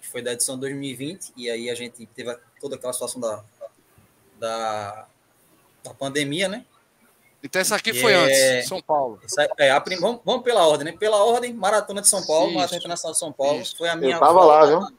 que 0.00 0.06
foi 0.06 0.22
da 0.22 0.32
edição 0.32 0.58
2020, 0.58 1.32
e 1.36 1.50
aí 1.50 1.70
a 1.70 1.74
gente 1.74 2.06
teve 2.06 2.36
toda 2.60 2.76
aquela 2.76 2.92
situação 2.92 3.20
da, 3.20 3.42
da, 4.38 5.06
da 5.82 5.94
pandemia, 5.94 6.48
né? 6.48 6.64
Então 7.44 7.60
essa 7.60 7.76
aqui 7.76 7.92
foi 7.92 8.14
é... 8.14 8.16
antes, 8.16 8.68
São 8.68 8.80
Paulo. 8.80 9.20
Essa, 9.22 9.46
é, 9.58 9.70
a 9.70 9.78
prim... 9.78 10.00
vamos, 10.00 10.22
vamos, 10.24 10.42
pela 10.42 10.66
ordem, 10.66 10.86
né? 10.86 10.98
Pela 10.98 11.22
ordem, 11.22 11.52
Maratona 11.52 12.00
de 12.00 12.08
São 12.08 12.24
Paulo, 12.26 12.46
Isso. 12.46 12.54
Maratona 12.54 12.78
Internacional 12.78 13.12
de 13.12 13.18
São 13.18 13.32
Paulo. 13.32 13.60
Isso. 13.60 13.76
Foi 13.76 13.88
a 13.90 13.94
minha. 13.94 14.16
Eu 14.16 14.20
tava 14.20 14.32
volta, 14.32 14.46
lá, 14.46 14.66
viu? 14.66 14.98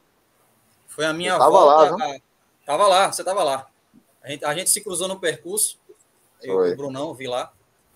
Foi 0.86 1.04
a 1.04 1.12
minha 1.12 1.32
eu 1.32 1.38
tava 1.38 1.50
volta. 1.50 1.96
Lá, 1.96 2.06
viu? 2.06 2.22
Tava 2.64 2.86
lá, 2.86 3.12
você 3.12 3.24
tava 3.24 3.42
lá. 3.42 3.66
A 4.22 4.30
gente, 4.30 4.44
a 4.44 4.54
gente 4.54 4.70
se 4.70 4.80
cruzou 4.80 5.08
no 5.08 5.18
percurso. 5.18 5.76
Eu 6.40 6.64
e 6.66 6.72
o 6.72 6.76
Brunão 6.76 7.12
vi 7.14 7.26
lá. 7.26 7.52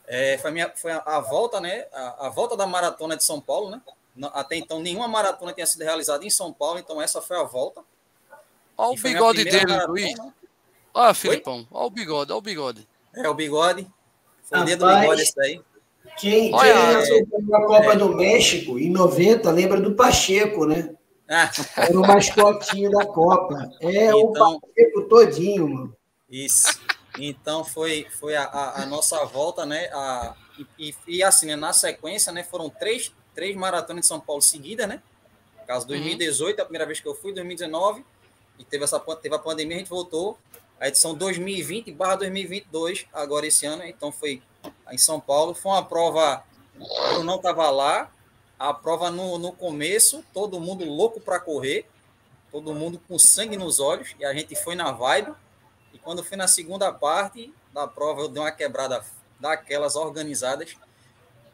É, 0.06 0.36
foi 0.38 0.50
a, 0.50 0.52
minha, 0.52 0.72
foi 0.74 0.90
a, 0.90 0.98
a 0.98 1.20
volta, 1.20 1.60
né? 1.60 1.86
A, 1.92 2.26
a, 2.26 2.28
volta 2.28 2.56
da 2.56 2.66
maratona 2.66 3.16
de 3.16 3.22
São 3.22 3.40
Paulo, 3.40 3.70
né? 3.70 3.80
Até 4.34 4.56
então, 4.56 4.80
nenhuma 4.80 5.06
maratona 5.06 5.52
tinha 5.52 5.66
sido 5.66 5.82
realizada 5.82 6.24
em 6.24 6.30
São 6.30 6.52
Paulo, 6.52 6.80
então 6.80 7.00
essa 7.00 7.22
foi 7.22 7.36
a 7.36 7.44
volta. 7.44 7.82
Olha 8.76 8.98
o 8.98 9.00
bigode 9.00 9.44
dele, 9.44 9.66
maratona. 9.66 9.86
Luiz. 9.86 10.18
Olha, 10.92 11.14
Filipão, 11.14 11.68
olha 11.70 11.86
o 11.86 11.90
bigode, 11.90 12.32
olha 12.32 12.38
o 12.38 12.42
bigode. 12.42 12.88
É, 13.14 13.28
o 13.28 13.34
bigode. 13.34 13.88
Foi 14.50 14.60
o 14.60 14.64
dia 14.64 14.76
do 14.76 14.86
bigode 14.86 15.22
esse 15.22 15.34
daí. 15.34 15.60
Quem, 16.18 16.52
Olha, 16.52 17.02
quem 17.02 17.54
a 17.54 17.60
Copa 17.64 17.92
é. 17.92 17.96
do 17.96 18.14
México, 18.14 18.78
em 18.78 18.90
90, 18.90 19.50
lembra 19.52 19.80
do 19.80 19.94
Pacheco, 19.94 20.66
né? 20.66 20.94
Ah. 21.32 21.48
Era 21.76 21.96
o 21.96 22.04
mascotinho 22.04 22.90
da 22.90 23.06
Copa. 23.06 23.70
É 23.80 24.06
então, 24.06 24.18
o 24.18 24.60
Pacheco 24.60 25.02
todinho, 25.08 25.68
mano. 25.68 25.96
Isso. 26.28 26.80
Então 27.16 27.64
foi, 27.64 28.04
foi 28.18 28.34
a, 28.34 28.42
a, 28.42 28.82
a 28.82 28.86
nossa 28.86 29.24
volta, 29.26 29.64
né? 29.64 29.88
A, 29.92 30.34
e, 30.76 30.92
e, 31.06 31.22
assim, 31.22 31.46
né, 31.46 31.54
na 31.54 31.72
sequência, 31.72 32.32
né? 32.32 32.42
Foram 32.42 32.68
três, 32.68 33.14
três 33.32 33.54
maratonas 33.54 34.02
de 34.02 34.08
São 34.08 34.18
Paulo 34.18 34.42
seguidas, 34.42 34.88
né? 34.88 35.00
Caso 35.68 35.86
2018, 35.86 36.56
uhum. 36.56 36.62
a 36.62 36.64
primeira 36.64 36.84
vez 36.84 36.98
que 36.98 37.06
eu 37.06 37.14
fui, 37.14 37.32
2019, 37.32 38.04
e 38.58 38.64
teve, 38.64 38.82
essa, 38.82 38.98
teve 38.98 39.36
a 39.36 39.38
pandemia, 39.38 39.76
a 39.76 39.78
gente 39.78 39.88
voltou 39.88 40.36
a 40.80 40.88
edição 40.88 41.14
2020 41.14 41.92
barra 41.92 42.16
2022, 42.16 43.06
agora 43.12 43.46
esse 43.46 43.66
ano, 43.66 43.84
então 43.84 44.10
foi 44.10 44.42
em 44.90 44.96
São 44.96 45.20
Paulo. 45.20 45.54
Foi 45.54 45.70
uma 45.72 45.84
prova, 45.84 46.42
eu 47.12 47.22
não 47.22 47.36
estava 47.36 47.68
lá, 47.70 48.10
a 48.58 48.72
prova 48.72 49.10
no, 49.10 49.38
no 49.38 49.52
começo, 49.52 50.24
todo 50.32 50.58
mundo 50.58 50.86
louco 50.86 51.20
para 51.20 51.38
correr, 51.38 51.84
todo 52.50 52.74
mundo 52.74 52.98
com 53.06 53.18
sangue 53.18 53.58
nos 53.58 53.78
olhos, 53.78 54.16
e 54.18 54.24
a 54.24 54.32
gente 54.32 54.56
foi 54.56 54.74
na 54.74 54.90
vibe. 54.90 55.32
E 55.92 55.98
quando 55.98 56.24
foi 56.24 56.38
na 56.38 56.48
segunda 56.48 56.90
parte 56.90 57.52
da 57.74 57.86
prova, 57.86 58.22
eu 58.22 58.28
dei 58.28 58.42
uma 58.42 58.50
quebrada 58.50 59.04
daquelas 59.38 59.96
organizadas 59.96 60.74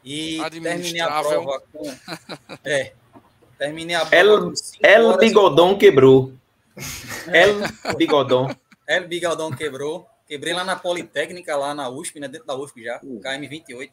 e 0.05 0.39
terminei 0.62 1.01
a 1.01 1.20
prova 1.20 1.62
com. 1.73 1.82
É, 2.65 2.93
terminei 3.59 3.97
a 3.97 4.07
prova. 4.07 4.16
El, 4.16 4.53
El 5.11 5.19
Bigodon 5.19 5.77
quebrou. 5.77 6.32
El 7.32 7.97
Bigodon. 7.97 8.55
El 8.86 9.08
Bigaldão 9.08 9.50
quebrou. 9.50 10.06
Quebrei 10.26 10.52
lá 10.52 10.64
na 10.64 10.76
Politécnica, 10.76 11.56
lá 11.56 11.74
na 11.74 11.88
USP, 11.88 12.20
né? 12.20 12.28
Dentro 12.28 12.46
da 12.46 12.56
USP 12.56 12.84
já, 12.84 13.00
uh. 13.02 13.20
KM28. 13.20 13.92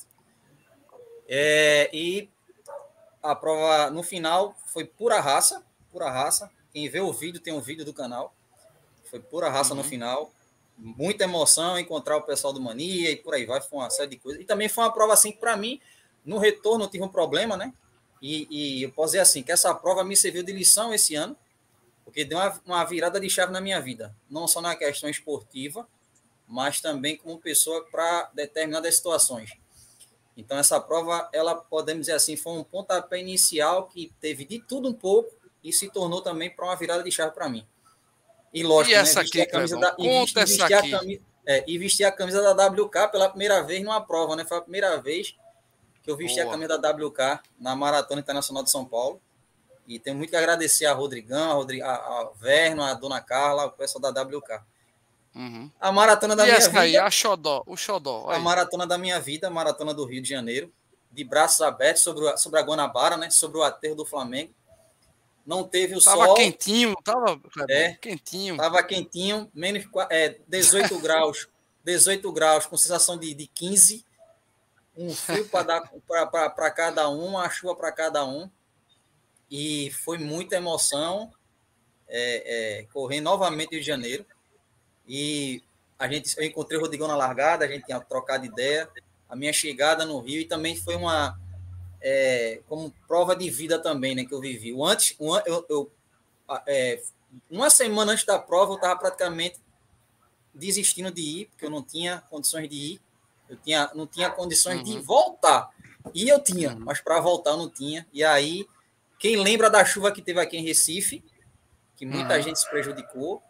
É, 1.27 1.89
e 1.93 2.29
a 3.21 3.35
prova, 3.35 3.89
no 3.89 4.03
final, 4.03 4.55
foi 4.67 4.85
pura 4.85 5.19
raça. 5.19 5.63
Pura 5.91 6.09
raça. 6.09 6.49
Quem 6.71 6.89
vê 6.89 6.99
o 6.99 7.13
vídeo, 7.13 7.39
tem 7.39 7.53
um 7.53 7.61
vídeo 7.61 7.85
do 7.85 7.93
canal. 7.93 8.33
Foi 9.05 9.19
pura 9.19 9.49
raça 9.49 9.73
uhum. 9.73 9.81
no 9.81 9.83
final. 9.83 10.31
Muita 10.75 11.23
emoção, 11.25 11.77
encontrar 11.77 12.17
o 12.17 12.23
pessoal 12.23 12.51
do 12.51 12.59
Mania 12.59 13.11
e 13.11 13.15
por 13.15 13.35
aí 13.35 13.45
vai. 13.45 13.61
Foi 13.61 13.79
uma 13.79 13.89
série 13.89 14.09
de 14.09 14.17
coisas. 14.17 14.41
E 14.41 14.45
também 14.45 14.67
foi 14.67 14.83
uma 14.83 14.91
prova 14.91 15.13
assim 15.13 15.31
que, 15.31 15.37
para 15.37 15.55
mim, 15.55 15.79
no 16.25 16.39
retorno, 16.39 16.85
eu 16.85 16.89
tive 16.89 17.03
um 17.03 17.09
problema, 17.09 17.55
né? 17.55 17.71
E, 18.21 18.47
e 18.49 18.83
eu 18.83 18.91
posso 18.91 19.09
dizer 19.09 19.19
assim, 19.19 19.43
que 19.43 19.51
essa 19.51 19.73
prova 19.75 20.03
me 20.03 20.15
serviu 20.15 20.41
de 20.41 20.51
lição 20.51 20.93
esse 20.93 21.13
ano 21.13 21.37
porque 22.03 22.25
deu 22.25 22.37
uma, 22.37 22.61
uma 22.65 22.83
virada 22.83 23.19
de 23.19 23.29
chave 23.29 23.51
na 23.51 23.61
minha 23.61 23.79
vida, 23.79 24.15
não 24.29 24.47
só 24.47 24.61
na 24.61 24.75
questão 24.75 25.09
esportiva, 25.09 25.87
mas 26.47 26.81
também 26.81 27.17
como 27.17 27.39
pessoa 27.39 27.85
para 27.89 28.29
determinadas 28.33 28.95
situações. 28.95 29.51
Então, 30.35 30.57
essa 30.57 30.79
prova, 30.79 31.29
ela 31.31 31.55
podemos 31.55 32.01
dizer 32.01 32.13
assim, 32.13 32.35
foi 32.35 32.53
um 32.53 32.63
pontapé 32.63 33.19
inicial 33.19 33.87
que 33.87 34.11
teve 34.19 34.45
de 34.45 34.59
tudo 34.59 34.89
um 34.89 34.93
pouco 34.93 35.31
e 35.63 35.71
se 35.71 35.89
tornou 35.89 36.21
também 36.21 36.49
para 36.49 36.65
uma 36.65 36.75
virada 36.75 37.03
de 37.03 37.11
chave 37.11 37.33
para 37.33 37.47
mim. 37.47 37.65
E 38.53 38.63
lógico, 38.63 38.91
e 38.91 38.95
né, 38.95 39.01
essa 39.01 39.21
né, 39.21 39.27
aqui, 39.27 39.41
a 39.41 39.49
camisa 39.49 39.77
da, 39.79 39.95
e 39.97 40.19
vestir, 40.19 40.39
essa 40.39 40.65
aqui. 40.65 40.91
Camisa, 40.91 41.21
é, 41.45 41.63
e 41.67 41.77
vestir 41.77 42.03
a 42.05 42.11
camisa 42.11 42.53
da 42.53 42.67
WK 42.67 43.11
pela 43.11 43.29
primeira 43.29 43.61
vez 43.63 43.83
numa 43.83 44.01
prova, 44.01 44.35
né? 44.35 44.45
Foi 44.45 44.57
a 44.57 44.61
primeira 44.61 45.01
vez 45.01 45.35
que 46.01 46.09
eu 46.09 46.17
vesti 46.17 46.39
Boa. 46.39 46.47
a 46.47 46.51
camisa 46.51 46.77
da 46.77 46.91
WK 46.91 47.41
na 47.59 47.75
Maratona 47.75 48.21
Internacional 48.21 48.63
de 48.63 48.71
São 48.71 48.85
Paulo. 48.85 49.21
E 49.87 49.99
tenho 49.99 50.15
muito 50.15 50.29
que 50.29 50.35
agradecer 50.35 50.85
a 50.85 50.93
Rodrigão, 50.93 51.51
a, 51.51 51.53
Rodrig... 51.53 51.81
a, 51.81 52.29
Verno, 52.39 52.83
a 52.83 52.93
Dona 52.93 53.21
Carla, 53.21 53.65
o 53.65 53.71
pessoal 53.71 54.01
da 54.01 54.21
WK. 54.21 54.61
Uhum. 55.35 55.69
A 55.79 55.91
maratona 55.91 56.35
da 56.35 56.43
e 56.43 56.45
minha 56.47 56.57
essa 56.57 56.69
vida. 56.69 56.81
Aí, 56.81 56.97
a 56.97 57.09
Xodó, 57.09 57.63
o 57.65 57.75
Xodó. 57.75 58.29
A 58.29 58.39
maratona 58.39 58.85
da 58.85 58.97
minha 58.97 59.19
vida, 59.19 59.47
a 59.47 59.51
maratona 59.51 59.93
do 59.93 60.05
Rio 60.05 60.21
de 60.21 60.29
Janeiro, 60.29 60.71
de 61.11 61.23
braços 61.23 61.61
abertos 61.61 62.03
sobre, 62.03 62.23
o, 62.23 62.37
sobre 62.37 62.59
a 62.59 62.63
Guanabara, 62.63 63.17
né? 63.17 63.29
Sobre 63.29 63.57
o 63.57 63.63
aterro 63.63 63.95
do 63.95 64.05
Flamengo. 64.05 64.53
Não 65.45 65.63
teve 65.63 65.95
o 65.95 66.01
tava 66.01 66.25
sol. 66.25 66.35
Quentinho, 66.35 66.95
tava 67.03 67.41
é, 67.67 67.93
quentinho. 67.93 68.55
Tava 68.55 68.81
quentinho, 68.83 69.51
menos 69.53 69.85
é, 70.09 70.37
18 70.47 70.97
graus, 71.01 71.49
18 71.83 72.31
graus, 72.31 72.65
com 72.65 72.77
sensação 72.77 73.17
de, 73.17 73.33
de 73.33 73.47
15. 73.47 74.05
Um 74.95 75.13
frio 75.13 75.49
para 75.49 76.71
cada 76.71 77.09
um, 77.09 77.25
uma 77.25 77.49
chuva 77.49 77.75
para 77.75 77.91
cada 77.91 78.23
um 78.23 78.49
e 79.53 79.91
foi 79.91 80.17
muita 80.17 80.55
emoção 80.55 81.31
é, 82.07 82.79
é, 82.79 82.83
correr 82.91 83.21
novamente 83.21 83.69
Rio 83.69 83.81
de 83.81 83.85
Janeiro. 83.85 84.25
E 85.07 85.61
a 85.99 86.07
gente, 86.07 86.35
eu 86.35 86.43
encontrei 86.43 86.79
o 86.79 86.81
Rodrigão 86.81 87.07
na 87.07 87.15
largada, 87.15 87.63
a 87.63 87.67
gente 87.67 87.85
tinha 87.85 87.99
trocado 87.99 88.47
ideia. 88.47 88.89
A 89.29 89.35
minha 89.35 89.53
chegada 89.53 90.05
no 90.05 90.19
Rio 90.19 90.41
e 90.41 90.45
também 90.45 90.75
foi 90.75 90.95
uma 90.95 91.39
é, 92.01 92.61
como 92.67 92.91
prova 93.07 93.35
de 93.35 93.47
vida 93.51 93.77
também, 93.77 94.15
né, 94.15 94.25
que 94.25 94.33
eu 94.33 94.41
vivi. 94.41 94.73
O 94.73 94.83
antes, 94.83 95.15
eu, 95.19 95.65
eu 95.69 95.91
é, 96.65 97.03
uma 97.47 97.69
semana 97.69 98.13
antes 98.13 98.25
da 98.25 98.39
prova 98.39 98.71
eu 98.71 98.77
estava 98.77 98.99
praticamente 98.99 99.59
desistindo 100.51 101.11
de 101.11 101.21
ir, 101.21 101.45
porque 101.45 101.65
eu 101.65 101.69
não 101.69 101.83
tinha 101.83 102.23
condições 102.27 102.67
de 102.67 102.75
ir. 102.75 103.01
Eu 103.47 103.57
tinha, 103.57 103.91
não 103.93 104.07
tinha 104.07 104.31
condições 104.31 104.77
uhum. 104.77 104.83
de 104.83 104.97
voltar. 104.97 105.69
E 106.11 106.27
eu 106.27 106.43
tinha, 106.43 106.71
uhum. 106.71 106.79
mas 106.79 106.99
para 107.01 107.19
voltar 107.19 107.51
eu 107.51 107.57
não 107.57 107.69
tinha. 107.69 108.07
E 108.11 108.23
aí 108.23 108.65
quem 109.23 109.41
lembra 109.41 109.69
da 109.69 109.85
chuva 109.85 110.11
que 110.11 110.21
teve 110.21 110.41
aqui 110.41 110.57
em 110.57 110.65
Recife, 110.65 111.23
que 111.95 112.05
muita 112.05 112.35
uhum. 112.35 112.41
gente 112.41 112.59
se 112.59 112.69
prejudicou, 112.69 113.41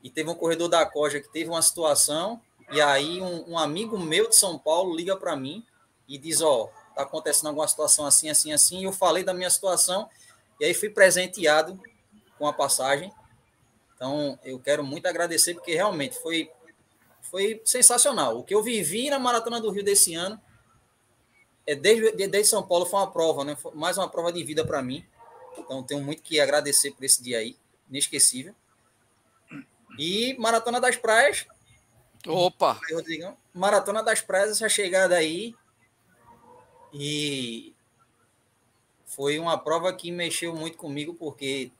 e 0.00 0.08
teve 0.08 0.30
um 0.30 0.34
corredor 0.36 0.68
da 0.68 0.86
Coja 0.86 1.18
que 1.18 1.28
teve 1.28 1.50
uma 1.50 1.60
situação, 1.60 2.40
e 2.70 2.80
aí 2.80 3.20
um, 3.20 3.50
um 3.50 3.58
amigo 3.58 3.98
meu 3.98 4.28
de 4.28 4.36
São 4.36 4.56
Paulo 4.56 4.94
liga 4.94 5.16
para 5.16 5.34
mim 5.34 5.66
e 6.06 6.16
diz: 6.16 6.40
Ó, 6.40 6.66
oh, 6.66 6.94
tá 6.94 7.02
acontecendo 7.02 7.48
alguma 7.48 7.66
situação 7.66 8.06
assim, 8.06 8.30
assim, 8.30 8.52
assim. 8.52 8.78
E 8.78 8.84
eu 8.84 8.92
falei 8.92 9.24
da 9.24 9.34
minha 9.34 9.50
situação, 9.50 10.08
e 10.60 10.66
aí 10.66 10.72
fui 10.72 10.88
presenteado 10.88 11.82
com 12.38 12.46
a 12.46 12.52
passagem. 12.52 13.12
Então, 13.96 14.38
eu 14.44 14.60
quero 14.60 14.84
muito 14.84 15.06
agradecer, 15.06 15.54
porque 15.54 15.74
realmente 15.74 16.16
foi, 16.20 16.48
foi 17.22 17.60
sensacional. 17.64 18.38
O 18.38 18.44
que 18.44 18.54
eu 18.54 18.62
vivi 18.62 19.10
na 19.10 19.18
Maratona 19.18 19.60
do 19.60 19.72
Rio 19.72 19.82
desse 19.82 20.14
ano 20.14 20.40
é, 21.66 21.74
desde, 21.74 22.12
desde 22.28 22.44
São 22.44 22.62
Paulo 22.62 22.86
foi 22.86 23.00
uma 23.00 23.10
prova, 23.10 23.44
né? 23.44 23.56
Foi 23.56 23.72
mais 23.74 23.96
uma 23.98 24.08
prova 24.08 24.32
de 24.32 24.42
vida 24.42 24.64
para 24.64 24.82
mim. 24.82 25.04
Então 25.58 25.82
tenho 25.82 26.02
muito 26.02 26.22
que 26.22 26.40
agradecer 26.40 26.92
por 26.92 27.04
esse 27.04 27.22
dia 27.22 27.38
aí, 27.38 27.56
inesquecível. 27.88 28.54
E 29.98 30.34
Maratona 30.38 30.80
das 30.80 30.96
Praias. 30.96 31.46
Opa! 32.26 32.80
Rodrigão. 32.90 33.36
Maratona 33.52 34.02
das 34.02 34.20
Praias, 34.20 34.52
essa 34.52 34.68
chegada 34.68 35.16
aí. 35.16 35.54
E 36.92 37.74
foi 39.06 39.38
uma 39.38 39.58
prova 39.58 39.92
que 39.92 40.10
mexeu 40.10 40.54
muito 40.54 40.78
comigo, 40.78 41.14
porque 41.14 41.70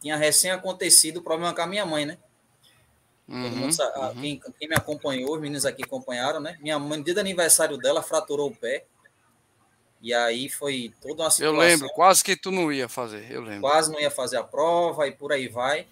tinha 0.00 0.16
recém 0.16 0.50
acontecido 0.50 1.18
o 1.18 1.22
problema 1.22 1.54
com 1.54 1.62
a 1.62 1.66
minha 1.66 1.86
mãe, 1.86 2.06
né? 2.06 2.18
Mundo 3.34 3.72
sabe, 3.72 3.92
ah, 3.96 4.12
quem, 4.20 4.40
quem 4.58 4.68
me 4.68 4.74
acompanhou, 4.74 5.34
os 5.34 5.40
meninos 5.40 5.64
aqui 5.64 5.82
acompanharam, 5.82 6.40
né? 6.40 6.56
Minha 6.60 6.78
mãe, 6.78 6.98
no 6.98 7.04
dia 7.04 7.14
do 7.14 7.20
aniversário 7.20 7.78
dela, 7.78 8.02
fraturou 8.02 8.50
o 8.50 8.54
pé. 8.56 8.84
E 10.00 10.12
aí 10.12 10.48
foi 10.48 10.92
toda 11.00 11.22
uma 11.22 11.26
Eu 11.26 11.30
situação. 11.30 11.58
lembro, 11.58 11.88
quase 11.90 12.24
que 12.24 12.36
tu 12.36 12.50
não 12.50 12.72
ia 12.72 12.88
fazer, 12.88 13.30
eu 13.30 13.40
lembro. 13.40 13.60
Quase 13.60 13.90
não 13.90 14.00
ia 14.00 14.10
fazer 14.10 14.36
a 14.36 14.42
prova 14.42 15.06
e 15.06 15.12
por 15.12 15.32
aí 15.32 15.48
vai. 15.48 15.86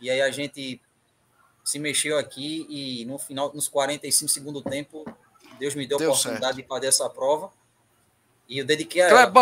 E 0.00 0.10
aí 0.10 0.20
a 0.20 0.30
gente 0.30 0.80
se 1.64 1.78
mexeu 1.78 2.16
aqui 2.18 2.66
e 2.68 3.04
no 3.06 3.18
final, 3.18 3.52
nos 3.54 3.68
45 3.68 4.30
segundos 4.30 4.62
do 4.62 4.70
tempo, 4.70 5.04
Deus 5.58 5.74
me 5.74 5.86
deu 5.86 5.96
a 5.96 6.00
Deu 6.00 6.10
oportunidade 6.10 6.56
de 6.56 6.68
fazer 6.68 6.86
essa 6.86 7.08
prova. 7.10 7.50
E 8.48 8.58
eu 8.58 8.64
dediquei 8.64 9.02
a 9.02 9.08
ela. 9.08 9.32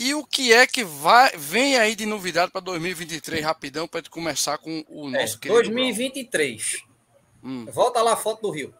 E 0.00 0.14
o 0.14 0.24
que 0.24 0.50
é 0.50 0.66
que 0.66 0.82
vai, 0.82 1.36
vem 1.36 1.76
aí 1.76 1.94
de 1.94 2.06
novidade 2.06 2.50
para 2.50 2.62
2023, 2.62 3.44
rapidão, 3.44 3.86
para 3.86 4.00
gente 4.00 4.08
começar 4.08 4.56
com 4.56 4.82
o 4.88 5.08
É, 5.08 5.20
nosso 5.20 5.38
querido 5.38 5.60
2023. 5.60 6.82
Hum. 7.44 7.66
Volta 7.66 8.00
lá 8.00 8.14
a 8.14 8.16
foto 8.16 8.40
do 8.40 8.50
Rio. 8.50 8.74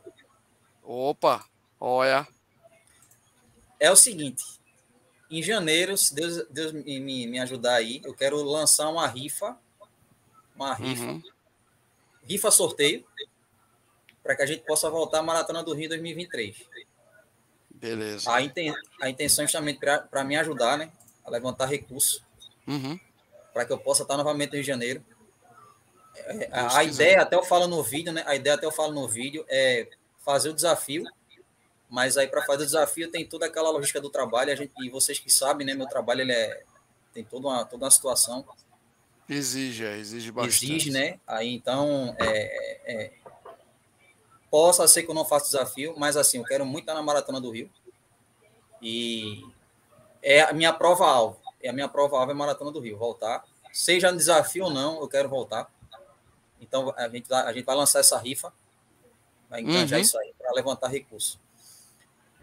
Opa, 0.83 1.45
olha. 1.79 2.27
É 3.79 3.91
o 3.91 3.97
seguinte. 3.97 4.43
Em 5.31 5.43
janeiro, 5.43 5.95
se 5.95 6.15
Deus, 6.15 6.43
Deus 6.49 6.73
me, 6.73 7.27
me, 7.27 7.39
ajudar 7.39 7.75
aí, 7.75 8.01
eu 8.03 8.15
quero 8.15 8.43
lançar 8.43 8.89
uma 8.89 9.07
rifa. 9.07 9.59
Uma 10.57 10.73
rifa. 10.73 11.05
Uhum. 11.05 11.23
Rifa 12.25 12.51
sorteio. 12.51 13.05
Para 14.23 14.35
que 14.37 14.43
a 14.43 14.47
gente 14.47 14.65
possa 14.65 14.89
voltar 14.89 15.19
à 15.19 15.23
Maratona 15.23 15.63
do 15.63 15.75
Rio 15.75 15.85
em 15.85 15.89
2023. 15.91 16.57
Beleza. 17.75 18.33
A, 18.33 18.41
inten, 18.41 18.75
a 19.03 19.11
intenção 19.11 19.45
é 19.45 19.47
justamente 19.47 19.79
para 19.79 20.25
me 20.25 20.35
ajudar, 20.39 20.79
né? 20.79 20.91
A 21.25 21.31
levantar 21.31 21.67
recursos. 21.67 22.23
Uhum. 22.67 22.99
Para 23.53 23.65
que 23.65 23.73
eu 23.73 23.79
possa 23.79 24.03
estar 24.03 24.17
novamente 24.17 24.51
no 24.51 24.55
Rio 24.55 24.63
de 24.63 24.69
Janeiro. 24.69 25.05
É, 26.15 26.49
A, 26.53 26.79
a 26.79 26.85
ideia, 26.85 27.23
até 27.23 27.37
eu 27.37 27.43
falo 27.43 27.67
no 27.67 27.83
vídeo, 27.83 28.13
né? 28.13 28.23
A 28.27 28.35
ideia, 28.35 28.55
até 28.55 28.67
eu 28.67 28.73
falo 28.73 28.93
no 28.93 29.09
vídeo, 29.09 29.45
é 29.49 29.89
fazer 30.25 30.51
o 30.51 30.55
desafio. 30.55 31.05
Mas 31.89 32.17
aí, 32.17 32.29
para 32.29 32.45
fazer 32.45 32.63
o 32.63 32.67
desafio, 32.67 33.11
tem 33.11 33.27
toda 33.27 33.47
aquela 33.47 33.71
logística 33.71 34.01
do 34.01 34.11
trabalho. 34.11 34.53
A 34.53 34.55
gente, 34.55 34.73
e 34.81 34.89
vocês 34.89 35.19
que 35.19 35.31
sabem, 35.31 35.67
né? 35.67 35.75
Meu 35.75 35.89
trabalho 35.89 36.21
ele 36.21 36.33
é, 36.33 36.63
tem 37.13 37.25
toda 37.25 37.49
uma, 37.49 37.65
toda 37.65 37.85
uma 37.85 37.91
situação. 37.91 38.47
Exige, 39.29 39.85
é, 39.85 39.97
exige 39.99 40.31
bastante. 40.31 40.65
Exige, 40.65 40.91
né? 40.91 41.19
Aí, 41.27 41.53
então, 41.53 42.15
é, 42.19 42.81
é, 42.85 43.13
possa 44.51 44.87
ser 44.89 45.03
que 45.03 45.11
eu 45.11 45.15
não 45.15 45.25
faça 45.25 45.47
desafio, 45.47 45.95
mas 45.97 46.17
assim, 46.17 46.39
eu 46.39 46.45
quero 46.45 46.65
muito 46.67 46.85
estar 46.85 46.95
na 46.95 47.03
Maratona 47.03 47.41
do 47.41 47.51
Rio. 47.51 47.71
E 48.83 49.45
é 50.23 50.43
a 50.43 50.53
minha 50.53 50.73
prova-alvo. 50.73 51.41
É 51.63 51.69
a 51.69 51.73
minha 51.73 51.89
prova-alvo 51.89 52.31
é 52.31 52.35
a 52.35 52.37
Maratona 52.37 52.71
do 52.71 52.81
Rio, 52.81 52.97
voltar. 52.99 53.45
Seja 53.73 54.11
no 54.11 54.17
desafio 54.19 54.65
ou 54.65 54.71
não, 54.71 55.01
eu 55.01 55.09
quero 55.09 55.29
voltar. 55.29 55.71
Então, 56.61 56.93
a 56.97 57.09
gente, 57.09 57.29
vai- 57.29 57.43
a 57.47 57.53
gente 57.53 57.65
vai 57.65 57.77
lançar 57.77 58.01
essa 58.01 58.19
rifa. 58.19 58.53
Vai 59.49 59.61
enganjar 59.63 59.99
Uhum. 59.99 60.05
isso 60.05 60.19
aí 60.19 60.33
para 60.39 60.53
levantar 60.53 60.89
recurso. 60.89 61.39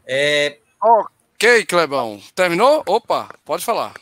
É, 0.06 0.60
Ok, 0.82 1.66
Clebão. 1.66 2.22
Terminou? 2.36 2.84
Opa, 2.88 3.34
pode 3.46 3.64
falar. 3.66 3.94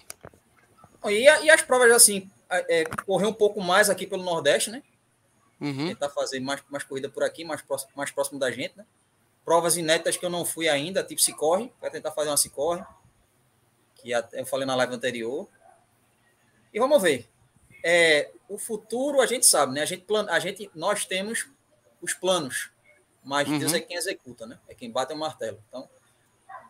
e, 1.06 1.24
e 1.24 1.50
as 1.50 1.62
provas, 1.62 1.92
assim, 1.92 2.30
é, 2.50 2.84
correr 3.06 3.26
um 3.28 3.34
pouco 3.34 3.62
mais 3.62 3.90
aqui 3.90 4.08
pelo 4.08 4.24
Nordeste, 4.24 4.72
né? 4.72 4.82
Uhum. 5.62 5.88
Tentar 5.90 6.10
fazer 6.10 6.40
mais, 6.40 6.62
mais 6.70 6.84
corrida 6.84 7.08
por 7.10 7.24
aqui, 7.24 7.44
mais 7.46 7.62
próximo, 7.62 7.92
mais 7.96 8.12
próximo 8.12 8.40
da 8.40 8.52
gente, 8.52 8.76
né? 8.78 8.86
Provas 9.44 9.78
inéditas 9.78 10.18
que 10.18 10.26
eu 10.26 10.30
não 10.30 10.44
fui 10.44 10.68
ainda, 10.68 11.04
tipo 11.04 11.22
se 11.22 11.32
corre, 11.34 11.72
para 11.80 11.90
tentar 11.92 12.12
fazer 12.12 12.30
uma 12.30 12.38
se 12.38 12.50
corre, 12.50 12.84
que 14.14 14.38
eu 14.40 14.46
falei 14.46 14.66
na 14.66 14.76
live 14.76 14.94
anterior. 14.94 15.48
E 16.74 16.80
vamos 16.80 17.02
ver. 17.02 17.30
É, 17.84 18.32
o 18.50 18.58
futuro 18.58 19.22
a 19.22 19.26
gente 19.26 19.46
sabe, 19.46 19.74
né? 19.74 19.82
A 19.82 19.86
gente, 19.86 20.04
plan, 20.04 20.26
a 20.30 20.40
gente 20.40 20.70
nós 20.76 21.06
temos 21.06 21.48
os 22.02 22.14
planos, 22.14 22.72
mas 23.24 23.48
Uhum. 23.48 23.60
Deus 23.60 23.74
é 23.74 23.80
quem 23.80 23.96
executa, 23.98 24.46
né? 24.46 24.58
É 24.68 24.74
quem 24.76 24.92
bate 24.92 25.14
o 25.14 25.18
martelo. 25.18 25.62
Então, 25.70 25.88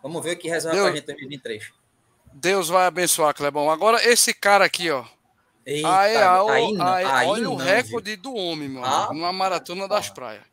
vamos 0.03 0.23
ver 0.23 0.35
o 0.35 0.39
que 0.39 0.47
reserva 0.49 0.75
Deus- 0.75 0.85
para 0.85 0.93
a 0.93 0.95
gente 0.95 1.03
em 1.03 1.07
2023. 1.07 1.71
Deus 2.33 2.67
vai 2.67 2.85
abençoar, 2.85 3.33
Clebão. 3.33 3.71
Agora, 3.71 4.03
esse 4.05 4.33
cara 4.33 4.65
aqui, 4.65 4.89
ó. 4.91 5.05
Eita, 5.65 5.99
Aí, 5.99 6.17
ó, 6.17 6.49
aí 6.49 6.73
não, 6.73 6.85
aí, 6.93 7.27
olha 7.27 7.49
o 7.49 7.57
não, 7.57 7.65
recorde 7.65 8.15
do 8.17 8.35
homem, 8.35 8.69
meu 8.69 8.83
Ah, 8.85 9.09
numa 9.11 9.33
maratona 9.33 9.87
das 9.87 10.09
praias. 10.09 10.43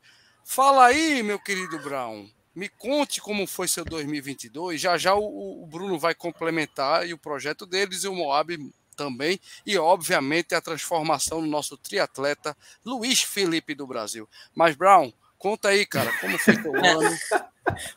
Fala 0.44 0.86
aí, 0.86 1.22
meu 1.22 1.38
querido 1.38 1.78
Brown. 1.80 2.28
Me 2.54 2.68
conte 2.68 3.20
como 3.20 3.46
foi 3.46 3.66
seu 3.66 3.84
2022. 3.84 4.80
Já 4.80 4.98
já 4.98 5.14
o, 5.14 5.62
o 5.62 5.66
Bruno 5.66 5.98
vai 5.98 6.14
complementar 6.14 7.06
e 7.06 7.14
o 7.14 7.18
projeto 7.18 7.64
deles 7.66 8.04
e 8.04 8.08
o 8.08 8.14
Moab 8.14 8.56
também. 8.96 9.40
E, 9.66 9.76
obviamente, 9.78 10.54
a 10.54 10.60
transformação 10.60 11.40
do 11.40 11.46
nosso 11.46 11.76
triatleta 11.76 12.56
Luiz 12.84 13.22
Felipe 13.22 13.74
do 13.74 13.86
Brasil. 13.86 14.28
Mas, 14.54 14.76
Brown, 14.76 15.12
conta 15.38 15.68
aí, 15.68 15.86
cara, 15.86 16.12
como 16.20 16.38
foi 16.38 16.56
teu 16.56 16.72
ano. 16.76 17.18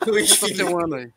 Luiz 0.07 0.37
conta 0.37 0.55
teu 0.55 0.67
Felipe. 0.67 0.83
ano 0.83 0.95
aí. 0.95 1.11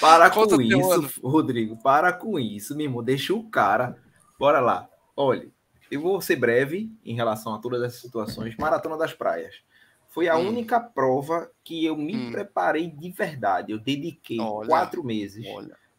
Para 0.00 0.30
Conta 0.30 0.56
com 0.56 0.68
teu 0.68 0.78
isso, 0.80 0.92
ano. 0.92 1.10
Rodrigo. 1.22 1.76
Para 1.78 2.12
com 2.12 2.38
isso, 2.38 2.76
meu 2.76 2.86
irmão. 2.86 3.02
Deixa 3.02 3.32
o 3.32 3.48
cara. 3.48 3.96
Bora 4.38 4.60
lá. 4.60 4.88
Olha, 5.16 5.48
eu 5.90 6.00
vou 6.00 6.20
ser 6.20 6.36
breve 6.36 6.90
em 7.04 7.14
relação 7.14 7.54
a 7.54 7.58
todas 7.58 7.82
essas 7.82 8.00
situações. 8.00 8.54
Maratona 8.56 8.98
das 8.98 9.14
Praias. 9.14 9.56
Foi 10.16 10.30
a 10.30 10.38
Hum. 10.38 10.48
única 10.48 10.80
prova 10.80 11.52
que 11.62 11.84
eu 11.84 11.94
me 11.94 12.30
preparei 12.30 12.88
de 12.90 13.10
verdade. 13.10 13.70
Eu 13.72 13.78
dediquei 13.78 14.40
Olha, 14.40 14.66
quatro 14.66 15.04
meses 15.04 15.44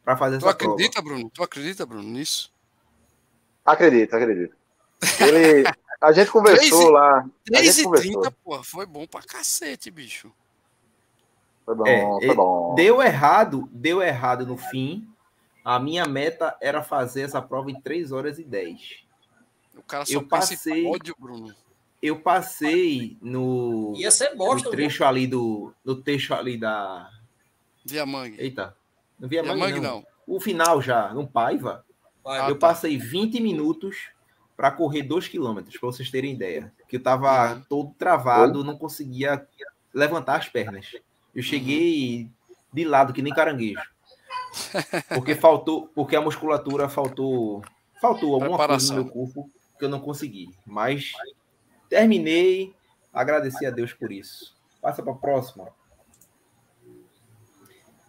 para 0.04 0.18
fazer 0.18 0.40
Tu 0.40 0.48
essa 0.48 0.56
prova. 0.58 0.74
acredita, 0.74 1.00
Bruno? 1.04 1.30
Tu 1.30 1.44
acredita, 1.44 1.86
Bruno, 1.86 2.10
nisso? 2.10 2.52
Acredito, 3.64 4.16
acredito. 4.16 4.56
Ele, 5.22 5.66
a 6.02 6.12
gente 6.12 6.32
conversou 6.32 6.68
Três 6.68 6.82
e- 6.82 6.90
lá. 6.92 7.20
A 7.20 7.30
3 7.46 7.66
gente 7.68 7.82
e 7.82 7.84
conversou. 7.84 8.12
30, 8.24 8.32
porra, 8.44 8.64
foi 8.64 8.88
bom 8.88 9.06
pra 9.06 9.22
cacete, 9.22 9.92
bicho. 9.92 10.34
Foi 11.64 11.76
bom, 11.76 11.86
É, 11.86 12.02
foi 12.26 12.30
é, 12.32 12.34
bom. 12.34 12.74
Deu 12.74 13.04
errado, 13.04 13.70
deu 13.72 14.02
errado 14.02 14.48
no 14.48 14.58
fim. 14.58 15.08
A 15.64 15.80
minha 15.80 16.08
meta 16.08 16.58
era 16.60 16.82
fazer 16.82 17.22
essa 17.22 17.40
prova 17.40 17.70
em 17.70 17.80
3 17.80 18.12
horas 18.12 18.40
e 18.40 18.44
10. 18.44 19.06
O 19.76 19.84
cara 19.84 20.04
só 20.08 20.14
Eu 20.14 20.28
passei, 20.28 20.84
pódio, 20.86 21.14
Bruno. 21.20 21.54
Eu 22.02 22.20
passei 22.20 23.18
no, 23.22 23.94
Ia 23.98 24.12
ser 24.12 24.36
bosta, 24.36 24.70
no 24.70 24.72
trecho 24.76 25.04
ali 25.04 25.26
do 25.28 25.74
no 25.84 25.96
trecho 25.96 26.34
ali 26.34 26.58
da 26.58 27.10
Via 27.86 28.06
Mangue. 28.06 28.36
Eita, 28.40 28.76
não 29.20 29.28
via 29.28 29.42
Via 29.42 29.52
Mangue, 29.56 29.74
Mangue, 29.74 29.80
não. 29.80 29.96
não. 29.98 30.08
O 30.28 30.40
final 30.40 30.82
já, 30.82 31.14
no 31.14 31.26
Paiva, 31.28 31.86
Paiva. 32.24 32.50
eu 32.50 32.58
passei 32.58 32.98
20 32.98 33.40
minutos 33.40 34.10
para 34.56 34.72
correr 34.72 35.04
2 35.04 35.28
quilômetros, 35.28 35.78
para 35.78 35.88
vocês 35.88 36.10
terem 36.12 36.34
ideia. 36.34 36.74
Que 36.90 36.98
eu 36.98 37.04
tava 37.04 37.54
Uhum. 37.54 37.62
todo 37.70 37.92
travado, 37.98 38.64
não 38.64 38.78
conseguia 38.78 39.48
levantar 39.94 40.36
as 40.38 40.50
pernas. 40.50 40.96
Eu 41.34 41.42
cheguei 41.44 42.30
de 42.74 42.84
lado 42.84 43.14
que 43.14 43.22
nem 43.22 43.34
caranguejo. 43.34 43.80
Porque 45.14 45.36
faltou, 45.36 45.88
porque 45.94 46.16
a 46.16 46.22
musculatura 46.22 46.90
faltou, 46.90 47.62
faltou 48.02 48.34
alguma 48.34 48.58
coisa 48.58 48.64
Preparação. 48.68 48.96
no 48.98 49.04
meu 49.04 49.12
corpo 49.14 49.50
que 49.78 49.86
eu 49.86 49.90
não 49.90 50.00
consegui. 50.00 50.50
Mas 50.66 51.12
terminei, 51.90 52.74
agradeci 53.14 53.66
a 53.66 53.72
Deus 53.72 53.94
por 53.94 54.12
isso. 54.12 54.56
Passa 54.82 55.02
para 55.04 55.12
a 55.14 55.16
próxima. 55.16 55.68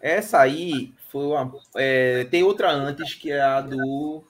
Essa 0.01 0.39
aí 0.39 0.93
foi 1.11 1.25
uma. 1.25 1.53
é, 1.75 2.23
tem 2.25 2.43
outra 2.43 2.71
antes 2.71 3.13
que 3.15 3.31
é 3.31 3.41
a 3.41 3.59
do 3.61 4.23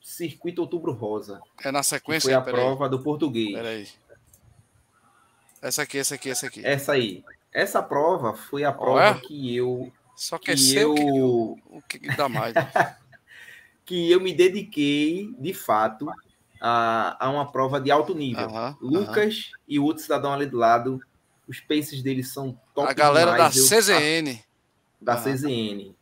Circuito 0.00 0.60
Outubro 0.60 0.92
Rosa. 0.92 1.40
É 1.64 1.70
na 1.72 1.82
sequência? 1.82 2.28
foi 2.28 2.34
a 2.34 2.40
prova 2.40 2.88
do 2.88 3.02
português. 3.02 3.54
Peraí. 3.54 3.88
Essa 5.62 5.82
aqui, 5.82 5.98
essa 5.98 6.14
aqui, 6.14 6.30
essa 6.30 6.46
aqui. 6.46 6.64
Essa 6.64 6.92
aí. 6.92 7.24
Essa 7.52 7.82
prova 7.82 8.34
foi 8.34 8.64
a 8.64 8.72
prova 8.72 9.02
é? 9.02 9.14
que 9.14 9.56
eu. 9.56 9.90
Só 10.14 10.36
que 10.38 10.52
o 10.52 10.54
que- 10.56 10.76
eu, 10.76 10.94
O 11.70 11.82
que 11.88 11.98
dá 12.16 12.28
mais? 12.28 12.54
né? 12.54 12.96
que 13.86 14.10
eu 14.10 14.20
me 14.20 14.34
dediquei, 14.34 15.34
de 15.38 15.54
fato, 15.54 16.10
a, 16.60 17.16
a 17.26 17.30
uma 17.30 17.50
prova 17.50 17.80
de 17.80 17.90
alto 17.90 18.14
nível. 18.14 18.44
Aham, 18.48 18.76
Lucas 18.80 19.50
e 19.66 19.78
o 19.78 19.84
outro 19.84 20.02
cidadão 20.02 20.32
ali 20.32 20.46
do 20.46 20.56
lado, 20.56 21.00
os 21.46 21.60
paces 21.60 22.02
deles 22.02 22.32
são 22.32 22.58
top 22.74 22.90
A 22.90 22.92
galera 22.92 23.32
demais. 23.32 23.54
da 23.54 23.60
Eu- 23.60 23.66
CZN. 23.66 24.42
da 25.00 25.14
Ah. 25.14 25.16
CZN. 25.16 25.94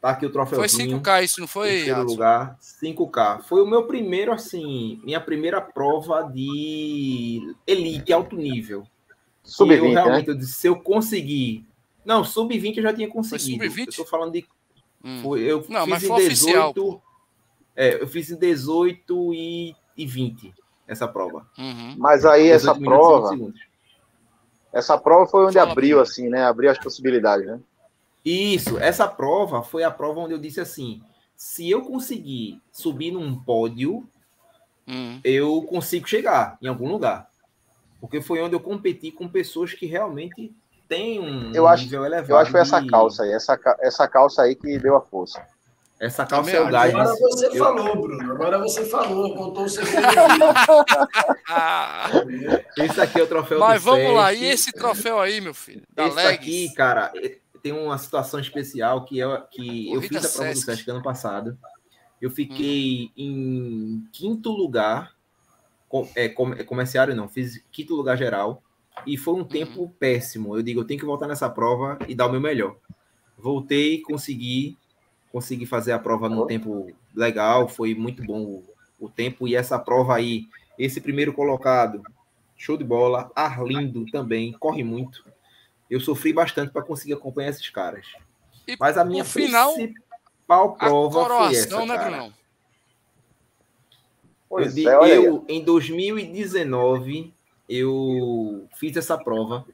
Tá 0.00 0.10
aqui 0.10 0.26
o 0.26 0.28
Foi 0.28 0.32
troféuzinho. 0.46 0.98
5K 0.98 1.22
isso, 1.22 1.40
não 1.40 1.46
foi? 1.48 1.68
Terceiro 1.70 2.00
Adson? 2.02 2.12
lugar, 2.12 2.56
5K. 2.60 3.40
Foi 3.48 3.62
o 3.62 3.66
meu 3.66 3.86
primeiro, 3.86 4.32
assim, 4.32 5.00
minha 5.02 5.18
primeira 5.18 5.62
prova 5.62 6.22
de 6.22 7.54
elite, 7.66 8.12
alto 8.12 8.36
nível. 8.36 8.86
Sub-20, 9.42 9.72
E 9.72 9.78
eu 9.78 9.94
né? 9.94 10.02
realmente 10.02 10.28
eu 10.28 10.34
disse, 10.34 10.52
se 10.52 10.66
eu 10.66 10.76
conseguir. 10.76 11.66
Não, 12.04 12.22
sub-20 12.22 12.76
eu 12.76 12.82
já 12.82 12.92
tinha 12.92 13.08
conseguido. 13.08 13.64
sub-20? 13.64 13.86
Eu 13.86 13.92
tô 13.94 14.04
falando 14.04 14.32
de. 14.32 14.44
Hum. 15.02 15.20
Foi, 15.22 15.40
eu 15.40 15.64
Não, 15.70 15.80
fiz 15.82 15.88
mas 15.90 16.02
em 16.02 16.06
foi 16.06 16.26
oficial, 16.26 16.72
18. 16.74 17.02
é, 17.76 18.02
eu 18.02 18.06
fiz 18.06 18.30
em 18.30 18.36
18 18.38 19.32
e, 19.34 19.74
e 19.96 20.06
20 20.06 20.54
essa 20.86 21.08
prova. 21.08 21.46
Uhum. 21.58 21.94
Mas 21.98 22.24
aí 22.24 22.44
18 22.44 22.54
essa 22.56 22.74
minutos 22.74 23.30
20 23.30 23.38
prova, 23.38 23.52
essa 24.72 24.98
prova 24.98 25.26
foi 25.26 25.46
onde 25.46 25.58
abriu, 25.58 26.00
assim, 26.00 26.28
né? 26.28 26.44
Abriu 26.44 26.70
as 26.70 26.78
possibilidades, 26.78 27.46
né? 27.46 27.60
Isso, 28.24 28.78
essa 28.78 29.06
prova 29.06 29.62
foi 29.62 29.84
a 29.84 29.90
prova 29.90 30.20
onde 30.20 30.32
eu 30.34 30.38
disse 30.38 30.60
assim: 30.60 31.02
se 31.36 31.70
eu 31.70 31.82
conseguir 31.82 32.60
subir 32.72 33.12
num 33.12 33.34
pódio, 33.38 34.06
Hum. 34.86 35.18
eu 35.24 35.62
consigo 35.62 36.06
chegar 36.06 36.58
em 36.60 36.66
algum 36.68 36.88
lugar. 36.90 37.28
Porque 38.00 38.20
foi 38.20 38.42
onde 38.42 38.54
eu 38.54 38.60
competi 38.60 39.10
com 39.10 39.26
pessoas 39.26 39.72
que 39.72 39.86
realmente 39.86 40.52
têm 40.86 41.18
um 41.18 41.52
Eu 41.54 41.66
acho, 41.66 41.84
nível 41.84 42.04
elevado. 42.04 42.30
eu 42.32 42.36
acho 42.36 42.46
que 42.48 42.52
foi 42.52 42.60
essa 42.60 42.80
de- 42.82 42.88
calça 42.88 43.22
aí, 43.22 43.32
essa, 43.32 43.58
essa 43.80 44.06
calça 44.06 44.42
aí 44.42 44.54
que 44.54 44.78
deu 44.78 44.94
a 44.94 45.00
força. 45.00 45.42
Essa 46.00 46.26
calça 46.26 46.50
Também 46.50 46.54
é 46.64 46.68
o 46.68 46.70
gás. 46.72 46.92
Agora 46.94 47.14
você 47.16 47.46
Eu- 47.46 47.54
falou, 47.56 48.00
Bruno. 48.02 48.32
Agora 48.32 48.58
você 48.58 48.84
falou, 48.84 49.34
contou 49.36 49.64
o. 49.64 49.68
Ah, 51.48 52.10
Esse 52.76 53.00
aqui 53.00 53.20
é 53.20 53.22
o 53.22 53.26
troféu 53.26 53.58
mas 53.58 53.82
do 53.82 53.90
vamos 53.90 54.14
lá, 54.14 54.32
e 54.32 54.44
esse 54.44 54.72
troféu 54.72 55.20
aí, 55.20 55.40
meu 55.40 55.54
filho? 55.54 55.82
Da 55.94 56.06
Esse 56.06 56.16
Legs? 56.16 56.34
aqui, 56.34 56.74
cara, 56.74 57.12
é- 57.16 57.38
tem 57.62 57.72
uma 57.72 57.96
situação 57.96 58.38
especial 58.40 59.04
que, 59.04 59.22
é, 59.22 59.42
que 59.50 59.92
eu 59.92 60.02
fiz 60.02 60.16
a 60.24 60.28
prova 60.28 60.54
Sesc. 60.54 60.66
do 60.66 60.76
Sesc 60.76 60.90
ano 60.90 61.02
passado. 61.02 61.56
Eu 62.20 62.30
fiquei 62.30 63.10
em 63.16 64.04
quinto 64.12 64.50
lugar, 64.50 65.12
com, 65.88 66.08
é, 66.14 66.28
com, 66.28 66.52
é, 66.52 66.62
comerciário 66.64 67.14
não, 67.14 67.28
fiz 67.28 67.62
quinto 67.72 67.94
lugar 67.94 68.16
geral. 68.18 68.62
E 69.06 69.16
foi 69.16 69.34
um 69.34 69.44
tempo 69.44 69.92
péssimo. 69.98 70.56
Eu 70.56 70.62
digo, 70.62 70.80
eu 70.80 70.84
tenho 70.84 71.00
que 71.00 71.06
voltar 71.06 71.26
nessa 71.26 71.48
prova 71.48 71.98
e 72.06 72.14
dar 72.14 72.26
o 72.26 72.30
meu 72.30 72.40
melhor. 72.40 72.76
Voltei, 73.36 74.00
consegui, 74.02 74.76
consegui 75.34 75.66
fazer 75.66 75.90
a 75.90 75.98
prova 75.98 76.28
num 76.28 76.46
tempo 76.46 76.92
legal, 77.12 77.66
foi 77.66 77.92
muito 77.92 78.22
bom 78.22 78.40
o, 78.40 78.64
o 79.00 79.08
tempo. 79.08 79.48
E 79.48 79.56
essa 79.56 79.76
prova 79.76 80.14
aí, 80.14 80.46
esse 80.78 81.00
primeiro 81.00 81.32
colocado, 81.32 82.04
show 82.56 82.76
de 82.76 82.84
bola, 82.84 83.32
Arlindo 83.34 84.06
também, 84.12 84.52
corre 84.52 84.84
muito. 84.84 85.24
Eu 85.90 85.98
sofri 85.98 86.32
bastante 86.32 86.70
para 86.72 86.82
conseguir 86.82 87.14
acompanhar 87.14 87.48
esses 87.48 87.68
caras. 87.68 88.06
E 88.68 88.76
Mas 88.78 88.96
a 88.96 89.04
minha 89.04 89.24
final, 89.24 89.74
principal 89.74 90.76
a 90.78 90.88
prova 90.88 91.26
foi 91.26 91.56
essa, 91.56 91.84
né, 91.84 91.96
cara. 91.96 92.10
Brunão? 92.10 92.26
Eu, 92.26 92.32
Pois 94.48 94.72
di- 94.72 94.86
é, 94.86 95.18
eu, 95.18 95.44
em 95.48 95.64
2019, 95.64 97.34
eu 97.68 98.68
fiz 98.76 98.96
essa 98.96 99.18
prova. 99.18 99.66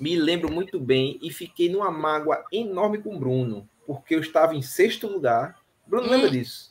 Me 0.00 0.14
lembro 0.14 0.48
muito 0.48 0.78
bem 0.78 1.18
e 1.20 1.32
fiquei 1.32 1.68
numa 1.68 1.90
mágoa 1.90 2.44
enorme 2.52 2.98
com 2.98 3.16
o 3.16 3.18
Bruno, 3.18 3.68
porque 3.94 4.14
eu 4.14 4.20
estava 4.20 4.54
em 4.54 4.62
sexto 4.62 5.06
lugar. 5.06 5.56
Bruno 5.86 6.06
Hum. 6.06 6.10
lembra 6.10 6.30
disso? 6.30 6.70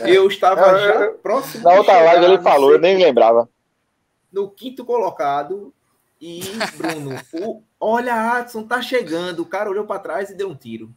Eu 0.00 0.28
estava 0.28 0.60
É, 0.60 0.78
já 0.86 1.04
é, 1.04 1.08
próximo 1.08 1.64
Na 1.64 1.72
outra 1.74 2.00
live 2.02 2.24
ele 2.26 2.38
falou, 2.42 2.72
eu 2.72 2.78
nem 2.78 2.98
lembrava. 2.98 3.48
no 4.32 4.50
quinto 4.50 4.84
colocado. 4.84 5.72
E, 6.20 6.42
Bruno, 6.76 7.16
o, 7.32 7.62
olha, 7.80 8.34
Adson 8.34 8.62
tá 8.62 8.82
chegando. 8.82 9.40
O 9.40 9.46
cara 9.46 9.70
olhou 9.70 9.86
para 9.86 9.98
trás 10.00 10.28
e 10.30 10.34
deu 10.34 10.50
um 10.50 10.54
tiro. 10.54 10.94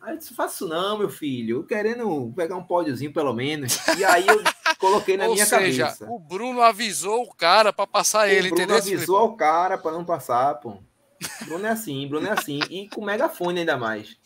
Aí 0.00 0.14
eu 0.14 0.18
disse: 0.18 0.34
faço 0.34 0.66
não, 0.66 0.96
meu 0.98 1.10
filho. 1.10 1.62
Querendo 1.64 2.32
pegar 2.34 2.56
um 2.56 2.62
pódiozinho 2.64 3.12
pelo 3.12 3.34
menos. 3.34 3.76
E 3.98 4.04
aí 4.04 4.26
eu 4.26 4.42
coloquei 4.78 5.16
na 5.18 5.26
Ou 5.26 5.34
minha 5.34 5.44
seja, 5.44 5.84
cabeça. 5.84 6.06
o 6.10 6.18
Bruno 6.18 6.62
avisou 6.62 7.22
o 7.22 7.34
cara 7.34 7.70
para 7.72 7.86
passar 7.86 8.28
ele, 8.28 8.48
o 8.48 8.54
Bruno 8.54 8.62
entendeu? 8.62 8.76
avisou 8.78 9.16
ao 9.18 9.36
cara 9.36 9.76
para 9.76 9.92
não 9.92 10.04
passar, 10.06 10.54
pô. 10.54 10.78
Bruno 11.46 11.66
é 11.66 11.70
assim, 11.70 12.06
Bruno 12.08 12.26
é 12.26 12.32
assim. 12.32 12.60
E 12.70 12.88
com 12.88 13.04
megafone 13.04 13.60
ainda 13.60 13.76
mais. 13.76 14.16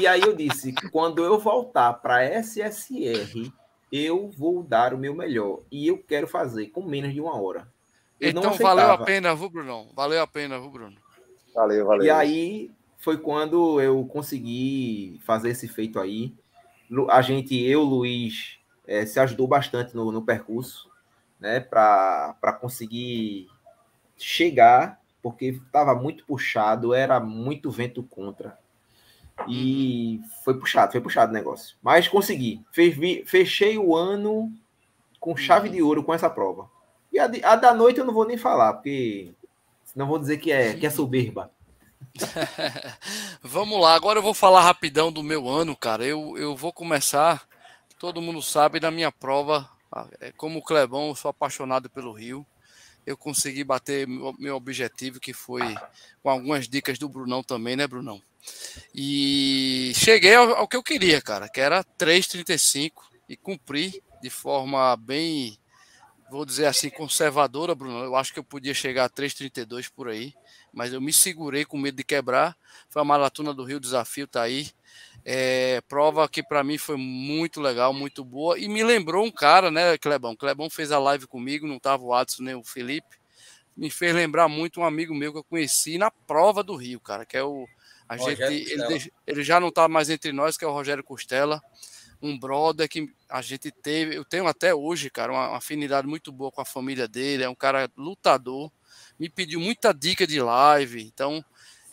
E 0.00 0.06
aí 0.06 0.20
eu 0.20 0.34
disse: 0.34 0.74
quando 0.90 1.24
eu 1.24 1.38
voltar 1.38 1.92
para 1.94 2.24
SSR, 2.42 3.52
eu 3.92 4.28
vou 4.28 4.62
dar 4.62 4.94
o 4.94 4.98
meu 4.98 5.14
melhor. 5.14 5.60
E 5.70 5.86
eu 5.86 5.98
quero 5.98 6.26
fazer 6.26 6.66
com 6.68 6.82
menos 6.82 7.12
de 7.12 7.20
uma 7.20 7.40
hora. 7.40 7.68
Eu 8.20 8.32
não 8.32 8.42
Então 8.42 8.54
valeu 8.54 8.90
a 8.90 8.98
pena, 8.98 9.34
viu, 9.34 9.50
Brunão? 9.50 9.90
Valeu 9.94 10.22
a 10.22 10.26
pena, 10.26 10.58
viu, 10.58 10.70
Bruno? 10.70 10.96
Valeu, 11.54 11.86
valeu. 11.86 12.04
E 12.04 12.10
aí 12.10 12.70
foi 12.98 13.18
quando 13.18 13.80
eu 13.80 14.04
consegui 14.06 15.20
fazer 15.24 15.50
esse 15.50 15.68
feito 15.68 16.00
aí. 16.00 16.34
A 17.10 17.20
gente, 17.22 17.56
eu, 17.62 17.82
Luiz, 17.82 18.58
eh, 18.86 19.04
se 19.04 19.20
ajudou 19.20 19.46
bastante 19.46 19.94
no, 19.94 20.10
no 20.10 20.22
percurso, 20.22 20.90
né, 21.38 21.60
para 21.60 22.58
conseguir 22.60 23.48
chegar, 24.16 25.00
porque 25.24 25.46
estava 25.46 25.94
muito 25.96 26.26
puxado, 26.26 26.92
era 26.92 27.18
muito 27.18 27.70
vento 27.70 28.02
contra. 28.02 28.58
E 29.48 30.20
foi 30.44 30.54
puxado, 30.58 30.92
foi 30.92 31.00
puxado 31.00 31.32
o 31.32 31.34
negócio. 31.34 31.76
Mas 31.82 32.06
consegui. 32.06 32.62
Fechei 33.26 33.78
o 33.78 33.96
ano 33.96 34.52
com 35.18 35.34
chave 35.36 35.70
de 35.70 35.82
ouro 35.82 36.04
com 36.04 36.14
essa 36.14 36.30
prova. 36.30 36.70
E 37.12 37.18
a, 37.18 37.26
de- 37.26 37.42
a 37.44 37.56
da 37.56 37.72
noite 37.74 37.98
eu 37.98 38.04
não 38.04 38.14
vou 38.14 38.26
nem 38.26 38.36
falar, 38.36 38.74
porque 38.74 39.32
senão 39.84 40.06
vou 40.06 40.18
dizer 40.18 40.38
que 40.38 40.52
é, 40.52 40.74
que 40.74 40.86
é 40.86 40.90
soberba. 40.90 41.50
Vamos 43.42 43.80
lá, 43.80 43.94
agora 43.94 44.18
eu 44.18 44.22
vou 44.22 44.34
falar 44.34 44.62
rapidão 44.62 45.10
do 45.12 45.22
meu 45.22 45.48
ano, 45.48 45.76
cara. 45.76 46.04
Eu, 46.04 46.36
eu 46.36 46.54
vou 46.56 46.72
começar, 46.72 47.46
todo 47.98 48.20
mundo 48.22 48.42
sabe, 48.42 48.78
da 48.80 48.90
minha 48.90 49.10
prova. 49.10 49.68
ah, 49.90 50.06
é, 50.20 50.32
Como 50.32 50.58
o 50.58 50.62
Clebão, 50.62 51.08
eu 51.08 51.14
sou 51.14 51.30
apaixonado 51.30 51.88
pelo 51.90 52.12
Rio. 52.12 52.46
Eu 53.06 53.16
consegui 53.16 53.64
bater 53.64 54.06
meu, 54.06 54.56
objetivo, 54.56 55.20
que 55.20 55.32
foi 55.32 55.74
com 56.22 56.30
algumas 56.30 56.68
dicas 56.68 56.98
do 56.98 57.08
Brunão 57.08 57.42
também, 57.42 57.76
né, 57.76 57.86
Brunão? 57.86 58.20
E 58.94 59.92
cheguei 59.94 60.34
ao, 60.34 60.50
ao 60.56 60.68
que 60.68 60.76
eu 60.76 60.82
queria, 60.82 61.20
cara, 61.20 61.48
que 61.48 61.60
era 61.60 61.84
3,35 61.98 62.92
e 63.28 63.36
cumpri 63.36 64.02
de 64.22 64.30
forma 64.30 64.96
bem, 64.96 65.58
vou 66.30 66.44
dizer 66.44 66.66
assim, 66.66 66.88
conservadora, 66.88 67.74
Bruno. 67.74 68.04
Eu 68.04 68.16
acho 68.16 68.32
que 68.32 68.38
eu 68.38 68.44
podia 68.44 68.72
chegar 68.72 69.04
a 69.04 69.10
3,32 69.10 69.90
por 69.94 70.08
aí, 70.08 70.34
mas 70.72 70.92
eu 70.92 71.00
me 71.00 71.12
segurei 71.12 71.64
com 71.64 71.78
medo 71.78 71.96
de 71.96 72.04
quebrar. 72.04 72.56
Foi 72.88 73.02
a 73.02 73.04
maratona 73.04 73.52
do 73.52 73.64
Rio 73.64 73.80
Desafio, 73.80 74.26
tá 74.26 74.42
aí. 74.42 74.70
É, 75.26 75.80
prova 75.88 76.28
que 76.28 76.42
para 76.42 76.62
mim 76.62 76.76
foi 76.76 76.96
muito 76.98 77.60
legal, 77.60 77.94
muito 77.94 78.22
boa. 78.22 78.58
E 78.58 78.68
me 78.68 78.84
lembrou 78.84 79.24
um 79.24 79.30
cara, 79.30 79.70
né, 79.70 79.96
Clebão? 79.96 80.36
Clebão 80.36 80.68
fez 80.68 80.92
a 80.92 80.98
live 80.98 81.26
comigo, 81.26 81.66
não 81.66 81.78
tava 81.78 82.04
o 82.04 82.12
Adson 82.12 82.42
nem 82.42 82.54
o 82.54 82.62
Felipe. 82.62 83.16
Me 83.74 83.90
fez 83.90 84.14
lembrar 84.14 84.48
muito 84.48 84.80
um 84.80 84.84
amigo 84.84 85.14
meu 85.14 85.32
que 85.32 85.38
eu 85.38 85.44
conheci 85.44 85.96
na 85.96 86.10
prova 86.10 86.62
do 86.62 86.76
Rio, 86.76 87.00
cara, 87.00 87.24
que 87.24 87.36
é 87.36 87.42
o. 87.42 87.66
A 88.06 88.18
gente, 88.18 88.40
ele, 88.42 89.12
ele 89.26 89.42
já 89.42 89.58
não 89.58 89.70
tá 89.70 89.88
mais 89.88 90.10
entre 90.10 90.30
nós, 90.30 90.58
que 90.58 90.64
é 90.64 90.68
o 90.68 90.72
Rogério 90.72 91.02
Costela. 91.02 91.60
Um 92.20 92.38
brother 92.38 92.88
que 92.88 93.10
a 93.28 93.40
gente 93.40 93.70
teve, 93.70 94.14
eu 94.14 94.24
tenho 94.24 94.46
até 94.46 94.74
hoje, 94.74 95.10
cara, 95.10 95.32
uma, 95.32 95.48
uma 95.48 95.56
afinidade 95.56 96.06
muito 96.06 96.30
boa 96.30 96.52
com 96.52 96.60
a 96.60 96.64
família 96.66 97.08
dele. 97.08 97.42
É 97.42 97.48
um 97.48 97.54
cara 97.54 97.90
lutador, 97.96 98.70
me 99.18 99.28
pediu 99.28 99.58
muita 99.58 99.92
dica 99.92 100.26
de 100.26 100.40
live. 100.40 101.02
Então, 101.02 101.44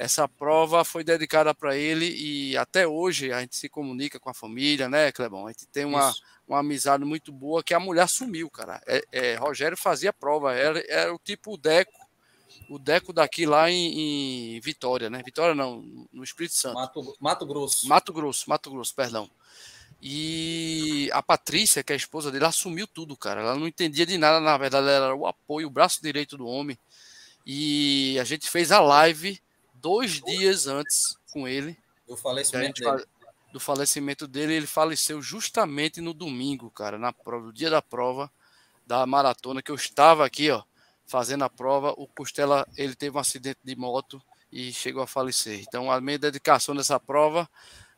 essa 0.02 0.28
prova 0.28 0.84
foi 0.84 1.04
dedicada 1.04 1.54
para 1.54 1.78
ele 1.78 2.10
e 2.10 2.58
até 2.58 2.88
hoje 2.88 3.32
a 3.32 3.40
gente 3.40 3.56
se 3.56 3.70
comunica 3.70 4.20
com 4.20 4.32
a 4.32 4.34
família, 4.34 4.90
né, 4.90 5.12
Clebão? 5.12 5.46
A 5.46 5.52
gente 5.52 5.68
tem 5.68 5.86
uma, 5.86 6.10
Isso. 6.10 6.24
uma 6.48 6.58
amizade 6.58 7.06
muito 7.06 7.32
boa 7.32 7.64
que 7.64 7.72
a 7.72 7.80
mulher 7.80 8.10
sumiu, 8.10 8.50
cara. 8.50 8.82
É, 8.88 9.04
é, 9.12 9.36
Rogério 9.36 9.78
fazia 9.78 10.12
prova, 10.12 10.56
era, 10.56 10.84
era 10.90 11.14
o 11.14 11.20
tipo 11.20 11.56
Deco, 11.56 11.94
o 12.68 12.80
Deco 12.80 13.14
daqui 13.14 13.46
lá 13.46 13.70
em, 13.70 14.56
em 14.56 14.60
Vitória, 14.60 15.08
né? 15.08 15.22
Vitória 15.24 15.54
não, 15.54 15.84
no 16.12 16.24
Espírito 16.24 16.56
Santo. 16.56 16.74
Mato, 16.74 17.18
Mato 17.20 17.46
Grosso. 17.46 17.88
Mato 17.88 18.12
Grosso, 18.12 18.50
Mato 18.50 18.72
Grosso, 18.72 18.96
perdão. 18.96 19.30
E 20.02 21.12
a 21.14 21.22
Patrícia, 21.22 21.84
que 21.84 21.94
é 21.94 21.96
a 21.96 21.98
esposa 21.98 22.32
dele, 22.32 22.46
assumiu 22.46 22.88
tudo, 22.88 23.16
cara. 23.16 23.42
Ela 23.42 23.56
não 23.56 23.68
entendia 23.68 24.08
de 24.08 24.18
nada, 24.18 24.40
na 24.40 24.58
verdade, 24.58 24.88
ela 24.88 25.06
era 25.06 25.16
o 25.16 25.28
apoio, 25.28 25.68
o 25.68 25.72
braço 25.72 26.02
direito 26.02 26.38
do 26.38 26.48
homem. 26.48 26.76
E 27.46 28.18
a 28.20 28.24
gente 28.24 28.50
fez 28.50 28.72
a 28.72 28.80
live 28.80 29.40
dois 29.82 30.22
dias 30.22 30.68
antes 30.68 31.18
com 31.32 31.48
ele. 31.48 31.78
Do 32.08 32.16
falecimento 32.16 32.82
dele. 32.82 33.06
do 33.52 33.60
falecimento 33.60 34.28
dele, 34.28 34.54
ele 34.54 34.68
faleceu 34.68 35.22
justamente 35.22 36.00
no 36.00 36.14
domingo, 36.14 36.70
cara, 36.70 36.98
na 36.98 37.12
prova, 37.12 37.48
no 37.48 37.54
dia 37.54 37.70
da 37.70 37.82
prova 37.82 38.32
da 38.86 39.06
maratona 39.06 39.62
que 39.62 39.72
eu 39.72 39.76
estava 39.76 40.26
aqui, 40.26 40.50
ó, 40.52 40.64
fazendo 41.06 41.44
a 41.44 41.50
prova. 41.50 41.94
O 41.98 42.08
Costela, 42.08 42.68
ele 42.78 42.96
teve 42.96 43.16
um 43.16 43.20
acidente 43.20 43.60
de 43.64 43.76
moto 43.76 44.22
e 44.52 44.74
chegou 44.74 45.02
a 45.02 45.08
falecer. 45.08 45.62
Então, 45.62 45.90
a 45.90 46.02
minha 46.02 46.20
dedicação 46.20 46.76
nessa 46.76 47.00
prova 47.00 47.50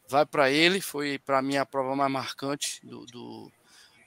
vai 0.07 0.25
para 0.25 0.51
ele, 0.51 0.81
foi 0.81 1.17
para 1.17 1.41
mim 1.41 1.57
a 1.57 1.65
prova 1.65 1.95
mais 1.95 2.11
marcante 2.11 2.79
do, 2.85 3.05
do, 3.07 3.51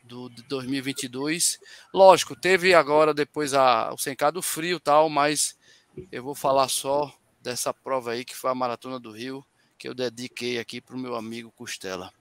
do 0.04 0.28
de 0.30 0.42
2022. 0.42 1.58
Lógico, 1.92 2.36
teve 2.36 2.74
agora 2.74 3.12
depois 3.12 3.54
a, 3.54 3.92
o 3.92 3.98
secado 3.98 4.40
frio 4.40 4.76
e 4.76 4.80
tal, 4.80 5.08
mas 5.08 5.56
eu 6.12 6.22
vou 6.22 6.34
falar 6.34 6.68
só 6.68 7.12
dessa 7.46 7.72
prova 7.72 8.10
aí 8.10 8.24
que 8.24 8.34
foi 8.34 8.50
a 8.50 8.54
Maratona 8.56 8.98
do 8.98 9.12
Rio, 9.12 9.46
que 9.78 9.88
eu 9.88 9.94
dediquei 9.94 10.58
aqui 10.58 10.80
para 10.80 10.96
o 10.96 10.98
meu 10.98 11.14
amigo 11.14 11.52
Costela. 11.52 12.12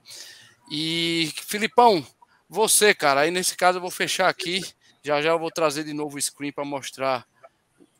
E, 0.71 1.33
Filipão, 1.47 2.05
você, 2.47 2.93
cara, 2.93 3.21
aí 3.21 3.31
nesse 3.31 3.57
caso 3.57 3.79
eu 3.79 3.81
vou 3.81 3.89
fechar 3.89 4.29
aqui, 4.29 4.61
já 5.03 5.19
já 5.23 5.31
eu 5.31 5.39
vou 5.39 5.49
trazer 5.49 5.83
de 5.83 5.93
novo 5.93 6.15
o 6.15 6.21
screen 6.21 6.51
para 6.51 6.63
mostrar 6.63 7.25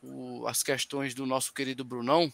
o- 0.00 0.46
as 0.46 0.62
questões 0.62 1.14
do 1.14 1.26
nosso 1.26 1.52
querido 1.52 1.84
Brunão. 1.84 2.32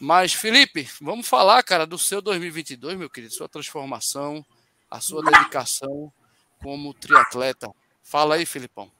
Mas, 0.00 0.32
Felipe, 0.32 0.88
vamos 1.00 1.28
falar, 1.28 1.62
cara, 1.62 1.86
do 1.86 1.96
seu 1.96 2.20
2022, 2.20 2.98
meu 2.98 3.08
querido, 3.08 3.32
sua 3.32 3.48
transformação, 3.48 4.44
a 4.90 5.00
sua 5.00 5.22
dedicação 5.22 6.12
como 6.60 6.92
triatleta. 6.92 7.70
Fala 8.02 8.34
aí, 8.34 8.44
Filipão. 8.44 8.90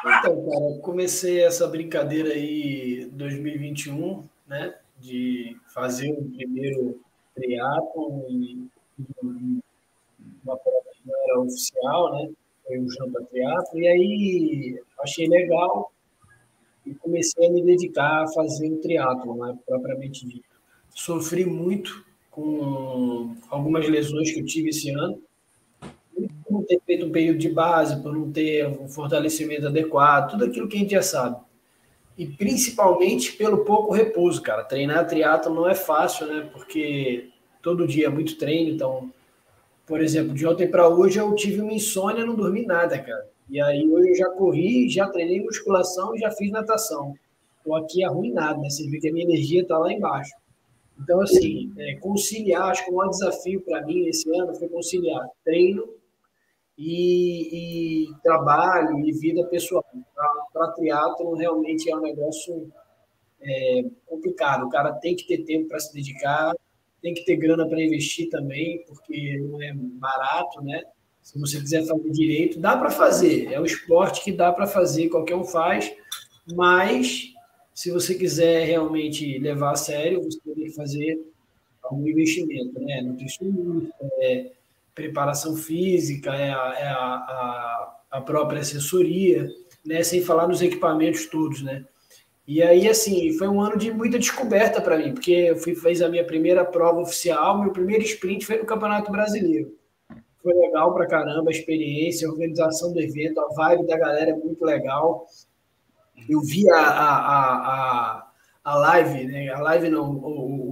Então, 0.00 0.48
cara, 0.48 0.80
comecei 0.82 1.42
essa 1.42 1.66
brincadeira 1.66 2.30
aí 2.30 3.02
em 3.02 3.08
2021, 3.08 4.28
né? 4.48 4.74
De 4.98 5.56
fazer 5.72 6.10
o 6.12 6.24
primeiro 6.30 7.00
triatlo 7.34 8.26
e 8.28 8.68
uma 10.44 10.56
prova 10.56 10.84
que 10.92 11.06
não 11.06 11.14
era 11.24 11.40
oficial, 11.40 12.12
né? 12.14 12.30
Foi 12.66 12.78
o 12.78 12.90
Jampa 12.90 13.22
Triatlo. 13.30 13.78
E 13.78 13.88
aí 13.88 14.80
Achei 15.00 15.28
legal 15.28 15.92
e 16.84 16.94
comecei 16.94 17.46
a 17.46 17.50
me 17.50 17.62
dedicar 17.62 18.24
a 18.24 18.28
fazer 18.28 18.70
o 18.70 18.78
triatlo, 18.78 19.36
né, 19.36 19.56
propriamente 19.66 20.26
dito. 20.26 20.48
Sofri 20.90 21.44
muito 21.44 22.04
com 22.30 23.34
algumas 23.48 23.88
lesões 23.88 24.32
que 24.32 24.40
eu 24.40 24.44
tive 24.44 24.70
esse 24.70 24.90
ano, 24.90 25.20
por 26.10 26.28
não 26.50 26.62
ter 26.64 26.80
feito 26.84 27.06
um 27.06 27.12
período 27.12 27.38
de 27.38 27.48
base, 27.48 28.02
por 28.02 28.12
não 28.12 28.32
ter 28.32 28.66
um 28.66 28.88
fortalecimento 28.88 29.66
adequado, 29.66 30.32
tudo 30.32 30.44
aquilo 30.44 30.68
que 30.68 30.76
a 30.76 30.80
gente 30.80 30.92
já 30.92 31.02
sabe. 31.02 31.36
E 32.18 32.26
principalmente 32.26 33.32
pelo 33.34 33.64
pouco 33.64 33.92
repouso, 33.92 34.42
cara. 34.42 34.64
Treinar 34.64 35.06
triatlo 35.06 35.54
não 35.54 35.68
é 35.68 35.74
fácil, 35.76 36.26
né? 36.26 36.50
Porque 36.52 37.28
todo 37.62 37.86
dia 37.86 38.06
é 38.06 38.10
muito 38.10 38.36
treino, 38.36 38.70
então, 38.72 39.12
por 39.86 40.00
exemplo, 40.00 40.34
de 40.34 40.44
ontem 40.44 40.68
para 40.68 40.88
hoje 40.88 41.20
eu 41.20 41.32
tive 41.36 41.60
uma 41.60 41.72
insônia, 41.72 42.26
não 42.26 42.34
dormi 42.34 42.66
nada, 42.66 42.98
cara. 42.98 43.24
E 43.48 43.60
aí 43.60 43.88
hoje 43.88 44.10
eu 44.10 44.16
já 44.16 44.28
corri, 44.30 44.88
já 44.88 45.08
treinei 45.08 45.40
musculação 45.40 46.14
e 46.16 46.18
já 46.18 46.32
fiz 46.32 46.50
natação. 46.50 47.14
Estou 47.58 47.76
aqui 47.76 48.02
arruinado, 48.02 48.60
né? 48.60 48.68
Você 48.68 48.88
vê 48.90 48.98
que 48.98 49.08
a 49.08 49.12
minha 49.12 49.24
energia 49.24 49.62
está 49.62 49.78
lá 49.78 49.92
embaixo. 49.92 50.32
Então, 51.00 51.20
assim, 51.20 51.72
é, 51.78 51.94
conciliar, 52.00 52.70
acho 52.70 52.84
que 52.84 52.90
o 52.90 52.96
maior 52.96 53.10
desafio 53.10 53.60
para 53.60 53.86
mim 53.86 54.08
esse 54.08 54.28
ano 54.36 54.56
foi 54.56 54.68
conciliar 54.68 55.24
treino 55.44 55.88
e, 56.78 58.06
e 58.06 58.14
trabalho 58.22 59.00
e 59.00 59.12
vida 59.12 59.44
pessoal. 59.46 59.84
Para 60.52 60.72
triatlo 60.72 61.34
realmente 61.34 61.90
é 61.90 61.96
um 61.96 62.00
negócio 62.00 62.70
é, 63.40 63.84
complicado. 64.06 64.66
O 64.66 64.70
cara 64.70 64.92
tem 64.92 65.16
que 65.16 65.26
ter 65.26 65.38
tempo 65.44 65.68
para 65.68 65.80
se 65.80 65.92
dedicar, 65.92 66.54
tem 67.02 67.12
que 67.12 67.24
ter 67.24 67.36
grana 67.36 67.68
para 67.68 67.82
investir 67.82 68.30
também, 68.30 68.84
porque 68.86 69.38
não 69.40 69.60
é 69.60 69.72
barato, 69.74 70.62
né? 70.62 70.82
Se 71.20 71.38
você 71.38 71.60
quiser 71.60 71.84
fazer 71.84 72.10
direito, 72.10 72.60
dá 72.60 72.76
para 72.76 72.90
fazer. 72.90 73.52
É 73.52 73.60
um 73.60 73.64
esporte 73.64 74.22
que 74.22 74.32
dá 74.32 74.52
para 74.52 74.66
fazer, 74.66 75.08
qualquer 75.08 75.34
um 75.34 75.44
faz, 75.44 75.92
mas 76.54 77.34
se 77.74 77.90
você 77.90 78.14
quiser 78.14 78.64
realmente 78.64 79.38
levar 79.38 79.72
a 79.72 79.76
sério, 79.76 80.22
você 80.22 80.40
tem 80.40 80.54
que 80.54 80.74
fazer 80.74 81.20
algum 81.82 82.06
investimento, 82.06 82.80
né? 82.80 83.02
Nutricionista, 83.02 84.10
é, 84.20 84.52
preparação 84.98 85.54
física, 85.54 86.34
é, 86.34 86.50
a, 86.50 86.74
é 86.76 86.88
a, 86.88 86.96
a, 86.96 87.98
a, 88.10 88.20
própria 88.20 88.60
assessoria, 88.60 89.48
né? 89.86 90.02
Sem 90.02 90.20
falar 90.20 90.48
nos 90.48 90.60
equipamentos 90.60 91.26
todos, 91.26 91.62
né? 91.62 91.84
E 92.44 92.60
aí, 92.62 92.88
assim, 92.88 93.32
foi 93.38 93.46
um 93.46 93.60
ano 93.60 93.76
de 93.76 93.92
muita 93.92 94.18
descoberta 94.18 94.80
para 94.80 94.98
mim, 94.98 95.12
porque 95.12 95.30
eu 95.30 95.56
fui, 95.56 95.74
fiz 95.76 96.02
a 96.02 96.08
minha 96.08 96.24
primeira 96.24 96.64
prova 96.64 97.00
oficial, 97.00 97.60
meu 97.60 97.72
primeiro 97.72 98.02
sprint 98.02 98.44
foi 98.44 98.58
no 98.58 98.64
Campeonato 98.64 99.12
Brasileiro. 99.12 99.76
Foi 100.42 100.54
legal 100.54 100.92
pra 100.94 101.06
caramba 101.06 101.50
a 101.50 101.52
experiência, 101.52 102.26
a 102.26 102.30
organização 102.30 102.92
do 102.92 103.00
evento, 103.00 103.38
a 103.40 103.48
vibe 103.54 103.86
da 103.86 103.98
galera 103.98 104.30
é 104.30 104.34
muito 104.34 104.64
legal. 104.64 105.26
Eu 106.28 106.40
vi 106.40 106.68
a, 106.70 106.80
a, 106.80 107.12
a, 107.68 108.30
a 108.64 108.74
live, 108.76 109.24
né? 109.24 109.48
A 109.50 109.60
live 109.60 109.90
não, 109.90 110.10
o, 110.10 110.67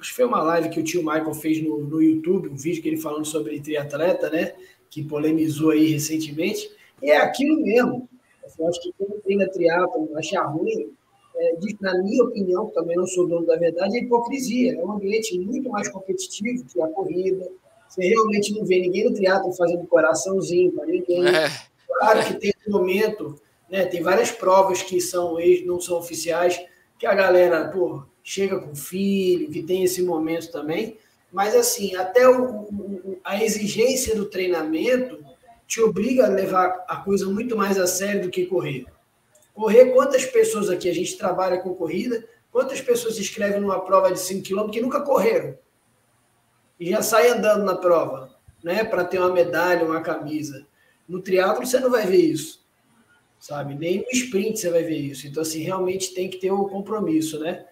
acho 0.00 0.10
que 0.10 0.16
foi 0.16 0.24
uma 0.24 0.42
live 0.42 0.68
que 0.70 0.80
o 0.80 0.84
tio 0.84 1.02
Michael 1.02 1.34
fez 1.34 1.62
no, 1.62 1.78
no 1.78 2.02
YouTube, 2.02 2.48
um 2.48 2.56
vídeo 2.56 2.82
que 2.82 2.88
ele 2.88 2.96
falando 2.96 3.24
sobre 3.24 3.60
triatleta, 3.60 4.30
né? 4.30 4.54
Que 4.90 5.02
polemizou 5.02 5.70
aí 5.70 5.88
recentemente. 5.88 6.70
E 7.02 7.10
é 7.10 7.18
aquilo 7.18 7.60
mesmo. 7.62 8.08
Eu 8.58 8.68
acho 8.68 8.80
que 8.80 8.92
quem 8.96 9.20
treina 9.20 9.48
triatlo 9.50 10.08
achar 10.16 10.44
ruim, 10.44 10.92
é, 11.36 11.54
na 11.80 12.02
minha 12.02 12.24
opinião, 12.24 12.66
também 12.70 12.96
não 12.96 13.06
sou 13.06 13.28
dono 13.28 13.46
da 13.46 13.56
verdade, 13.56 13.96
é 13.96 14.02
hipocrisia. 14.02 14.74
É 14.78 14.84
um 14.84 14.92
ambiente 14.92 15.38
muito 15.38 15.68
mais 15.68 15.88
competitivo 15.88 16.64
que 16.64 16.80
a 16.80 16.88
corrida. 16.88 17.48
Você 17.88 18.06
realmente 18.06 18.54
não 18.54 18.66
vê 18.66 18.80
ninguém 18.80 19.04
no 19.04 19.14
triatlo 19.14 19.52
fazendo 19.52 19.86
coraçãozinho 19.86 20.72
para 20.72 20.86
ninguém. 20.86 21.26
É. 21.26 21.48
Claro 21.86 22.24
que 22.24 22.34
tem 22.34 22.52
um 22.68 22.72
momento, 22.72 23.40
né? 23.68 23.84
Tem 23.86 24.02
várias 24.02 24.30
provas 24.30 24.82
que 24.82 25.00
são 25.00 25.36
não 25.64 25.80
são 25.80 25.98
oficiais, 25.98 26.60
que 26.98 27.06
a 27.06 27.14
galera 27.14 27.68
pô, 27.68 28.02
chega 28.28 28.58
com 28.58 28.76
filho, 28.76 29.50
que 29.50 29.62
tem 29.62 29.82
esse 29.84 30.02
momento 30.02 30.52
também. 30.52 30.98
Mas 31.32 31.54
assim, 31.54 31.96
até 31.96 32.28
o, 32.28 32.44
o, 32.44 33.20
a 33.24 33.42
exigência 33.42 34.14
do 34.14 34.26
treinamento 34.26 35.24
te 35.66 35.80
obriga 35.80 36.26
a 36.26 36.28
levar 36.28 36.84
a 36.86 36.96
coisa 36.96 37.26
muito 37.26 37.56
mais 37.56 37.78
a 37.78 37.86
sério 37.86 38.22
do 38.22 38.30
que 38.30 38.44
correr. 38.44 38.84
Correr, 39.54 39.92
quantas 39.92 40.26
pessoas 40.26 40.68
aqui 40.68 40.90
a 40.90 40.94
gente 40.94 41.16
trabalha 41.16 41.58
com 41.58 41.74
corrida, 41.74 42.22
quantas 42.52 42.82
pessoas 42.82 43.14
se 43.14 43.22
inscrevem 43.22 43.62
numa 43.62 43.80
prova 43.80 44.12
de 44.12 44.20
5 44.20 44.46
km 44.46 44.68
que 44.68 44.82
nunca 44.82 45.00
correram? 45.00 45.56
E 46.78 46.90
já 46.90 47.00
saem 47.00 47.32
andando 47.32 47.64
na 47.64 47.76
prova, 47.76 48.36
né? 48.62 48.84
Para 48.84 49.04
ter 49.04 49.18
uma 49.18 49.32
medalha, 49.32 49.86
uma 49.86 50.02
camisa. 50.02 50.66
No 51.08 51.22
triatlo 51.22 51.66
você 51.66 51.80
não 51.80 51.90
vai 51.90 52.06
ver 52.06 52.22
isso, 52.22 52.62
sabe? 53.40 53.74
Nem 53.74 54.00
no 54.00 54.10
sprint 54.12 54.60
você 54.60 54.68
vai 54.68 54.82
ver 54.82 54.98
isso. 54.98 55.26
Então, 55.26 55.42
assim, 55.42 55.62
realmente 55.62 56.12
tem 56.12 56.28
que 56.28 56.36
ter 56.36 56.52
um 56.52 56.68
compromisso, 56.68 57.40
né? 57.40 57.64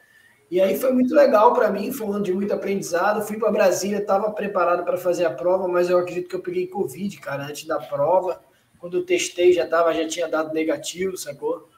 E 0.49 0.61
aí 0.61 0.79
foi 0.79 0.93
muito 0.93 1.13
legal 1.15 1.53
para 1.53 1.71
mim, 1.71 1.91
foi 1.91 2.07
um 2.07 2.13
ano 2.13 2.25
de 2.25 2.33
muito 2.33 2.55
aprendizado. 2.55 3.27
Fui 3.27 3.37
para 3.37 3.51
Brasília, 3.51 3.99
estava 3.99 4.31
preparado 4.31 4.85
para 4.85 4.97
fazer 4.97 5.25
a 5.25 5.31
prova, 5.31 5.67
mas 5.67 5.91
eu 5.91 5.99
acredito 5.99 6.29
que 6.29 6.37
eu 6.37 6.41
peguei 6.41 6.69
Covid, 6.69 7.19
cara, 7.19 7.47
antes 7.47 7.65
da 7.65 7.79
prova. 7.79 8.41
Quando 8.79 8.99
eu 8.99 9.05
testei, 9.05 9.53
já 9.53 9.67
tava, 9.67 9.93
já 9.93 10.07
tinha 10.07 10.29
dado 10.29 10.55
negativo, 10.55 11.17
sacou? 11.17 11.69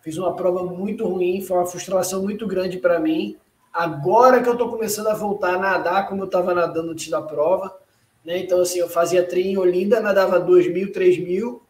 Fiz 0.00 0.16
uma 0.16 0.34
prova 0.34 0.64
muito 0.64 1.06
ruim, 1.06 1.42
foi 1.42 1.56
uma 1.56 1.66
frustração 1.66 2.22
muito 2.22 2.46
grande 2.46 2.78
para 2.78 2.98
mim. 2.98 3.36
Agora 3.72 4.42
que 4.42 4.48
eu 4.48 4.52
estou 4.52 4.70
começando 4.70 5.08
a 5.08 5.14
voltar 5.14 5.54
a 5.54 5.58
nadar 5.58 6.08
como 6.08 6.22
eu 6.22 6.26
estava 6.26 6.54
nadando 6.54 6.92
antes 6.92 7.10
da 7.10 7.20
prova. 7.20 7.76
Né? 8.24 8.38
Então, 8.38 8.60
assim, 8.60 8.78
eu 8.78 8.88
fazia 8.88 9.26
treino 9.26 9.50
em 9.50 9.58
Olinda, 9.58 10.00
nadava 10.00 10.40
2 10.40 10.72
mil, 10.72 10.92
3 10.92 11.18
mil, 11.18 11.62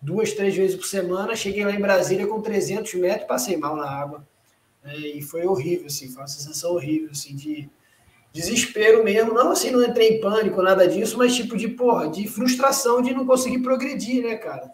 duas, 0.00 0.32
três 0.32 0.54
vezes 0.54 0.76
por 0.76 0.86
semana. 0.86 1.34
Cheguei 1.34 1.64
lá 1.64 1.72
em 1.72 1.80
Brasília 1.80 2.26
com 2.26 2.40
300 2.40 2.94
metros, 2.94 3.26
passei 3.26 3.56
mal 3.56 3.76
na 3.76 3.88
água. 3.88 4.26
Né? 4.86 4.96
E 4.96 5.22
foi 5.22 5.44
horrível, 5.44 5.86
assim, 5.86 6.08
foi 6.08 6.22
uma 6.22 6.28
sensação 6.28 6.72
horrível, 6.72 7.10
assim, 7.10 7.34
de 7.34 7.68
desespero 8.32 9.02
mesmo. 9.02 9.34
Não, 9.34 9.50
assim, 9.50 9.70
não 9.70 9.82
entrei 9.82 10.16
em 10.16 10.20
pânico, 10.20 10.62
nada 10.62 10.86
disso, 10.86 11.18
mas 11.18 11.34
tipo 11.34 11.56
de, 11.56 11.68
porra, 11.68 12.08
de 12.08 12.28
frustração 12.28 13.02
de 13.02 13.12
não 13.12 13.26
conseguir 13.26 13.58
progredir, 13.58 14.22
né, 14.22 14.36
cara? 14.36 14.72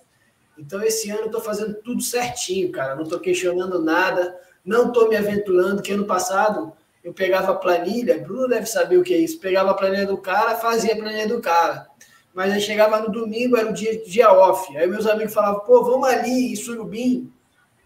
Então, 0.59 0.83
esse 0.83 1.11
ano 1.11 1.23
eu 1.23 1.27
estou 1.27 1.41
fazendo 1.41 1.75
tudo 1.83 2.03
certinho, 2.03 2.71
cara. 2.71 2.95
Não 2.95 3.05
estou 3.05 3.19
questionando 3.19 3.83
nada, 3.83 4.39
não 4.65 4.89
estou 4.89 5.09
me 5.09 5.17
aventurando, 5.17 5.81
que 5.81 5.93
ano 5.93 6.05
passado 6.05 6.73
eu 7.03 7.13
pegava 7.13 7.53
a 7.53 7.57
planilha, 7.57 8.19
Bruno 8.19 8.47
deve 8.47 8.67
saber 8.67 8.97
o 8.99 9.03
que 9.03 9.15
é 9.15 9.19
isso, 9.19 9.41
pegava 9.41 9.71
a 9.71 9.75
planilha 9.75 10.07
do 10.07 10.19
cara, 10.19 10.57
fazia 10.57 10.93
a 10.93 10.97
planilha 10.97 11.27
do 11.27 11.41
cara. 11.41 11.89
Mas 12.33 12.53
aí 12.53 12.61
chegava 12.61 13.01
no 13.01 13.11
domingo, 13.11 13.57
era 13.57 13.69
o 13.69 13.73
dia, 13.73 14.03
dia 14.05 14.33
off. 14.33 14.77
Aí 14.77 14.87
meus 14.87 15.07
amigos 15.07 15.35
falavam, 15.35 15.61
pô, 15.61 15.83
vamos 15.83 16.07
ali 16.07 16.53
em 16.53 16.57
Surubim, 16.57 17.33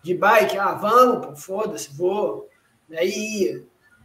de 0.07 0.15
bike. 0.15 0.57
Ah, 0.57 0.73
vamos, 0.73 1.27
pô, 1.27 1.37
foda-se, 1.37 1.95
vou. 1.95 2.49
Aí 2.91 3.11
ia, 3.11 3.65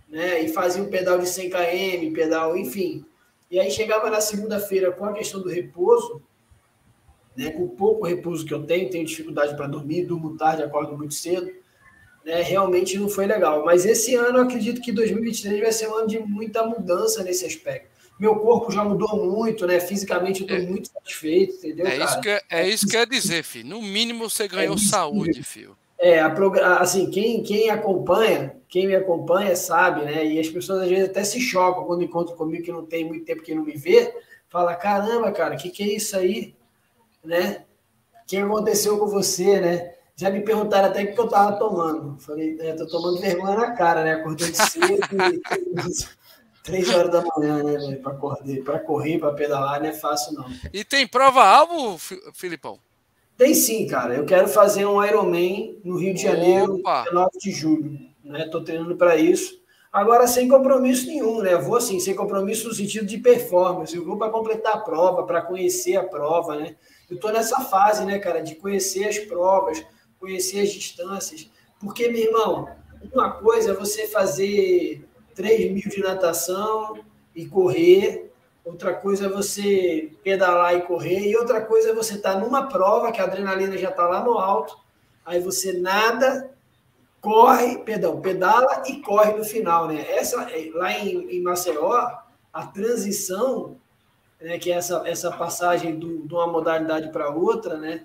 né? 0.10 0.42
E 0.42 0.50
fazia 0.50 0.82
um 0.82 0.90
pedal 0.90 1.20
de 1.20 1.30
100 1.30 1.50
km, 1.50 2.14
pedal, 2.14 2.58
enfim. 2.58 3.06
E 3.50 3.60
aí 3.60 3.70
chegava 3.70 4.10
na 4.10 4.20
segunda-feira 4.20 4.92
com 4.92 5.06
a 5.06 5.14
questão 5.14 5.42
do 5.42 5.50
repouso, 5.50 6.22
né? 7.38 7.52
Com 7.52 7.66
o 7.66 7.70
pouco 7.70 8.06
repouso 8.06 8.46
que 8.46 8.54
eu 8.54 8.64
tenho, 8.64 8.90
tenho 8.90 9.06
dificuldade 9.06 9.56
para 9.56 9.68
dormir, 9.68 10.06
durmo 10.06 10.36
tarde, 10.36 10.64
acordo 10.64 10.98
muito 10.98 11.14
cedo. 11.14 11.52
Né? 12.26 12.42
Realmente 12.42 12.98
não 12.98 13.10
foi 13.10 13.26
legal. 13.26 13.64
Mas 13.64 13.86
esse 13.86 14.16
ano 14.16 14.40
eu 14.40 14.44
acredito 14.44 14.82
que 14.82 14.92
2023 14.92 15.62
vai 15.62 15.72
ser 15.72 15.88
um 15.88 15.96
ano 15.96 16.08
de 16.08 16.20
muita 16.20 16.66
mudança 16.66 17.24
nesse 17.24 17.46
aspecto. 17.46 17.92
Meu 18.20 18.36
corpo 18.36 18.72
já 18.72 18.84
mudou 18.84 19.26
muito, 19.26 19.66
né? 19.66 19.80
Fisicamente 19.80 20.42
eu 20.42 20.46
estou 20.46 20.60
é, 20.60 20.62
muito 20.62 20.90
satisfeito, 20.90 21.56
entendeu? 21.56 21.88
É 21.88 21.98
isso, 21.98 22.22
que, 22.22 22.30
é, 22.30 22.42
é 22.52 22.70
isso 22.70 22.86
que 22.86 22.92
quer 22.92 23.08
dizer, 23.08 23.44
filho. 23.44 23.70
No 23.70 23.82
mínimo 23.82 24.30
você 24.30 24.48
ganhou 24.48 24.76
é 24.76 24.78
saúde, 24.78 25.42
filho. 25.42 25.76
É, 26.02 26.20
a, 26.20 26.78
assim, 26.80 27.10
quem, 27.12 27.44
quem 27.44 27.70
acompanha, 27.70 28.56
quem 28.68 28.88
me 28.88 28.96
acompanha 28.96 29.56
sabe, 29.56 30.04
né? 30.04 30.26
E 30.26 30.40
as 30.40 30.50
pessoas 30.50 30.82
às 30.82 30.90
vezes 30.90 31.10
até 31.10 31.24
se 31.24 31.40
chocam 31.40 31.86
quando 31.86 32.04
encontram 32.04 32.36
comigo 32.36 32.64
que 32.64 32.72
não 32.72 32.86
tem 32.86 33.06
muito 33.06 33.24
tempo 33.24 33.44
que 33.44 33.54
não 33.54 33.64
me 33.64 33.78
vê. 33.78 34.14
Fala, 34.50 34.76
caramba, 34.76 35.32
cara, 35.32 35.56
o 35.56 35.58
que, 35.58 35.70
que 35.70 35.84
é 35.84 35.96
isso 35.96 36.18
aí? 36.18 36.56
né? 37.24 37.64
O 38.24 38.28
que 38.28 38.38
aconteceu 38.38 38.98
com 38.98 39.08
você, 39.08 39.60
né? 39.60 39.94
Já 40.16 40.30
me 40.30 40.42
perguntaram 40.42 40.90
até 40.90 41.04
o 41.04 41.14
que 41.14 41.20
eu 41.20 41.26
estava 41.26 41.58
tomando. 41.58 42.20
Falei, 42.20 42.58
é, 42.60 42.74
tô 42.74 42.86
tomando 42.88 43.20
vergonha 43.20 43.56
na 43.56 43.72
cara, 43.72 44.04
né? 44.04 44.14
Acordei 44.14 44.54
cedo. 44.54 45.00
Três 46.64 46.94
horas 46.94 47.12
da 47.12 47.24
manhã, 47.24 47.64
né, 47.64 47.96
para 47.96 48.80
correr, 48.80 49.18
para 49.18 49.34
pedalar, 49.34 49.82
não 49.82 49.88
é 49.88 49.94
fácil 49.94 50.34
não. 50.34 50.46
E 50.72 50.84
tem 50.86 51.08
prova-alvo, 51.08 51.98
Filipão? 52.36 52.78
Tem 53.42 53.56
sim, 53.56 53.88
cara. 53.88 54.14
Eu 54.14 54.24
quero 54.24 54.48
fazer 54.48 54.86
um 54.86 55.04
Ironman 55.04 55.76
no 55.84 55.98
Rio 55.98 56.14
de 56.14 56.22
Janeiro, 56.22 56.76
Opa. 56.76 57.06
9 57.12 57.40
de 57.40 57.50
julho. 57.50 57.98
Né? 58.24 58.48
Tô 58.52 58.62
treinando 58.62 58.96
para 58.96 59.16
isso. 59.16 59.60
Agora, 59.92 60.28
sem 60.28 60.48
compromisso 60.48 61.08
nenhum, 61.08 61.42
né? 61.42 61.54
Eu 61.54 61.62
vou 61.64 61.76
assim, 61.76 62.00
sem 62.00 62.14
compromisso 62.14 62.68
no 62.68 62.74
sentido 62.76 63.08
de 63.08 63.18
performance. 63.18 63.96
Eu 63.96 64.06
vou 64.06 64.16
para 64.16 64.30
completar 64.30 64.76
a 64.76 64.78
prova, 64.82 65.24
para 65.24 65.42
conhecer 65.42 65.96
a 65.96 66.04
prova, 66.04 66.56
né? 66.56 66.76
Eu 67.10 67.16
estou 67.16 67.32
nessa 67.32 67.62
fase, 67.62 68.06
né, 68.06 68.20
cara, 68.20 68.42
de 68.42 68.54
conhecer 68.54 69.06
as 69.06 69.18
provas, 69.18 69.84
conhecer 70.20 70.60
as 70.60 70.70
distâncias. 70.70 71.50
Porque, 71.80 72.10
meu 72.10 72.22
irmão, 72.22 72.70
uma 73.12 73.32
coisa 73.32 73.72
é 73.72 73.74
você 73.74 74.06
fazer 74.06 75.04
3 75.34 75.72
mil 75.72 75.90
de 75.90 76.00
natação 76.00 77.00
e 77.36 77.48
correr, 77.48 78.31
outra 78.64 78.94
coisa 78.94 79.26
é 79.26 79.30
você 79.30 80.12
pedalar 80.24 80.76
e 80.76 80.82
correr, 80.82 81.28
e 81.28 81.36
outra 81.36 81.62
coisa 81.62 81.90
é 81.90 81.94
você 81.94 82.16
estar 82.16 82.34
tá 82.34 82.40
numa 82.40 82.68
prova 82.68 83.12
que 83.12 83.20
a 83.20 83.26
adrenalina 83.26 83.78
já 83.78 83.90
está 83.90 84.08
lá 84.08 84.24
no 84.24 84.38
alto, 84.38 84.78
aí 85.26 85.40
você 85.40 85.74
nada, 85.74 86.52
corre, 87.20 87.80
perdão, 87.80 88.22
pedala 88.22 88.84
e 88.88 89.02
corre 89.02 89.34
no 89.34 89.44
final, 89.44 89.88
né? 89.88 90.06
Essa, 90.10 90.48
lá 90.74 90.92
em, 90.92 91.38
em 91.38 91.42
Maceió, 91.42 92.20
a 92.52 92.68
transição, 92.68 93.78
né, 94.40 94.58
que 94.58 94.72
é 94.72 94.76
essa, 94.76 95.04
essa 95.06 95.32
passagem 95.32 95.98
do, 95.98 96.28
de 96.28 96.34
uma 96.34 96.48
modalidade 96.48 97.12
para 97.12 97.30
outra, 97.30 97.78
né? 97.78 98.04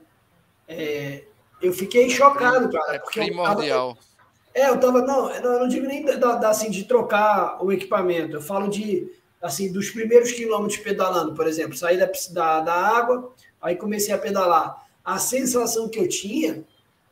É, 0.68 1.24
eu 1.62 1.72
fiquei 1.72 2.10
chocado, 2.10 2.70
cara. 2.70 2.96
É 2.96 2.98
primordial. 2.98 3.90
Eu 3.90 3.94
tava, 3.94 4.06
é, 4.54 4.70
eu 4.70 4.80
tava. 4.80 5.02
Não, 5.02 5.30
eu 5.30 5.60
não 5.60 5.68
digo 5.68 5.86
nem 5.86 6.04
da, 6.04 6.36
da, 6.36 6.50
assim, 6.50 6.70
de 6.70 6.84
trocar 6.84 7.62
o 7.64 7.72
equipamento. 7.72 8.36
Eu 8.36 8.42
falo 8.42 8.68
de 8.68 9.10
assim, 9.46 9.72
dos 9.72 9.90
primeiros 9.90 10.32
quilômetros 10.32 10.78
pedalando, 10.78 11.34
por 11.34 11.46
exemplo, 11.46 11.76
saí 11.76 11.96
da, 11.98 12.10
da, 12.30 12.60
da 12.60 12.74
água, 12.74 13.32
aí 13.60 13.76
comecei 13.76 14.12
a 14.12 14.18
pedalar. 14.18 14.86
A 15.04 15.18
sensação 15.18 15.88
que 15.88 15.98
eu 15.98 16.08
tinha 16.08 16.64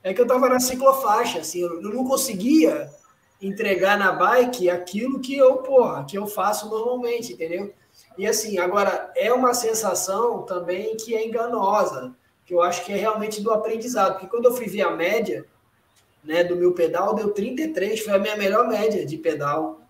é 0.02 0.12
que 0.12 0.20
eu 0.20 0.24
estava 0.24 0.48
na 0.48 0.61
ciclofaixa, 0.61 1.39
assim, 1.39 1.62
eu 1.62 1.81
não 1.81 2.05
conseguia 2.05 2.90
entregar 3.40 3.98
na 3.98 4.12
bike 4.12 4.70
aquilo 4.70 5.20
que 5.20 5.36
eu, 5.36 5.59
porra, 5.59 6.05
que 6.05 6.16
eu 6.16 6.27
faço 6.27 6.69
normalmente, 6.69 7.32
entendeu? 7.32 7.73
E 8.16 8.27
assim, 8.27 8.59
agora 8.59 9.12
é 9.16 9.32
uma 9.32 9.55
sensação 9.55 10.43
também 10.43 10.97
que 10.97 11.15
é 11.15 11.27
enganosa, 11.27 12.15
que 12.44 12.55
eu 12.55 12.62
acho 12.62 12.85
que 12.85 12.93
é 12.93 12.97
realmente 12.97 13.40
do 13.40 13.51
aprendizado, 13.51 14.12
porque 14.12 14.28
quando 14.28 14.47
eu 14.47 14.55
fui 14.55 14.66
ver 14.66 14.82
a 14.82 14.90
média, 14.90 15.44
né, 16.23 16.43
do 16.43 16.56
meu 16.56 16.73
pedal, 16.73 17.15
deu 17.15 17.31
33, 17.31 18.01
foi 18.01 18.12
a 18.12 18.19
minha 18.19 18.36
melhor 18.36 18.66
média 18.66 19.05
de 19.05 19.16
pedal. 19.19 19.81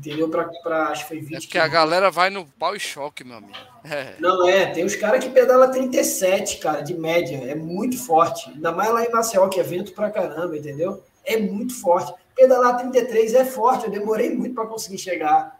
Entendeu? 0.00 0.30
Pra, 0.30 0.44
pra, 0.62 0.84
acho 0.88 1.02
que 1.02 1.08
foi 1.08 1.20
20. 1.20 1.34
É 1.34 1.40
porque 1.40 1.58
a 1.58 1.68
galera 1.68 2.10
vai 2.10 2.30
no 2.30 2.46
pau 2.46 2.74
e 2.74 2.80
choque, 2.80 3.22
meu 3.22 3.36
amigo. 3.36 3.52
É. 3.84 4.14
Não, 4.18 4.48
é. 4.48 4.66
Tem 4.72 4.82
os 4.82 4.96
caras 4.96 5.22
que 5.22 5.28
pedala 5.28 5.68
37, 5.68 6.56
cara, 6.56 6.80
de 6.80 6.94
média. 6.94 7.36
É 7.36 7.54
muito 7.54 7.98
forte. 7.98 8.48
Ainda 8.48 8.72
mais 8.72 8.90
lá 8.90 9.04
em 9.04 9.10
Maceió, 9.10 9.46
que 9.48 9.60
é 9.60 9.62
vento 9.62 9.92
pra 9.92 10.10
caramba, 10.10 10.56
entendeu? 10.56 11.02
É 11.22 11.36
muito 11.36 11.78
forte. 11.78 12.14
Pedalar 12.34 12.78
33 12.78 13.34
é 13.34 13.44
forte. 13.44 13.84
Eu 13.84 13.90
demorei 13.90 14.34
muito 14.34 14.54
para 14.54 14.66
conseguir 14.66 14.96
chegar 14.96 15.54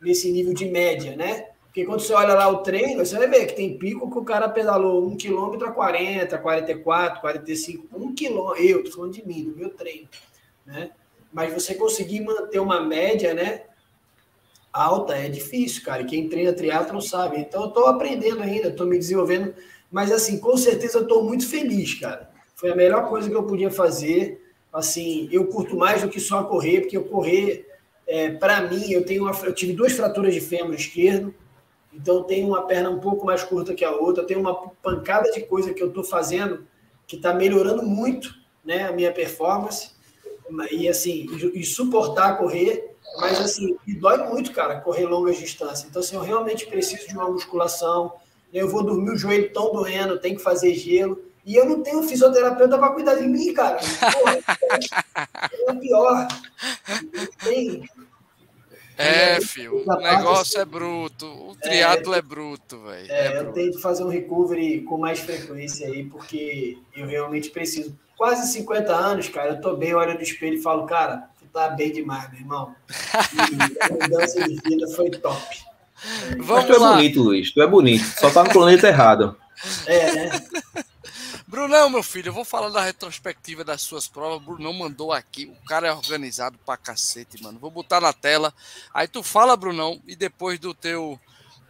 nesse 0.00 0.32
nível 0.32 0.54
de 0.54 0.64
média, 0.64 1.14
né? 1.14 1.48
Porque 1.66 1.84
quando 1.84 2.00
você 2.00 2.14
olha 2.14 2.32
lá 2.32 2.48
o 2.48 2.58
treino, 2.58 3.04
você 3.04 3.18
vai 3.18 3.28
ver 3.28 3.44
que 3.44 3.54
tem 3.54 3.76
pico 3.76 4.10
que 4.10 4.18
o 4.18 4.24
cara 4.24 4.48
pedalou 4.48 5.06
1 5.06 5.18
km 5.18 5.64
a 5.66 5.70
40, 5.70 6.38
44, 6.38 7.20
45, 7.20 7.88
1 7.94 8.14
km. 8.14 8.54
Eu, 8.58 8.84
tô 8.84 8.90
falando 8.90 9.12
de 9.12 9.26
mim, 9.26 9.44
do 9.44 9.56
meu 9.56 9.68
treino, 9.68 10.08
né? 10.64 10.90
Mas 11.30 11.52
você 11.52 11.74
conseguir 11.74 12.20
manter 12.20 12.58
uma 12.58 12.80
média, 12.80 13.34
né? 13.34 13.62
Alta 14.72 15.14
é 15.14 15.28
difícil, 15.28 15.84
cara. 15.84 16.04
Quem 16.04 16.28
treina 16.28 16.52
triatlo 16.52 17.00
sabe. 17.02 17.38
Então 17.38 17.62
eu 17.62 17.68
estou 17.68 17.86
aprendendo 17.86 18.42
ainda, 18.42 18.68
estou 18.68 18.86
me 18.86 18.98
desenvolvendo. 18.98 19.54
Mas 19.90 20.10
assim, 20.10 20.38
com 20.38 20.56
certeza 20.56 20.98
eu 20.98 21.02
estou 21.02 21.22
muito 21.24 21.46
feliz, 21.46 21.94
cara. 22.00 22.30
Foi 22.54 22.70
a 22.70 22.76
melhor 22.76 23.08
coisa 23.08 23.28
que 23.28 23.36
eu 23.36 23.44
podia 23.44 23.70
fazer. 23.70 24.40
Assim, 24.72 25.28
eu 25.30 25.46
curto 25.46 25.76
mais 25.76 26.02
do 26.02 26.08
que 26.08 26.18
só 26.18 26.44
correr, 26.44 26.80
porque 26.80 26.96
eu 26.96 27.04
correr, 27.04 27.66
é, 28.06 28.30
para 28.30 28.62
mim, 28.62 28.90
eu 28.90 29.04
tenho 29.04 29.24
uma, 29.24 29.32
eu 29.44 29.54
tive 29.54 29.74
duas 29.74 29.92
fraturas 29.92 30.32
de 30.32 30.40
fêmur 30.40 30.74
esquerdo, 30.74 31.34
então 31.92 32.22
tenho 32.22 32.48
uma 32.48 32.66
perna 32.66 32.88
um 32.88 32.98
pouco 32.98 33.26
mais 33.26 33.44
curta 33.44 33.74
que 33.74 33.84
a 33.84 33.90
outra, 33.90 34.22
eu 34.22 34.26
tenho 34.26 34.40
uma 34.40 34.54
pancada 34.54 35.30
de 35.30 35.42
coisa 35.42 35.74
que 35.74 35.82
eu 35.82 35.88
estou 35.88 36.02
fazendo 36.02 36.66
que 37.06 37.16
está 37.16 37.34
melhorando 37.34 37.82
muito, 37.82 38.34
né, 38.64 38.84
a 38.84 38.92
minha 38.92 39.12
performance. 39.12 39.90
E 40.70 40.88
assim, 40.88 41.26
e 41.52 41.64
suportar 41.64 42.38
correr 42.38 42.91
mas, 43.18 43.40
assim, 43.40 43.76
me 43.86 43.94
dói 43.94 44.18
muito, 44.28 44.52
cara, 44.52 44.80
correr 44.80 45.06
longas 45.06 45.38
distâncias. 45.38 45.84
Então, 45.88 46.00
assim, 46.00 46.16
eu 46.16 46.22
realmente 46.22 46.66
preciso 46.66 47.08
de 47.08 47.14
uma 47.14 47.30
musculação. 47.30 48.12
Eu 48.52 48.68
vou 48.68 48.82
dormir 48.82 49.10
o 49.10 49.16
joelho 49.16 49.52
tão 49.52 49.72
doendo, 49.72 50.18
tenho 50.18 50.36
que 50.36 50.42
fazer 50.42 50.74
gelo. 50.74 51.22
E 51.44 51.56
eu 51.56 51.64
não 51.66 51.82
tenho 51.82 52.02
fisioterapeuta 52.02 52.78
para 52.78 52.92
cuidar 52.92 53.16
de 53.16 53.26
mim, 53.26 53.52
cara. 53.52 53.78
Porra, 54.12 54.38
é 55.68 55.74
pior. 55.74 56.28
Não 57.12 57.26
tem. 57.44 57.84
É, 58.96 59.40
filho, 59.40 59.82
o 59.84 59.96
negócio 59.96 60.60
é 60.60 60.64
bruto. 60.64 61.26
O 61.26 61.56
triatlo 61.56 62.14
é, 62.14 62.18
é 62.18 62.22
bruto, 62.22 62.78
velho. 62.80 63.10
É, 63.10 63.26
é 63.26 63.38
eu 63.40 63.52
tenho 63.52 63.72
que 63.72 63.80
fazer 63.80 64.04
um 64.04 64.08
recovery 64.08 64.82
com 64.82 64.98
mais 64.98 65.18
frequência 65.18 65.88
aí, 65.88 66.04
porque 66.04 66.78
eu 66.94 67.06
realmente 67.06 67.50
preciso. 67.50 67.98
Quase 68.16 68.52
50 68.52 68.94
anos, 68.94 69.28
cara, 69.28 69.50
eu 69.50 69.60
tô 69.60 69.74
bem, 69.74 69.94
olho 69.94 70.14
no 70.14 70.22
espelho 70.22 70.54
e 70.54 70.62
falo, 70.62 70.86
cara, 70.86 71.28
tá 71.52 71.68
bem 71.70 71.92
demais, 71.92 72.30
meu 72.30 72.40
irmão. 72.40 72.74
E 73.52 73.84
a 73.84 73.88
mudança 73.92 74.48
de 74.48 74.56
vida 74.56 74.88
foi 74.94 75.10
top. 75.10 75.64
Vamos 76.38 76.46
Mas 76.48 76.66
tu 76.66 76.72
é 76.72 76.78
lá. 76.78 76.94
bonito, 76.94 77.22
Luiz. 77.22 77.52
Tu 77.52 77.62
é 77.62 77.66
bonito. 77.66 78.04
Só 78.18 78.30
tá 78.30 78.42
no 78.42 78.50
planeta 78.50 78.88
errado. 78.88 79.36
É, 79.86 80.12
né? 80.12 80.30
Brunão, 81.46 81.90
meu 81.90 82.02
filho, 82.02 82.30
eu 82.30 82.32
vou 82.32 82.44
falar 82.44 82.70
da 82.70 82.82
retrospectiva 82.82 83.62
das 83.62 83.82
suas 83.82 84.08
provas. 84.08 84.38
O 84.38 84.40
Brunão 84.40 84.72
mandou 84.72 85.12
aqui. 85.12 85.44
O 85.44 85.66
cara 85.66 85.88
é 85.88 85.92
organizado 85.92 86.58
pra 86.64 86.76
cacete, 86.76 87.42
mano. 87.42 87.58
Vou 87.58 87.70
botar 87.70 88.00
na 88.00 88.12
tela. 88.12 88.52
Aí 88.92 89.06
tu 89.06 89.22
fala, 89.22 89.56
Brunão, 89.56 90.00
e 90.06 90.16
depois 90.16 90.58
do 90.58 90.74
teu. 90.74 91.20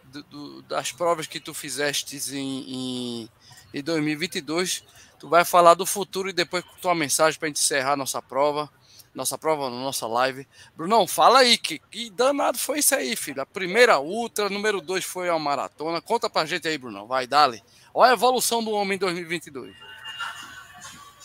Do, 0.04 0.22
do, 0.24 0.62
das 0.62 0.92
provas 0.92 1.26
que 1.26 1.40
tu 1.40 1.54
fizeste 1.54 2.16
em, 2.36 3.22
em, 3.22 3.30
em 3.72 3.82
2022, 3.82 4.84
tu 5.18 5.26
vai 5.26 5.42
falar 5.42 5.72
do 5.72 5.86
futuro 5.86 6.28
e 6.28 6.34
depois 6.34 6.62
com 6.62 6.76
tua 6.82 6.94
mensagem 6.94 7.40
pra 7.40 7.48
gente 7.48 7.62
encerrar 7.62 7.96
nossa 7.96 8.20
prova 8.20 8.70
nossa 9.14 9.36
prova, 9.36 9.68
na 9.68 9.76
nossa 9.76 10.06
live. 10.06 10.46
Brunão, 10.76 11.06
fala 11.06 11.40
aí, 11.40 11.58
que, 11.58 11.78
que 11.78 12.10
danado 12.10 12.58
foi 12.58 12.78
isso 12.78 12.94
aí, 12.94 13.14
filho? 13.14 13.42
A 13.42 13.46
primeira 13.46 14.00
ultra, 14.00 14.48
número 14.48 14.80
dois 14.80 15.04
foi 15.04 15.28
a 15.28 15.38
maratona. 15.38 16.00
Conta 16.00 16.30
pra 16.30 16.46
gente 16.46 16.66
aí, 16.66 16.78
Brunão. 16.78 17.06
Vai, 17.06 17.26
dale. 17.26 17.62
Olha 17.94 18.12
a 18.12 18.14
evolução 18.14 18.64
do 18.64 18.70
homem 18.70 18.96
em 18.96 18.98
2022. 18.98 19.74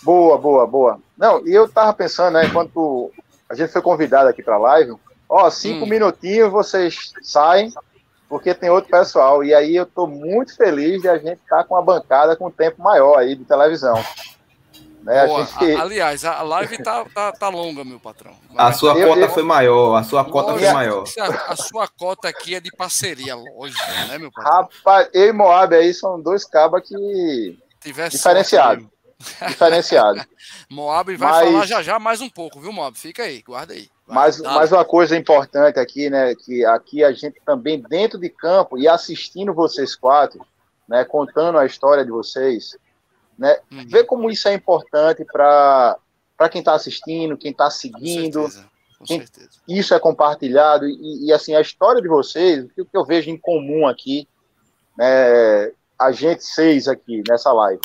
Boa, 0.03 0.37
boa, 0.37 0.67
boa. 0.67 0.99
Não, 1.17 1.45
e 1.47 1.53
eu 1.53 1.67
tava 1.67 1.93
pensando, 1.93 2.33
né, 2.33 2.45
enquanto 2.45 3.11
a 3.49 3.55
gente 3.55 3.71
foi 3.71 3.81
convidado 3.81 4.29
aqui 4.29 4.43
pra 4.43 4.57
live, 4.57 4.95
ó, 5.27 5.49
cinco 5.49 5.85
hum. 5.85 5.89
minutinhos 5.89 6.51
vocês 6.51 7.13
saem, 7.21 7.73
porque 8.27 8.53
tem 8.53 8.69
outro 8.69 8.89
pessoal. 8.89 9.43
E 9.43 9.53
aí 9.53 9.75
eu 9.75 9.85
tô 9.85 10.05
muito 10.05 10.55
feliz 10.55 11.01
de 11.01 11.07
a 11.07 11.17
gente 11.17 11.39
estar 11.41 11.57
tá 11.57 11.63
com 11.63 11.75
a 11.75 11.81
bancada 11.81 12.35
com 12.35 12.51
tempo 12.51 12.81
maior 12.81 13.17
aí 13.17 13.35
de 13.35 13.45
televisão. 13.45 14.03
Né? 15.07 15.25
Boa. 15.25 15.41
A 15.41 15.45
gente... 15.45 15.75
Aliás, 15.77 16.25
a 16.25 16.41
live 16.41 16.83
tá, 16.83 17.05
tá, 17.05 17.31
tá 17.31 17.47
longa, 17.47 17.85
meu 17.85 17.97
patrão. 17.97 18.35
A 18.57 18.73
sua 18.73 18.91
eu, 18.99 19.07
cota 19.07 19.21
eu... 19.21 19.29
foi 19.29 19.43
maior, 19.43 19.95
a 19.95 20.03
sua 20.03 20.25
cota 20.25 20.51
foi 20.59 20.69
maior. 20.73 21.05
A, 21.17 21.53
a, 21.53 21.55
sua 21.55 21.87
cota 21.87 22.27
aqui 22.27 22.55
é 22.55 22.59
de 22.59 22.69
parceria, 22.69 23.33
lógico, 23.33 23.81
né, 24.09 24.17
meu 24.17 24.29
patrão? 24.29 24.63
Rapaz, 24.63 25.09
eu 25.13 25.29
e 25.29 25.31
Moab 25.31 25.73
aí 25.73 25.93
são 25.93 26.21
dois 26.21 26.43
cabas 26.43 26.85
que. 26.85 27.57
Tivesse 27.79 28.17
diferenciado. 28.17 28.91
Diferenciado. 29.47 30.25
Moab 30.69 31.15
vai 31.15 31.31
mas... 31.31 31.51
falar 31.51 31.65
já 31.65 31.81
já 31.81 31.99
mais 31.99 32.19
um 32.19 32.29
pouco, 32.29 32.59
viu, 32.59 32.73
Moab? 32.73 32.99
Fica 32.99 33.23
aí, 33.23 33.41
guarda 33.41 33.75
aí. 33.75 33.87
mas, 34.05 34.41
mas 34.41 34.73
uma 34.73 34.83
coisa 34.83 35.15
importante 35.15 35.79
aqui, 35.79 36.09
né? 36.09 36.35
Que 36.35 36.65
aqui 36.65 37.01
a 37.01 37.13
gente 37.13 37.41
também, 37.45 37.81
dentro 37.81 38.19
de 38.19 38.27
campo 38.27 38.77
e 38.77 38.89
assistindo 38.89 39.53
vocês 39.53 39.95
quatro, 39.95 40.45
né? 40.85 41.05
Contando 41.05 41.57
a 41.57 41.65
história 41.65 42.03
de 42.03 42.11
vocês, 42.11 42.75
né? 43.37 43.57
Uhum. 43.71 43.87
Ver 43.87 44.05
como 44.05 44.29
isso 44.29 44.47
é 44.47 44.53
importante 44.53 45.23
para 45.25 45.99
quem 46.51 46.59
está 46.59 46.73
assistindo, 46.73 47.37
quem 47.37 47.51
está 47.51 47.69
seguindo. 47.69 48.41
Com 48.41 48.49
certeza. 48.49 48.77
Com 48.97 49.05
quem, 49.05 49.19
certeza. 49.19 49.49
Isso 49.67 49.93
é 49.93 49.99
compartilhado. 49.99 50.87
E, 50.87 51.27
e, 51.27 51.33
assim, 51.33 51.53
a 51.55 51.61
história 51.61 52.01
de 52.01 52.07
vocês, 52.07 52.65
o 52.65 52.69
que 52.69 52.97
eu 52.97 53.05
vejo 53.05 53.29
em 53.29 53.37
comum 53.37 53.87
aqui, 53.87 54.27
né, 54.97 55.71
a 55.99 56.11
gente 56.11 56.43
seis 56.43 56.87
aqui 56.87 57.23
nessa 57.27 57.51
live. 57.53 57.81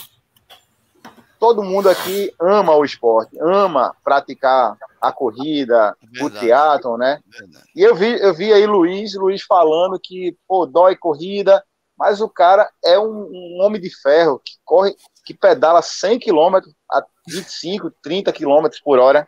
Todo 1.38 1.62
mundo 1.62 1.88
aqui 1.88 2.32
ama 2.40 2.74
o 2.76 2.84
esporte, 2.84 3.36
ama 3.40 3.94
praticar 4.04 4.76
a 5.00 5.10
corrida, 5.10 5.96
Verdade. 6.00 6.24
o 6.24 6.40
teatro, 6.40 6.96
né? 6.96 7.20
Verdade. 7.26 7.64
E 7.74 7.82
eu 7.82 7.96
vi, 7.96 8.12
eu 8.20 8.32
vi 8.32 8.52
aí 8.52 8.64
Luiz, 8.64 9.14
Luiz 9.14 9.42
falando 9.42 9.98
que, 10.00 10.36
pô, 10.46 10.66
dói 10.66 10.94
corrida, 10.94 11.62
mas 11.98 12.20
o 12.20 12.28
cara 12.28 12.70
é 12.84 12.96
um, 12.98 13.28
um 13.32 13.58
homem 13.60 13.80
de 13.80 13.90
ferro 13.90 14.40
que 14.44 14.54
corre 14.64 14.94
que 15.24 15.34
pedala 15.34 15.82
100 15.82 16.18
km 16.18 16.60
a 16.90 17.04
25, 17.28 17.90
30 18.02 18.32
km 18.32 18.68
por 18.84 18.98
hora. 18.98 19.26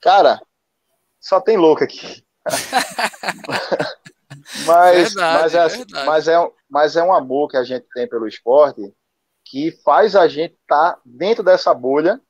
Cara, 0.00 0.40
só 1.20 1.40
tem 1.40 1.56
louco 1.56 1.84
aqui. 1.84 2.24
mas, 4.66 5.14
verdade, 5.14 5.42
mas, 5.42 5.54
é, 5.54 5.60
assim, 5.60 5.84
mas, 6.04 6.28
é, 6.28 6.50
mas 6.68 6.96
é 6.96 7.02
um 7.02 7.12
amor 7.12 7.48
que 7.48 7.56
a 7.56 7.64
gente 7.64 7.86
tem 7.94 8.08
pelo 8.08 8.26
esporte 8.26 8.92
que 9.44 9.72
faz 9.84 10.16
a 10.16 10.26
gente 10.28 10.54
estar 10.54 10.94
tá 10.94 11.00
dentro 11.04 11.42
dessa 11.42 11.74
bolha 11.74 12.20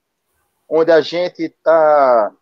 onde 0.69 0.91
a 0.91 1.01
gente 1.01 1.43
está 1.43 2.33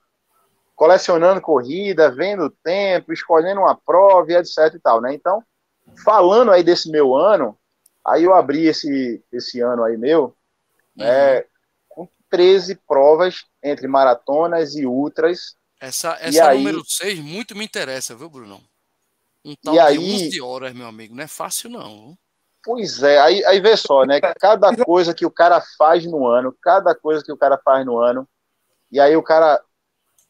colecionando 0.77 1.41
corrida, 1.41 2.11
vendo 2.11 2.45
o 2.45 2.51
tempo, 2.51 3.13
escolhendo 3.13 3.61
uma 3.61 3.77
prova 3.77 4.33
e 4.33 4.37
etc 4.37 4.75
e 4.75 4.79
tal, 4.79 5.01
né? 5.01 5.13
Então, 5.13 5.43
falando 6.03 6.51
aí 6.51 6.63
desse 6.63 6.91
meu 6.91 7.15
ano, 7.15 7.59
aí 8.07 8.25
eu 8.25 8.35
abri 8.35 8.67
esse, 8.67 9.23
esse 9.31 9.61
ano 9.61 9.85
aí 9.85 9.97
meu, 9.97 10.35
né, 10.97 11.45
com 11.89 12.09
13 12.29 12.75
provas 12.87 13.45
entre 13.63 13.87
maratonas 13.89 14.75
e 14.75 14.87
ultras. 14.87 15.57
Essa, 15.81 16.17
essa 16.21 16.49
aí... 16.51 16.59
número 16.59 16.85
6 16.85 17.19
muito 17.21 17.57
me 17.57 17.65
interessa, 17.65 18.15
viu, 18.15 18.29
Bruno? 18.29 18.61
Um 19.45 19.55
tal 19.63 19.75
E 19.75 19.77
de 19.77 19.81
aí- 19.81 19.99
11 20.27 20.41
horas, 20.41 20.75
meu 20.75 20.87
amigo, 20.87 21.15
não 21.15 21.25
é 21.25 21.29
fácil 21.29 21.71
não. 21.71 22.17
Pois 22.63 23.03
é, 23.03 23.19
aí, 23.19 23.43
aí 23.47 23.59
vê 23.59 23.75
só, 23.75 24.05
né? 24.05 24.21
Cada 24.39 24.77
coisa 24.85 25.15
que 25.15 25.25
o 25.25 25.31
cara 25.31 25.63
faz 25.79 26.05
no 26.05 26.27
ano, 26.27 26.55
cada 26.61 26.95
coisa 26.95 27.25
que 27.25 27.33
o 27.33 27.37
cara 27.37 27.59
faz 27.65 27.87
no 27.87 27.99
ano, 27.99 28.29
e 28.93 29.01
aí 29.01 29.17
o 29.17 29.23
cara 29.23 29.59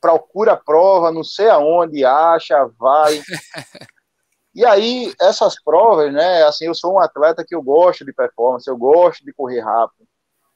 procura 0.01 0.53
a 0.53 0.57
prova, 0.57 1.11
não 1.11 1.25
sei 1.25 1.49
aonde, 1.49 2.05
acha, 2.05 2.67
vai. 2.79 3.21
E 4.53 4.67
aí, 4.67 5.15
essas 5.21 5.63
provas, 5.63 6.13
né? 6.13 6.43
Assim, 6.43 6.67
eu 6.67 6.75
sou 6.75 6.95
um 6.95 6.99
atleta 6.99 7.45
que 7.47 7.55
eu 7.55 7.63
gosto 7.63 8.05
de 8.05 8.13
performance, 8.13 8.69
eu 8.69 8.77
gosto 8.77 9.25
de 9.25 9.33
correr 9.33 9.61
rápido. 9.61 10.05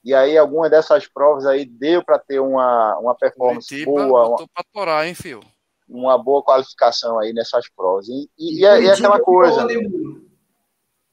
E 0.05 0.13
aí, 0.13 0.37
alguma 0.37 0.69
dessas 0.69 1.07
provas 1.07 1.45
aí 1.45 1.65
deu 1.65 2.03
para 2.05 2.19
ter 2.19 2.39
uma, 2.39 2.97
uma 2.99 3.15
performance 3.15 3.67
Curitiba 3.67 3.91
boa, 4.05 4.27
uma, 4.29 4.47
pra 4.53 4.63
torar, 4.71 5.07
hein, 5.07 5.15
filho? 5.15 5.41
uma 5.87 6.17
boa 6.17 6.43
qualificação 6.43 7.19
aí 7.19 7.33
nessas 7.33 7.69
provas. 7.69 8.07
E, 8.07 8.29
e, 8.37 8.59
e 8.61 8.65
é, 8.65 8.81
e 8.81 8.87
é 8.87 8.91
aquela 8.91 9.19
coisa. 9.19 9.65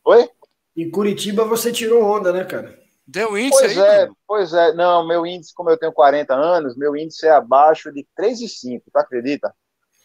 Oi? 0.05 0.29
Em 0.77 0.91
Curitiba 0.91 1.45
você 1.45 1.71
tirou 1.71 2.03
onda, 2.03 2.33
né, 2.33 2.45
cara? 2.45 2.81
Deu 3.07 3.37
índice 3.37 3.61
Pois 3.61 3.79
aí, 3.79 4.03
é, 4.03 4.09
pois 4.27 4.53
é. 4.55 4.73
Não, 4.73 5.07
meu 5.07 5.27
índice, 5.27 5.55
como 5.55 5.71
eu 5.71 5.77
tenho 5.77 5.93
40 5.93 6.35
anos, 6.35 6.77
meu 6.77 6.97
índice 6.97 7.27
é 7.27 7.31
abaixo 7.31 7.93
de 7.93 8.07
3,5, 8.19 8.83
tu 8.91 8.99
acredita? 8.99 9.55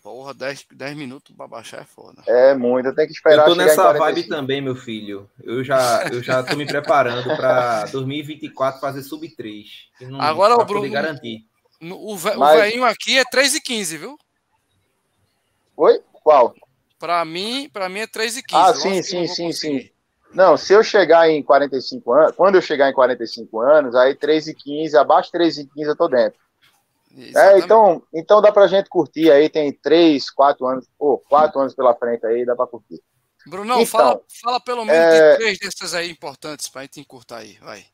Porra, 0.08 0.34
10, 0.34 0.66
10 0.72 0.96
minutos 0.96 1.36
pra 1.36 1.50
baixar 1.50 1.82
é 1.82 1.84
foda. 1.84 2.24
É 2.26 2.54
muito, 2.56 2.86
eu 2.86 2.96
tenho 2.96 3.08
que 3.10 3.12
Eu 3.12 3.16
esperar 3.16 3.44
tô 3.44 3.52
chegar 3.52 3.66
nessa 3.66 3.82
em 3.82 3.86
vibe 3.88 3.98
45. 3.98 4.30
também, 4.36 4.62
meu 4.62 4.74
filho. 4.74 5.30
Eu 5.44 5.62
já, 5.66 6.08
eu 6.10 6.24
já 6.24 6.42
tô 6.42 6.56
me 6.56 6.66
preparando 6.66 7.36
para 7.36 7.84
2024 7.88 8.80
fazer 8.80 9.04
sub 9.04 9.28
3. 9.36 9.68
que 9.98 10.06
não- 10.06 10.22
Agora, 10.22 10.56
pra 10.56 10.64
o 10.64 10.66
Bruno- 10.66 10.90
garantir. 10.90 11.46
No- 11.82 11.98
O, 12.00 12.16
ve- 12.16 12.30
o 12.38 12.40
Mas- 12.40 12.58
velhinho 12.58 12.86
aqui 12.86 13.18
é 13.18 13.24
3 13.30 13.54
e 13.56 13.60
15, 13.62 13.98
viu? 13.98 14.18
Oi? 15.76 16.00
Qual? 16.24 16.56
Pra 16.98 17.26
mim, 17.26 17.70
pra 17.74 17.90
mim 17.90 18.00
é 18.00 18.08
3 18.08 18.38
e 18.38 18.44
15. 18.44 18.70
Ah, 18.70 18.74
sim, 18.74 18.98
eu 18.98 19.04
sim, 19.04 19.28
sim, 19.28 19.48
conseguir. 19.48 19.82
sim. 19.84 19.90
Não, 20.34 20.56
se 20.56 20.72
eu 20.72 20.82
chegar 20.86 21.30
em 21.30 21.44
45 21.44 22.14
anos, 22.14 22.34
quando 22.34 22.56
eu 22.56 22.62
chegar 22.62 22.90
em 22.90 22.94
45 22.94 23.60
anos, 23.60 23.94
aí 23.94 24.16
3 24.16 24.48
e 24.48 24.54
15, 24.56 24.96
abaixo 24.98 25.28
de 25.28 25.34
3 25.34 25.58
e 25.58 25.68
15 25.68 25.90
eu 25.90 25.96
tô 25.98 26.08
dentro. 26.08 26.40
É, 27.36 27.60
então, 27.60 28.04
então 28.14 28.42
dá 28.42 28.52
pra 28.52 28.68
gente 28.68 28.90
curtir 28.90 29.32
aí, 29.32 29.50
tem 29.50 29.72
3, 29.72 30.30
4 30.30 30.66
anos, 30.66 30.86
ou 31.00 31.18
4 31.30 31.60
anos 31.60 31.74
pela 31.74 31.96
frente 31.96 32.26
aí, 32.26 32.46
dá 32.46 32.56
pra 32.56 32.68
curtir. 32.68 33.02
Brunão, 33.48 33.80
então, 33.82 33.86
fala, 33.86 34.22
fala 34.44 34.60
pelo 34.60 34.84
menos 34.86 35.02
é- 35.02 35.32
de 35.32 35.38
três 35.38 35.58
dessas 35.60 35.94
aí 35.94 36.12
importantes 36.12 36.68
pra 36.68 36.82
gente 36.82 37.00
encurtar 37.00 37.38
aí, 37.38 37.58
vai. 37.62 37.86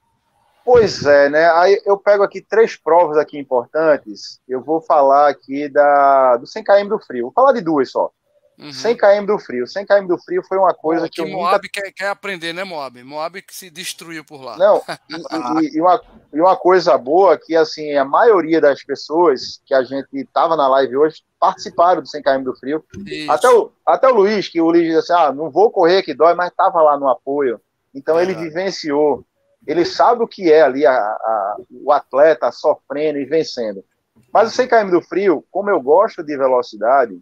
Pois 0.65 1.05
é, 1.05 1.29
né? 1.29 1.51
Aí 1.51 1.81
eu 1.85 1.97
pego 1.97 2.23
aqui 2.23 2.41
três 2.41 2.75
provas 2.77 3.17
aqui 3.17 3.37
importantes. 3.37 4.39
Eu 4.47 4.63
vou 4.63 4.81
falar 4.81 5.29
aqui 5.29 5.67
da 5.67 6.37
do 6.37 6.47
100 6.47 6.63
km 6.63 6.87
do 6.87 6.99
frio. 6.99 7.23
Vou 7.25 7.33
falar 7.33 7.51
de 7.51 7.59
duas 7.61 7.91
só. 7.91 8.09
Uhum. 8.57 8.71
100 8.71 8.95
km 8.97 9.25
do 9.25 9.39
frio. 9.39 9.65
100 9.67 9.85
km 9.85 10.07
do 10.07 10.17
frio 10.17 10.43
foi 10.47 10.57
uma 10.57 10.73
coisa 10.73 11.05
que 11.09 11.15
que 11.15 11.21
eu 11.21 11.25
nunca 11.25 11.37
Moab 11.37 11.69
quer, 11.69 11.91
quer 11.91 12.07
aprender, 12.09 12.53
né, 12.53 12.63
Moab? 12.63 13.03
Moab 13.03 13.41
que 13.41 13.55
se 13.55 13.69
destruiu 13.69 14.23
por 14.23 14.41
lá. 14.43 14.57
Não, 14.57 14.81
e, 15.61 15.75
e- 15.77 15.81
uma, 15.81 16.01
e 16.31 16.39
uma 16.39 16.55
coisa 16.55 16.97
boa 16.97 17.37
que, 17.37 17.55
assim, 17.55 17.95
a 17.95 18.05
maioria 18.05 18.61
das 18.61 18.83
pessoas 18.83 19.59
que 19.65 19.73
a 19.73 19.83
gente 19.83 20.23
tava 20.33 20.55
na 20.55 20.67
live 20.67 20.95
hoje 20.97 21.23
participaram 21.39 22.01
do 22.01 22.07
100 22.07 22.21
km 22.21 22.43
do 22.43 22.55
frio. 22.55 22.83
Isso. 23.05 23.31
Até 23.31 23.49
o, 23.49 23.71
até 23.85 24.07
o 24.07 24.13
Luiz, 24.13 24.47
que 24.47 24.61
o 24.61 24.69
Luiz 24.69 24.83
disse 24.85 25.11
assim, 25.11 25.13
ah, 25.23 25.33
não 25.33 25.49
vou 25.49 25.71
correr 25.71 26.03
que 26.03 26.13
dói, 26.13 26.33
mas 26.35 26.53
tava 26.55 26.81
lá 26.81 26.97
no 26.97 27.09
apoio. 27.09 27.59
Então 27.93 28.17
ele 28.19 28.33
Verdade. 28.33 28.49
vivenciou. 28.49 29.25
Ele 29.65 29.85
sabe 29.85 30.23
o 30.23 30.27
que 30.27 30.51
é 30.51 30.61
ali 30.61 30.85
a- 30.85 30.93
a- 30.93 31.55
o 31.71 31.91
atleta 31.91 32.51
sofrendo 32.51 33.17
e 33.17 33.25
vencendo. 33.25 33.83
Mas 34.31 34.51
o 34.51 34.55
100 34.55 34.67
km 34.67 34.89
do 34.91 35.01
frio, 35.01 35.43
como 35.51 35.69
eu 35.69 35.79
gosto 35.81 36.23
de 36.23 36.35
velocidade, 36.37 37.19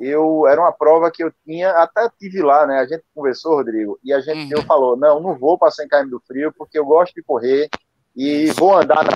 eu 0.00 0.46
era 0.46 0.60
uma 0.60 0.72
prova 0.72 1.10
que 1.10 1.22
eu 1.22 1.32
tinha, 1.44 1.70
até 1.72 2.08
tive 2.18 2.42
lá, 2.42 2.66
né? 2.66 2.78
A 2.80 2.86
gente 2.86 3.04
conversou, 3.14 3.56
Rodrigo, 3.56 3.98
e 4.02 4.12
a 4.12 4.20
gente 4.20 4.52
Uhum. 4.52 4.60
eu 4.60 4.62
falou, 4.64 4.96
não, 4.96 5.20
não 5.20 5.38
vou 5.38 5.58
para 5.58 5.70
100 5.70 5.88
km 5.88 6.08
do 6.08 6.20
frio 6.20 6.52
porque 6.56 6.78
eu 6.78 6.86
gosto 6.86 7.14
de 7.14 7.22
correr 7.22 7.68
e 8.16 8.46
vou 8.52 8.74
andar 8.74 9.04
na... 9.04 9.10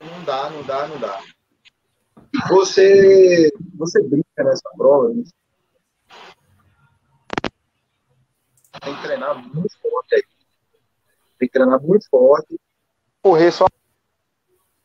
Não 0.00 0.24
dá, 0.24 0.50
não 0.50 0.62
dá, 0.62 0.88
não 0.88 0.98
dá. 0.98 1.20
Você 2.48 3.52
você 3.74 4.02
brinca 4.02 4.42
nessa 4.42 4.68
prova, 4.76 5.10
né? 5.10 5.22
tem 8.80 8.96
que 8.96 9.02
treinar 9.02 9.36
muito 9.36 9.78
forte 9.80 10.14
aí. 10.14 10.24
Tem 11.38 11.48
que 11.48 11.52
treinar 11.52 11.80
muito 11.80 12.08
forte. 12.08 12.58
Correr 13.22 13.52
só 13.52 13.66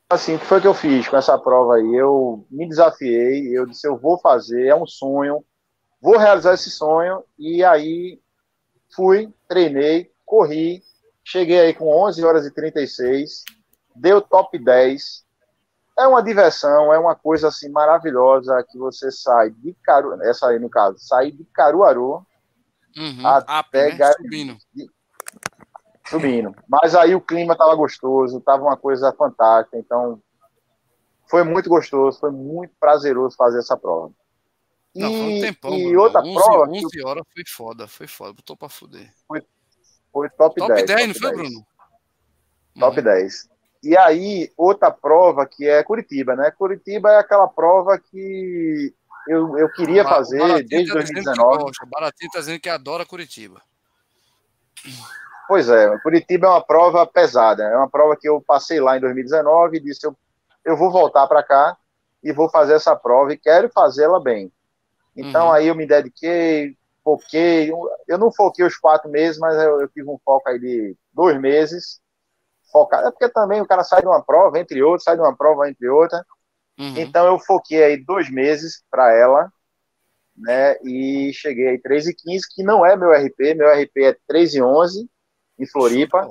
assim, 0.10 0.36
o 0.36 0.40
que 0.40 0.46
foi 0.46 0.62
que 0.62 0.68
eu 0.68 0.74
fiz 0.74 1.08
com 1.08 1.18
essa 1.18 1.38
prova 1.38 1.76
aí? 1.76 1.96
Eu 1.96 2.46
me 2.50 2.68
desafiei, 2.68 3.58
eu 3.58 3.66
disse, 3.66 3.88
eu 3.88 3.98
vou 3.98 4.18
fazer, 4.18 4.68
é 4.68 4.76
um 4.76 4.86
sonho, 4.86 5.44
vou 6.02 6.18
realizar 6.18 6.54
esse 6.54 6.70
sonho, 6.70 7.24
e 7.38 7.64
aí 7.64 8.20
fui, 8.96 9.34
treinei, 9.48 10.12
corri, 10.26 10.84
cheguei 11.24 11.60
aí 11.60 11.74
com 11.74 11.90
11 11.90 12.24
horas 12.24 12.46
e 12.46 12.52
36, 12.52 13.44
deu 13.96 14.22
top 14.22 14.58
10, 14.58 15.26
é 16.00 16.08
uma 16.08 16.22
diversão, 16.22 16.94
é 16.94 17.00
uma 17.00 17.16
coisa 17.16 17.48
assim 17.48 17.70
maravilhosa 17.70 18.64
que 18.70 18.78
você 18.78 19.12
sai 19.12 19.50
de 19.50 19.76
Caruaru, 19.84 20.24
essa 20.24 20.48
aí 20.48 20.60
no 20.60 20.70
caso, 20.70 20.98
sai 21.00 21.32
de 21.32 21.44
Caruaru 21.54 22.26
Uhum. 22.98 23.26
até 23.26 23.90
Up, 23.90 24.46
né? 24.46 24.58
Subindo. 26.10 26.56
Mas 26.68 26.96
aí 26.96 27.16
o 27.16 27.22
clima 27.22 27.54
estava 27.54 27.76
gostoso, 27.76 28.38
estava 28.38 28.64
uma 28.64 28.78
coisa 28.78 29.14
fantástica. 29.14 29.78
Então, 29.78 30.22
foi 31.30 31.44
muito 31.44 31.70
gostoso, 31.70 32.20
foi 32.20 32.32
muito 32.32 32.74
prazeroso 32.80 33.36
fazer 33.36 33.60
essa 33.60 33.78
prova. 33.78 34.12
E, 34.96 35.00
Não, 35.02 35.10
foi 35.10 35.20
um 35.20 35.42
tempão. 35.42 35.74
e 35.74 35.98
outra 35.98 36.22
11, 36.22 36.34
prova 36.34 36.72
que 36.72 36.86
11 36.86 37.04
horas 37.04 37.24
foi 37.34 37.44
foda, 37.46 37.88
foi 37.88 38.08
foda. 38.08 38.34
Botou 38.34 38.58
pra 38.58 38.70
fuder. 38.70 39.14
foi 40.12 40.30
top, 40.32 40.56
Top 40.56 40.74
10. 40.74 40.86
10, 40.86 41.08
não 41.08 41.14
top 41.14 41.20
foi, 41.20 41.36
10. 41.36 41.50
Bruno? 41.52 41.68
Top 42.80 43.02
10. 43.02 43.50
E 43.84 43.98
aí, 43.98 44.52
outra 44.58 44.90
prova 44.92 45.46
que 45.46 45.68
é 45.68 45.84
Curitiba, 45.84 46.36
né? 46.36 46.50
Curitiba 46.52 47.12
é 47.12 47.20
aquela 47.20 47.48
prova 47.48 48.00
que 48.00 48.94
eu, 49.28 49.58
eu 49.58 49.72
queria 49.74 50.04
fazer 50.04 50.40
Baratinho 50.40 50.68
desde 50.68 50.94
tá 50.94 51.00
dizendo 51.00 51.16
que 51.18 51.24
2019. 51.24 51.64
gosta. 51.64 51.86
O 51.86 51.90
Baratinho 51.90 52.32
tá 52.32 52.40
dizendo 52.40 52.60
que 52.60 52.70
adora 52.70 53.06
Curitiba. 53.06 53.62
Pois 55.48 55.70
é, 55.70 55.98
Curitiba 56.00 56.48
é 56.48 56.50
uma 56.50 56.66
prova 56.66 57.06
pesada. 57.08 57.64
É 57.64 57.78
uma 57.78 57.90
prova 57.90 58.18
que 58.18 58.28
eu 58.28 58.42
passei 58.42 58.80
lá 58.80 58.98
em 58.98 59.02
2019 59.02 59.78
e 59.78 59.80
disse: 59.80 60.06
eu, 60.06 60.16
eu 60.66 60.76
vou 60.76 60.92
voltar 60.92 61.26
para 61.28 61.42
cá 61.44 61.78
e 62.22 62.34
vou 62.34 62.50
fazer 62.50 62.74
essa 62.74 62.96
prova 62.96 63.34
e 63.34 63.38
quero 63.38 63.70
fazê-la 63.70 64.20
bem. 64.20 64.52
Então 65.16 65.48
Uhum. 65.48 65.52
aí 65.54 65.68
eu 65.68 65.76
me 65.76 65.88
dediquei, 65.88 66.76
foquei. 67.04 67.72
Eu 68.08 68.18
não 68.18 68.32
foquei 68.32 68.66
os 68.66 68.78
quatro 68.78 69.10
meses, 69.10 69.40
mas 69.40 69.56
eu, 69.56 69.82
eu 69.82 69.88
tive 69.88 70.10
um 70.10 70.20
foco 70.24 70.50
aí 70.50 70.60
de 70.60 70.96
dois 71.14 71.40
meses. 71.40 72.00
Focado. 72.72 73.08
É 73.08 73.12
porque 73.12 73.30
também 73.30 73.62
o 73.62 73.66
cara 73.68 73.84
sai 73.84 74.02
de 74.02 74.08
uma 74.08 74.22
prova, 74.22 74.60
entre 74.60 74.84
outras, 74.84 75.04
sai 75.04 75.16
de 75.16 75.22
uma 75.22 75.36
prova, 75.36 75.70
entre 75.70 75.88
outra. 75.88 76.26
Uhum. 76.78 76.98
Então 76.98 77.26
eu 77.26 77.40
foquei 77.40 77.84
aí 77.84 77.98
dois 77.98 78.30
meses 78.30 78.84
para 78.92 79.14
ela, 79.14 79.52
né? 80.36 80.76
E 80.84 81.32
cheguei 81.34 81.70
aí 81.70 81.82
3 81.82 82.08
e 82.08 82.14
15, 82.14 82.46
que 82.54 82.64
não 82.64 82.86
é 82.86 82.96
meu 82.96 83.12
RP, 83.12 83.56
meu 83.56 83.70
RP 83.70 84.04
é 84.04 84.18
3 84.28 84.56
e 84.56 84.62
11 84.62 85.10
em 85.60 85.66
Floripa, 85.66 86.28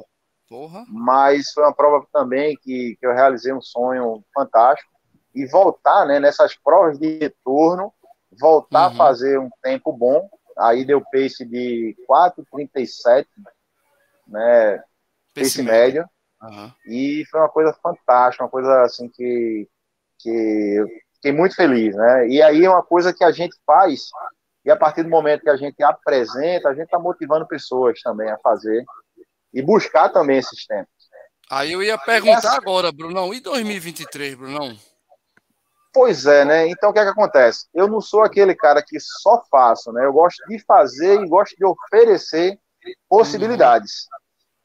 Porra. 0.49 0.85
mas 0.89 1.51
foi 1.53 1.65
uma 1.65 1.75
prova 1.75 2.07
também 2.13 2.57
que, 2.63 2.97
que 2.99 3.07
eu 3.07 3.13
realizei 3.13 3.53
um 3.53 3.61
sonho 3.61 4.23
fantástico 4.35 4.91
e 5.35 5.47
voltar, 5.47 6.07
né, 6.07 6.19
nessas 6.21 6.55
provas 6.57 6.99
de 6.99 7.19
retorno, 7.19 7.93
voltar 8.41 8.89
Uhum. 8.89 8.95
a 8.95 8.97
fazer 8.97 9.39
um 9.39 9.51
tempo 9.63 9.93
bom, 9.93 10.29
aí 10.59 10.85
deu 10.85 11.01
pace 11.13 11.45
de 11.45 11.95
4:37, 12.07 13.27
né, 14.27 14.83
pace 15.35 15.63
médio. 15.63 16.09
Aham. 16.43 16.75
E 16.87 17.25
foi 17.31 17.41
uma 17.41 17.49
coisa 17.49 17.73
fantástica, 17.83 18.45
uma 18.45 18.51
coisa 18.51 18.83
assim 18.83 19.09
que, 19.09 19.69
que 20.21 20.31
eu 20.79 20.87
fiquei 21.15 21.33
muito 21.33 21.55
feliz, 21.57 21.95
né? 21.97 22.29
E 22.29 22.43
aí 22.43 22.65
é 22.65 22.71
uma 22.71 22.83
coisa 22.83 23.13
que 23.13 23.25
a 23.25 23.31
gente 23.33 23.57
faz, 23.67 24.09
e 24.65 24.71
a 24.71 24.77
partir 24.77 25.03
do 25.03 25.09
momento 25.09 25.43
que 25.43 25.51
a 25.51 25.57
gente 25.57 25.83
apresenta, 25.83 26.69
a 26.69 26.75
gente 26.75 26.85
está 26.85 26.99
motivando 26.99 27.47
pessoas 27.47 28.01
também 28.03 28.31
a 28.31 28.39
fazer 28.39 28.85
e 29.57 29.63
buscar 29.63 30.11
também 30.11 30.37
esses 30.37 30.67
tempos. 30.67 30.93
Aí 31.51 31.73
eu 31.73 31.83
ia 31.83 31.97
perguntar 31.97 32.39
Essa- 32.39 32.57
agora, 32.57 32.93
Brunão, 32.93 33.33
e 33.33 33.41
2023, 33.41 34.35
Brunão? 34.35 34.77
Pois 35.95 36.27
é, 36.27 36.45
né? 36.45 36.69
Então 36.69 36.91
o 36.91 36.93
que 36.93 36.99
é 36.99 37.05
que 37.05 37.11
acontece? 37.11 37.67
Eu 37.73 37.89
não 37.89 38.03
sou 38.03 38.23
aquele 38.23 38.55
cara 38.55 38.83
que 38.83 39.01
só 39.01 39.43
faço, 39.51 39.91
né? 39.93 40.05
Eu 40.05 40.13
gosto 40.13 40.47
de 40.47 40.59
fazer 40.59 41.23
e 41.23 41.27
gosto 41.27 41.57
de 41.57 41.65
oferecer 41.65 42.59
possibilidades. 43.09 44.07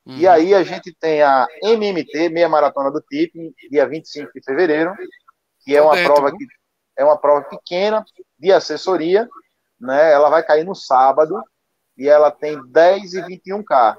Uhum. 0.05 0.17
E 0.17 0.27
aí 0.27 0.53
a 0.53 0.61
gente 0.63 0.93
tem 0.93 1.21
a 1.21 1.47
MMT, 1.63 2.27
Meia 2.27 2.49
Maratona 2.49 2.91
do 2.91 2.99
TIP, 2.99 3.53
dia 3.69 3.87
25 3.87 4.29
de 4.33 4.43
fevereiro, 4.43 4.93
que 5.61 5.73
é 5.73 5.81
uma 5.81 5.95
dentro, 5.95 6.13
prova 6.13 6.31
que 6.35 6.45
é 6.97 7.05
uma 7.05 7.17
prova 7.17 7.43
pequena 7.43 8.03
de 8.37 8.51
assessoria, 8.51 9.29
né? 9.79 10.11
Ela 10.11 10.29
vai 10.29 10.43
cair 10.43 10.65
no 10.65 10.75
sábado 10.75 11.41
e 11.97 12.09
ela 12.09 12.29
tem 12.29 12.59
10 12.67 13.13
e 13.13 13.21
21K. 13.21 13.95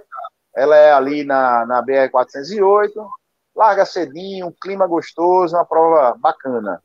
Ela 0.55 0.77
é 0.77 0.93
ali 0.93 1.25
na, 1.25 1.65
na 1.67 1.83
BR 1.83 2.11
408, 2.11 3.09
larga 3.55 3.85
cedinho, 3.85 4.49
um 4.49 4.53
clima 4.53 4.87
gostoso, 4.87 5.57
uma 5.57 5.65
prova 5.65 6.17
bacana. 6.19 6.83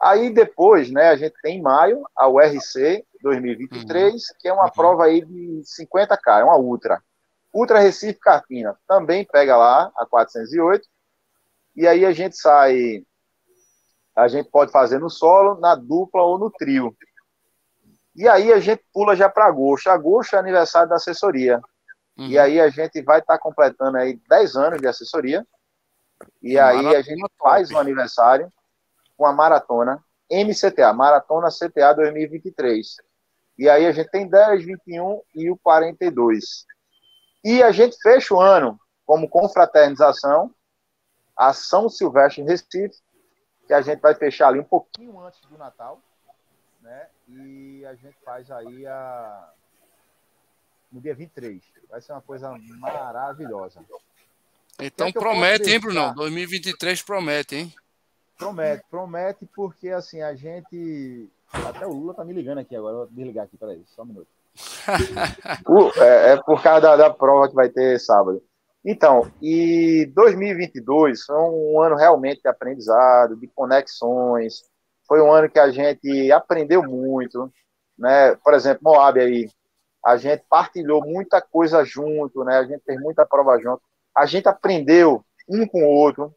Aí 0.00 0.30
depois, 0.30 0.90
né, 0.90 1.10
a 1.10 1.16
gente 1.16 1.34
tem 1.42 1.58
em 1.58 1.62
maio 1.62 2.02
a 2.16 2.28
URC, 2.28 3.04
2023, 3.22 4.20
que 4.40 4.48
é 4.48 4.52
uma 4.52 4.70
prova 4.70 5.04
aí 5.04 5.24
de 5.24 5.62
50K, 5.62 6.40
é 6.40 6.44
uma 6.44 6.56
Ultra. 6.56 7.00
Ultra 7.54 7.78
Recife 7.78 8.18
Carpina 8.18 8.76
também 8.88 9.24
pega 9.24 9.56
lá 9.56 9.92
a 9.96 10.06
408. 10.06 10.88
E 11.76 11.86
aí 11.86 12.04
a 12.04 12.12
gente 12.12 12.36
sai, 12.36 13.04
a 14.16 14.26
gente 14.26 14.50
pode 14.50 14.72
fazer 14.72 14.98
no 14.98 15.08
solo, 15.08 15.60
na 15.60 15.74
dupla 15.74 16.22
ou 16.22 16.38
no 16.38 16.50
trio. 16.50 16.96
E 18.16 18.28
aí 18.28 18.52
a 18.52 18.58
gente 18.58 18.84
pula 18.92 19.14
já 19.14 19.28
para 19.28 19.46
agosto. 19.46 19.88
Agosto 19.88 20.34
é 20.34 20.38
aniversário 20.38 20.88
da 20.88 20.96
assessoria. 20.96 21.60
Uhum. 22.18 22.28
E 22.28 22.38
aí 22.38 22.60
a 22.60 22.68
gente 22.68 23.00
vai 23.02 23.20
estar 23.20 23.34
tá 23.34 23.38
completando 23.38 23.96
aí 23.96 24.20
10 24.28 24.56
anos 24.56 24.80
de 24.80 24.86
assessoria. 24.86 25.46
E 26.40 26.58
aí 26.58 26.94
a 26.94 27.02
gente 27.02 27.24
faz 27.38 27.70
o 27.70 27.74
um 27.74 27.78
aniversário 27.78 28.52
com 29.16 29.26
a 29.26 29.32
maratona 29.32 30.02
MCTA, 30.30 30.92
Maratona 30.92 31.48
CTA 31.48 31.92
2023. 31.94 32.96
E 33.58 33.68
aí 33.68 33.86
a 33.86 33.92
gente 33.92 34.10
tem 34.10 34.26
10, 34.26 34.64
21 34.64 35.20
e 35.34 35.50
o 35.50 35.58
42. 35.58 36.64
E 37.44 37.62
a 37.62 37.70
gente 37.70 37.96
fecha 38.00 38.34
o 38.34 38.40
ano 38.40 38.80
como 39.04 39.28
confraternização, 39.28 40.54
a 41.36 41.52
São 41.52 41.88
Silvestre 41.88 42.40
em 42.40 42.46
Recife, 42.46 42.96
que 43.66 43.74
a 43.74 43.82
gente 43.82 44.00
vai 44.00 44.14
fechar 44.14 44.48
ali 44.48 44.60
um 44.60 44.64
pouquinho 44.64 45.20
antes 45.20 45.40
do 45.42 45.58
Natal, 45.58 46.00
né? 46.80 47.08
E 47.28 47.84
a 47.84 47.94
gente 47.94 48.16
faz 48.24 48.50
aí 48.50 48.86
a 48.86 49.52
no 50.92 51.00
dia 51.00 51.14
23. 51.14 51.62
Vai 51.88 52.00
ser 52.00 52.12
uma 52.12 52.20
coisa 52.20 52.54
maravilhosa. 52.78 53.80
Então 54.80 55.08
é 55.08 55.12
promete, 55.12 55.70
hein, 55.70 55.80
Bruno? 55.80 56.14
2023 56.14 57.02
promete, 57.02 57.56
hein? 57.56 57.74
Promete, 58.38 58.84
promete, 58.90 59.46
porque 59.54 59.88
assim, 59.90 60.20
a 60.20 60.34
gente. 60.34 61.28
Até 61.52 61.86
o 61.86 61.92
Lula 61.92 62.14
tá 62.14 62.24
me 62.24 62.32
ligando 62.32 62.58
aqui 62.58 62.74
agora. 62.74 62.96
Vou 62.96 63.06
desligar 63.06 63.44
aqui, 63.44 63.56
peraí, 63.56 63.82
só 63.86 64.02
um 64.02 64.06
minuto. 64.06 64.28
é, 65.96 66.32
é, 66.32 66.36
por 66.42 66.62
causa 66.62 66.80
da, 66.80 66.96
da 66.96 67.10
prova 67.10 67.48
que 67.48 67.54
vai 67.54 67.68
ter 67.68 67.98
sábado. 67.98 68.42
Então, 68.84 69.30
e 69.40 70.10
2022 70.14 71.24
foi 71.24 71.36
um 71.36 71.80
ano 71.80 71.94
realmente 71.94 72.42
de 72.42 72.48
aprendizado, 72.48 73.36
de 73.36 73.46
conexões. 73.46 74.64
Foi 75.06 75.20
um 75.20 75.30
ano 75.30 75.48
que 75.48 75.58
a 75.58 75.70
gente 75.70 76.32
aprendeu 76.32 76.82
muito, 76.82 77.52
né? 77.96 78.34
Por 78.42 78.54
exemplo, 78.54 78.80
Moab 78.82 79.20
aí, 79.20 79.48
a 80.04 80.16
gente 80.16 80.44
partilhou 80.48 81.04
muita 81.04 81.40
coisa 81.40 81.84
junto, 81.84 82.44
né? 82.44 82.58
A 82.58 82.64
gente 82.64 82.82
fez 82.84 83.00
muita 83.00 83.24
prova 83.24 83.58
junto. 83.58 83.82
A 84.14 84.26
gente 84.26 84.48
aprendeu 84.48 85.24
um 85.48 85.66
com 85.66 85.84
o 85.84 85.88
outro, 85.88 86.34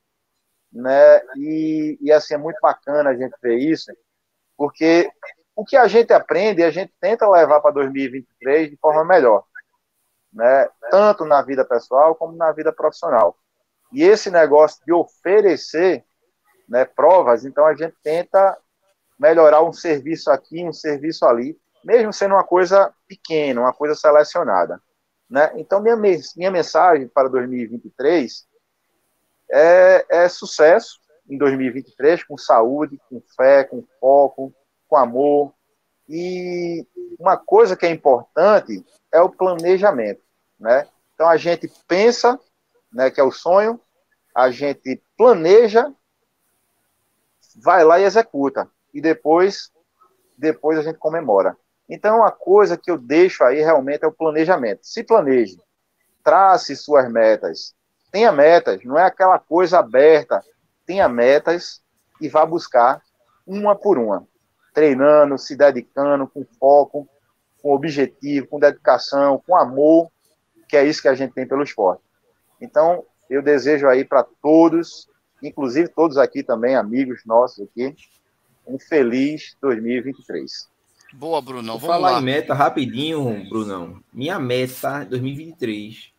né? 0.72 1.22
E, 1.38 1.98
e 2.02 2.12
assim 2.12 2.36
é 2.36 2.38
muito 2.38 2.60
bacana 2.62 3.10
a 3.10 3.16
gente 3.16 3.36
ver 3.42 3.58
isso, 3.58 3.92
porque 4.58 5.10
o 5.56 5.64
que 5.64 5.78
a 5.78 5.88
gente 5.88 6.12
aprende, 6.12 6.64
a 6.64 6.70
gente 6.70 6.94
tenta 7.00 7.30
levar 7.30 7.62
para 7.62 7.72
2023 7.72 8.70
de 8.70 8.78
forma 8.78 9.06
melhor, 9.06 9.44
né? 10.32 10.70
Tanto 10.92 11.26
na 11.26 11.42
vida 11.42 11.66
pessoal 11.66 12.14
como 12.14 12.36
na 12.36 12.52
vida 12.52 12.74
profissional. 12.74 13.38
E 13.92 14.04
esse 14.04 14.30
negócio 14.30 14.84
de 14.86 14.92
oferecer, 14.92 16.04
né, 16.68 16.84
provas, 16.84 17.46
então 17.46 17.66
a 17.66 17.76
gente 17.76 17.96
tenta 18.04 18.58
melhorar 19.18 19.64
um 19.64 19.72
serviço 19.72 20.30
aqui, 20.30 20.66
um 20.66 20.74
serviço 20.74 21.26
ali, 21.26 21.58
mesmo 21.86 22.12
sendo 22.12 22.34
uma 22.34 22.44
coisa 22.44 22.92
pequena, 23.08 23.62
uma 23.62 23.72
coisa 23.72 23.94
selecionada. 23.94 24.82
Né? 25.30 25.52
Então, 25.56 25.80
minha, 25.80 25.96
minha 25.96 26.52
mensagem 26.52 27.08
para 27.08 27.30
2023 27.30 28.48
é, 29.52 30.06
é 30.10 30.28
sucesso 30.28 31.00
em 31.30 31.38
2023, 31.38 32.24
com 32.24 32.38
saúde, 32.38 33.00
com 33.08 33.22
fé, 33.36 33.64
com 33.64 33.84
foco, 34.00 34.52
com 34.88 34.96
amor. 34.98 35.54
E 36.10 36.86
uma 37.20 37.38
coisa 37.38 37.78
que 37.78 37.86
é 37.86 37.92
importante 37.92 38.84
é 39.12 39.22
o 39.22 39.30
planejamento. 39.30 40.22
Né? 40.60 40.88
Então, 41.14 41.30
a 41.30 41.38
gente 41.38 41.72
pensa, 41.88 42.40
né, 42.92 43.12
que 43.12 43.20
é 43.22 43.24
o 43.24 43.32
sonho, 43.32 43.80
a 44.34 44.50
gente 44.50 45.02
planeja, 45.16 45.94
vai 47.56 47.84
lá 47.84 48.00
e 48.00 48.04
executa. 48.04 48.70
E 48.92 49.00
depois, 49.00 49.72
depois 50.36 50.80
a 50.80 50.82
gente 50.82 50.98
comemora. 50.98 51.56
Então, 51.90 52.18
uma 52.18 52.32
coisa 52.32 52.78
que 52.78 52.90
eu 52.90 52.98
deixo 52.98 53.44
aí 53.44 53.62
realmente 53.62 54.04
é 54.04 54.08
o 54.08 54.12
planejamento. 54.12 54.80
Se 54.84 55.04
planeje, 55.04 55.60
trace 56.24 56.76
suas 56.76 57.12
metas, 57.12 57.76
tenha 58.12 58.32
metas, 58.32 58.84
não 58.84 58.98
é 58.98 59.04
aquela 59.04 59.38
coisa 59.38 59.80
aberta. 59.80 60.44
Tenha 60.86 61.10
metas 61.10 61.82
e 62.22 62.30
vá 62.30 62.46
buscar 62.46 63.02
uma 63.46 63.76
por 63.76 63.98
uma, 63.98 64.26
treinando, 64.74 65.38
se 65.38 65.56
dedicando, 65.56 66.28
com 66.28 66.46
foco, 66.60 67.08
com 67.62 67.74
objetivo, 67.74 68.48
com 68.48 68.60
dedicação, 68.60 69.42
com 69.46 69.56
amor, 69.56 70.10
que 70.68 70.78
é 70.78 70.84
isso 70.84 71.02
que 71.02 71.08
a 71.08 71.14
gente 71.14 71.34
tem 71.34 71.48
pelo 71.48 71.64
esporte. 71.64 72.04
Então, 72.62 73.04
eu 73.30 73.42
desejo 73.42 73.88
aí 73.88 74.06
para 74.06 74.24
todos, 74.42 75.10
inclusive 75.42 75.90
todos 75.90 76.18
aqui 76.18 76.42
também, 76.42 76.76
amigos 76.76 77.24
nossos 77.26 77.68
aqui, 77.68 77.96
um 78.66 78.80
feliz 78.80 79.56
2023. 79.62 80.70
Boa, 81.16 81.42
Brunão. 81.42 81.78
Vou 81.78 81.90
falar 81.90 82.12
lá. 82.12 82.20
em 82.20 82.24
meta 82.24 82.54
rapidinho, 82.54 83.48
Brunão. 83.50 84.02
Minha 84.14 84.38
meta 84.38 85.06
2023 85.06 86.12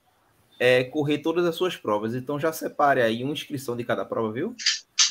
é 0.58 0.84
correr 0.84 1.18
todas 1.18 1.44
as 1.44 1.54
suas 1.54 1.76
provas. 1.76 2.14
Então 2.14 2.40
já 2.40 2.52
separe 2.52 3.02
aí 3.02 3.22
uma 3.22 3.32
inscrição 3.32 3.76
de 3.76 3.84
cada 3.84 4.04
prova, 4.04 4.32
viu? 4.32 4.54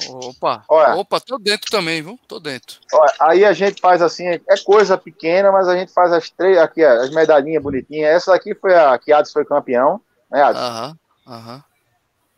Opa, 0.10 0.64
Olha, 0.68 0.96
opa, 0.96 1.22
tô 1.22 1.38
dentro 1.38 1.70
também, 1.72 2.02
viu? 2.02 2.20
Tô 2.28 2.40
dentro. 2.40 2.80
Olha, 2.92 3.14
aí 3.20 3.46
a 3.46 3.54
gente 3.54 3.80
faz 3.80 4.02
assim, 4.02 4.28
é 4.28 4.58
coisa 4.66 4.98
pequena, 4.98 5.52
mas 5.52 5.68
a 5.68 5.78
gente 5.78 5.94
faz 5.94 6.12
as 6.12 6.30
três, 6.30 6.58
aqui, 6.58 6.84
as 6.84 7.12
medalhinhas 7.12 7.64
bonitinhas. 7.64 8.10
Essa 8.10 8.36
aqui 8.36 8.54
foi 8.56 8.76
a 8.76 8.98
que 8.98 9.14
Adson 9.14 9.32
foi 9.32 9.46
campeão, 9.46 10.02
né, 10.30 10.44
Adson? 10.44 10.62
Aham, 10.62 11.00
aham. 11.28 11.64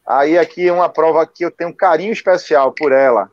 Aí 0.05 0.37
aqui 0.37 0.67
é 0.67 0.73
uma 0.73 0.87
prova 0.87 1.25
que 1.25 1.43
eu 1.43 1.51
tenho 1.51 1.71
um 1.71 1.75
carinho 1.75 2.13
especial 2.13 2.73
por 2.73 2.91
ela. 2.91 3.31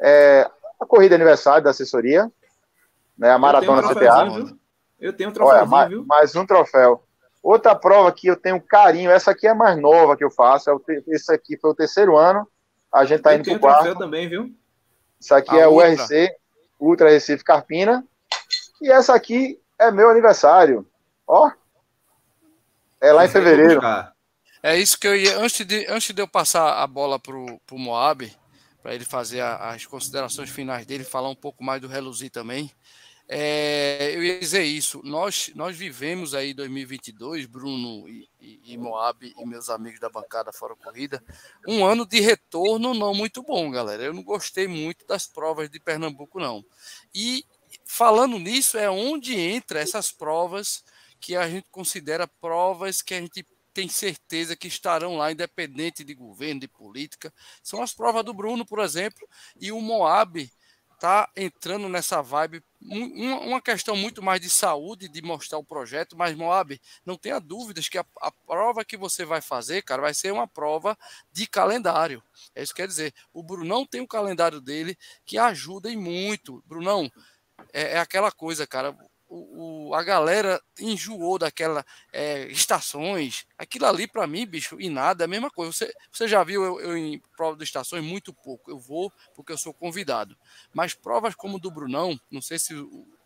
É 0.00 0.50
a 0.80 0.86
corrida 0.86 1.14
aniversário 1.14 1.62
da 1.62 1.70
assessoria, 1.70 2.30
né? 3.18 3.30
A 3.30 3.38
maratona 3.38 3.86
um 3.86 3.94
CTA. 3.94 4.56
Eu 4.98 5.12
tenho 5.12 5.30
um 5.30 5.32
troféu, 5.32 5.66
mais, 5.66 5.88
viu? 5.88 6.04
Mais 6.06 6.36
um 6.36 6.46
troféu. 6.46 7.04
Outra 7.42 7.74
prova 7.74 8.12
que 8.12 8.26
eu 8.26 8.36
tenho 8.36 8.60
carinho, 8.60 9.10
essa 9.10 9.30
aqui 9.30 9.46
é 9.46 9.54
mais 9.54 9.80
nova 9.80 10.16
que 10.16 10.24
eu 10.24 10.30
faço. 10.30 10.70
É 10.70 10.74
o, 10.74 10.82
esse 11.08 11.32
aqui 11.32 11.56
foi 11.56 11.70
o 11.70 11.74
terceiro 11.74 12.16
ano. 12.16 12.46
A 12.92 13.04
gente 13.04 13.22
tá 13.22 13.32
eu 13.32 13.38
indo 13.38 13.44
pro 13.44 13.60
quarto. 13.60 13.82
troféu 13.82 13.98
também, 13.98 14.28
viu? 14.28 14.52
Isso 15.20 15.34
aqui 15.34 15.56
a 15.56 15.62
é 15.62 15.68
o 15.68 15.80
RC, 15.80 16.30
Ultra 16.80 17.10
Recife 17.10 17.44
Carpina. 17.44 18.04
E 18.80 18.90
essa 18.90 19.14
aqui 19.14 19.60
é 19.78 19.90
meu 19.90 20.10
aniversário. 20.10 20.86
Ó. 21.26 21.50
É 23.00 23.12
lá 23.12 23.24
em 23.24 23.28
fevereiro. 23.28 23.80
É 24.62 24.76
isso 24.76 24.98
que 24.98 25.06
eu 25.06 25.14
ia. 25.14 25.38
Antes 25.38 25.64
de, 25.64 25.86
antes 25.88 26.14
de 26.14 26.20
eu 26.20 26.26
passar 26.26 26.82
a 26.82 26.86
bola 26.86 27.18
pro, 27.18 27.60
pro 27.66 27.78
Moab, 27.78 28.32
para 28.82 28.94
ele 28.94 29.04
fazer 29.04 29.40
a, 29.40 29.70
as 29.70 29.86
considerações 29.86 30.50
finais 30.50 30.84
dele, 30.84 31.04
falar 31.04 31.28
um 31.28 31.34
pouco 31.34 31.62
mais 31.62 31.80
do 31.80 31.86
Reluzir 31.86 32.30
também. 32.30 32.70
É, 33.30 34.12
eu 34.14 34.22
ia 34.22 34.40
dizer 34.40 34.62
isso. 34.62 35.02
Nós, 35.04 35.50
nós 35.54 35.76
vivemos 35.76 36.34
aí 36.34 36.54
2022, 36.54 37.44
Bruno 37.44 38.08
e, 38.08 38.26
e, 38.40 38.72
e, 38.72 38.78
Moab 38.78 39.34
e 39.36 39.46
meus 39.46 39.68
amigos 39.68 40.00
da 40.00 40.08
bancada 40.08 40.50
Fora 40.50 40.74
Corrida, 40.74 41.22
um 41.66 41.84
ano 41.84 42.06
de 42.06 42.20
retorno 42.20 42.94
não 42.94 43.12
muito 43.12 43.42
bom, 43.42 43.70
galera. 43.70 44.02
Eu 44.02 44.14
não 44.14 44.22
gostei 44.22 44.66
muito 44.66 45.06
das 45.06 45.26
provas 45.26 45.68
de 45.68 45.78
Pernambuco, 45.78 46.40
não. 46.40 46.64
E 47.14 47.44
falando 47.84 48.38
nisso, 48.38 48.78
é 48.78 48.88
onde 48.88 49.38
entra 49.38 49.78
essas 49.78 50.10
provas 50.10 50.82
que 51.20 51.36
a 51.36 51.46
gente 51.48 51.68
considera 51.70 52.26
provas 52.26 53.02
que 53.02 53.12
a 53.12 53.20
gente 53.20 53.44
tem 53.74 53.88
certeza 53.88 54.56
que 54.56 54.66
estarão 54.66 55.16
lá, 55.16 55.30
independente 55.30 56.02
de 56.02 56.14
governo, 56.14 56.60
de 56.60 56.68
política. 56.68 57.32
São 57.62 57.82
as 57.82 57.92
provas 57.92 58.24
do 58.24 58.32
Bruno, 58.32 58.64
por 58.64 58.80
exemplo, 58.80 59.28
e 59.60 59.70
o 59.70 59.80
Moab 59.80 60.50
está 60.98 61.30
entrando 61.36 61.88
nessa 61.88 62.20
vibe, 62.20 62.62
uma 62.80 63.62
questão 63.62 63.96
muito 63.96 64.20
mais 64.20 64.40
de 64.40 64.50
saúde, 64.50 65.08
de 65.08 65.22
mostrar 65.22 65.56
o 65.58 65.64
projeto, 65.64 66.16
mas 66.16 66.36
Moab, 66.36 66.78
não 67.06 67.16
tenha 67.16 67.38
dúvidas 67.40 67.88
que 67.88 67.98
a, 67.98 68.04
a, 68.20 68.32
prova 68.32 68.84
que 68.84 68.96
você 68.96 69.24
vai 69.24 69.40
fazer, 69.40 69.82
cara, 69.82 70.02
vai 70.02 70.12
ser 70.12 70.32
uma 70.32 70.46
prova 70.46 70.98
de 71.32 71.46
calendário. 71.46 72.22
É 72.54 72.62
isso 72.62 72.74
que 72.74 72.82
quer 72.82 72.88
dizer, 72.88 73.14
o 73.32 73.42
Brunão 73.42 73.86
tem 73.86 74.00
o 74.00 74.08
calendário 74.08 74.60
dele 74.60 74.98
que 75.24 75.38
ajuda 75.38 75.88
e 75.88 75.96
muito. 75.96 76.62
Brunão, 76.66 77.10
é, 77.72 77.94
é 77.94 77.98
aquela 77.98 78.32
coisa, 78.32 78.66
cara, 78.66 78.96
o, 79.28 79.88
o, 79.88 79.94
a 79.94 80.02
galera 80.02 80.60
enjoou 80.80 81.38
daquela 81.38 81.84
é, 82.12 82.46
estações. 82.46 83.46
Aquilo 83.58 83.86
ali, 83.86 84.06
para 84.06 84.26
mim, 84.26 84.46
bicho, 84.46 84.80
e 84.80 84.88
nada, 84.88 85.24
é 85.24 85.26
a 85.26 85.28
mesma 85.28 85.50
coisa. 85.50 85.72
Você, 85.72 85.92
você 86.10 86.26
já 86.26 86.42
viu 86.42 86.64
eu, 86.64 86.80
eu, 86.80 86.96
em 86.96 87.20
prova 87.36 87.56
de 87.56 87.64
estações 87.64 88.02
muito 88.02 88.32
pouco. 88.32 88.70
Eu 88.70 88.78
vou 88.78 89.12
porque 89.34 89.52
eu 89.52 89.58
sou 89.58 89.74
convidado. 89.74 90.36
Mas 90.72 90.94
provas 90.94 91.34
como 91.34 91.58
do 91.58 91.70
Brunão, 91.70 92.18
não 92.30 92.40
sei 92.40 92.58
se 92.58 92.74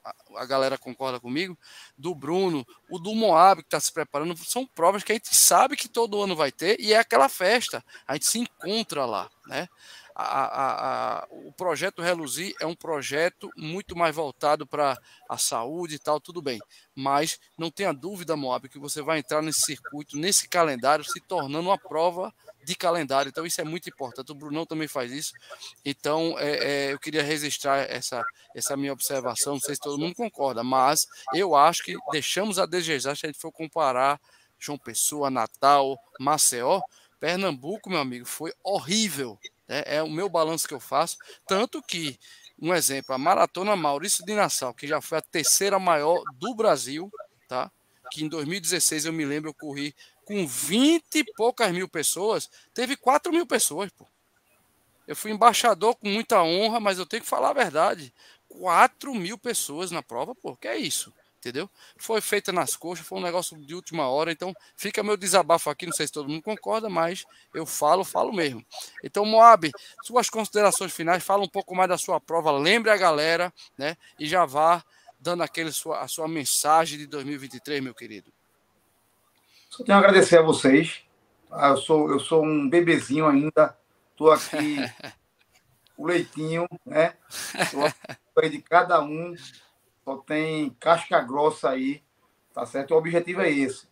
a, 0.04 0.14
a 0.36 0.44
galera 0.44 0.76
concorda 0.76 1.20
comigo, 1.20 1.56
do 1.96 2.14
Bruno, 2.14 2.66
o 2.90 2.98
do 2.98 3.14
Moab 3.14 3.62
que 3.62 3.66
está 3.66 3.78
se 3.78 3.92
preparando, 3.92 4.36
são 4.36 4.66
provas 4.66 5.02
que 5.02 5.12
a 5.12 5.14
gente 5.14 5.34
sabe 5.34 5.76
que 5.76 5.88
todo 5.88 6.20
ano 6.20 6.34
vai 6.34 6.50
ter 6.50 6.80
e 6.80 6.92
é 6.92 6.98
aquela 6.98 7.28
festa, 7.28 7.84
a 8.06 8.14
gente 8.14 8.26
se 8.26 8.38
encontra 8.38 9.04
lá, 9.06 9.30
né? 9.46 9.68
A, 10.14 10.24
a, 10.24 11.22
a, 11.22 11.28
o 11.30 11.52
projeto 11.52 12.02
Reluzir 12.02 12.54
é 12.60 12.66
um 12.66 12.74
projeto 12.74 13.50
muito 13.56 13.96
mais 13.96 14.14
voltado 14.14 14.66
para 14.66 14.98
a 15.28 15.38
saúde 15.38 15.94
e 15.94 15.98
tal, 15.98 16.20
tudo 16.20 16.42
bem. 16.42 16.60
Mas 16.94 17.38
não 17.56 17.70
tenha 17.70 17.92
dúvida, 17.92 18.36
Moab, 18.36 18.68
que 18.68 18.78
você 18.78 19.00
vai 19.00 19.18
entrar 19.18 19.42
nesse 19.42 19.62
circuito, 19.62 20.16
nesse 20.16 20.48
calendário, 20.48 21.04
se 21.04 21.20
tornando 21.20 21.68
uma 21.68 21.78
prova 21.78 22.32
de 22.64 22.74
calendário. 22.74 23.30
Então, 23.30 23.46
isso 23.46 23.60
é 23.60 23.64
muito 23.64 23.88
importante. 23.88 24.32
O 24.32 24.34
Brunão 24.34 24.66
também 24.66 24.88
faz 24.88 25.10
isso. 25.10 25.32
Então, 25.84 26.36
é, 26.38 26.50
é, 26.50 26.92
eu 26.92 26.98
queria 26.98 27.22
registrar 27.22 27.78
essa, 27.90 28.24
essa 28.54 28.76
minha 28.76 28.92
observação. 28.92 29.54
Não 29.54 29.60
sei 29.60 29.74
se 29.74 29.80
todo 29.80 29.98
mundo 29.98 30.14
concorda, 30.14 30.62
mas 30.62 31.06
eu 31.34 31.54
acho 31.54 31.82
que 31.82 31.96
deixamos 32.10 32.58
a 32.58 32.66
desejar 32.66 33.16
se 33.16 33.26
a 33.26 33.28
gente 33.28 33.40
for 33.40 33.52
comparar 33.52 34.20
João 34.58 34.78
Pessoa, 34.78 35.30
Natal, 35.30 35.98
Maceió. 36.20 36.80
Pernambuco, 37.18 37.88
meu 37.88 38.00
amigo, 38.00 38.26
foi 38.26 38.52
horrível. 38.64 39.38
Né? 39.72 39.82
É 39.86 40.02
o 40.02 40.10
meu 40.10 40.28
balanço 40.28 40.68
que 40.68 40.74
eu 40.74 40.80
faço. 40.80 41.16
Tanto 41.46 41.82
que, 41.82 42.18
um 42.60 42.74
exemplo, 42.74 43.14
a 43.14 43.18
Maratona 43.18 43.74
Maurício 43.74 44.22
de 44.22 44.34
Nassau, 44.34 44.74
que 44.74 44.86
já 44.86 45.00
foi 45.00 45.16
a 45.16 45.22
terceira 45.22 45.78
maior 45.78 46.22
do 46.34 46.54
Brasil, 46.54 47.10
tá? 47.48 47.72
que 48.10 48.22
em 48.22 48.28
2016 48.28 49.06
eu 49.06 49.12
me 49.14 49.24
lembro, 49.24 49.48
eu 49.48 49.54
corri 49.54 49.94
com 50.26 50.46
20 50.46 51.20
e 51.20 51.24
poucas 51.24 51.72
mil 51.72 51.88
pessoas, 51.88 52.50
teve 52.74 52.94
4 52.96 53.32
mil 53.32 53.46
pessoas, 53.46 53.90
pô. 53.90 54.06
Eu 55.08 55.16
fui 55.16 55.30
embaixador 55.30 55.96
com 55.96 56.08
muita 56.08 56.42
honra, 56.42 56.78
mas 56.78 56.98
eu 56.98 57.06
tenho 57.06 57.22
que 57.22 57.28
falar 57.28 57.50
a 57.50 57.54
verdade. 57.54 58.12
4 58.48 59.14
mil 59.14 59.38
pessoas 59.38 59.90
na 59.90 60.02
prova, 60.02 60.34
pô, 60.34 60.54
que 60.54 60.68
é 60.68 60.76
isso? 60.76 61.12
Entendeu? 61.42 61.68
Foi 61.96 62.20
feita 62.20 62.52
nas 62.52 62.76
coxas, 62.76 63.04
foi 63.04 63.18
um 63.18 63.22
negócio 63.22 63.58
de 63.58 63.74
última 63.74 64.08
hora, 64.08 64.30
então 64.30 64.54
fica 64.76 65.02
meu 65.02 65.16
desabafo 65.16 65.70
aqui, 65.70 65.86
não 65.86 65.92
sei 65.92 66.06
se 66.06 66.12
todo 66.12 66.28
mundo 66.28 66.40
concorda, 66.40 66.88
mas 66.88 67.24
eu 67.52 67.66
falo, 67.66 68.04
falo 68.04 68.32
mesmo. 68.32 68.64
Então, 69.02 69.24
Moab, 69.24 69.68
suas 70.04 70.30
considerações 70.30 70.92
finais, 70.92 71.24
fala 71.24 71.42
um 71.42 71.48
pouco 71.48 71.74
mais 71.74 71.88
da 71.88 71.98
sua 71.98 72.20
prova, 72.20 72.52
lembre 72.52 72.92
a 72.92 72.96
galera, 72.96 73.52
né? 73.76 73.96
E 74.20 74.28
já 74.28 74.46
vá 74.46 74.84
dando 75.18 75.42
aquele 75.42 75.72
sua, 75.72 76.02
a 76.02 76.06
sua 76.06 76.28
mensagem 76.28 76.96
de 76.96 77.08
2023, 77.08 77.82
meu 77.82 77.94
querido. 77.94 78.32
Só 79.68 79.82
tenho 79.82 79.98
a 79.98 80.00
agradecer 80.00 80.38
a 80.38 80.42
vocês. 80.42 81.02
Ah, 81.50 81.70
eu 81.70 81.76
sou, 81.76 82.08
eu 82.08 82.20
sou 82.20 82.44
um 82.44 82.70
bebezinho 82.70 83.26
ainda. 83.26 83.76
Estou 84.12 84.30
aqui, 84.30 84.76
o 85.98 86.06
leitinho, 86.06 86.68
né? 86.86 87.16
Estou 87.58 88.48
de 88.48 88.62
cada 88.62 89.02
um. 89.02 89.34
Só 90.04 90.16
tem 90.16 90.70
casca 90.80 91.20
grossa 91.20 91.70
aí, 91.70 92.02
tá 92.52 92.66
certo? 92.66 92.92
O 92.92 92.96
objetivo 92.98 93.40
é 93.40 93.50
esse, 93.50 93.86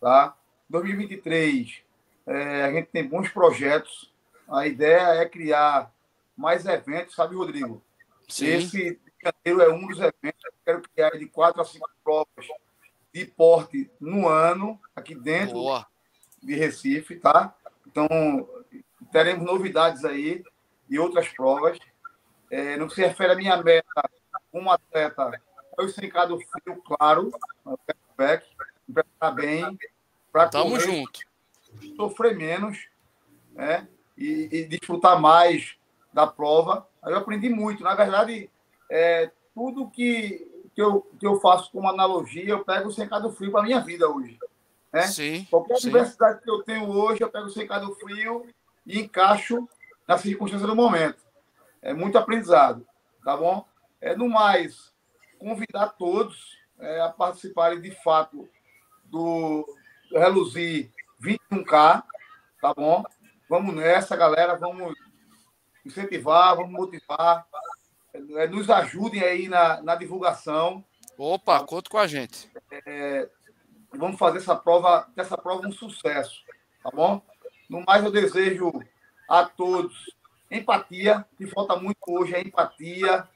tá? 0.00 0.36
2023, 0.68 1.82
é, 2.26 2.64
a 2.64 2.72
gente 2.72 2.86
tem 2.86 3.06
bons 3.06 3.28
projetos. 3.28 4.12
A 4.48 4.66
ideia 4.66 5.20
é 5.20 5.28
criar 5.28 5.92
mais 6.36 6.64
eventos, 6.66 7.14
sabe, 7.14 7.34
Rodrigo? 7.34 7.82
Sim. 8.28 8.46
Esse 8.46 9.00
janeiro 9.22 9.62
é 9.62 9.72
um 9.72 9.86
dos 9.86 9.98
eventos. 9.98 10.44
Eu 10.44 10.52
quero 10.64 10.82
criar 10.82 11.10
de 11.10 11.26
quatro 11.26 11.60
a 11.60 11.64
cinco 11.64 11.90
provas 12.02 12.46
de 13.12 13.26
porte 13.26 13.90
no 14.00 14.26
ano, 14.26 14.80
aqui 14.96 15.14
dentro 15.14 15.54
Boa. 15.54 15.86
de 16.42 16.54
Recife, 16.54 17.16
tá? 17.16 17.54
Então, 17.86 18.08
teremos 19.10 19.44
novidades 19.44 20.04
aí 20.04 20.42
e 20.88 20.98
outras 20.98 21.28
provas. 21.28 21.78
É, 22.50 22.76
no 22.76 22.86
que 22.86 22.94
se 22.94 23.02
refere 23.02 23.32
à 23.32 23.36
minha 23.36 23.56
meta 23.62 24.10
como 24.52 24.70
atleta, 24.70 25.40
eu 25.78 25.86
do 26.28 26.38
frio, 26.38 26.82
claro, 26.84 27.32
back, 28.16 28.46
preparar 28.92 29.34
bem, 29.34 29.78
para 30.30 30.48
Tamo 30.48 30.78
junto. 30.78 31.20
sofrer 31.96 32.36
menos, 32.36 32.86
né? 33.52 33.88
E, 34.16 34.48
e, 34.52 34.64
desfrutar 34.66 35.18
mais 35.18 35.76
da 36.12 36.26
prova. 36.26 36.86
Aí 37.02 37.12
eu 37.12 37.18
aprendi 37.18 37.48
muito. 37.48 37.82
Na 37.82 37.94
verdade, 37.94 38.50
é, 38.90 39.30
tudo 39.54 39.90
que 39.90 40.48
que 40.74 40.80
eu, 40.80 41.02
que 41.18 41.26
eu 41.26 41.40
faço 41.40 41.70
como 41.70 41.88
analogia, 41.88 42.48
eu 42.48 42.64
pego 42.64 42.88
o 42.88 42.92
secado 42.92 43.30
frio 43.32 43.50
para 43.50 43.60
a 43.60 43.64
minha 43.64 43.80
vida 43.80 44.08
hoje. 44.08 44.38
Né? 44.92 45.02
Sim, 45.02 45.46
Qualquer 45.50 45.76
sim. 45.76 45.88
diversidade 45.88 46.40
que 46.42 46.50
eu 46.50 46.62
tenho 46.62 46.88
hoje, 46.88 47.22
eu 47.22 47.30
pego 47.30 47.46
o 47.46 47.50
secado 47.50 47.94
frio 47.96 48.46
e 48.86 49.00
encaixo 49.00 49.68
na 50.06 50.18
circunstância 50.18 50.66
do 50.66 50.76
momento. 50.76 51.22
É 51.80 51.92
muito 51.92 52.16
aprendizado, 52.16 52.86
tá 53.24 53.36
bom? 53.36 53.66
É, 54.02 54.16
no 54.16 54.28
mais, 54.28 54.92
convidar 55.38 55.90
todos 55.90 56.58
é, 56.80 57.00
a 57.00 57.08
participarem 57.08 57.80
de 57.80 57.92
fato 58.02 58.48
do 59.04 59.64
Reluzir 60.10 60.90
21K, 61.22 62.02
tá 62.60 62.74
bom? 62.74 63.04
Vamos 63.48 63.72
nessa, 63.76 64.16
galera, 64.16 64.56
vamos 64.56 64.92
incentivar, 65.86 66.56
vamos 66.56 66.72
motivar, 66.72 67.46
é, 68.12 68.48
nos 68.48 68.68
ajudem 68.68 69.22
aí 69.22 69.46
na, 69.46 69.80
na 69.80 69.94
divulgação. 69.94 70.84
Opa, 71.16 71.64
conta 71.64 71.88
com 71.88 71.98
a 71.98 72.06
gente. 72.08 72.50
É, 72.84 73.30
vamos 73.94 74.18
fazer 74.18 74.38
essa 74.38 74.56
prova, 74.56 75.08
dessa 75.14 75.38
prova 75.38 75.64
um 75.64 75.70
sucesso, 75.70 76.42
tá 76.82 76.90
bom? 76.90 77.22
No 77.70 77.84
mais, 77.86 78.02
eu 78.02 78.10
desejo 78.10 78.72
a 79.28 79.44
todos 79.44 79.94
empatia, 80.50 81.24
que 81.38 81.46
falta 81.46 81.76
muito 81.76 81.98
hoje 82.08 82.34
é 82.34 82.42
empatia, 82.42 83.28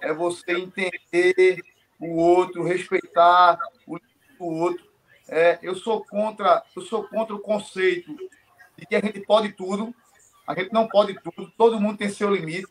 é, 0.00 0.12
você 0.12 0.52
entender 0.52 1.62
o 1.98 2.16
outro, 2.16 2.64
respeitar 2.64 3.58
o 3.86 3.98
outro. 4.38 4.84
É, 5.28 5.58
eu 5.62 5.74
sou 5.74 6.04
contra, 6.04 6.62
eu 6.76 6.82
sou 6.82 7.04
contra 7.04 7.34
o 7.34 7.40
conceito 7.40 8.14
de 8.76 8.86
que 8.86 8.94
a 8.94 9.00
gente 9.00 9.20
pode 9.20 9.52
tudo, 9.52 9.94
a 10.46 10.54
gente 10.54 10.72
não 10.72 10.86
pode 10.86 11.14
tudo, 11.22 11.50
todo 11.56 11.80
mundo 11.80 11.98
tem 11.98 12.08
seu 12.08 12.34
limite. 12.34 12.68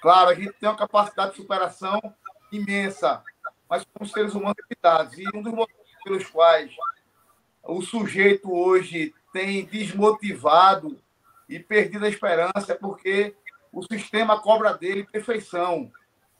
Claro, 0.00 0.30
a 0.30 0.34
gente 0.34 0.52
tem 0.54 0.68
uma 0.68 0.76
capacidade 0.76 1.32
de 1.32 1.36
superação 1.36 2.00
imensa, 2.50 3.22
mas 3.68 3.86
somos 3.96 4.12
seres 4.12 4.34
humanos 4.34 4.56
limitados. 4.62 5.18
E 5.18 5.24
um 5.34 5.42
dos 5.42 5.52
motivos 5.52 5.82
pelos 6.02 6.26
quais 6.26 6.72
o 7.62 7.80
sujeito 7.82 8.52
hoje 8.52 9.14
tem 9.32 9.64
desmotivado 9.64 10.98
e 11.48 11.58
perdido 11.58 12.04
a 12.04 12.08
esperança 12.08 12.72
é 12.72 12.74
porque 12.74 13.34
o 13.72 13.82
sistema 13.82 14.40
cobra 14.40 14.74
dele 14.74 15.04
perfeição. 15.04 15.90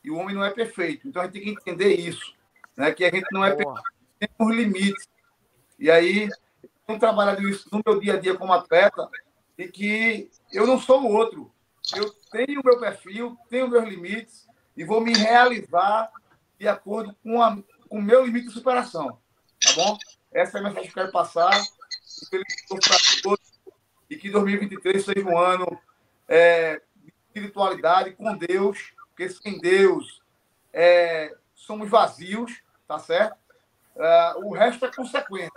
E 0.04 0.10
o 0.10 0.16
homem 0.16 0.34
não 0.34 0.44
é 0.44 0.50
perfeito. 0.50 1.08
Então 1.08 1.22
a 1.22 1.24
gente 1.24 1.34
tem 1.34 1.42
que 1.42 1.50
entender 1.50 1.94
isso, 1.94 2.34
né? 2.76 2.92
que 2.92 3.04
a 3.04 3.10
gente 3.10 3.26
não 3.32 3.44
é 3.44 3.54
perfeito, 3.54 3.82
tem 4.18 4.28
os 4.38 4.54
limites. 4.54 5.08
E 5.78 5.90
aí, 5.90 6.28
eu 6.62 6.70
tenho 6.86 6.98
trabalhado 6.98 7.48
isso 7.48 7.68
no 7.72 7.82
meu 7.84 8.00
dia 8.00 8.14
a 8.14 8.20
dia 8.20 8.36
como 8.36 8.52
atleta, 8.52 9.08
e 9.56 9.68
que 9.68 10.30
eu 10.52 10.66
não 10.66 10.78
sou 10.78 11.02
o 11.02 11.12
outro. 11.12 11.52
Eu 11.96 12.10
tenho 12.30 12.60
o 12.60 12.64
meu 12.64 12.78
perfil, 12.78 13.36
tenho 13.48 13.68
meus 13.68 13.88
limites 13.88 14.46
e 14.76 14.84
vou 14.84 15.00
me 15.00 15.12
realizar 15.12 16.10
de 16.58 16.68
acordo 16.68 17.14
com, 17.22 17.42
a, 17.42 17.56
com 17.88 17.98
o 17.98 18.02
meu 18.02 18.24
limite 18.24 18.48
de 18.48 18.52
superação. 18.52 19.18
Tá 19.60 19.72
bom? 19.74 19.98
Essa 20.32 20.58
é 20.58 20.60
a 20.60 20.64
mensagem 20.64 20.90
que 20.90 20.98
eu 20.98 21.02
quero 21.02 21.12
passar. 21.12 21.50
E 24.08 24.16
que 24.16 24.30
2023 24.30 25.04
seja 25.04 25.28
um 25.28 25.36
ano 25.36 25.66
é, 26.28 26.80
espiritualidade 27.32 28.12
com 28.12 28.36
Deus, 28.36 28.92
porque 29.08 29.28
sem 29.30 29.58
Deus 29.58 30.22
é, 30.72 31.34
somos 31.54 31.88
vazios, 31.88 32.62
tá 32.86 32.98
certo? 32.98 33.36
É, 33.96 34.34
o 34.36 34.52
resto 34.52 34.84
é 34.84 34.94
consequência. 34.94 35.52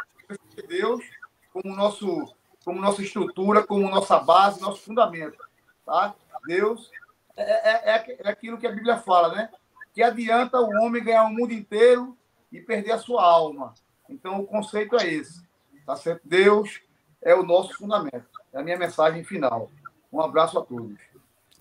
Deus 0.68 1.04
como 1.52 1.76
nosso 1.76 2.34
como 2.64 2.82
nossa 2.82 3.04
estrutura, 3.04 3.62
como 3.64 3.88
nossa 3.88 4.18
base, 4.18 4.60
nosso 4.60 4.82
fundamento. 4.82 5.38
Tá? 5.86 6.16
Deus 6.48 6.90
é, 7.38 7.44
é, 7.44 7.96
é, 7.96 8.18
é 8.24 8.30
aquilo 8.30 8.58
que 8.58 8.66
a 8.66 8.72
Bíblia 8.72 8.98
fala, 8.98 9.36
né? 9.36 9.52
Que 9.94 10.02
adianta 10.02 10.60
o 10.60 10.70
homem 10.82 11.04
ganhar 11.04 11.26
o 11.26 11.30
mundo 11.30 11.54
inteiro 11.54 12.18
e 12.52 12.60
perder 12.60 12.94
a 12.94 12.98
sua 12.98 13.24
alma. 13.24 13.76
Então, 14.10 14.40
o 14.40 14.48
conceito 14.48 14.96
é 14.98 15.08
esse. 15.08 15.46
Tá 15.86 15.96
certo? 15.96 16.22
Deus 16.26 16.82
é 17.22 17.36
o 17.36 17.44
nosso 17.44 17.78
fundamento. 17.78 18.26
É 18.52 18.60
a 18.60 18.64
minha 18.64 18.78
mensagem 18.78 19.24
final. 19.24 19.70
Um 20.12 20.20
abraço 20.20 20.58
a 20.58 20.66
todos. 20.66 21.00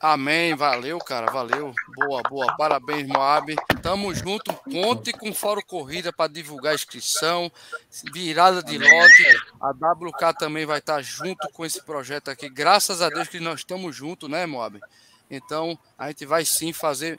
Amém, 0.01 0.55
valeu, 0.55 0.99
cara, 0.99 1.31
valeu. 1.31 1.73
Boa, 1.97 2.23
boa. 2.23 2.57
Parabéns, 2.57 3.07
Moab. 3.07 3.55
Tamo 3.81 4.15
junto. 4.15 4.53
Conte 4.53 5.13
com 5.13 5.31
o 5.31 5.35
Fórum 5.35 5.63
Corrida 5.67 6.13
para 6.13 6.31
divulgar 6.31 6.73
a 6.73 6.75
inscrição, 6.75 7.51
virada 8.13 8.63
de 8.63 8.77
lote. 8.77 9.43
A 9.61 9.71
WK 9.71 10.39
também 10.39 10.67
vai 10.67 10.79
estar 10.79 11.01
junto 11.01 11.49
com 11.51 11.65
esse 11.65 11.83
projeto 11.83 12.31
aqui. 12.31 12.49
Graças 12.49 13.01
a 13.01 13.09
Deus 13.09 13.29
que 13.29 13.41
nós 13.41 13.61
estamos 13.61 13.97
juntos, 13.97 14.29
né, 14.29 14.45
Moab? 14.45 14.79
Então, 15.31 15.79
a 15.97 16.09
gente 16.09 16.27
vai 16.27 16.45
sim 16.45 16.73
fazer 16.73 17.19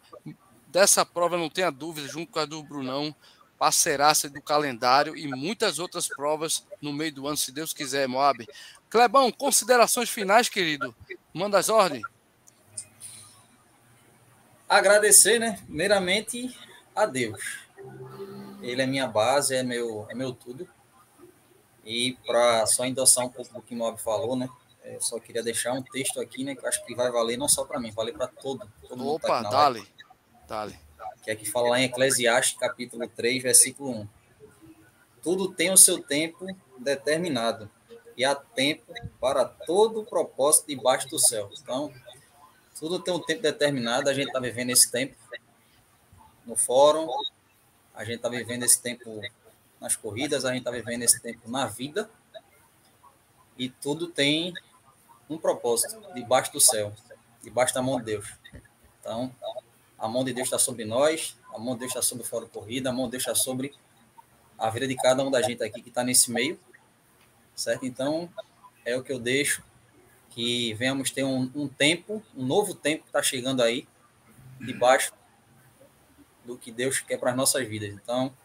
dessa 0.67 1.05
prova, 1.05 1.37
não 1.37 1.49
tenha 1.49 1.71
dúvida, 1.71 2.07
junto 2.07 2.31
com 2.31 2.39
a 2.39 2.45
do 2.45 2.61
Brunão, 2.61 3.15
parceiraça 3.57 4.29
do 4.29 4.41
calendário 4.41 5.17
e 5.17 5.27
muitas 5.27 5.79
outras 5.79 6.07
provas 6.07 6.63
no 6.81 6.93
meio 6.93 7.13
do 7.13 7.27
ano, 7.27 7.37
se 7.37 7.51
Deus 7.51 7.73
quiser, 7.73 8.07
Moab. 8.07 8.47
Clebão, 8.89 9.31
considerações 9.31 10.09
finais, 10.09 10.49
querido. 10.49 10.93
Manda 11.33 11.57
as 11.57 11.69
ordens 11.69 12.03
agradecer, 14.67 15.39
né? 15.39 15.59
Primeiramente, 15.65 16.57
a 16.95 17.05
Deus. 17.05 17.59
Ele 18.61 18.81
é 18.81 18.85
minha 18.85 19.07
base, 19.07 19.55
é 19.55 19.63
meu, 19.63 20.07
é 20.09 20.15
meu 20.15 20.33
tudo. 20.33 20.67
E 21.83 22.17
para 22.25 22.65
só 22.65 22.85
endossar 22.85 23.25
um 23.25 23.29
pouco 23.29 23.53
do 23.53 23.61
que 23.61 23.75
o 23.75 23.77
Mob 23.77 24.01
falou, 24.01 24.35
né? 24.35 24.49
Eu 24.83 25.01
só 25.01 25.19
queria 25.19 25.43
deixar 25.43 25.73
um 25.73 25.81
texto 25.81 26.19
aqui, 26.19 26.43
né? 26.43 26.55
Que 26.55 26.65
acho 26.65 26.83
que 26.85 26.95
vai 26.95 27.11
valer 27.11 27.37
não 27.37 27.47
só 27.47 27.63
para 27.63 27.79
mim, 27.79 27.91
vale 27.91 28.11
para 28.11 28.27
todo, 28.27 28.67
todo 28.81 28.97
mundo. 28.97 29.15
Opa, 29.15 29.43
tá 29.43 29.49
dale, 29.49 29.87
dale. 30.47 30.79
Que 31.23 31.31
é 31.31 31.35
que 31.35 31.49
fala 31.49 31.69
lá 31.69 31.79
em 31.79 31.85
Eclesiastes, 31.85 32.57
capítulo 32.57 33.07
3, 33.07 33.43
versículo 33.43 33.91
1. 33.91 34.07
Tudo 35.21 35.51
tem 35.51 35.71
o 35.71 35.77
seu 35.77 36.01
tempo 36.01 36.45
determinado, 36.77 37.69
e 38.15 38.23
há 38.23 38.35
tempo 38.35 38.93
para 39.19 39.43
todo 39.43 40.01
o 40.01 40.05
propósito 40.05 40.67
debaixo 40.67 41.09
do 41.09 41.17
céu. 41.17 41.49
Então, 41.59 41.91
tudo 42.79 42.99
tem 42.99 43.13
um 43.13 43.19
tempo 43.19 43.41
determinado, 43.41 44.09
a 44.09 44.13
gente 44.13 44.27
está 44.27 44.39
vivendo 44.39 44.69
esse 44.69 44.91
tempo 44.91 45.15
no 46.45 46.55
fórum, 46.55 47.07
a 47.93 48.03
gente 48.03 48.17
está 48.17 48.29
vivendo 48.29 48.63
esse 48.63 48.81
tempo 48.81 49.21
nas 49.79 49.95
corridas, 49.95 50.45
a 50.45 50.49
gente 50.49 50.59
está 50.59 50.71
vivendo 50.71 51.03
esse 51.03 51.21
tempo 51.21 51.49
na 51.49 51.65
vida, 51.65 52.09
e 53.57 53.69
tudo 53.69 54.07
tem 54.07 54.53
um 55.29 55.37
propósito 55.37 56.01
debaixo 56.13 56.51
do 56.51 56.59
céu, 56.59 56.93
debaixo 57.41 57.73
da 57.73 57.81
mão 57.81 57.97
de 57.99 58.05
Deus. 58.05 58.33
Então, 58.99 59.33
a 59.97 60.07
mão 60.07 60.23
de 60.23 60.33
Deus 60.33 60.47
está 60.47 60.59
sobre 60.59 60.83
nós, 60.83 61.37
a 61.53 61.57
mão 61.57 61.73
de 61.73 61.81
Deus 61.81 61.91
está 61.91 62.01
sobre 62.01 62.23
o 62.23 62.27
fórum 62.27 62.47
corrida, 62.47 62.89
a 62.89 62.93
mão 62.93 63.05
de 63.05 63.11
Deus 63.11 63.23
está 63.23 63.33
sobre 63.33 63.73
a 64.57 64.69
vida 64.69 64.87
de 64.87 64.95
cada 64.95 65.23
um 65.23 65.31
da 65.31 65.41
gente 65.41 65.63
aqui 65.63 65.81
que 65.81 65.89
está 65.89 66.03
nesse 66.03 66.29
meio, 66.29 66.59
certo? 67.55 67.85
Então, 67.85 68.29
é 68.83 68.95
o 68.97 69.03
que 69.03 69.11
eu 69.11 69.19
deixo, 69.19 69.63
que 70.35 70.73
venhamos 70.73 71.11
ter 71.11 71.23
um, 71.23 71.49
um 71.55 71.65
tempo, 71.65 72.21
um 72.35 72.45
novo 72.45 72.75
tempo 72.75 73.03
que 73.03 73.09
está 73.09 73.23
chegando 73.23 73.63
aí, 73.63 73.87
debaixo 74.59 75.13
do 76.43 76.57
que 76.57 76.73
Deus 76.73 76.99
quer 76.99 77.17
para 77.17 77.31
as 77.31 77.37
nossas 77.37 77.65
vidas. 77.65 77.89
Então, 77.89 78.35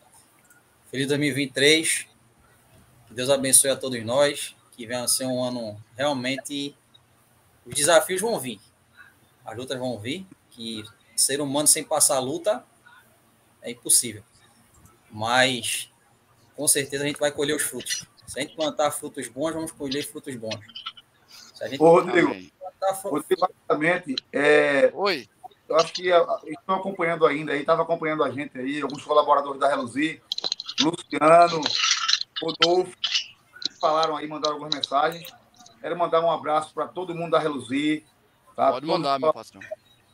feliz 0.89 1.09
2023, 1.09 2.07
que 3.09 3.15
Deus 3.15 3.29
abençoe 3.29 3.71
a 3.71 3.77
todos 3.77 4.03
nós, 4.05 4.55
que 4.71 4.87
venha 4.87 5.03
a 5.03 5.09
ser 5.09 5.27
um 5.27 5.43
ano 5.43 5.83
realmente. 5.97 6.77
Os 7.67 7.75
desafios 7.75 8.21
vão 8.21 8.39
vir, 8.39 8.61
as 9.45 9.57
lutas 9.57 9.77
vão 9.77 9.99
vir, 9.99 10.25
que 10.53 10.85
ser 11.17 11.41
humano 11.41 11.67
sem 11.67 11.83
passar 11.83 12.21
luta 12.21 12.65
é 13.63 13.73
impossível. 13.73 14.23
Mas, 15.11 15.91
com 16.55 16.69
certeza, 16.69 17.03
a 17.03 17.07
gente 17.09 17.19
vai 17.19 17.33
colher 17.33 17.57
os 17.57 17.63
frutos. 17.63 18.07
Se 18.29 18.39
a 18.39 18.43
gente 18.43 18.55
plantar 18.55 18.93
frutos 18.93 19.27
bons, 19.27 19.53
vamos 19.53 19.73
colher 19.73 20.07
frutos 20.07 20.37
bons. 20.37 20.61
Se 21.61 21.65
a 21.65 21.69
gente 21.69 21.83
Ô, 21.83 21.91
Rodrigo. 21.91 22.35
Rodrigo, 23.05 23.41
basicamente, 23.69 24.17
é... 24.33 24.91
Oi. 24.95 25.29
Eu 25.69 25.77
acho 25.77 25.93
que 25.93 26.09
estão 26.09 26.77
acompanhando 26.77 27.27
ainda 27.27 27.53
aí, 27.53 27.61
estava 27.61 27.83
acompanhando 27.83 28.25
a 28.25 28.31
gente 28.31 28.59
aí, 28.59 28.81
alguns 28.81 29.05
colaboradores 29.05 29.61
da 29.61 29.69
Reluzir, 29.69 30.23
Luciano, 30.81 31.61
Rodolfo, 32.43 32.97
falaram 33.79 34.17
aí, 34.17 34.27
mandaram 34.27 34.55
algumas 34.55 34.75
mensagens. 34.75 35.31
Quero 35.83 35.99
mandar 35.99 36.23
um 36.23 36.31
abraço 36.31 36.73
para 36.73 36.89
todo 36.89 37.15
mundo 37.15 37.33
da 37.33 37.39
Reluzir. 37.39 38.05
Tá? 38.57 38.73
Pode 38.73 38.87
mandar, 38.87 39.21
meu 39.21 39.33
patrão. 39.33 39.61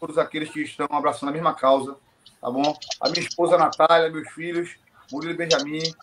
Todos 0.00 0.18
aqueles 0.18 0.50
que 0.50 0.62
estão 0.62 0.88
abraçando 0.90 1.28
a 1.28 1.32
mesma 1.32 1.54
causa, 1.54 1.96
tá 2.40 2.50
bom? 2.50 2.76
A 3.00 3.08
minha 3.08 3.22
esposa 3.22 3.56
Natália, 3.56 4.10
meus 4.10 4.28
filhos, 4.32 4.76
Murilo 5.12 5.32
e 5.32 5.36
Benjamin, 5.36 5.94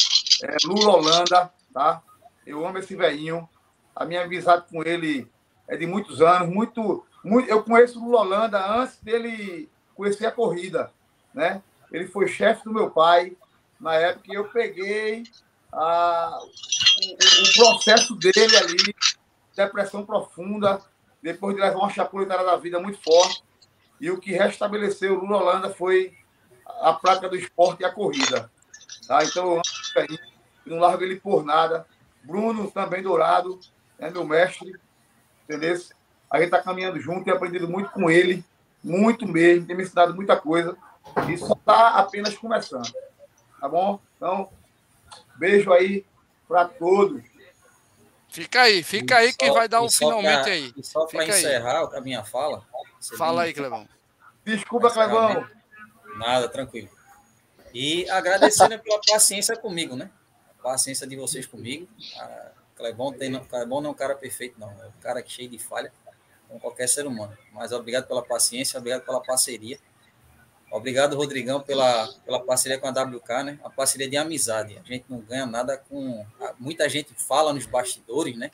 é, 0.41 0.55
Lula 0.63 0.93
Holanda, 0.93 1.53
tá? 1.73 2.01
Eu 2.47 2.65
amo 2.65 2.77
esse 2.77 2.95
velhinho. 2.95 3.47
A 3.93 4.05
minha 4.05 4.23
amizade 4.23 4.65
com 4.71 4.81
ele 4.83 5.31
é 5.67 5.77
de 5.77 5.85
muitos 5.85 6.21
anos, 6.21 6.49
muito, 6.49 7.05
muito. 7.23 7.49
Eu 7.49 7.63
conheço 7.63 7.99
o 7.99 8.05
Lula 8.05 8.21
Holanda 8.21 8.65
antes 8.65 8.97
dele 8.99 9.69
conhecer 9.95 10.25
a 10.25 10.31
corrida, 10.31 10.91
né? 11.33 11.61
Ele 11.91 12.07
foi 12.07 12.27
chefe 12.27 12.63
do 12.63 12.73
meu 12.73 12.89
pai 12.89 13.35
na 13.79 13.95
época 13.95 14.25
que 14.25 14.35
eu 14.35 14.45
peguei 14.45 15.23
a, 15.71 16.39
o, 16.41 17.13
o, 17.13 17.53
processo 17.55 18.15
dele 18.15 18.57
ali, 18.57 18.95
depressão 19.55 20.05
profunda, 20.05 20.81
depois 21.21 21.55
de 21.55 21.61
levar 21.61 21.77
uma 21.77 21.89
chapuletada 21.89 22.43
da 22.43 22.55
vida 22.55 22.79
muito 22.79 22.97
forte. 23.01 23.43
E 23.99 24.09
o 24.09 24.19
que 24.19 24.31
restabeleceu 24.31 25.13
o 25.13 25.25
Lula 25.25 25.37
Holanda 25.37 25.69
foi 25.69 26.13
a 26.81 26.93
prática 26.93 27.29
do 27.29 27.35
esporte 27.35 27.81
e 27.81 27.85
a 27.85 27.91
corrida. 27.91 28.51
Tá? 29.07 29.23
Então, 29.23 29.61
eu 29.95 30.17
não 30.65 30.79
largo 30.79 31.03
ele 31.03 31.19
por 31.19 31.43
nada. 31.43 31.85
Bruno, 32.23 32.71
também 32.71 33.03
dourado, 33.03 33.59
é 33.99 34.09
meu 34.09 34.25
mestre, 34.25 34.73
entendeu? 35.55 35.81
A 36.29 36.37
gente 36.37 36.45
está 36.45 36.61
caminhando 36.61 36.99
junto 36.99 37.27
e 37.27 37.31
aprendido 37.31 37.67
muito 37.67 37.89
com 37.91 38.09
ele, 38.09 38.43
muito 38.83 39.27
mesmo, 39.27 39.65
tem 39.65 39.75
me 39.75 39.83
ensinado 39.83 40.15
muita 40.15 40.35
coisa. 40.35 40.75
E 41.29 41.37
só 41.37 41.53
está 41.53 41.89
apenas 41.99 42.35
começando. 42.35 42.91
Tá 43.59 43.69
bom? 43.69 43.99
Então, 44.17 44.49
beijo 45.35 45.71
aí 45.71 46.05
para 46.47 46.65
todos. 46.65 47.23
Fica 48.29 48.61
aí, 48.61 48.81
fica 48.81 49.17
aí 49.17 49.31
quem 49.33 49.51
vai 49.51 49.67
dar 49.67 49.81
o 49.81 49.85
um 49.85 49.89
finalmente 49.89 50.43
pra, 50.43 50.51
aí. 50.51 50.73
E 50.75 50.83
só 50.83 51.05
para 51.05 51.25
encerrar 51.27 51.87
aí. 51.87 51.97
a 51.97 52.01
minha 52.01 52.23
fala. 52.23 52.65
Fala 53.17 53.43
aí, 53.43 53.53
Clevão. 53.53 53.87
Desculpa, 54.43 54.89
Clevão. 54.89 55.47
Nada, 56.17 56.49
tranquilo. 56.49 56.89
E 57.73 58.09
agradecendo 58.09 58.77
pela 58.79 58.99
paciência 59.07 59.55
comigo, 59.55 59.95
né? 59.95 60.09
paciência 60.63 61.05
de 61.05 61.15
vocês 61.17 61.45
comigo. 61.45 61.87
A 62.17 62.51
Clebon, 62.75 63.13
tem, 63.13 63.39
Clebon 63.45 63.81
não 63.81 63.89
é 63.89 63.91
um 63.91 63.95
cara 63.95 64.15
perfeito, 64.15 64.59
não. 64.59 64.69
É 64.69 64.87
um 64.87 65.01
cara 65.01 65.21
que 65.21 65.31
cheio 65.31 65.49
de 65.49 65.59
falha, 65.59 65.91
como 66.47 66.59
qualquer 66.59 66.87
ser 66.87 67.05
humano. 67.05 67.37
Mas 67.51 67.71
obrigado 67.71 68.07
pela 68.07 68.23
paciência, 68.23 68.77
obrigado 68.77 69.03
pela 69.03 69.21
parceria. 69.21 69.79
Obrigado, 70.71 71.15
Rodrigão, 71.15 71.61
pela, 71.61 72.07
pela 72.25 72.43
parceria 72.43 72.79
com 72.79 72.87
a 72.87 72.89
WK, 72.89 73.43
né? 73.43 73.59
A 73.63 73.69
parceria 73.69 74.09
de 74.09 74.17
amizade. 74.17 74.75
A 74.83 74.87
gente 74.87 75.05
não 75.07 75.19
ganha 75.19 75.45
nada 75.45 75.77
com. 75.77 76.25
Muita 76.57 76.89
gente 76.89 77.13
fala 77.13 77.53
nos 77.53 77.67
bastidores, 77.67 78.35
né? 78.35 78.49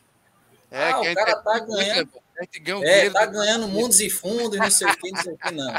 É, 0.69 0.91
ah, 0.91 0.99
o 0.99 1.15
cara 1.15 1.35
tá 1.37 1.59
ganhando. 1.59 2.11
É, 2.83 3.09
tá 3.09 3.25
ganhando 3.25 3.67
mundos 3.69 4.01
e 4.01 4.09
fundos, 4.09 4.59
não 4.59 4.69
sei 4.69 4.87
o 4.87 4.97
que, 4.97 5.11
não 5.11 5.21
sei 5.21 5.33
o 5.33 5.37
que, 5.37 5.51
não. 5.51 5.73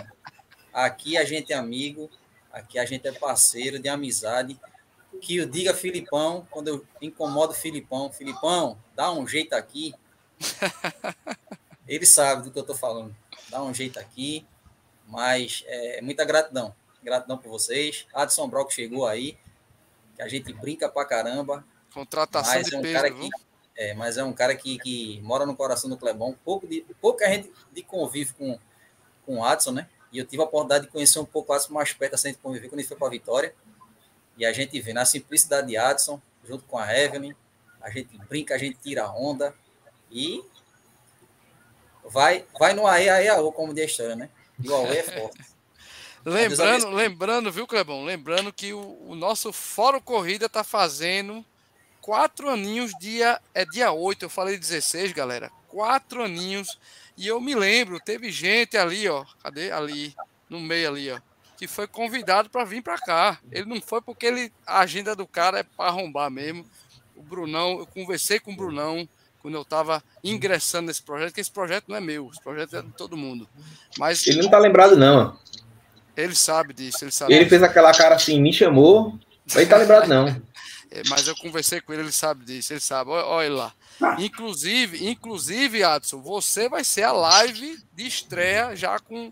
Aqui 0.73 1.17
a 1.19 1.25
gente 1.25 1.53
é 1.53 1.57
amigo, 1.57 2.11
aqui 2.51 2.79
a 2.79 2.87
gente 2.87 3.07
é 3.07 3.13
parceiro 3.13 3.79
de 3.79 3.89
amizade 3.89 4.59
que 5.21 5.37
eu 5.37 5.47
diga 5.47 5.75
Filipão, 5.75 6.47
quando 6.51 6.69
eu 6.69 6.87
incomodo 7.01 7.55
Filipão, 7.55 8.11
Filipão, 8.11 8.79
dá 8.97 9.13
um 9.13 9.27
jeito 9.27 9.55
aqui. 9.55 9.95
Ele 11.87 12.07
sabe 12.07 12.43
do 12.43 12.51
que 12.51 12.59
eu 12.59 12.63
estou 12.63 12.77
falando. 12.77 13.15
Dá 13.49 13.63
um 13.63 13.75
jeito 13.75 13.99
aqui, 13.99 14.47
mas 15.07 15.65
é 15.67 16.01
muita 16.01 16.25
gratidão. 16.25 16.75
Gratidão 17.03 17.39
por 17.39 17.51
vocês. 17.51 18.07
Adson 18.15 18.49
Brock 18.49 18.73
chegou 18.73 19.07
aí, 19.07 19.37
que 20.17 20.23
a 20.23 20.29
gente 20.29 20.53
brinca 20.53 20.89
pra 20.89 21.05
caramba. 21.05 21.65
Contratação 21.93 22.55
mas 22.55 22.67
de 22.67 22.75
é 22.75 22.79
um 22.79 22.83
peso, 22.83 22.95
cara 22.95 23.11
que, 23.11 23.29
é, 23.77 23.95
mas 23.95 24.17
é 24.19 24.25
um 24.25 24.33
cara 24.33 24.55
que, 24.55 24.79
que 24.79 25.21
mora 25.23 25.45
no 25.47 25.57
coração 25.57 25.91
do 25.91 25.97
Clebão. 25.97 26.37
Pouco 26.45 26.67
de, 26.67 26.85
pouca 27.01 27.27
gente 27.29 27.51
de 27.73 27.83
convive 27.83 28.33
com, 28.35 28.59
com 29.27 29.39
o 29.39 29.45
Adson, 29.45 29.73
né? 29.73 29.89
E 30.13 30.19
eu 30.19 30.27
tive 30.27 30.43
a 30.43 30.45
oportunidade 30.45 30.87
de 30.87 30.91
conhecer 30.91 31.19
um 31.19 31.25
pouco 31.25 31.53
o 31.53 31.57
Adson 31.57 31.73
mais 31.73 31.93
perto, 31.93 32.15
assim, 32.15 32.33
de 32.33 32.39
conviver 32.39 32.69
quando 32.69 32.81
ele 32.81 32.89
foi 32.89 32.97
para 32.97 33.07
a 33.07 33.11
Vitória. 33.11 33.55
E 34.41 34.47
a 34.47 34.55
gente 34.55 34.81
vê 34.81 34.95
na 34.95 35.05
simplicidade 35.05 35.67
de 35.67 35.77
Adson, 35.77 36.19
junto 36.49 36.65
com 36.65 36.79
a 36.79 36.97
Evelyn, 36.97 37.35
a 37.79 37.91
gente 37.91 38.17
brinca, 38.27 38.55
a 38.55 38.59
gente 38.59 38.79
tira 38.79 39.05
a 39.05 39.15
onda 39.15 39.55
e 40.11 40.43
vai, 42.03 42.47
vai 42.59 42.73
no 42.73 42.87
AE, 42.87 43.11
AE, 43.11 43.29
AO, 43.29 43.53
como 43.53 43.75
diz 43.75 43.83
a 43.83 43.87
história, 43.87 44.17
né? 44.17 44.31
E 44.59 44.67
o 44.71 44.75
AE 44.75 44.97
é 44.97 45.03
forte. 45.03 45.39
lembrando, 46.25 46.89
lembrando, 46.89 47.53
viu, 47.53 47.67
Clebão? 47.67 48.03
Lembrando 48.03 48.51
que 48.51 48.73
o, 48.73 49.11
o 49.11 49.15
nosso 49.15 49.53
Fórum 49.53 50.01
Corrida 50.01 50.49
tá 50.49 50.65
fazendo 50.65 51.45
quatro 52.01 52.49
aninhos, 52.49 52.93
dia, 52.99 53.39
é 53.53 53.67
dia 53.67 53.93
8, 53.93 54.25
eu 54.25 54.31
falei 54.31 54.57
16, 54.57 55.13
galera. 55.13 55.51
Quatro 55.69 56.25
aninhos. 56.25 56.79
E 57.15 57.27
eu 57.27 57.43
me 57.43 57.55
lembro, 57.55 58.01
teve 58.01 58.33
gente 58.33 58.79
ali, 58.79 59.07
ó. 59.07 59.23
Cadê? 59.43 59.71
Ali, 59.71 60.17
no 60.49 60.59
meio 60.59 60.89
ali, 60.89 61.11
ó 61.11 61.21
que 61.61 61.69
foi 61.69 61.87
convidado 61.87 62.49
para 62.49 62.65
vir 62.65 62.83
para 62.83 62.97
cá. 62.97 63.39
Ele 63.53 63.67
não 63.67 63.83
foi 63.83 64.01
porque 64.01 64.25
ele, 64.25 64.51
a 64.67 64.81
agenda 64.81 65.15
do 65.15 65.27
cara 65.27 65.59
é 65.59 65.63
para 65.63 65.91
arrombar 65.91 66.31
mesmo. 66.31 66.65
O 67.15 67.23
Brunão, 67.23 67.81
eu 67.81 67.87
conversei 67.87 68.41
com 68.41 68.51
o 68.51 68.57
Brunão 68.57 69.07
quando 69.43 69.57
eu 69.57 69.61
estava 69.61 70.03
ingressando 70.25 70.87
nesse 70.87 71.03
projeto, 71.03 71.35
que 71.35 71.41
esse 71.41 71.51
projeto 71.51 71.85
não 71.89 71.97
é 71.97 72.01
meu, 72.01 72.31
esse 72.33 72.43
projeto 72.43 72.77
é 72.77 72.81
de 72.81 72.93
todo 72.93 73.15
mundo. 73.15 73.47
Mas 73.99 74.27
ele 74.27 74.39
não 74.39 74.47
está 74.47 74.59
lembrado 74.59 74.97
não. 74.97 75.39
Ele 76.17 76.35
sabe 76.35 76.73
disso, 76.73 77.05
ele 77.05 77.13
sabe. 77.13 77.35
Ele 77.35 77.41
disso. 77.41 77.51
fez 77.51 77.63
aquela 77.63 77.93
cara 77.93 78.15
assim, 78.15 78.41
me 78.41 78.55
chamou, 78.55 79.19
mas 79.45 79.57
ele 79.57 79.67
tá 79.67 79.77
lembrado 79.77 80.09
não. 80.09 80.29
é, 80.91 81.03
mas 81.11 81.29
eu 81.29 81.37
conversei 81.37 81.83
com 81.83 81.93
ele, 81.93 82.05
ele 82.05 82.13
sabe 82.13 82.43
disso, 82.43 82.73
ele 82.73 82.81
sabe. 82.81 83.11
Olha, 83.11 83.27
olha 83.27 83.53
lá. 83.53 83.75
Inclusive, 84.19 85.07
inclusive, 85.07 85.85
Adson, 85.85 86.23
você 86.23 86.71
vai 86.71 86.85
ser 86.85 87.03
a 87.03 87.13
live 87.13 87.79
de 87.95 88.07
estreia 88.07 88.75
já 88.75 88.99
com 88.99 89.31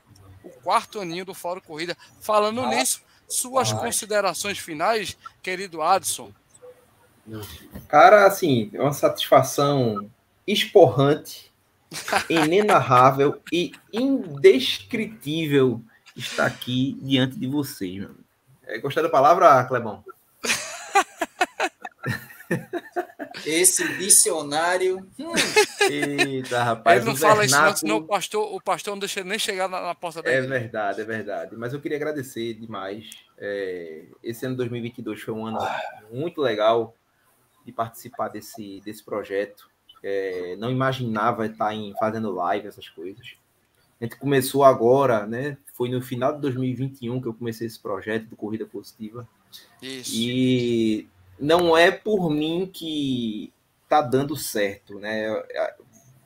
quarto 0.68 1.00
aninho 1.00 1.24
do 1.24 1.32
Fórum 1.32 1.62
Corrida. 1.62 1.96
Falando 2.20 2.60
ah, 2.60 2.68
nisso, 2.68 3.00
suas 3.26 3.72
ai. 3.72 3.80
considerações 3.80 4.58
finais, 4.58 5.16
querido 5.42 5.80
Adson. 5.80 6.30
Cara, 7.88 8.26
assim, 8.26 8.68
é 8.74 8.82
uma 8.82 8.92
satisfação 8.92 10.10
esporrante, 10.46 11.50
inenarrável 12.28 13.40
e 13.50 13.72
indescritível 13.90 15.80
estar 16.14 16.44
aqui 16.44 16.98
diante 17.00 17.38
de 17.38 17.46
vocês. 17.46 18.02
Mano. 18.02 18.18
É, 18.66 18.78
gostou 18.78 19.02
da 19.02 19.08
palavra, 19.08 19.64
Clebão? 19.64 20.04
Esse 23.46 23.86
dicionário. 23.98 25.06
Hum. 25.18 25.32
Eita, 25.90 26.62
rapaz. 26.62 26.96
Ele 26.98 27.06
não 27.06 27.12
o 27.14 27.16
fala 27.16 27.44
isso, 27.44 27.52
não, 27.54 27.60
vernáculo- 27.62 27.78
senão 27.78 27.96
o 27.98 28.02
pastor, 28.06 28.54
o 28.54 28.60
pastor 28.60 28.92
não 28.94 28.98
deixa 28.98 29.20
ele 29.20 29.28
nem 29.28 29.38
chegar 29.38 29.68
na, 29.68 29.80
na 29.80 29.94
porta 29.94 30.20
É 30.20 30.22
dele. 30.22 30.46
verdade, 30.46 31.00
é 31.00 31.04
verdade. 31.04 31.56
Mas 31.56 31.72
eu 31.72 31.80
queria 31.80 31.96
agradecer 31.96 32.54
demais. 32.54 33.08
É, 33.38 34.04
esse 34.22 34.44
ano 34.46 34.56
2022 34.56 35.20
foi 35.20 35.34
um 35.34 35.46
ano 35.46 35.58
muito 36.10 36.40
legal 36.40 36.94
de 37.64 37.72
participar 37.72 38.28
desse, 38.28 38.80
desse 38.84 39.04
projeto. 39.04 39.68
É, 40.02 40.56
não 40.58 40.70
imaginava 40.70 41.46
estar 41.46 41.74
em, 41.74 41.92
fazendo 41.98 42.30
live, 42.32 42.66
essas 42.68 42.88
coisas. 42.88 43.34
A 44.00 44.04
gente 44.04 44.16
começou 44.16 44.62
agora, 44.64 45.26
né? 45.26 45.56
Foi 45.74 45.88
no 45.88 46.00
final 46.00 46.32
de 46.32 46.40
2021 46.40 47.20
que 47.20 47.26
eu 47.26 47.34
comecei 47.34 47.66
esse 47.66 47.80
projeto 47.80 48.26
do 48.26 48.36
Corrida 48.36 48.64
Positiva. 48.64 49.28
Isso. 49.82 50.12
E 50.14 51.08
não 51.38 51.76
é 51.76 51.90
por 51.90 52.30
mim 52.30 52.68
que 52.72 53.52
tá 53.88 54.02
dando 54.02 54.36
certo, 54.36 54.98
né? 54.98 55.26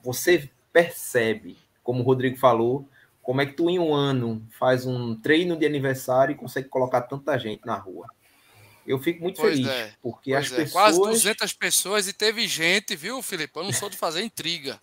Você 0.03 0.51
percebe, 0.73 1.57
como 1.83 2.01
o 2.01 2.03
Rodrigo 2.05 2.37
falou, 2.37 2.89
como 3.23 3.41
é 3.41 3.47
que 3.47 3.53
tu 3.53 3.71
em 3.71 3.79
um 3.79 3.95
ano 3.95 4.45
faz 4.59 4.85
um 4.85 5.15
treino 5.15 5.57
de 5.57 5.65
aniversário 5.65 6.33
e 6.33 6.37
consegue 6.37 6.69
colocar 6.69 7.03
tanta 7.03 7.39
gente 7.39 7.65
na 7.65 7.77
rua. 7.77 8.09
Eu 8.85 8.99
fico 8.99 9.23
muito 9.23 9.41
Pois 9.41 9.55
feliz, 9.55 9.69
é, 9.69 9.95
porque 10.03 10.33
Pois 10.33 10.47
as 10.47 10.53
é, 10.53 10.57
pessoas... 10.57 10.73
Quase 10.73 10.99
200 10.99 11.53
pessoas 11.53 12.09
e 12.09 12.13
teve 12.13 12.49
gente, 12.49 12.97
viu, 12.97 13.23
Felipe? 13.23 13.57
Eu 13.57 13.63
não 13.63 13.73
sou 13.73 13.89
de 13.89 13.97
fazer 13.97 14.25
intriga, 14.25 14.81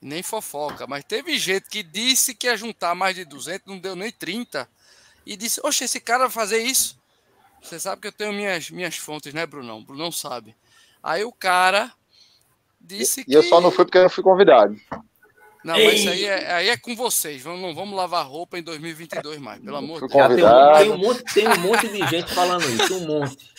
nem 0.00 0.22
fofoca, 0.22 0.86
mas 0.86 1.02
teve 1.02 1.36
gente 1.36 1.68
que 1.68 1.82
disse 1.82 2.32
que 2.32 2.46
ia 2.46 2.56
juntar 2.56 2.94
mais 2.94 3.16
de 3.16 3.24
200, 3.24 3.66
não 3.66 3.78
deu 3.78 3.96
nem 3.96 4.12
30, 4.12 4.68
e 5.26 5.36
disse: 5.36 5.60
Oxe, 5.64 5.84
esse 5.84 5.98
cara 5.98 6.24
vai 6.24 6.30
fazer 6.30 6.62
isso. 6.62 6.99
Você 7.62 7.78
sabe 7.78 8.02
que 8.02 8.08
eu 8.08 8.12
tenho 8.12 8.32
minhas, 8.32 8.70
minhas 8.70 8.96
fontes, 8.96 9.32
né, 9.34 9.46
Brunão? 9.46 9.82
Brunão 9.82 10.10
sabe. 10.10 10.56
Aí 11.02 11.24
o 11.24 11.32
cara 11.32 11.92
disse 12.80 13.24
que. 13.24 13.30
E 13.30 13.34
eu 13.34 13.42
só 13.42 13.60
não 13.60 13.70
fui 13.70 13.84
porque 13.84 13.98
eu 13.98 14.02
não 14.02 14.10
fui 14.10 14.24
convidado. 14.24 14.76
Não, 15.62 15.74
mas 15.74 16.00
isso 16.00 16.08
aí 16.08 16.24
é, 16.24 16.52
aí 16.52 16.68
é 16.70 16.76
com 16.76 16.96
vocês. 16.96 17.42
Vamos, 17.42 17.60
não 17.60 17.74
vamos 17.74 17.94
lavar 17.94 18.26
roupa 18.26 18.58
em 18.58 18.62
2022 18.62 19.38
mais, 19.38 19.60
pelo 19.60 19.76
amor 19.76 20.00
de 20.00 20.08
Deus. 20.08 20.30
Um, 20.30 20.78
tem 20.78 20.90
um 20.90 20.96
monte, 20.96 21.34
tem 21.34 21.48
um 21.48 21.58
monte 21.58 21.88
de 21.88 22.06
gente 22.08 22.32
falando 22.32 22.64
isso, 22.64 22.96
um 22.96 23.06
monte. 23.06 23.50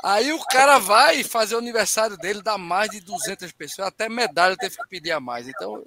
Aí 0.00 0.32
o 0.32 0.38
cara 0.44 0.78
vai 0.78 1.24
fazer 1.24 1.56
o 1.56 1.58
aniversário 1.58 2.16
dele, 2.16 2.42
dá 2.42 2.56
mais 2.56 2.90
de 2.90 3.00
200 3.00 3.50
pessoas, 3.52 3.88
até 3.88 4.08
medalha 4.08 4.56
teve 4.56 4.76
que 4.76 4.88
pedir 4.88 5.10
a 5.10 5.18
mais. 5.18 5.48
Então, 5.48 5.84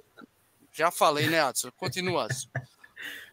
já 0.72 0.90
falei, 0.90 1.28
né, 1.28 1.40
Adson? 1.40 1.70
Continua, 1.74 2.26
Adson. 2.26 2.48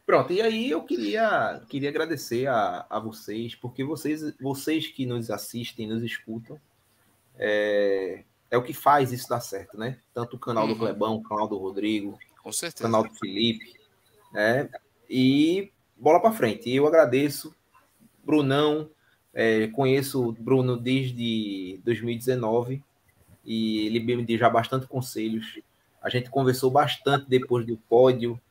Pronto, 0.10 0.34
e 0.34 0.42
aí 0.42 0.72
eu 0.72 0.82
queria, 0.82 1.62
queria 1.70 1.90
agradecer 1.90 2.48
a, 2.48 2.84
a 2.90 3.00
vocês, 3.00 3.54
porque 3.54 3.84
vocês, 3.84 4.34
vocês 4.42 4.88
que 4.88 5.06
nos 5.06 5.30
assistem, 5.30 5.86
nos 5.86 6.02
escutam, 6.02 6.60
é, 7.38 8.24
é 8.50 8.58
o 8.58 8.64
que 8.64 8.74
faz 8.74 9.12
isso 9.12 9.30
dar 9.30 9.40
certo, 9.40 9.78
né? 9.78 10.00
Tanto 10.12 10.36
o 10.36 10.40
canal 10.40 10.66
do 10.66 10.74
Uhum. 10.74 10.80
Clebão, 10.80 11.16
o 11.18 11.22
canal 11.22 11.48
do 11.48 11.60
Rodrigo, 11.60 12.18
o 12.44 12.82
canal 12.82 13.04
do 13.04 13.14
Felipe, 13.14 13.76
né? 14.34 14.68
E 15.08 15.72
bola 15.96 16.20
para 16.20 16.32
frente. 16.32 16.72
Eu 16.72 16.88
agradeço, 16.88 17.56
Brunão, 18.24 18.90
é, 19.32 19.68
conheço 19.68 20.30
o 20.30 20.32
Bruno 20.32 20.76
desde 20.76 21.80
2019 21.84 22.82
e 23.46 23.86
ele 23.86 24.00
me 24.00 24.26
deu 24.26 24.40
já 24.40 24.50
bastante 24.50 24.88
conselhos. 24.88 25.60
A 26.02 26.10
gente 26.10 26.32
conversou 26.32 26.72
bastante 26.72 27.30
depois 27.30 27.64
do 27.64 27.78
pódio, 27.78 28.42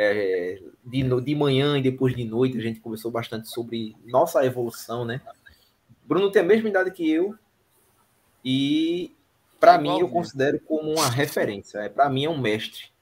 é, 0.00 0.60
de, 0.84 1.02
de 1.20 1.34
manhã 1.34 1.76
e 1.76 1.82
depois 1.82 2.14
de 2.14 2.24
noite, 2.24 2.56
a 2.56 2.60
gente 2.60 2.78
conversou 2.78 3.10
bastante 3.10 3.48
sobre 3.48 3.96
nossa 4.06 4.46
evolução, 4.46 5.04
né? 5.04 5.20
Bruno 6.04 6.30
tem 6.30 6.40
a 6.40 6.44
mesma 6.44 6.68
idade 6.68 6.92
que 6.92 7.10
eu 7.10 7.34
e 8.44 9.12
para 9.58 9.74
É 9.74 9.78
mim 9.78 9.98
eu 9.98 10.08
considero 10.08 10.60
como 10.60 10.92
uma 10.92 11.10
referência. 11.10 11.78
É, 11.78 11.88
para 11.88 12.08
mim 12.08 12.26
é 12.26 12.30
um 12.30 12.38
mestre. 12.38 12.92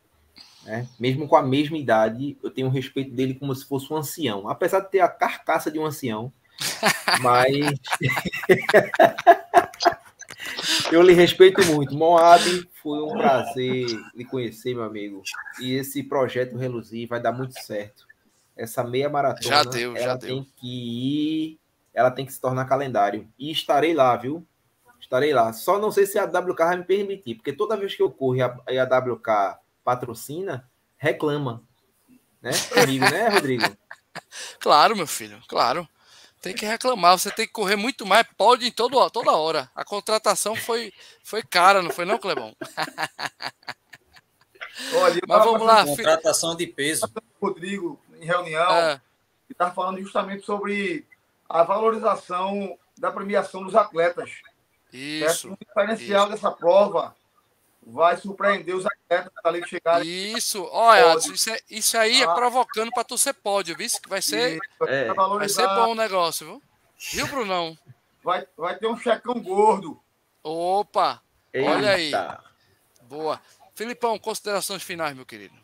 Né? 0.65 0.89
Mesmo 0.99 1.29
com 1.29 1.37
a 1.37 1.43
mesma 1.43 1.77
idade, 1.77 2.39
eu 2.43 2.51
tenho 2.51 2.71
respeito 2.71 3.15
dele 3.15 3.35
como 3.35 3.55
se 3.55 3.67
fosse 3.67 3.93
um 3.93 3.97
ancião. 3.97 4.49
Apesar 4.49 4.81
de 4.81 4.91
ter 4.91 5.01
a 5.01 5.09
carcaça 5.09 5.71
de 5.71 5.79
um 5.79 5.85
ancião, 5.85 6.33
mas 7.21 7.79
eu 10.91 11.03
lhe 11.03 11.13
respeito 11.13 11.63
muito. 11.67 11.95
Moab, 11.95 12.43
foi 12.87 13.03
um 13.03 13.19
prazer 13.19 13.85
lhe 14.15 14.25
conhecer, 14.25 14.73
meu 14.73 14.85
amigo. 14.85 15.21
E 15.61 15.75
esse 15.75 16.05
projeto 16.05 16.57
Reluzir 16.57 17.09
vai 17.09 17.21
dar 17.21 17.33
muito 17.33 17.61
certo. 17.61 18.07
Essa 18.57 18.85
meia 18.85 19.09
maratona, 19.09 19.43
Já 19.43 19.65
deu, 19.65 19.97
já 19.97 20.03
ela 20.03 20.15
deu. 20.15 20.29
tem 20.29 20.47
que 20.57 20.69
ir, 20.69 21.59
ela 21.93 22.13
tem 22.13 22.25
que 22.25 22.33
se 22.33 22.41
tornar 22.41 22.65
calendário. 22.67 23.29
E 23.37 23.51
estarei 23.51 23.93
lá, 23.93 24.17
viu? 24.17 24.47
Estarei 25.01 25.35
lá. 25.35 25.53
Só 25.53 25.81
não 25.81 25.91
sei 25.91 26.07
se 26.07 26.17
a 26.17 26.27
WK 26.27 26.59
vai 26.59 26.77
me 26.77 26.85
permitir, 26.85 27.35
porque 27.35 27.53
toda 27.53 27.77
vez 27.77 27.93
que 27.93 28.03
eu 28.03 28.11
corro 28.11 28.37
e 28.37 28.43
a, 28.43 28.57
e 28.69 28.79
a 28.79 28.85
WK 28.85 29.59
patrocina, 29.83 30.71
reclama. 30.97 31.65
Né? 32.41 32.53
Comigo, 32.73 33.05
né, 33.11 33.29
Rodrigo? 33.29 33.65
Claro, 34.59 34.97
meu 34.97 35.07
filho, 35.07 35.39
claro. 35.47 35.87
Tem 36.47 36.55
que 36.55 36.67
reclamar, 36.67 37.19
você 37.19 37.31
tem 37.31 37.47
que 37.47 37.53
correr 37.53 37.77
muito 37.77 38.07
mais, 38.07 38.27
pode 38.37 38.67
em 38.67 38.71
todo, 38.71 39.11
toda 39.11 39.33
hora. 39.33 39.71
A 39.75 39.85
contratação 39.85 40.55
foi, 40.55 40.93
foi 41.25 41.43
cara, 41.43 41.83
não 41.83 41.91
foi 41.91 42.05
não, 42.05 42.19
Clebão? 42.19 42.55
Olha, 44.95 45.21
Mas 45.27 45.45
vamos 45.45 45.67
lá, 45.67 45.85
Contratação 45.85 46.55
de 46.55 46.67
peso. 46.67 47.11
Rodrigo 47.41 48.01
em 48.21 48.25
reunião 48.25 48.71
É, 48.73 49.01
estava 49.51 49.73
falando 49.75 50.01
justamente 50.01 50.45
sobre 50.45 51.07
a 51.49 51.63
valorização 51.63 52.79
da 52.99 53.11
premiação 53.11 53.65
dos 53.65 53.75
atletas. 53.75 54.31
certo? 54.91 54.95
isso, 54.95 55.53
O 55.53 55.57
diferencial 55.59 56.25
isso. 56.25 56.33
dessa 56.35 56.51
prova 56.51 57.15
vai 57.89 58.17
surpreender 58.17 58.75
os 58.75 58.85
atletas 58.85 59.33
ali 59.45 59.63
que 59.63 59.69
chegarem. 59.69 60.09
isso. 60.37 60.65
Olha. 60.73 61.13
Adson, 61.13 61.33
isso, 61.33 61.51
é- 61.51 61.61
isso 61.71 61.97
aí 61.97 62.21
é 62.21 62.25
Ah. 62.25 62.35
provocando 62.35 62.91
para 62.91 63.05
tu 63.05 63.17
ser 63.17 63.33
pódio, 63.33 63.77
viu? 63.77 63.87
Que 64.03 64.09
vai 64.09 64.21
ser, 64.21 64.59
É. 64.89 65.13
Vai 65.15 65.29
vai 65.39 65.49
ser 65.49 65.67
bom 65.69 65.93
o 65.93 65.95
negócio, 65.95 66.47
viu? 66.47 66.63
Viu, 67.13 67.27
Brunão? 67.29 67.79
vai, 68.25 68.45
vai 68.57 68.77
ter 68.77 68.89
um 68.89 68.97
checão 68.99 69.41
gordo. 69.41 70.01
Opa, 70.43 71.23
Olha 71.55 71.91
aí. 71.93 72.07
Eita. 72.07 72.43
boa. 73.03 73.41
Filipão, 73.75 74.19
considerações 74.19 74.83
finais, 74.83 75.15
meu 75.15 75.25
querido. 75.27 75.55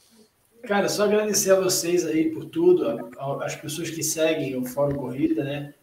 Cara, 0.69 0.89
só 0.89 1.05
agradecer 1.05 1.51
a 1.51 1.61
vocês 1.61 2.07
aí 2.07 2.31
por 2.31 2.45
tudo, 2.45 3.11
as 3.43 3.57
pessoas 3.57 3.91
que 3.91 4.03
seguem 4.03 4.57
o 4.57 4.65
Fórum 4.65 4.95
Corrida, 4.97 5.43
né? 5.43 5.75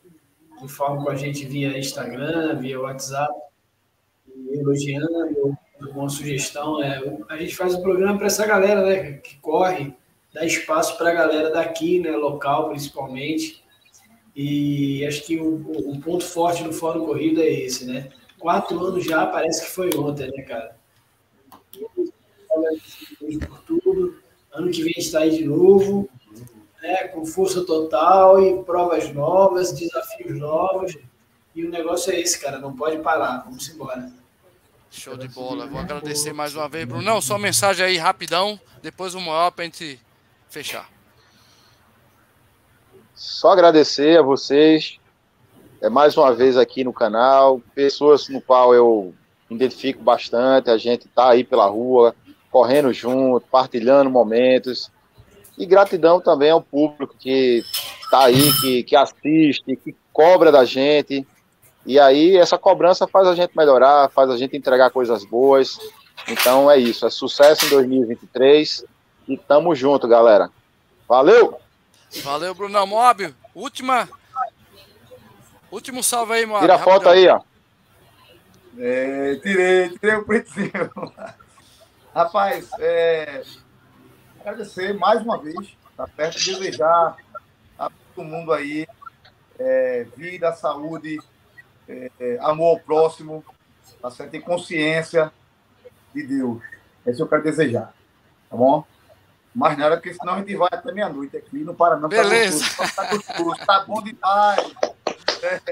Informam 0.62 1.04
com 1.04 1.10
a 1.10 1.16
gente 1.16 1.46
via 1.46 1.78
Instagram, 1.78 2.58
via 2.60 2.80
WhatsApp, 2.80 3.34
elogiando, 4.52 5.58
uma 5.82 6.10
sugestão. 6.10 6.82
É, 6.84 7.02
a 7.30 7.38
gente 7.38 7.56
faz 7.56 7.76
o 7.76 7.82
programa 7.82 8.18
para 8.18 8.28
essa 8.28 8.46
galera, 8.46 8.84
né? 8.86 9.14
Que 9.14 9.38
corre, 9.38 9.94
dá 10.34 10.46
espaço 10.46 10.98
para 10.98 11.10
a 11.12 11.14
galera 11.14 11.52
daqui, 11.52 12.00
né? 12.00 12.12
Local, 12.12 12.70
principalmente. 12.70 13.64
E 14.36 15.06
acho 15.06 15.24
que 15.26 15.40
o, 15.40 15.46
o- 15.56 15.92
o 15.94 16.02
ponto 16.02 16.24
forte 16.26 16.64
do 16.64 16.74
Fórum 16.74 17.06
Corrida 17.06 17.42
é 17.42 17.52
esse, 17.66 17.86
né? 17.86 18.10
Quatro 18.38 18.80
anos 18.80 19.04
já, 19.06 19.26
parece 19.28 19.66
que 19.66 19.72
foi 19.72 19.90
ontem, 19.98 20.30
né, 20.32 20.44
cara? 20.44 20.78
por 23.48 23.60
tudo. 23.64 24.18
Ano 24.52 24.72
que 24.72 24.84
vem 24.84 24.94
está 24.98 25.20
aí 25.20 25.38
de 25.38 25.46
novo, 25.46 26.10
né, 26.82 27.08
com 27.10 27.26
força 27.26 27.64
total 27.66 28.42
e 28.42 28.64
provas 28.64 29.14
novas, 29.14 29.72
desafios 29.74 30.38
novos. 30.40 30.98
E 31.56 31.64
o 31.66 31.70
negócio 31.70 32.12
é 32.14 32.20
esse, 32.20 32.40
cara, 32.40 32.60
não 32.60 32.76
pode 32.76 33.00
parar. 33.00 33.44
Vamos 33.46 33.68
embora. 33.70 34.12
Show 34.92 35.16
de 35.16 35.28
bola. 35.28 35.68
Vou 35.68 35.80
agradecer 35.80 36.34
mais 36.34 36.56
uma 36.56 36.68
vez, 36.68 36.86
Brunão. 36.86 37.22
Só 37.22 37.38
mensagem 37.38 37.86
aí 37.86 37.98
rapidão, 37.98 38.60
depois 38.82 39.14
o 39.14 39.20
maior 39.20 39.52
para 39.52 39.64
a 39.64 39.66
gente 39.66 40.00
fechar. 40.50 40.90
Só 43.14 43.52
agradecer 43.52 44.18
a 44.18 44.22
vocês, 44.22 44.98
é 45.82 45.90
mais 45.90 46.18
uma 46.18 46.34
vez 46.34 46.58
aqui 46.58 46.84
no 46.84 46.94
canal, 46.94 47.62
pessoas 47.76 48.30
no 48.30 48.42
qual 48.42 48.74
eu 48.74 49.14
me 49.50 49.58
identifico 49.58 50.02
bastante, 50.02 50.70
a 50.70 50.78
gente 50.78 51.08
tá 51.10 51.32
aí 51.32 51.44
pela 51.44 51.68
rua, 51.68 52.16
correndo 52.50 52.92
junto, 52.94 53.46
partilhando 53.48 54.10
momentos, 54.10 54.90
e 55.58 55.66
gratidão 55.66 56.22
também 56.22 56.50
ao 56.50 56.62
público 56.62 57.14
que 57.20 57.62
tá 58.10 58.24
aí, 58.24 58.52
que, 58.62 58.84
que 58.84 58.96
assiste, 58.96 59.76
que 59.76 59.96
cobra 60.14 60.52
da 60.52 60.64
gente, 60.64 61.28
e 61.86 62.00
aí 62.00 62.38
essa 62.38 62.58
cobrança 62.58 63.08
faz 63.08 63.28
a 63.28 63.36
gente 63.36 63.56
melhorar, 63.56 64.10
faz 64.10 64.30
a 64.30 64.38
gente 64.38 64.56
entregar 64.56 64.92
coisas 64.92 65.24
boas, 65.24 65.80
então 66.28 66.70
é 66.70 66.78
isso, 66.78 67.06
é 67.06 67.10
sucesso 67.10 67.66
em 67.66 67.70
2023, 67.70 68.86
e 69.28 69.38
tamo 69.38 69.76
junto, 69.76 70.08
galera. 70.08 70.50
Valeu! 71.08 71.60
Valeu, 72.24 72.54
Brunão. 72.56 72.88
Moab, 72.88 73.34
última. 73.54 74.10
Último 75.72 76.04
salve 76.04 76.34
aí, 76.34 76.46
Moab. 76.46 76.62
Tira 76.62 76.76
a 76.76 76.80
foto 76.80 77.10
aí, 77.10 77.28
ó. 77.28 77.42
É, 78.78 79.36
tirei, 79.36 79.90
tirei 79.90 80.16
o 80.16 80.26
printzinho. 80.26 80.72
Rapaz, 82.14 82.70
é, 82.80 83.44
agradecer 84.40 84.94
mais 84.94 85.22
uma 85.22 85.38
vez, 85.38 85.78
tá 85.96 86.08
perto, 86.08 86.44
desejar 86.44 87.16
a 87.78 87.92
todo 88.16 88.26
mundo 88.26 88.52
aí 88.52 88.88
é, 89.60 90.08
vida, 90.18 90.52
saúde, 90.54 91.20
é, 91.90 92.12
é, 92.20 92.38
amor 92.42 92.78
ao 92.78 92.80
próximo, 92.80 93.44
tá 94.00 94.12
certo? 94.12 94.36
E 94.36 94.40
consciência 94.40 95.32
de 96.14 96.24
Deus. 96.24 96.62
É 97.06 97.10
isso 97.10 97.18
que 97.18 97.24
eu 97.24 97.28
quero 97.28 97.44
desejar, 97.44 97.94
tá 98.50 98.56
bom? 98.56 98.86
Mais 99.54 99.76
nada, 99.78 99.98
porque 99.98 100.14
senão 100.14 100.34
a 100.34 100.38
gente 100.38 100.56
vai 100.56 100.70
até 100.72 100.92
meia-noite 100.92 101.36
aqui, 101.36 101.64
não 101.64 101.74
para 101.74 101.98
não. 101.98 102.08
Beleza. 102.08 102.64
Tá 102.96 103.06
gostoso, 103.10 103.66
tá, 103.66 103.84
bom 103.84 104.02
demais. 104.04 104.72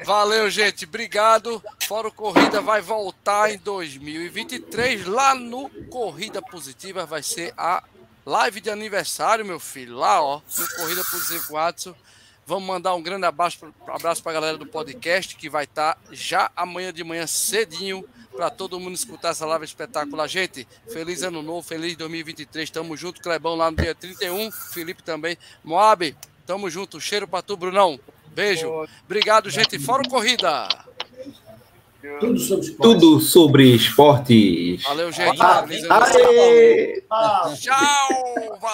Valeu, 0.03 0.49
gente. 0.49 0.85
Obrigado. 0.85 1.61
Fora 1.85 2.07
o 2.07 2.11
Corrida 2.11 2.59
vai 2.61 2.81
voltar 2.81 3.51
em 3.51 3.57
2023. 3.59 5.05
Lá 5.05 5.35
no 5.35 5.69
Corrida 5.89 6.41
Positiva 6.41 7.05
vai 7.05 7.21
ser 7.21 7.53
a 7.55 7.83
live 8.25 8.61
de 8.61 8.69
aniversário, 8.69 9.45
meu 9.45 9.59
filho. 9.59 9.95
Lá, 9.95 10.21
ó, 10.21 10.41
no 10.57 10.75
Corrida 10.75 11.03
Positiva 11.03 11.45
com 11.47 11.53
Watson. 11.53 11.95
Vamos 12.47 12.65
mandar 12.65 12.95
um 12.95 13.03
grande 13.03 13.25
abraço, 13.25 13.59
abraço 13.85 14.23
para 14.23 14.31
a 14.31 14.35
galera 14.35 14.57
do 14.57 14.65
podcast 14.65 15.35
que 15.35 15.49
vai 15.49 15.65
estar 15.65 15.95
tá 15.95 16.01
já 16.13 16.49
amanhã 16.55 16.93
de 16.93 17.03
manhã 17.03 17.27
cedinho 17.27 18.05
para 18.33 18.49
todo 18.49 18.79
mundo 18.79 18.95
escutar 18.95 19.31
essa 19.31 19.45
live 19.45 19.65
espetacular. 19.65 20.25
Gente, 20.29 20.65
feliz 20.87 21.23
ano 21.23 21.43
novo, 21.43 21.61
feliz 21.61 21.97
2023. 21.97 22.69
Tamo 22.69 22.95
junto, 22.95 23.21
Clebão 23.21 23.55
lá 23.55 23.69
no 23.69 23.75
dia 23.75 23.93
31, 23.93 24.49
Felipe 24.49 25.03
também. 25.03 25.37
Moab, 25.61 26.15
tamo 26.45 26.69
junto. 26.69 27.01
Cheiro 27.01 27.27
para 27.27 27.41
tu, 27.41 27.57
Brunão. 27.57 27.99
Beijo. 28.27 28.87
Obrigado, 29.03 29.49
gente. 29.49 29.77
Fora 29.77 30.03
o 30.03 30.09
Corrida. 30.09 30.69
Tudo 32.21 32.39
sobre 32.39 32.65
esporte. 32.65 32.93
Tudo 32.93 33.19
sobre 33.19 33.75
esportes. 33.75 34.83
Valeu, 34.83 35.11
gente. 35.11 35.41
Ah, 35.41 35.65
Tchau. 37.59 38.59
Valeu. 38.61 38.69